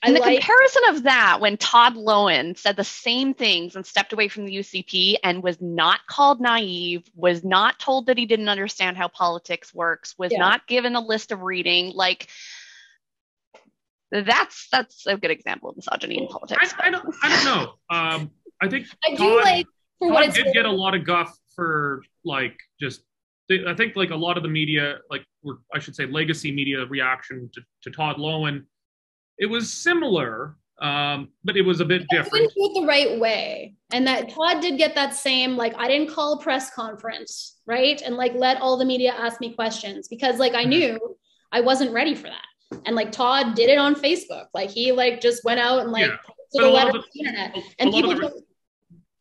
and 0.04 0.16
the 0.16 0.20
like, 0.20 0.40
comparison 0.40 0.82
of 0.90 1.04
that 1.04 1.40
when 1.40 1.58
Todd 1.58 1.96
Loewen 1.96 2.58
said 2.58 2.76
the 2.76 2.84
same 2.84 3.34
things 3.34 3.76
and 3.76 3.86
stepped 3.86 4.14
away 4.14 4.28
from 4.28 4.46
the 4.46 4.56
UCP 4.58 5.16
and 5.24 5.42
was 5.42 5.60
not 5.60 6.06
called 6.08 6.40
naive, 6.40 7.04
was 7.16 7.44
not 7.44 7.80
told 7.80 8.06
that 8.06 8.18
he 8.18 8.26
didn't 8.26 8.50
understand 8.50 8.98
how 8.98 9.08
politics 9.08 9.74
works, 9.74 10.14
was 10.18 10.32
yeah. 10.32 10.38
not 10.38 10.68
given 10.68 10.96
a 10.96 11.02
list 11.02 11.32
of 11.32 11.42
reading, 11.42 11.94
like 11.94 12.28
that's 14.12 14.68
that's 14.72 15.06
a 15.08 15.18
good 15.18 15.32
example 15.32 15.70
of 15.70 15.76
misogyny 15.76 16.18
in 16.18 16.28
politics. 16.28 16.74
I, 16.80 16.88
I 16.88 16.90
don't 16.92 17.16
I 17.24 17.30
don't 17.30 17.46
know. 17.46 17.74
Um, 17.90 18.32
I 18.62 18.70
think 18.70 18.88
I 19.04 19.16
Todd, 19.16 19.18
do 19.18 19.42
like 19.42 19.68
for 20.00 20.10
Todd 20.10 20.34
did 20.34 20.54
get 20.54 20.66
a 20.66 20.72
lot 20.72 20.96
of 20.96 21.06
guff 21.06 21.36
for 21.56 22.04
like 22.24 22.58
just 22.80 23.02
I 23.50 23.74
think 23.74 23.96
like 23.96 24.12
a 24.12 24.16
lot 24.16 24.38
of 24.38 24.44
the 24.44 24.50
media, 24.50 24.98
like 25.10 25.24
I 25.74 25.80
should 25.80 25.96
say 25.96 26.06
legacy 26.06 26.52
media 26.52 26.86
reaction 26.86 27.50
to, 27.54 27.62
to 27.84 27.92
Todd 27.92 28.18
Loewen, 28.18 28.66
it 29.38 29.46
was 29.46 29.72
similar, 29.72 30.56
um, 30.82 31.30
but 31.44 31.58
it 31.58 31.62
was 31.62 31.80
a 31.80 31.86
bit 31.86 32.04
different. 32.10 32.52
Do 32.56 32.64
it 32.66 32.82
the 32.82 32.88
right 32.88 33.20
way, 33.20 33.76
and 33.92 34.06
that 34.08 34.30
Todd 34.30 34.62
did 34.62 34.78
get 34.78 34.96
that 34.96 35.14
same 35.14 35.56
like 35.56 35.74
I 35.78 35.88
didn't 35.88 36.14
call 36.14 36.34
a 36.34 36.42
press 36.42 36.70
conference, 36.72 37.58
right, 37.66 38.02
and 38.02 38.16
like 38.16 38.34
let 38.34 38.62
all 38.62 38.78
the 38.78 38.86
media 38.86 39.14
ask 39.18 39.40
me 39.42 39.54
questions 39.54 40.08
because 40.08 40.40
like 40.40 40.54
I 40.54 40.62
mm-hmm. 40.62 40.70
knew 40.70 41.18
I 41.52 41.62
wasn't 41.62 41.92
ready 41.92 42.16
for 42.16 42.28
that 42.28 42.46
and 42.86 42.96
like 42.96 43.12
Todd 43.12 43.56
did 43.56 43.70
it 43.70 43.78
on 43.78 43.96
Facebook. 43.96 44.48
Like 44.54 44.70
he 44.70 44.92
like 44.92 45.22
just 45.22 45.44
went 45.44 45.60
out 45.60 45.80
and 45.80 45.92
like 45.92 46.08
yeah. 46.08 46.18
the 46.54 46.70
letter 46.70 46.94
the, 46.94 47.04
the 47.14 47.20
internet. 47.20 47.56
And 47.80 47.92
people 47.92 48.14
the, 48.14 48.22
don't, 48.22 48.34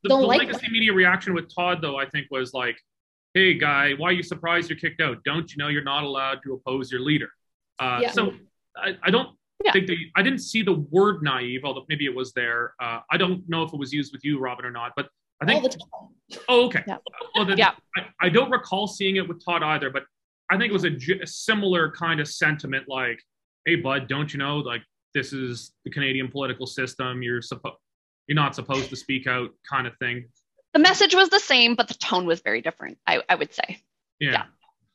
the, 0.02 0.08
don't 0.08 0.20
the 0.22 0.26
like 0.26 0.38
legacy 0.40 0.60
that. 0.62 0.72
media 0.72 0.92
reaction 0.92 1.34
with 1.34 1.54
Todd 1.54 1.78
though, 1.80 1.96
I 1.96 2.08
think 2.08 2.26
was 2.30 2.52
like, 2.52 2.76
hey 3.34 3.54
guy, 3.54 3.92
why 3.94 4.08
are 4.08 4.12
you 4.12 4.22
surprised 4.22 4.70
you're 4.70 4.78
kicked 4.78 5.00
out? 5.00 5.22
Don't 5.24 5.50
you 5.52 5.58
know 5.58 5.68
you're 5.68 5.84
not 5.84 6.04
allowed 6.04 6.40
to 6.44 6.54
oppose 6.54 6.90
your 6.90 7.00
leader? 7.00 7.30
Uh, 7.78 8.00
yeah. 8.02 8.10
So 8.10 8.32
I, 8.76 8.96
I 9.02 9.10
don't 9.10 9.36
yeah. 9.64 9.72
think 9.72 9.86
that 9.86 9.96
I 10.16 10.22
didn't 10.22 10.40
see 10.40 10.62
the 10.62 10.86
word 10.90 11.22
naive, 11.22 11.64
although 11.64 11.84
maybe 11.88 12.04
it 12.04 12.14
was 12.14 12.32
there. 12.32 12.74
Uh, 12.80 13.00
I 13.10 13.16
don't 13.16 13.48
know 13.48 13.62
if 13.62 13.72
it 13.72 13.78
was 13.78 13.92
used 13.92 14.12
with 14.12 14.24
you, 14.24 14.38
Robyn, 14.38 14.64
or 14.64 14.70
not, 14.70 14.92
but 14.96 15.08
I 15.40 15.46
think. 15.46 15.74
Oh, 16.48 16.66
okay. 16.66 16.82
Yeah. 16.86 16.96
Well, 17.34 17.46
then, 17.46 17.58
yeah. 17.58 17.72
I, 17.96 18.26
I, 18.26 18.28
don't 18.28 18.50
recall 18.50 18.88
seeing 18.88 19.16
it 19.16 19.28
with 19.28 19.44
Todd 19.44 19.62
either, 19.62 19.90
but 19.90 20.04
I 20.50 20.58
think 20.58 20.70
it 20.70 20.72
was 20.72 20.84
a, 20.84 21.22
a 21.22 21.26
similar 21.26 21.92
kind 21.92 22.20
of 22.20 22.26
sentiment, 22.26 22.86
like, 22.88 23.20
hey 23.66 23.74
bud 23.74 24.08
don't 24.08 24.32
you 24.32 24.38
know 24.38 24.58
like 24.58 24.82
this 25.12 25.32
is 25.32 25.72
the 25.84 25.90
canadian 25.90 26.28
political 26.28 26.66
system 26.66 27.22
you're 27.22 27.42
supposed 27.42 27.76
you're 28.26 28.36
not 28.36 28.54
supposed 28.54 28.88
to 28.88 28.96
speak 28.96 29.26
out 29.26 29.50
kind 29.68 29.86
of 29.86 29.92
thing 29.98 30.24
the 30.72 30.78
message 30.78 31.14
was 31.14 31.28
the 31.28 31.40
same 31.40 31.74
but 31.74 31.88
the 31.88 31.94
tone 31.94 32.24
was 32.24 32.40
very 32.40 32.62
different 32.62 32.96
i, 33.06 33.20
I 33.28 33.34
would 33.34 33.52
say 33.52 33.82
yeah, 34.18 34.44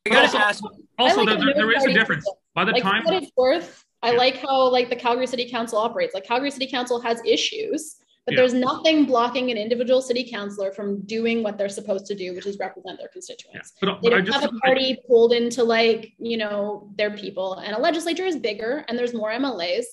yeah. 0.07 0.19
also, 0.21 0.37
ask, 0.39 0.63
also 0.97 1.21
like 1.23 1.37
there, 1.37 1.53
there 1.53 1.71
is 1.71 1.85
a 1.85 1.93
difference 1.93 2.27
by 2.55 2.65
the 2.65 2.71
like, 2.71 2.81
time 2.81 3.03
what 3.03 3.21
it's 3.21 3.31
worth 3.37 3.85
i 4.03 4.11
yeah. 4.11 4.17
like 4.17 4.37
how 4.37 4.69
like 4.69 4.89
the 4.89 4.95
calgary 4.95 5.27
city 5.27 5.49
council 5.49 5.77
operates 5.77 6.13
like 6.13 6.25
calgary 6.25 6.51
city 6.51 6.67
council 6.67 6.99
has 6.99 7.21
issues 7.25 7.97
but 8.25 8.33
yeah. 8.33 8.41
there's 8.41 8.53
nothing 8.53 9.05
blocking 9.05 9.49
an 9.49 9.57
individual 9.57 10.01
city 10.01 10.29
councilor 10.29 10.71
from 10.71 11.01
doing 11.01 11.41
what 11.41 11.57
they're 11.57 11.69
supposed 11.69 12.05
to 12.05 12.15
do, 12.15 12.35
which 12.35 12.45
is 12.45 12.59
represent 12.59 12.99
their 12.99 13.07
constituents. 13.07 13.73
Yeah. 13.81 13.89
But, 13.93 14.03
they 14.03 14.09
don't 14.09 14.27
have 14.27 14.43
a 14.43 14.59
party 14.59 14.91
I, 14.91 15.07
pulled 15.07 15.33
into 15.33 15.63
like, 15.63 16.13
you 16.19 16.37
know, 16.37 16.91
their 16.97 17.09
people. 17.11 17.55
And 17.55 17.75
a 17.75 17.79
legislature 17.79 18.25
is 18.25 18.35
bigger 18.35 18.85
and 18.87 18.97
there's 18.97 19.15
more 19.15 19.31
MLAs. 19.31 19.85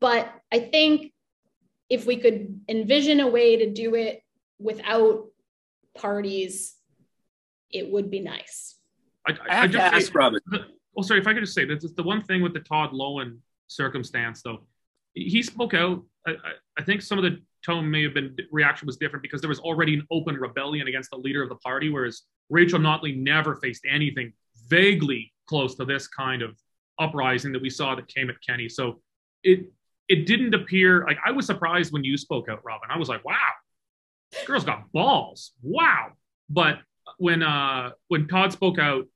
But 0.00 0.32
I 0.50 0.60
think 0.60 1.12
if 1.90 2.06
we 2.06 2.16
could 2.16 2.60
envision 2.68 3.20
a 3.20 3.28
way 3.28 3.56
to 3.56 3.70
do 3.70 3.94
it 3.96 4.22
without 4.58 5.26
parties, 5.94 6.74
it 7.70 7.90
would 7.90 8.10
be 8.10 8.20
nice. 8.20 8.76
I, 9.26 9.32
I, 9.32 9.36
I 9.50 9.54
have 9.54 9.64
I 9.64 9.66
just 9.66 9.92
to 9.92 9.96
ask 9.96 10.14
Robyn. 10.14 10.40
Oh, 10.98 11.02
sorry, 11.02 11.20
if 11.20 11.28
I 11.28 11.32
could 11.32 11.40
just 11.44 11.54
say 11.54 11.64
that 11.64 11.96
the 11.96 12.02
one 12.02 12.22
thing 12.22 12.42
with 12.42 12.52
the 12.54 12.60
Todd 12.60 12.90
Loewen 12.90 13.38
circumstance, 13.68 14.42
though, 14.42 14.66
he 15.14 15.42
spoke 15.44 15.72
out. 15.72 16.02
I, 16.26 16.34
I, 16.76 16.82
think 16.82 17.02
some 17.02 17.18
of 17.18 17.24
the 17.24 17.40
tone 17.64 17.88
may 17.88 18.02
have 18.02 18.14
been 18.14 18.36
reaction 18.50 18.86
was 18.86 18.96
different 18.96 19.22
because 19.22 19.40
there 19.40 19.48
was 19.48 19.60
already 19.60 19.94
an 19.94 20.06
open 20.10 20.34
rebellion 20.34 20.88
against 20.88 21.10
the 21.10 21.16
leader 21.16 21.42
of 21.42 21.48
the 21.48 21.54
party, 21.56 21.88
whereas 21.88 22.22
Rachel 22.50 22.80
Notley 22.80 23.16
never 23.16 23.54
faced 23.56 23.86
anything 23.88 24.32
vaguely 24.68 25.32
close 25.46 25.76
to 25.76 25.84
this 25.84 26.08
kind 26.08 26.42
of 26.42 26.58
uprising 26.98 27.52
that 27.52 27.62
we 27.62 27.70
saw 27.70 27.94
that 27.94 28.08
came 28.08 28.28
at 28.28 28.36
Kenney. 28.46 28.68
So 28.68 29.00
it 29.44 29.70
it 30.08 30.26
didn't 30.26 30.54
appear 30.54 31.04
like 31.06 31.18
I 31.24 31.30
was 31.30 31.46
surprised 31.46 31.92
when 31.92 32.02
you 32.02 32.16
spoke 32.16 32.48
out, 32.48 32.64
Robyn. 32.64 32.90
I 32.90 32.98
was 32.98 33.08
like, 33.08 33.24
wow, 33.24 33.36
girl's 34.46 34.64
got 34.64 34.90
balls. 34.92 35.52
Wow. 35.62 36.12
But 36.50 36.80
when 37.18 37.42
uh 37.42 37.90
when 38.08 38.26
Todd 38.26 38.52
spoke 38.52 38.78
out, 38.78 39.06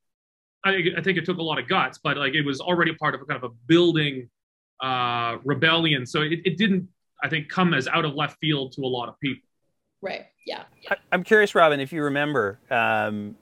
I, 0.65 0.83
I 0.97 1.01
think 1.01 1.17
it 1.17 1.25
took 1.25 1.37
a 1.37 1.43
lot 1.43 1.59
of 1.59 1.67
guts, 1.67 1.99
but 2.03 2.17
like 2.17 2.33
it 2.33 2.43
was 2.43 2.61
already 2.61 2.93
part 2.95 3.15
of 3.15 3.21
a 3.21 3.25
kind 3.25 3.43
of 3.43 3.51
a 3.51 3.53
building 3.67 4.29
uh 4.81 5.37
rebellion. 5.43 6.05
So 6.05 6.21
it, 6.21 6.39
it 6.45 6.57
didn't 6.57 6.87
I 7.23 7.29
think, 7.29 7.47
come 7.47 7.73
as 7.73 7.87
out 7.87 8.03
of 8.03 8.13
left 8.13 8.37
field 8.39 8.73
to 8.73 8.81
a 8.81 8.87
lot 8.87 9.07
of 9.07 9.17
people. 9.19 9.47
Right. 10.01 10.25
Yeah. 10.45 10.63
I, 10.89 10.97
am 11.13 11.23
curious, 11.23 11.55
Robyn, 11.55 11.79
if 11.79 11.93
you 11.93 12.03
remember, 12.03 12.59
um, 12.69 13.37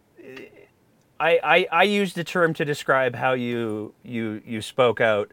I, 1.19 1.39
I, 1.43 1.67
I 1.71 1.83
used 1.83 2.15
the 2.15 2.23
term 2.23 2.53
to 2.53 2.63
describe 2.63 3.15
how 3.15 3.33
you 3.33 3.95
you 4.03 4.41
you 4.45 4.61
spoke 4.61 5.01
out. 5.01 5.31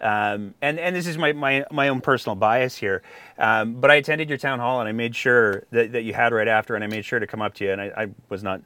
Um, 0.00 0.54
and 0.60 0.78
and 0.78 0.94
this 0.94 1.06
is 1.06 1.16
my, 1.16 1.32
my, 1.32 1.64
my 1.70 1.88
own 1.88 2.02
personal 2.02 2.36
bias 2.36 2.76
here, 2.76 3.02
um, 3.38 3.80
but 3.80 3.90
I 3.90 3.94
attended 3.94 4.28
your 4.28 4.36
town 4.36 4.58
hall 4.58 4.80
and 4.80 4.88
I 4.90 4.92
made 4.92 5.16
sure 5.16 5.64
that, 5.70 5.92
that 5.92 6.02
you 6.02 6.12
had 6.12 6.34
right 6.34 6.48
after, 6.48 6.74
and 6.74 6.84
I 6.84 6.86
made 6.86 7.06
sure 7.06 7.18
to 7.18 7.26
come 7.26 7.40
up 7.40 7.54
to 7.54 7.64
you, 7.64 7.72
and 7.72 7.80
I, 7.80 7.92
I 7.96 8.06
was 8.28 8.42
not, 8.42 8.60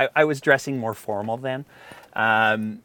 I, 0.00 0.08
I 0.16 0.24
was 0.24 0.40
dressing 0.40 0.78
more 0.78 0.94
formal 0.94 1.36
then, 1.36 1.64
um, 2.14 2.82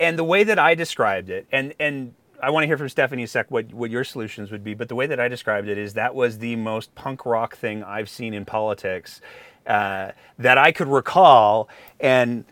and 0.00 0.18
the 0.18 0.24
way 0.24 0.44
that 0.44 0.58
I 0.58 0.74
described 0.74 1.30
it, 1.30 1.46
and 1.52 1.74
and 1.78 2.14
I 2.42 2.50
want 2.50 2.64
to 2.64 2.66
hear 2.66 2.76
from 2.76 2.88
Stephanie 2.88 3.22
a 3.22 3.28
sec 3.28 3.50
what, 3.50 3.72
what 3.72 3.90
your 3.90 4.02
solutions 4.02 4.50
would 4.50 4.64
be. 4.64 4.74
But 4.74 4.88
the 4.88 4.96
way 4.96 5.06
that 5.06 5.20
I 5.20 5.28
described 5.28 5.68
it 5.68 5.78
is 5.78 5.94
that 5.94 6.14
was 6.14 6.38
the 6.38 6.56
most 6.56 6.92
punk 6.96 7.24
rock 7.24 7.56
thing 7.56 7.84
I've 7.84 8.10
seen 8.10 8.34
in 8.34 8.44
politics 8.44 9.20
uh, 9.66 10.10
that 10.38 10.58
I 10.58 10.72
could 10.72 10.88
recall, 10.88 11.68
and 12.00 12.44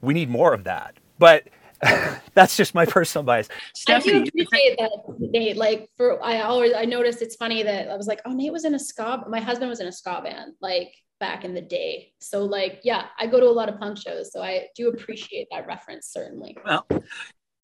we 0.00 0.14
need 0.14 0.30
more 0.30 0.54
of 0.54 0.62
that. 0.64 0.94
But 1.18 1.48
that's 2.34 2.56
just 2.56 2.72
my 2.72 2.86
personal 2.86 3.24
bias. 3.24 3.48
Stephanie, 3.74 4.14
I 4.14 4.18
do 4.20 4.28
appreciate 4.28 4.78
that, 4.78 4.90
Nate. 5.18 5.56
Like 5.56 5.90
for 5.96 6.22
I 6.22 6.42
always 6.42 6.72
I 6.72 6.84
noticed 6.84 7.20
it's 7.20 7.34
funny 7.34 7.64
that 7.64 7.90
I 7.90 7.96
was 7.96 8.06
like, 8.06 8.20
oh, 8.24 8.32
Nate 8.32 8.52
was 8.52 8.64
in 8.64 8.74
a 8.74 8.78
ska. 8.78 9.24
My 9.28 9.40
husband 9.40 9.68
was 9.68 9.80
in 9.80 9.88
a 9.88 9.92
ska 9.92 10.20
band, 10.22 10.52
like 10.60 10.92
back 11.18 11.44
in 11.44 11.54
the 11.54 11.60
day. 11.60 12.12
So 12.20 12.44
like, 12.44 12.80
yeah, 12.84 13.06
I 13.18 13.26
go 13.26 13.40
to 13.40 13.46
a 13.46 13.50
lot 13.50 13.68
of 13.68 13.78
punk 13.78 13.98
shows, 13.98 14.32
so 14.32 14.42
I 14.42 14.68
do 14.74 14.88
appreciate 14.88 15.48
that 15.50 15.66
reference 15.66 16.06
certainly. 16.06 16.56
Well, 16.64 16.86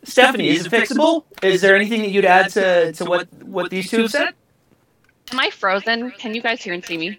Stephanie, 0.03 0.49
is 0.49 0.65
it 0.65 0.71
fixable? 0.71 1.23
Is 1.41 1.61
there 1.61 1.75
anything 1.75 2.01
that 2.01 2.09
you'd 2.09 2.25
add 2.25 2.49
to, 2.51 2.91
to 2.93 3.05
what, 3.05 3.31
what 3.43 3.69
these 3.69 3.89
two 3.89 4.01
have 4.01 4.11
said? 4.11 4.33
Am 5.31 5.39
I 5.39 5.49
frozen? 5.49 6.11
Can 6.11 6.35
you 6.35 6.41
guys 6.41 6.61
hear 6.61 6.73
and 6.73 6.83
see 6.83 6.97
me? 6.97 7.17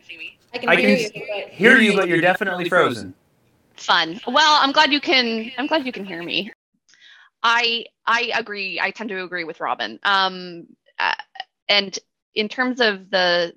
I 0.52 0.58
can, 0.58 0.68
I 0.68 0.76
can 0.76 0.84
hear, 0.84 0.98
you, 0.98 1.10
but 1.12 1.48
hear 1.52 1.78
you, 1.78 1.96
but 1.96 2.08
you're 2.08 2.20
definitely 2.20 2.68
frozen. 2.68 3.14
Fun. 3.76 4.20
Well, 4.26 4.58
I'm 4.62 4.70
glad 4.70 4.92
you 4.92 5.00
can. 5.00 5.50
I'm 5.58 5.66
glad 5.66 5.84
you 5.84 5.90
can 5.90 6.04
hear 6.04 6.22
me. 6.22 6.52
I 7.42 7.86
I 8.06 8.30
agree. 8.36 8.78
I 8.80 8.92
tend 8.92 9.08
to 9.10 9.24
agree 9.24 9.42
with 9.42 9.58
Robyn. 9.58 9.98
Um, 10.04 10.68
uh, 10.98 11.14
and 11.68 11.98
in 12.34 12.48
terms 12.48 12.80
of 12.80 13.10
the 13.10 13.52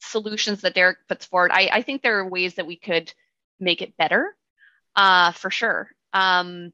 solutions 0.00 0.62
that 0.62 0.74
Derek 0.74 0.98
puts 1.08 1.26
forward, 1.26 1.50
I, 1.52 1.70
I 1.72 1.82
think 1.82 2.02
there 2.02 2.18
are 2.18 2.28
ways 2.28 2.54
that 2.54 2.66
we 2.66 2.76
could 2.76 3.12
make 3.60 3.82
it 3.82 3.96
better. 3.96 4.34
uh, 4.96 5.32
for 5.32 5.50
sure. 5.50 5.90
Um, 6.12 6.72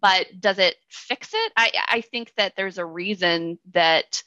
but 0.00 0.26
does 0.38 0.58
it 0.58 0.76
fix 0.88 1.30
it? 1.34 1.52
I, 1.56 1.70
I 1.88 2.00
think 2.00 2.32
that 2.36 2.54
there's 2.56 2.78
a 2.78 2.84
reason 2.84 3.58
that 3.72 4.22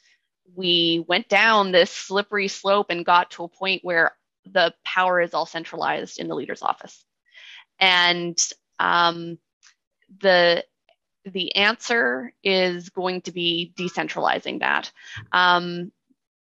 we 0.54 1.04
went 1.08 1.28
down 1.28 1.72
this 1.72 1.90
slippery 1.90 2.48
slope 2.48 2.88
and 2.90 3.04
got 3.04 3.30
to 3.32 3.44
a 3.44 3.48
point 3.48 3.84
where 3.84 4.12
the 4.44 4.74
power 4.84 5.20
is 5.20 5.32
all 5.32 5.46
centralized 5.46 6.18
in 6.18 6.28
the 6.28 6.34
leader's 6.34 6.62
office. 6.62 7.04
And 7.80 8.38
um, 8.78 9.38
the 10.20 10.64
the 11.24 11.56
answer 11.56 12.34
is 12.44 12.90
going 12.90 13.22
to 13.22 13.32
be 13.32 13.72
decentralizing 13.78 14.60
that. 14.60 14.92
Um, 15.32 15.90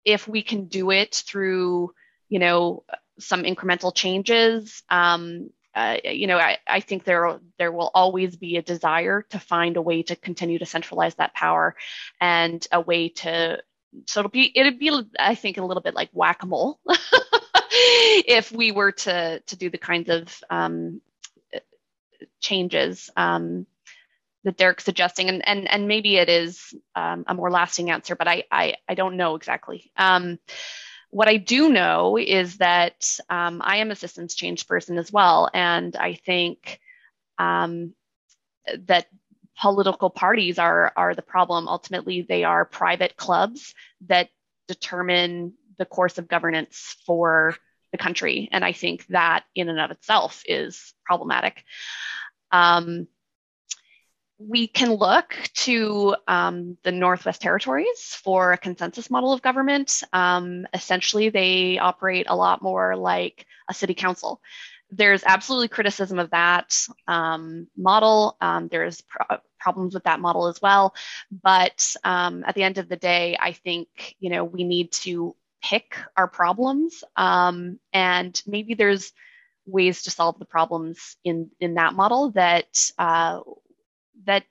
if 0.07 0.27
we 0.27 0.43
can 0.43 0.67
do 0.67 0.91
it 0.93 1.23
through, 1.27 1.93
you 2.29 2.39
know, 2.39 2.85
some 3.19 3.43
incremental 3.43 3.95
changes, 3.95 4.83
um, 4.89 5.51
uh, 5.75 5.99
you 6.05 6.27
know, 6.27 6.39
I, 6.39 6.57
I 6.67 6.81
think 6.81 7.05
there 7.05 7.39
there 7.59 7.71
will 7.71 7.91
always 7.93 8.35
be 8.37 8.57
a 8.57 8.63
desire 8.63 9.27
to 9.29 9.39
find 9.39 9.77
a 9.77 9.83
way 9.83 10.03
to 10.05 10.17
continue 10.17 10.59
to 10.59 10.65
centralize 10.65 11.15
that 11.17 11.35
power, 11.35 11.77
and 12.19 12.67
a 12.73 12.81
way 12.81 13.11
to 13.11 13.59
so 14.07 14.21
it'll 14.21 14.31
be 14.31 14.51
it'd 14.59 14.79
be 14.79 14.91
I 15.19 15.35
think 15.35 15.59
a 15.59 15.65
little 15.65 15.83
bit 15.83 15.95
like 15.95 16.09
whack 16.13 16.43
a 16.43 16.47
mole 16.47 16.81
if 17.71 18.51
we 18.53 18.73
were 18.73 18.93
to 18.93 19.41
to 19.41 19.57
do 19.57 19.69
the 19.69 19.79
kinds 19.79 20.09
of 20.09 20.43
um, 20.49 21.03
changes 22.41 23.11
um, 23.17 23.67
that 24.47 24.57
Derek's 24.57 24.85
suggesting, 24.85 25.29
and 25.29 25.47
and 25.47 25.71
and 25.71 25.87
maybe 25.87 26.17
it 26.17 26.31
is 26.31 26.73
um, 26.95 27.25
a 27.27 27.35
more 27.35 27.51
lasting 27.51 27.91
answer, 27.91 28.17
but 28.17 28.29
I 28.29 28.45
I, 28.51 28.77
I 28.89 28.95
don't 28.95 29.19
know 29.19 29.35
exactly. 29.35 29.91
Um, 29.97 30.39
what 31.11 31.29
I 31.29 31.37
do 31.37 31.69
know 31.69 32.19
is 32.19 32.59
that 32.59 33.19
um, 33.31 33.63
I 33.65 33.79
am 33.79 33.91
a 33.91 33.97
systems 33.97 34.35
change 34.35 34.67
person 34.67 34.99
as 34.99 35.13
well. 35.13 35.49
And 35.55 35.97
I 35.97 36.15
think 36.15 36.81
um, 37.39 37.95
that 38.87 39.07
political 39.59 40.11
parties 40.11 40.59
are, 40.59 40.93
are 40.97 41.15
the 41.15 41.23
problem. 41.23 41.69
Ultimately, 41.69 42.23
they 42.29 42.45
are 42.45 42.65
private 42.65 43.17
clubs 43.17 43.75
that 44.09 44.29
determine 44.69 45.55
the 45.79 45.87
course 45.87 46.19
of 46.19 46.29
governance 46.29 46.97
for 47.07 47.55
the 47.93 47.99
country. 47.99 48.49
And 48.53 48.65
I 48.65 48.73
think 48.73 49.07
that 49.07 49.45
in 49.55 49.69
and 49.69 49.81
of 49.81 49.91
itself 49.91 50.43
is 50.47 50.93
problematic. 51.05 51.63
Um, 52.53 53.07
we 54.39 54.67
can 54.67 54.93
look 54.93 55.35
to 55.55 56.15
um, 56.29 56.77
the 56.83 56.93
Northwest 56.93 57.41
Territories 57.41 58.19
for 58.23 58.53
a 58.53 58.59
consensus 58.59 59.11
model 59.11 59.33
of 59.33 59.43
government. 59.43 60.03
Um, 60.13 60.67
essentially, 60.75 61.31
they 61.31 61.79
operate 61.79 62.27
a 62.29 62.37
lot 62.37 62.63
more 62.63 62.97
like 62.97 63.47
a 63.69 63.75
city 63.75 63.95
council. 63.95 64.41
There's 64.91 65.25
absolutely 65.25 65.69
criticism 65.69 66.19
of 66.19 66.31
that 66.31 66.77
um, 67.09 67.67
model. 67.77 68.37
Um, 68.41 68.69
there's 68.69 69.01
pro- 69.01 69.39
problems 69.59 69.95
with 69.95 70.05
that 70.05 70.21
model 70.21 70.47
as 70.47 70.61
well. 70.61 70.95
But 71.31 71.95
um, 72.05 72.45
at 72.47 72.55
the 72.55 72.63
end 72.63 72.79
of 72.79 72.89
the 72.89 72.97
day, 72.97 73.37
I 73.41 73.53
think 73.53 73.89
you 74.21 74.31
know 74.31 74.45
we 74.45 74.65
need 74.65 74.93
to 74.93 75.35
pick 75.63 75.97
our 76.17 76.29
problems, 76.29 77.03
um, 77.17 77.81
and 77.93 78.41
maybe 78.47 78.75
there's 78.75 79.13
ways 79.67 80.03
to 80.05 80.11
solve 80.11 80.39
the 80.39 80.45
problems 80.45 81.17
in 81.25 81.51
in 81.59 81.75
that 81.75 81.95
model 81.95 82.31
that 82.33 82.91
uh, 82.99 83.41
that 84.27 84.45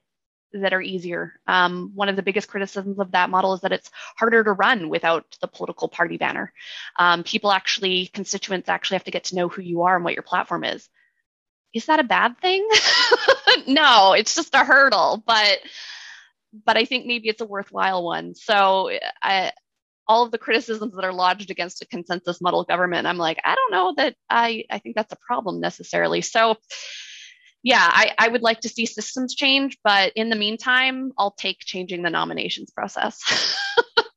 that 0.61 0.73
are 0.73 0.81
easier. 0.81 1.33
Um, 1.47 1.91
one 1.95 2.09
of 2.09 2.15
the 2.15 2.23
biggest 2.23 2.47
criticisms 2.47 2.99
of 2.99 3.11
that 3.11 3.29
model 3.29 3.53
is 3.53 3.61
that 3.61 3.71
it's 3.71 3.91
harder 4.17 4.43
to 4.43 4.51
run 4.51 4.89
without 4.89 5.25
the 5.41 5.47
political 5.47 5.87
party 5.87 6.17
banner. 6.17 6.53
Um, 6.97 7.23
people 7.23 7.51
actually, 7.51 8.07
constituents 8.07 8.69
actually 8.69 8.95
have 8.95 9.03
to 9.05 9.11
get 9.11 9.25
to 9.25 9.35
know 9.35 9.49
who 9.49 9.61
you 9.61 9.83
are 9.83 9.95
and 9.95 10.03
what 10.03 10.13
your 10.13 10.23
platform 10.23 10.63
is. 10.63 10.87
Is 11.73 11.87
that 11.87 11.99
a 11.99 12.03
bad 12.03 12.39
thing? 12.39 12.67
no, 13.67 14.13
it's 14.13 14.35
just 14.35 14.55
a 14.55 14.63
hurdle, 14.63 15.21
but 15.25 15.59
but 16.65 16.77
I 16.77 16.85
think 16.85 17.05
maybe 17.05 17.27
it's 17.27 17.41
a 17.41 17.45
worthwhile 17.45 18.01
one. 18.01 18.33
So 18.33 18.89
I, 19.21 19.51
all 20.07 20.23
of 20.23 20.31
the 20.31 20.37
criticisms 20.37 20.95
that 20.95 21.03
are 21.03 21.11
lodged 21.11 21.51
against 21.51 21.81
a 21.81 21.87
consensus 21.87 22.39
model 22.39 22.63
government, 22.63 23.07
I'm 23.07 23.17
like, 23.17 23.41
I 23.43 23.55
don't 23.55 23.71
know 23.71 23.93
that 23.97 24.15
I 24.29 24.63
I 24.69 24.79
think 24.79 24.95
that's 24.95 25.11
a 25.11 25.17
problem 25.17 25.59
necessarily. 25.59 26.21
So 26.21 26.55
yeah, 27.65 27.89
I, 27.91 28.13
I 28.19 28.27
would 28.27 28.43
like 28.43 28.59
to 28.59 28.69
see 28.69 28.85
systems 28.85 29.33
change, 29.33 29.79
but 29.83 30.13
in 30.15 30.29
the 30.29 30.35
meantime, 30.35 31.11
I'll 31.17 31.31
take 31.31 31.57
changing 31.61 32.03
the 32.03 32.11
nominations 32.11 32.69
process. 32.69 33.19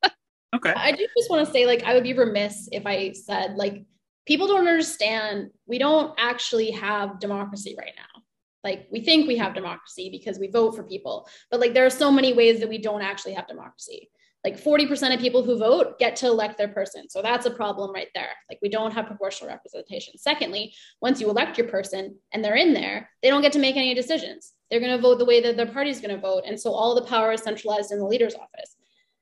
okay. 0.54 0.74
I 0.76 0.92
do 0.92 1.06
just 1.16 1.30
want 1.30 1.46
to 1.46 1.50
say, 1.50 1.64
like, 1.64 1.82
I 1.82 1.94
would 1.94 2.02
be 2.02 2.12
remiss 2.12 2.68
if 2.72 2.84
I 2.84 3.12
said, 3.12 3.56
like, 3.56 3.86
people 4.26 4.48
don't 4.48 4.68
understand 4.68 5.48
we 5.66 5.78
don't 5.78 6.12
actually 6.18 6.72
have 6.72 7.20
democracy 7.20 7.74
right 7.78 7.94
now. 7.96 8.22
Like, 8.62 8.86
we 8.92 9.00
think 9.00 9.26
we 9.26 9.38
have 9.38 9.54
democracy 9.54 10.10
because 10.10 10.38
we 10.38 10.48
vote 10.48 10.76
for 10.76 10.82
people, 10.82 11.26
but 11.50 11.58
like, 11.58 11.72
there 11.72 11.86
are 11.86 11.90
so 11.90 12.12
many 12.12 12.34
ways 12.34 12.60
that 12.60 12.68
we 12.68 12.76
don't 12.76 13.00
actually 13.00 13.32
have 13.32 13.48
democracy 13.48 14.10
like 14.44 14.62
40% 14.62 15.14
of 15.14 15.20
people 15.20 15.42
who 15.42 15.58
vote 15.58 15.98
get 15.98 16.16
to 16.16 16.26
elect 16.26 16.58
their 16.58 16.68
person. 16.68 17.10
So 17.10 17.22
that's 17.22 17.46
a 17.46 17.50
problem 17.50 17.92
right 17.92 18.08
there. 18.14 18.30
Like 18.48 18.58
we 18.62 18.68
don't 18.68 18.92
have 18.92 19.06
proportional 19.06 19.50
representation. 19.50 20.16
Secondly, 20.16 20.72
once 21.02 21.20
you 21.20 21.28
elect 21.28 21.58
your 21.58 21.66
person 21.66 22.16
and 22.32 22.44
they're 22.44 22.56
in 22.56 22.72
there, 22.72 23.10
they 23.22 23.30
don't 23.30 23.42
get 23.42 23.52
to 23.52 23.58
make 23.58 23.76
any 23.76 23.94
decisions. 23.94 24.52
They're 24.70 24.80
going 24.80 24.96
to 24.96 25.02
vote 25.02 25.18
the 25.18 25.24
way 25.24 25.40
that 25.40 25.56
their 25.56 25.66
party 25.66 25.90
is 25.90 26.00
going 26.00 26.14
to 26.14 26.20
vote. 26.20 26.44
And 26.46 26.58
so 26.58 26.72
all 26.72 26.94
the 26.94 27.06
power 27.06 27.32
is 27.32 27.42
centralized 27.42 27.90
in 27.90 27.98
the 27.98 28.06
leader's 28.06 28.34
office. 28.34 28.76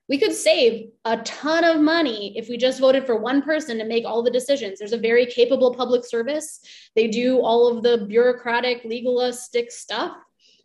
We 0.09 0.19
could 0.19 0.35
save 0.35 0.91
a 1.05 1.17
ton 1.19 1.65
of 1.65 1.81
money 1.81 2.37
if 2.37 2.49
we 2.49 2.57
just 2.57 2.79
voted 2.79 3.07
for 3.07 3.17
one 3.17 3.43
person 3.43 3.79
to 3.79 3.85
make 3.85 4.05
all 4.05 4.23
the 4.23 4.31
decisions. 4.31 4.79
There's 4.79 4.93
a 4.93 4.99
very 4.99 5.27
capable 5.27 5.75
public 5.75 6.05
service. 6.05 6.61
They 6.95 7.09
do 7.09 7.41
all 7.41 7.67
of 7.67 7.83
the 7.83 8.07
bureaucratic, 8.07 8.85
legalistic 8.85 9.73
stuff. 9.73 10.13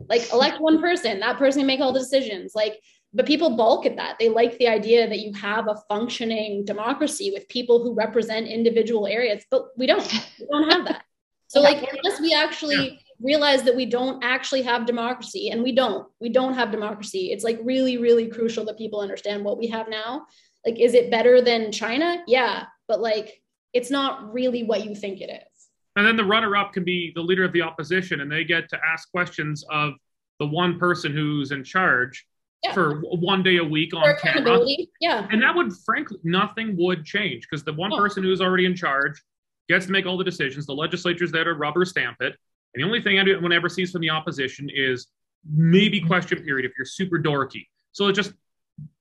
Like 0.10 0.32
elect 0.32 0.60
one 0.60 0.80
person, 0.80 1.20
that 1.22 1.38
person 1.38 1.66
make 1.66 1.80
all 1.80 1.94
the 1.94 2.00
decisions. 2.00 2.54
Like 2.54 2.80
but 3.14 3.26
people 3.26 3.58
balk 3.58 3.86
at 3.86 3.98
that. 3.98 4.18
They 4.20 4.30
like 4.30 4.58
the 4.58 4.68
idea 4.68 5.08
that 5.08 5.20
you 5.20 5.34
have 5.34 5.68
a 5.68 5.82
functioning 5.90 6.64
democracy 6.66 7.32
with 7.34 7.48
people 7.50 7.84
who 7.84 7.94
represent 7.94 8.48
individual 8.48 9.08
areas, 9.08 9.44
but 9.52 9.70
we 9.78 9.88
don't. 9.88 10.02
We 10.40 10.48
don't 10.50 10.72
have 10.72 10.86
that. 10.86 11.04
So, 11.48 11.60
like, 11.60 11.86
unless 11.92 12.22
we 12.22 12.34
actually 12.34 13.02
realize 13.20 13.64
that 13.64 13.76
we 13.76 13.86
don't 13.86 14.24
actually 14.24 14.62
have 14.62 14.86
democracy, 14.86 15.50
and 15.50 15.62
we 15.62 15.74
don't, 15.74 16.08
we 16.22 16.30
don't 16.30 16.54
have 16.54 16.72
democracy. 16.72 17.32
It's 17.32 17.44
like 17.44 17.60
really, 17.62 17.98
really 17.98 18.28
crucial 18.28 18.64
that 18.66 18.78
people 18.78 19.02
understand 19.02 19.44
what 19.44 19.58
we 19.58 19.68
have 19.68 19.90
now. 19.90 20.26
Like, 20.66 20.80
is 20.80 20.94
it 20.94 21.12
better 21.12 21.42
than 21.42 21.72
China? 21.72 22.24
Yeah, 22.26 22.64
but 22.88 23.02
like, 23.02 23.42
it's 23.74 23.92
not 23.92 24.34
really 24.34 24.64
what 24.64 24.86
you 24.86 24.96
think 24.96 25.20
it 25.20 25.30
is. 25.30 25.68
And 25.98 26.08
then 26.08 26.16
the 26.16 26.24
runner-up 26.24 26.72
can 26.72 26.86
be 26.86 27.12
the 27.14 27.22
leader 27.22 27.44
of 27.44 27.52
the 27.52 27.62
opposition, 27.62 28.22
and 28.22 28.32
they 28.32 28.46
get 28.46 28.70
to 28.70 28.80
ask 28.90 29.12
questions 29.12 29.66
of 29.70 29.94
the 30.40 30.48
one 30.48 30.80
person 30.80 31.12
who's 31.12 31.52
in 31.52 31.66
charge 31.66 32.26
yeah. 32.64 32.74
for 32.74 33.02
one 33.02 33.44
day 33.44 33.58
a 33.58 33.64
week 33.64 33.94
on 33.94 34.16
camera. 34.18 34.60
Yeah. 35.00 35.28
And 35.32 35.42
that 35.42 35.56
would, 35.56 35.74
frankly, 35.86 36.20
nothing 36.24 36.76
would 36.78 37.06
change 37.06 37.48
because 37.50 37.64
the 37.64 37.74
one 37.74 37.92
person 37.92 38.24
who's 38.24 38.42
already 38.42 38.66
in 38.66 38.76
charge 38.76 39.22
gets 39.68 39.86
to 39.88 39.92
make 39.92 40.06
all 40.06 40.18
the 40.18 40.24
decisions. 40.24 40.66
The 40.66 40.74
legislature's 40.74 41.32
there 41.32 41.44
to 41.44 41.54
rubber 41.54 41.86
stamp 41.86 42.18
it. 42.22 42.36
And 42.74 42.84
the 42.84 42.86
only 42.86 43.02
thing 43.02 43.20
anyone 43.20 43.52
ever 43.52 43.70
sees 43.70 43.92
from 43.92 44.02
the 44.02 44.10
opposition 44.10 44.70
is 44.74 45.08
maybe 45.50 46.00
question 46.02 46.44
period 46.44 46.66
if 46.66 46.74
you're 46.78 46.86
super 46.86 47.20
dorky. 47.20 47.68
So 47.92 48.08
it 48.08 48.14
just 48.14 48.34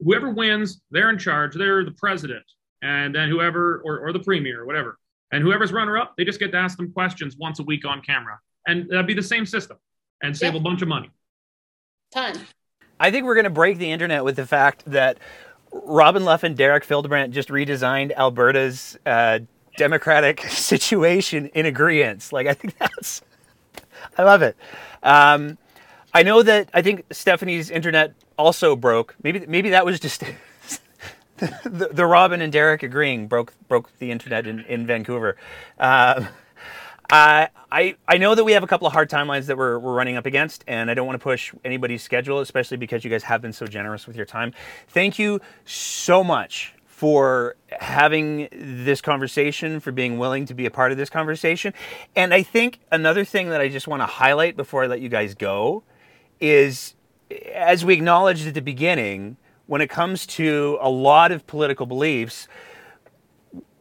whoever 0.03 0.31
wins, 0.31 0.81
they're 0.91 1.11
in 1.11 1.19
charge. 1.19 1.55
They're 1.55 1.85
the 1.85 1.93
president, 1.93 2.45
and 2.83 3.15
then 3.15 3.29
whoever 3.29 3.83
or, 3.85 4.01
or 4.01 4.13
the 4.13 4.21
premier 4.21 4.63
or 4.63 4.67
whatever, 4.67 4.99
and 5.33 5.43
whoever's 5.43 5.73
runner 5.73 5.99
up, 5.99 6.15
they 6.17 6.25
just 6.25 6.41
get 6.41 6.53
to 6.53 6.59
ask 6.59 6.77
them 6.77 6.93
questions 6.93 7.37
once 7.37 7.59
a 7.61 7.63
week 7.63 7.85
on 7.87 8.01
camera, 8.03 8.39
and 8.67 8.89
that'd 8.91 9.07
be 9.07 9.15
the 9.15 9.23
same 9.23 9.47
system 9.47 9.79
and 10.23 10.37
save 10.37 10.55
yeah. 10.55 10.61
a 10.61 10.63
bunch 10.63 10.83
of 10.83 10.89
money. 10.89 11.11
Ton. 12.13 12.39
I 13.01 13.11
think 13.11 13.25
we're 13.25 13.35
going 13.35 13.45
to 13.45 13.51
break 13.51 13.79
the 13.79 13.91
internet 13.91 14.25
with 14.25 14.37
the 14.37 14.47
fact 14.47 14.85
that 14.87 15.19
Robyn 15.73 16.25
Luff 16.25 16.43
and 16.43 16.57
Derek 16.57 16.85
Fildebrandt 16.85 17.33
just 17.33 17.49
redesigned 17.49 18.13
Alberta's 18.15 18.99
uh, 19.07 19.41
democratic 19.79 20.43
situation 20.49 21.47
in 21.55 21.65
agreement. 21.65 22.31
Like, 22.31 22.47
I 22.47 22.53
think 22.53 22.77
that's, 22.79 23.23
I 24.19 24.23
love 24.23 24.43
it. 24.43 24.57
Um, 25.03 25.57
I 26.13 26.23
know 26.23 26.43
that 26.43 26.69
I 26.75 26.83
think 26.83 27.07
Stephanie's 27.11 27.71
internet 27.71 28.15
also 28.37 28.77
broke. 28.77 29.15
Maybe 29.23 29.47
maybe 29.47 29.71
that 29.71 29.85
was 29.85 30.01
just 30.01 30.25
the, 31.39 31.89
the 31.93 32.05
Robyn 32.05 32.43
and 32.43 32.53
Derek 32.53 32.83
agreeing 32.83 33.29
broke 33.29 33.53
broke 33.69 33.97
the 33.99 34.11
internet 34.11 34.47
in 34.47 34.61
in 34.65 34.87
Vancouver. 34.87 35.37
Uh, 35.79 36.25
I 37.13 37.49
I 38.09 38.19
know 38.19 38.35
that 38.35 38.45
we 38.45 38.53
have 38.53 38.63
a 38.63 38.67
couple 38.67 38.87
of 38.87 38.93
hard 38.93 39.11
timelines 39.11 39.47
that 39.47 39.57
we're, 39.57 39.79
we're 39.79 39.95
running 39.95 40.17
up 40.17 40.27
against, 40.27 40.65
and 40.67 40.91
I 40.91 40.95
don't 40.95 41.07
want 41.07 41.19
to 41.19 41.23
push 41.23 41.53
anybody's 41.65 42.03
schedule, 42.03 42.41
especially 42.41 42.77
because 42.77 43.05
you 43.05 43.11
guys 43.11 43.25
have 43.25 43.43
been 43.43 43.53
so 43.53 43.67
generous 43.67 44.07
with 44.07 44.17
your 44.17 44.27
time. 44.27 44.53
Thank 44.89 45.19
you 45.19 45.41
so 45.65 46.23
much 46.23 46.75
for 46.87 47.57
having 47.71 48.49
this 48.53 49.01
conversation, 49.01 49.81
for 49.81 49.91
being 49.91 50.19
willing 50.19 50.45
to 50.47 50.55
be 50.55 50.67
a 50.67 50.71
part 50.71 50.93
of 50.93 50.99
this 50.99 51.09
conversation. 51.09 51.73
And 52.15 52.35
I 52.35 52.43
think 52.43 52.81
another 52.93 53.25
thing 53.25 53.49
that 53.51 53.61
I 53.61 53.69
just 53.69 53.89
want 53.89 54.03
to 54.03 54.07
highlight 54.07 54.57
before 54.57 54.85
I 54.85 54.87
let 54.87 55.01
you 55.01 55.09
guys 55.09 55.35
go 55.35 55.83
is, 56.41 56.95
as 57.55 57.85
we 57.85 57.95
acknowledged 57.95 58.47
at 58.47 58.55
the 58.55 58.63
beginning, 58.63 59.37
when 59.67 59.81
it 59.81 59.89
comes 59.89 60.27
to 60.27 60.79
a 60.81 60.91
lot 60.91 61.33
of 61.33 61.47
political 61.47 61.87
beliefs, 61.87 62.49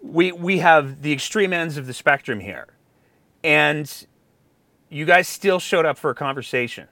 we 0.02 0.32
we 0.32 0.60
have 0.60 1.02
the 1.02 1.12
extreme 1.12 1.52
ends 1.52 1.78
of 1.78 1.86
the 1.86 1.94
spectrum 1.94 2.40
here 2.40 2.68
and 3.44 4.08
you 4.90 5.06
guys 5.06 5.28
still 5.28 5.60
showed 5.60 5.86
up 5.86 5.98
for 5.98 6.10
a 6.10 6.16
conversation. 6.16 6.88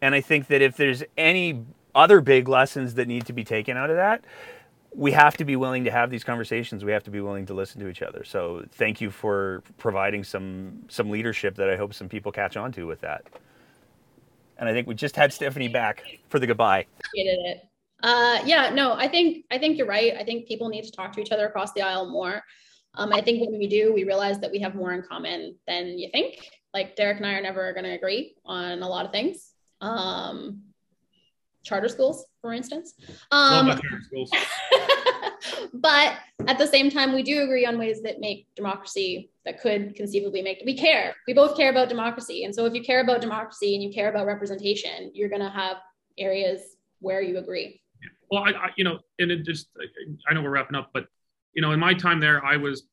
And 0.00 0.14
I 0.14 0.20
think 0.20 0.46
that 0.48 0.62
if 0.62 0.76
there's 0.76 1.02
any 1.16 1.64
other 1.94 2.20
big 2.20 2.48
lessons 2.48 2.94
that 2.94 3.08
need 3.08 3.26
to 3.26 3.32
be 3.32 3.44
taken 3.44 3.76
out 3.76 3.90
of 3.90 3.96
that, 3.96 4.24
we 4.94 5.12
have 5.12 5.36
to 5.36 5.44
be 5.44 5.56
willing 5.56 5.84
to 5.84 5.90
have 5.90 6.10
these 6.10 6.24
conversations. 6.24 6.84
We 6.84 6.92
have 6.92 7.04
to 7.04 7.10
be 7.10 7.20
willing 7.20 7.46
to 7.46 7.54
listen 7.54 7.80
to 7.80 7.88
each 7.88 8.02
other. 8.02 8.24
So 8.24 8.64
thank 8.72 9.00
you 9.00 9.10
for 9.10 9.62
providing 9.76 10.24
some 10.24 10.84
some 10.88 11.10
leadership 11.10 11.56
that 11.56 11.68
I 11.68 11.76
hope 11.76 11.92
some 11.92 12.08
people 12.08 12.32
catch 12.32 12.56
on 12.56 12.72
to 12.72 12.86
with 12.86 13.00
that. 13.02 13.24
And 14.58 14.68
I 14.68 14.72
think 14.72 14.88
we 14.88 14.94
just 14.94 15.14
had 15.14 15.32
Stephanie 15.32 15.68
back 15.68 16.02
for 16.28 16.38
the 16.38 16.46
goodbye. 16.46 16.86
Uh, 18.02 18.40
yeah, 18.44 18.70
no, 18.70 18.94
I 18.94 19.08
think 19.08 19.44
I 19.50 19.58
think 19.58 19.76
you're 19.76 19.86
right. 19.86 20.14
I 20.14 20.24
think 20.24 20.46
people 20.46 20.68
need 20.68 20.84
to 20.84 20.92
talk 20.92 21.12
to 21.14 21.20
each 21.20 21.32
other 21.32 21.46
across 21.46 21.72
the 21.72 21.82
aisle 21.82 22.10
more. 22.10 22.42
Um, 22.94 23.12
I 23.12 23.20
think 23.20 23.40
when 23.40 23.58
we 23.58 23.68
do, 23.68 23.92
we 23.92 24.04
realize 24.04 24.40
that 24.40 24.50
we 24.50 24.58
have 24.60 24.74
more 24.74 24.92
in 24.92 25.02
common 25.02 25.56
than 25.66 25.98
you 25.98 26.10
think. 26.10 26.50
Like 26.74 26.96
Derek 26.96 27.18
and 27.18 27.26
I 27.26 27.34
are 27.34 27.42
never 27.42 27.72
going 27.72 27.84
to 27.84 27.92
agree 27.92 28.34
on 28.44 28.82
a 28.82 28.88
lot 28.88 29.06
of 29.06 29.12
things. 29.12 29.52
Um, 29.80 30.62
charter 31.62 31.88
schools, 31.88 32.24
for 32.40 32.52
instance. 32.52 32.94
Um, 33.30 33.80
schools. 34.06 34.30
but 35.74 36.16
at 36.46 36.58
the 36.58 36.66
same 36.66 36.90
time, 36.90 37.14
we 37.14 37.22
do 37.22 37.42
agree 37.42 37.66
on 37.66 37.78
ways 37.78 38.02
that 38.02 38.20
make 38.20 38.46
democracy 38.54 39.30
that 39.44 39.60
could 39.60 39.94
conceivably 39.94 40.42
make. 40.42 40.62
We 40.64 40.76
care. 40.76 41.14
We 41.26 41.34
both 41.34 41.56
care 41.56 41.70
about 41.70 41.88
democracy, 41.88 42.44
and 42.44 42.54
so 42.54 42.64
if 42.64 42.74
you 42.74 42.82
care 42.82 43.00
about 43.00 43.20
democracy 43.20 43.74
and 43.74 43.82
you 43.82 43.90
care 43.92 44.08
about 44.08 44.26
representation, 44.26 45.10
you're 45.14 45.28
going 45.28 45.42
to 45.42 45.50
have 45.50 45.78
areas 46.18 46.76
where 47.00 47.20
you 47.20 47.38
agree. 47.38 47.80
Well, 48.30 48.44
I, 48.44 48.50
I, 48.50 48.70
you 48.76 48.84
know, 48.84 48.98
and 49.18 49.30
it 49.30 49.44
just 49.44 49.68
I 50.28 50.34
know 50.34 50.42
we're 50.42 50.50
wrapping 50.50 50.76
up, 50.76 50.90
but 50.92 51.06
you 51.58 51.62
know, 51.62 51.72
in 51.72 51.80
my 51.80 51.92
time 51.92 52.20
there, 52.20 52.44
I 52.44 52.56
was, 52.56 52.84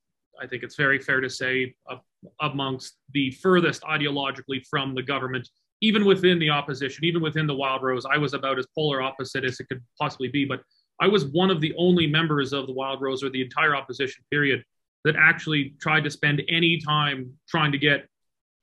I 0.41 0.47
think 0.47 0.63
it's 0.63 0.75
very 0.75 0.97
fair 0.97 1.21
to 1.21 1.29
say, 1.29 1.75
uh, 1.87 1.97
amongst 2.41 2.95
the 3.13 3.29
furthest 3.29 3.83
ideologically 3.83 4.65
from 4.67 4.95
the 4.95 5.03
government 5.03 5.47
even 5.81 6.03
within 6.03 6.39
the 6.39 6.49
opposition, 6.49 7.05
even 7.05 7.21
within 7.21 7.45
the 7.45 7.53
Wildrose, 7.53 8.07
I 8.11 8.17
was 8.17 8.33
about 8.33 8.57
as 8.57 8.65
polar 8.73 9.03
opposite 9.03 9.43
as 9.43 9.59
it 9.59 9.67
could 9.67 9.83
possibly 9.99 10.29
be. 10.29 10.43
But 10.43 10.61
I 10.99 11.07
was 11.07 11.25
one 11.25 11.51
of 11.51 11.61
the 11.61 11.75
only 11.77 12.07
members 12.07 12.53
of 12.53 12.65
the 12.65 12.73
Wildrose 12.73 13.23
or 13.23 13.29
the 13.29 13.43
entire 13.43 13.75
opposition 13.75 14.23
period 14.31 14.63
that 15.03 15.15
actually 15.15 15.75
tried 15.79 16.03
to 16.05 16.09
spend 16.09 16.41
any 16.49 16.79
time 16.79 17.31
trying 17.47 17.71
to 17.71 17.77
get 17.77 18.07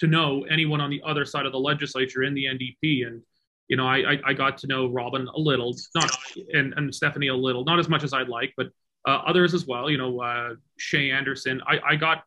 to 0.01 0.09
know 0.09 0.45
anyone 0.51 0.81
on 0.81 0.91
the 0.91 1.01
other 1.07 1.25
side 1.25 1.47
of 1.47 1.53
the 1.53 1.61
legislature 1.61 2.25
in 2.25 2.35
the 2.35 2.47
NDP. 2.47 3.07
And, 3.07 3.23
you 3.69 3.77
know, 3.77 3.87
I, 3.87 4.19
I 4.27 4.33
got 4.33 4.59
to 4.59 4.67
know 4.67 4.89
Robyn 4.89 5.29
a 5.29 5.39
little, 5.39 5.77
not 5.95 6.11
and, 6.53 6.75
and 6.77 6.93
Stephanie 6.93 7.29
a 7.29 7.37
little, 7.37 7.65
not 7.65 7.79
as 7.79 7.89
much 7.89 8.03
as 8.03 8.13
I'd 8.13 8.29
like, 8.29 8.53
but 8.57 8.67
uh, 9.07 9.23
others 9.27 9.55
as 9.55 9.67
well. 9.67 9.91
You 9.91 9.99
know, 9.99 10.21
uh, 10.21 10.55
Shaye 10.81 11.13
Anderson. 11.13 11.61
I, 11.67 11.81
I 11.91 11.97
got, 11.97 12.25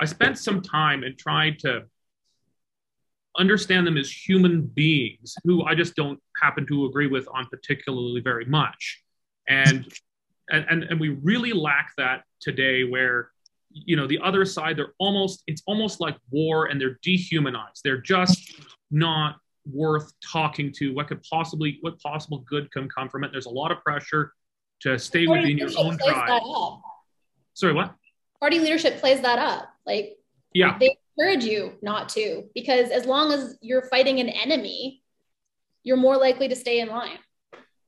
I 0.00 0.04
spent 0.04 0.38
some 0.38 0.62
time 0.62 1.02
and 1.02 1.16
tried 1.18 1.58
to 1.60 1.84
understand 3.36 3.86
them 3.86 3.96
as 3.96 4.10
human 4.10 4.62
beings 4.62 5.34
who 5.44 5.64
I 5.64 5.74
just 5.74 5.96
don't 5.96 6.20
happen 6.40 6.66
to 6.68 6.86
agree 6.86 7.08
with 7.08 7.26
on 7.32 7.46
particularly 7.46 8.20
very 8.20 8.44
much. 8.44 9.02
And 9.48 9.86
and 10.50 10.84
and 10.84 11.00
we 11.00 11.10
really 11.22 11.52
lack 11.52 11.92
that 11.96 12.22
today 12.40 12.84
where 12.84 13.30
you 13.70 13.96
know 13.96 14.06
the 14.06 14.20
other 14.20 14.44
side 14.44 14.76
they're 14.76 14.92
almost 14.98 15.42
it's 15.46 15.62
almost 15.66 16.00
like 16.00 16.16
war 16.30 16.66
and 16.66 16.80
they're 16.80 16.98
dehumanized. 17.02 17.80
They're 17.82 18.00
just 18.00 18.60
not 18.90 19.36
worth 19.70 20.12
talking 20.32 20.72
to. 20.72 20.94
What 20.94 21.08
could 21.08 21.22
possibly 21.22 21.78
what 21.80 22.00
possible 22.00 22.44
good 22.46 22.70
can 22.70 22.88
come 22.88 23.08
from 23.08 23.24
it? 23.24 23.32
There's 23.32 23.46
a 23.46 23.50
lot 23.50 23.72
of 23.72 23.82
pressure 23.82 24.32
to 24.84 24.98
stay 24.98 25.26
Party 25.26 25.42
within 25.42 25.58
your 25.58 25.70
own 25.76 25.98
tribe. 25.98 26.42
Sorry, 27.52 27.74
what? 27.74 27.94
Party 28.40 28.58
leadership 28.58 28.98
plays 29.00 29.20
that 29.20 29.38
up. 29.38 29.68
Like 29.86 30.16
yeah. 30.54 30.78
They 30.78 30.96
encourage 31.18 31.44
you 31.44 31.72
not 31.82 32.08
to 32.10 32.44
because 32.54 32.90
as 32.90 33.06
long 33.06 33.32
as 33.32 33.56
you're 33.60 33.82
fighting 33.82 34.20
an 34.20 34.28
enemy 34.28 35.02
you're 35.84 35.96
more 35.96 36.16
likely 36.16 36.48
to 36.48 36.56
stay 36.56 36.80
in 36.80 36.88
line 36.88 37.18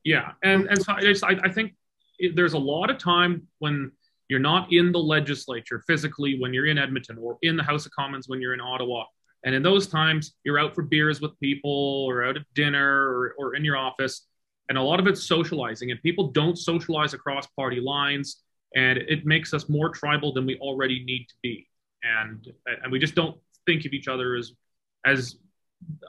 yeah 0.03 0.31
and 0.43 0.67
and 0.67 0.81
so 0.81 0.93
I, 0.93 1.01
just, 1.01 1.23
I, 1.23 1.49
think 1.49 1.73
it, 2.19 2.35
there's 2.35 2.53
a 2.53 2.59
lot 2.59 2.89
of 2.89 2.97
time 2.97 3.47
when 3.59 3.91
you're 4.29 4.39
not 4.39 4.71
in 4.71 4.91
the 4.91 4.99
legislature 4.99 5.83
physically 5.87 6.39
when 6.39 6.53
you're 6.53 6.67
in 6.67 6.77
edmonton 6.77 7.17
or 7.17 7.37
in 7.41 7.57
the 7.57 7.63
house 7.63 7.85
of 7.85 7.91
commons 7.91 8.29
when 8.29 8.39
you're 8.39 8.53
in 8.53 8.61
ottawa 8.61 9.03
and 9.45 9.53
in 9.53 9.63
those 9.63 9.87
times 9.87 10.35
you're 10.43 10.59
out 10.59 10.73
for 10.73 10.83
beers 10.83 11.19
with 11.19 11.37
people 11.39 12.05
or 12.07 12.23
out 12.23 12.37
at 12.37 12.43
dinner 12.53 13.09
or, 13.09 13.35
or 13.37 13.55
in 13.55 13.65
your 13.65 13.77
office 13.77 14.26
and 14.69 14.77
a 14.77 14.81
lot 14.81 14.99
of 14.99 15.07
it's 15.07 15.23
socializing 15.23 15.91
and 15.91 16.01
people 16.01 16.31
don't 16.31 16.57
socialize 16.57 17.13
across 17.13 17.47
party 17.47 17.79
lines 17.79 18.43
and 18.75 18.97
it 18.97 19.25
makes 19.25 19.53
us 19.53 19.69
more 19.69 19.89
tribal 19.89 20.33
than 20.33 20.45
we 20.45 20.57
already 20.57 21.03
need 21.03 21.25
to 21.29 21.35
be. 21.41 21.67
And 22.03 22.47
and 22.83 22.91
we 22.91 22.99
just 22.99 23.15
don't 23.15 23.37
think 23.65 23.85
of 23.85 23.93
each 23.93 24.07
other 24.07 24.35
as 24.35 24.53
as 25.05 25.37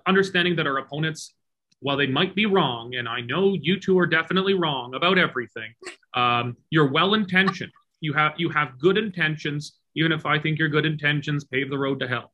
understanding 0.06 0.56
that 0.56 0.66
our 0.66 0.78
opponents 0.78 1.34
while 1.80 1.96
they 1.96 2.06
might 2.06 2.34
be 2.34 2.46
wrong 2.46 2.94
and 2.94 3.08
i 3.08 3.20
know 3.20 3.54
you 3.60 3.78
two 3.78 3.98
are 3.98 4.06
definitely 4.06 4.54
wrong 4.54 4.94
about 4.94 5.18
everything 5.18 5.72
um, 6.14 6.56
you're 6.70 6.90
well 6.90 7.14
intentioned. 7.14 7.70
You 8.00 8.12
have 8.14 8.32
you 8.38 8.48
have 8.50 8.78
good 8.78 8.96
intentions 8.96 9.78
even 9.94 10.12
if 10.12 10.24
i 10.24 10.38
think 10.38 10.58
your 10.58 10.68
good 10.68 10.86
intentions 10.86 11.44
pave 11.44 11.68
the 11.70 11.78
road 11.78 12.00
to 12.00 12.08
hell. 12.08 12.32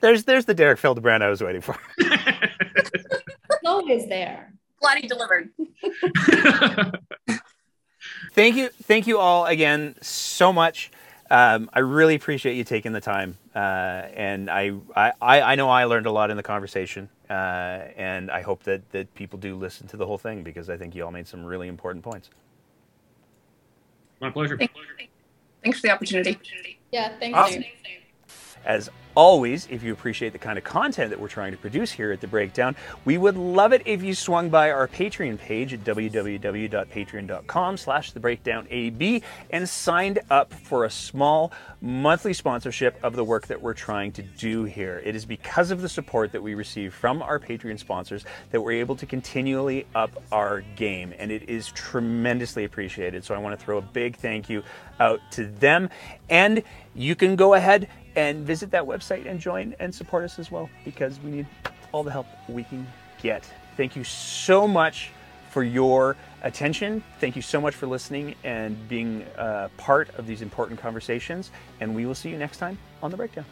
There's 0.00 0.24
there's 0.24 0.44
the 0.44 0.54
derek 0.54 0.78
Fildebrandt 0.78 1.22
i 1.22 1.28
was 1.28 1.42
waiting 1.42 1.60
for 1.60 1.76
always 3.88 4.08
there 4.08 4.52
bloody 4.80 5.06
delivered 5.08 5.50
thank 8.32 8.56
you 8.56 8.68
thank 8.82 9.06
you 9.06 9.18
all 9.18 9.46
again 9.46 9.94
so 10.00 10.52
much 10.52 10.90
um, 11.30 11.68
I 11.74 11.80
really 11.80 12.14
appreciate 12.14 12.54
you 12.54 12.64
taking 12.64 12.92
the 12.92 13.02
time, 13.02 13.36
uh, 13.54 13.58
and 13.58 14.48
I, 14.48 14.72
I, 14.96 15.12
I 15.20 15.54
know 15.56 15.68
I 15.68 15.84
learned 15.84 16.06
a 16.06 16.10
lot 16.10 16.30
in 16.30 16.38
the 16.38 16.42
conversation, 16.42 17.10
uh, 17.28 17.32
and 17.98 18.30
I 18.30 18.40
hope 18.40 18.62
that, 18.62 18.90
that 18.92 19.14
people 19.14 19.38
do 19.38 19.54
listen 19.54 19.86
to 19.88 19.98
the 19.98 20.06
whole 20.06 20.16
thing 20.16 20.42
because 20.42 20.70
I 20.70 20.78
think 20.78 20.94
you 20.94 21.04
all 21.04 21.10
made 21.10 21.28
some 21.28 21.44
really 21.44 21.68
important 21.68 22.02
points. 22.02 22.30
My 24.22 24.30
pleasure. 24.30 24.56
Thanks 24.56 25.80
for 25.80 25.86
the 25.86 25.92
opportunity. 25.92 26.38
Yeah, 26.92 27.18
thanks. 27.18 27.38
Awesome. 27.38 27.64
As 28.64 28.90
always, 29.18 29.66
if 29.68 29.82
you 29.82 29.92
appreciate 29.92 30.32
the 30.32 30.38
kind 30.38 30.56
of 30.56 30.62
content 30.62 31.10
that 31.10 31.18
we're 31.18 31.26
trying 31.26 31.50
to 31.50 31.58
produce 31.58 31.90
here 31.90 32.12
at 32.12 32.20
The 32.20 32.28
Breakdown, 32.28 32.76
we 33.04 33.18
would 33.18 33.36
love 33.36 33.72
it 33.72 33.82
if 33.84 34.00
you 34.00 34.14
swung 34.14 34.48
by 34.48 34.70
our 34.70 34.86
Patreon 34.86 35.38
page 35.38 35.72
at 35.72 35.82
www.patreon.com 35.82 37.76
slash 37.76 38.12
TheBreakdownAB 38.12 39.22
and 39.50 39.68
signed 39.68 40.20
up 40.30 40.54
for 40.54 40.84
a 40.84 40.90
small 40.90 41.52
monthly 41.80 42.32
sponsorship 42.32 42.96
of 43.02 43.16
the 43.16 43.24
work 43.24 43.48
that 43.48 43.60
we're 43.60 43.74
trying 43.74 44.12
to 44.12 44.22
do 44.22 44.62
here. 44.62 45.02
It 45.04 45.16
is 45.16 45.24
because 45.24 45.72
of 45.72 45.82
the 45.82 45.88
support 45.88 46.30
that 46.30 46.42
we 46.42 46.54
receive 46.54 46.94
from 46.94 47.20
our 47.20 47.40
Patreon 47.40 47.80
sponsors 47.80 48.24
that 48.52 48.60
we're 48.60 48.80
able 48.80 48.94
to 48.94 49.06
continually 49.06 49.84
up 49.96 50.22
our 50.30 50.60
game, 50.76 51.12
and 51.18 51.32
it 51.32 51.48
is 51.48 51.72
tremendously 51.72 52.62
appreciated. 52.62 53.24
So 53.24 53.34
I 53.34 53.38
want 53.38 53.58
to 53.58 53.64
throw 53.64 53.78
a 53.78 53.82
big 53.82 54.16
thank 54.16 54.48
you 54.48 54.62
out 55.00 55.20
to 55.32 55.46
them. 55.46 55.90
And 56.28 56.62
you 56.94 57.14
can 57.14 57.36
go 57.36 57.54
ahead 57.54 57.88
and 58.18 58.44
visit 58.44 58.72
that 58.72 58.82
website 58.82 59.30
and 59.30 59.38
join 59.38 59.76
and 59.78 59.94
support 59.94 60.24
us 60.24 60.40
as 60.40 60.50
well 60.50 60.68
because 60.84 61.20
we 61.20 61.30
need 61.30 61.46
all 61.92 62.02
the 62.02 62.10
help 62.10 62.26
we 62.48 62.64
can 62.64 62.84
get. 63.22 63.48
Thank 63.76 63.94
you 63.94 64.02
so 64.02 64.66
much 64.66 65.12
for 65.50 65.62
your 65.62 66.16
attention. 66.42 67.02
Thank 67.20 67.36
you 67.36 67.42
so 67.42 67.60
much 67.60 67.76
for 67.76 67.86
listening 67.86 68.34
and 68.42 68.88
being 68.88 69.24
a 69.36 69.70
part 69.76 70.10
of 70.16 70.26
these 70.26 70.42
important 70.42 70.80
conversations. 70.80 71.52
And 71.80 71.94
we 71.94 72.06
will 72.06 72.14
see 72.14 72.28
you 72.28 72.38
next 72.38 72.58
time 72.58 72.76
on 73.04 73.12
The 73.12 73.16
Breakdown. 73.16 73.46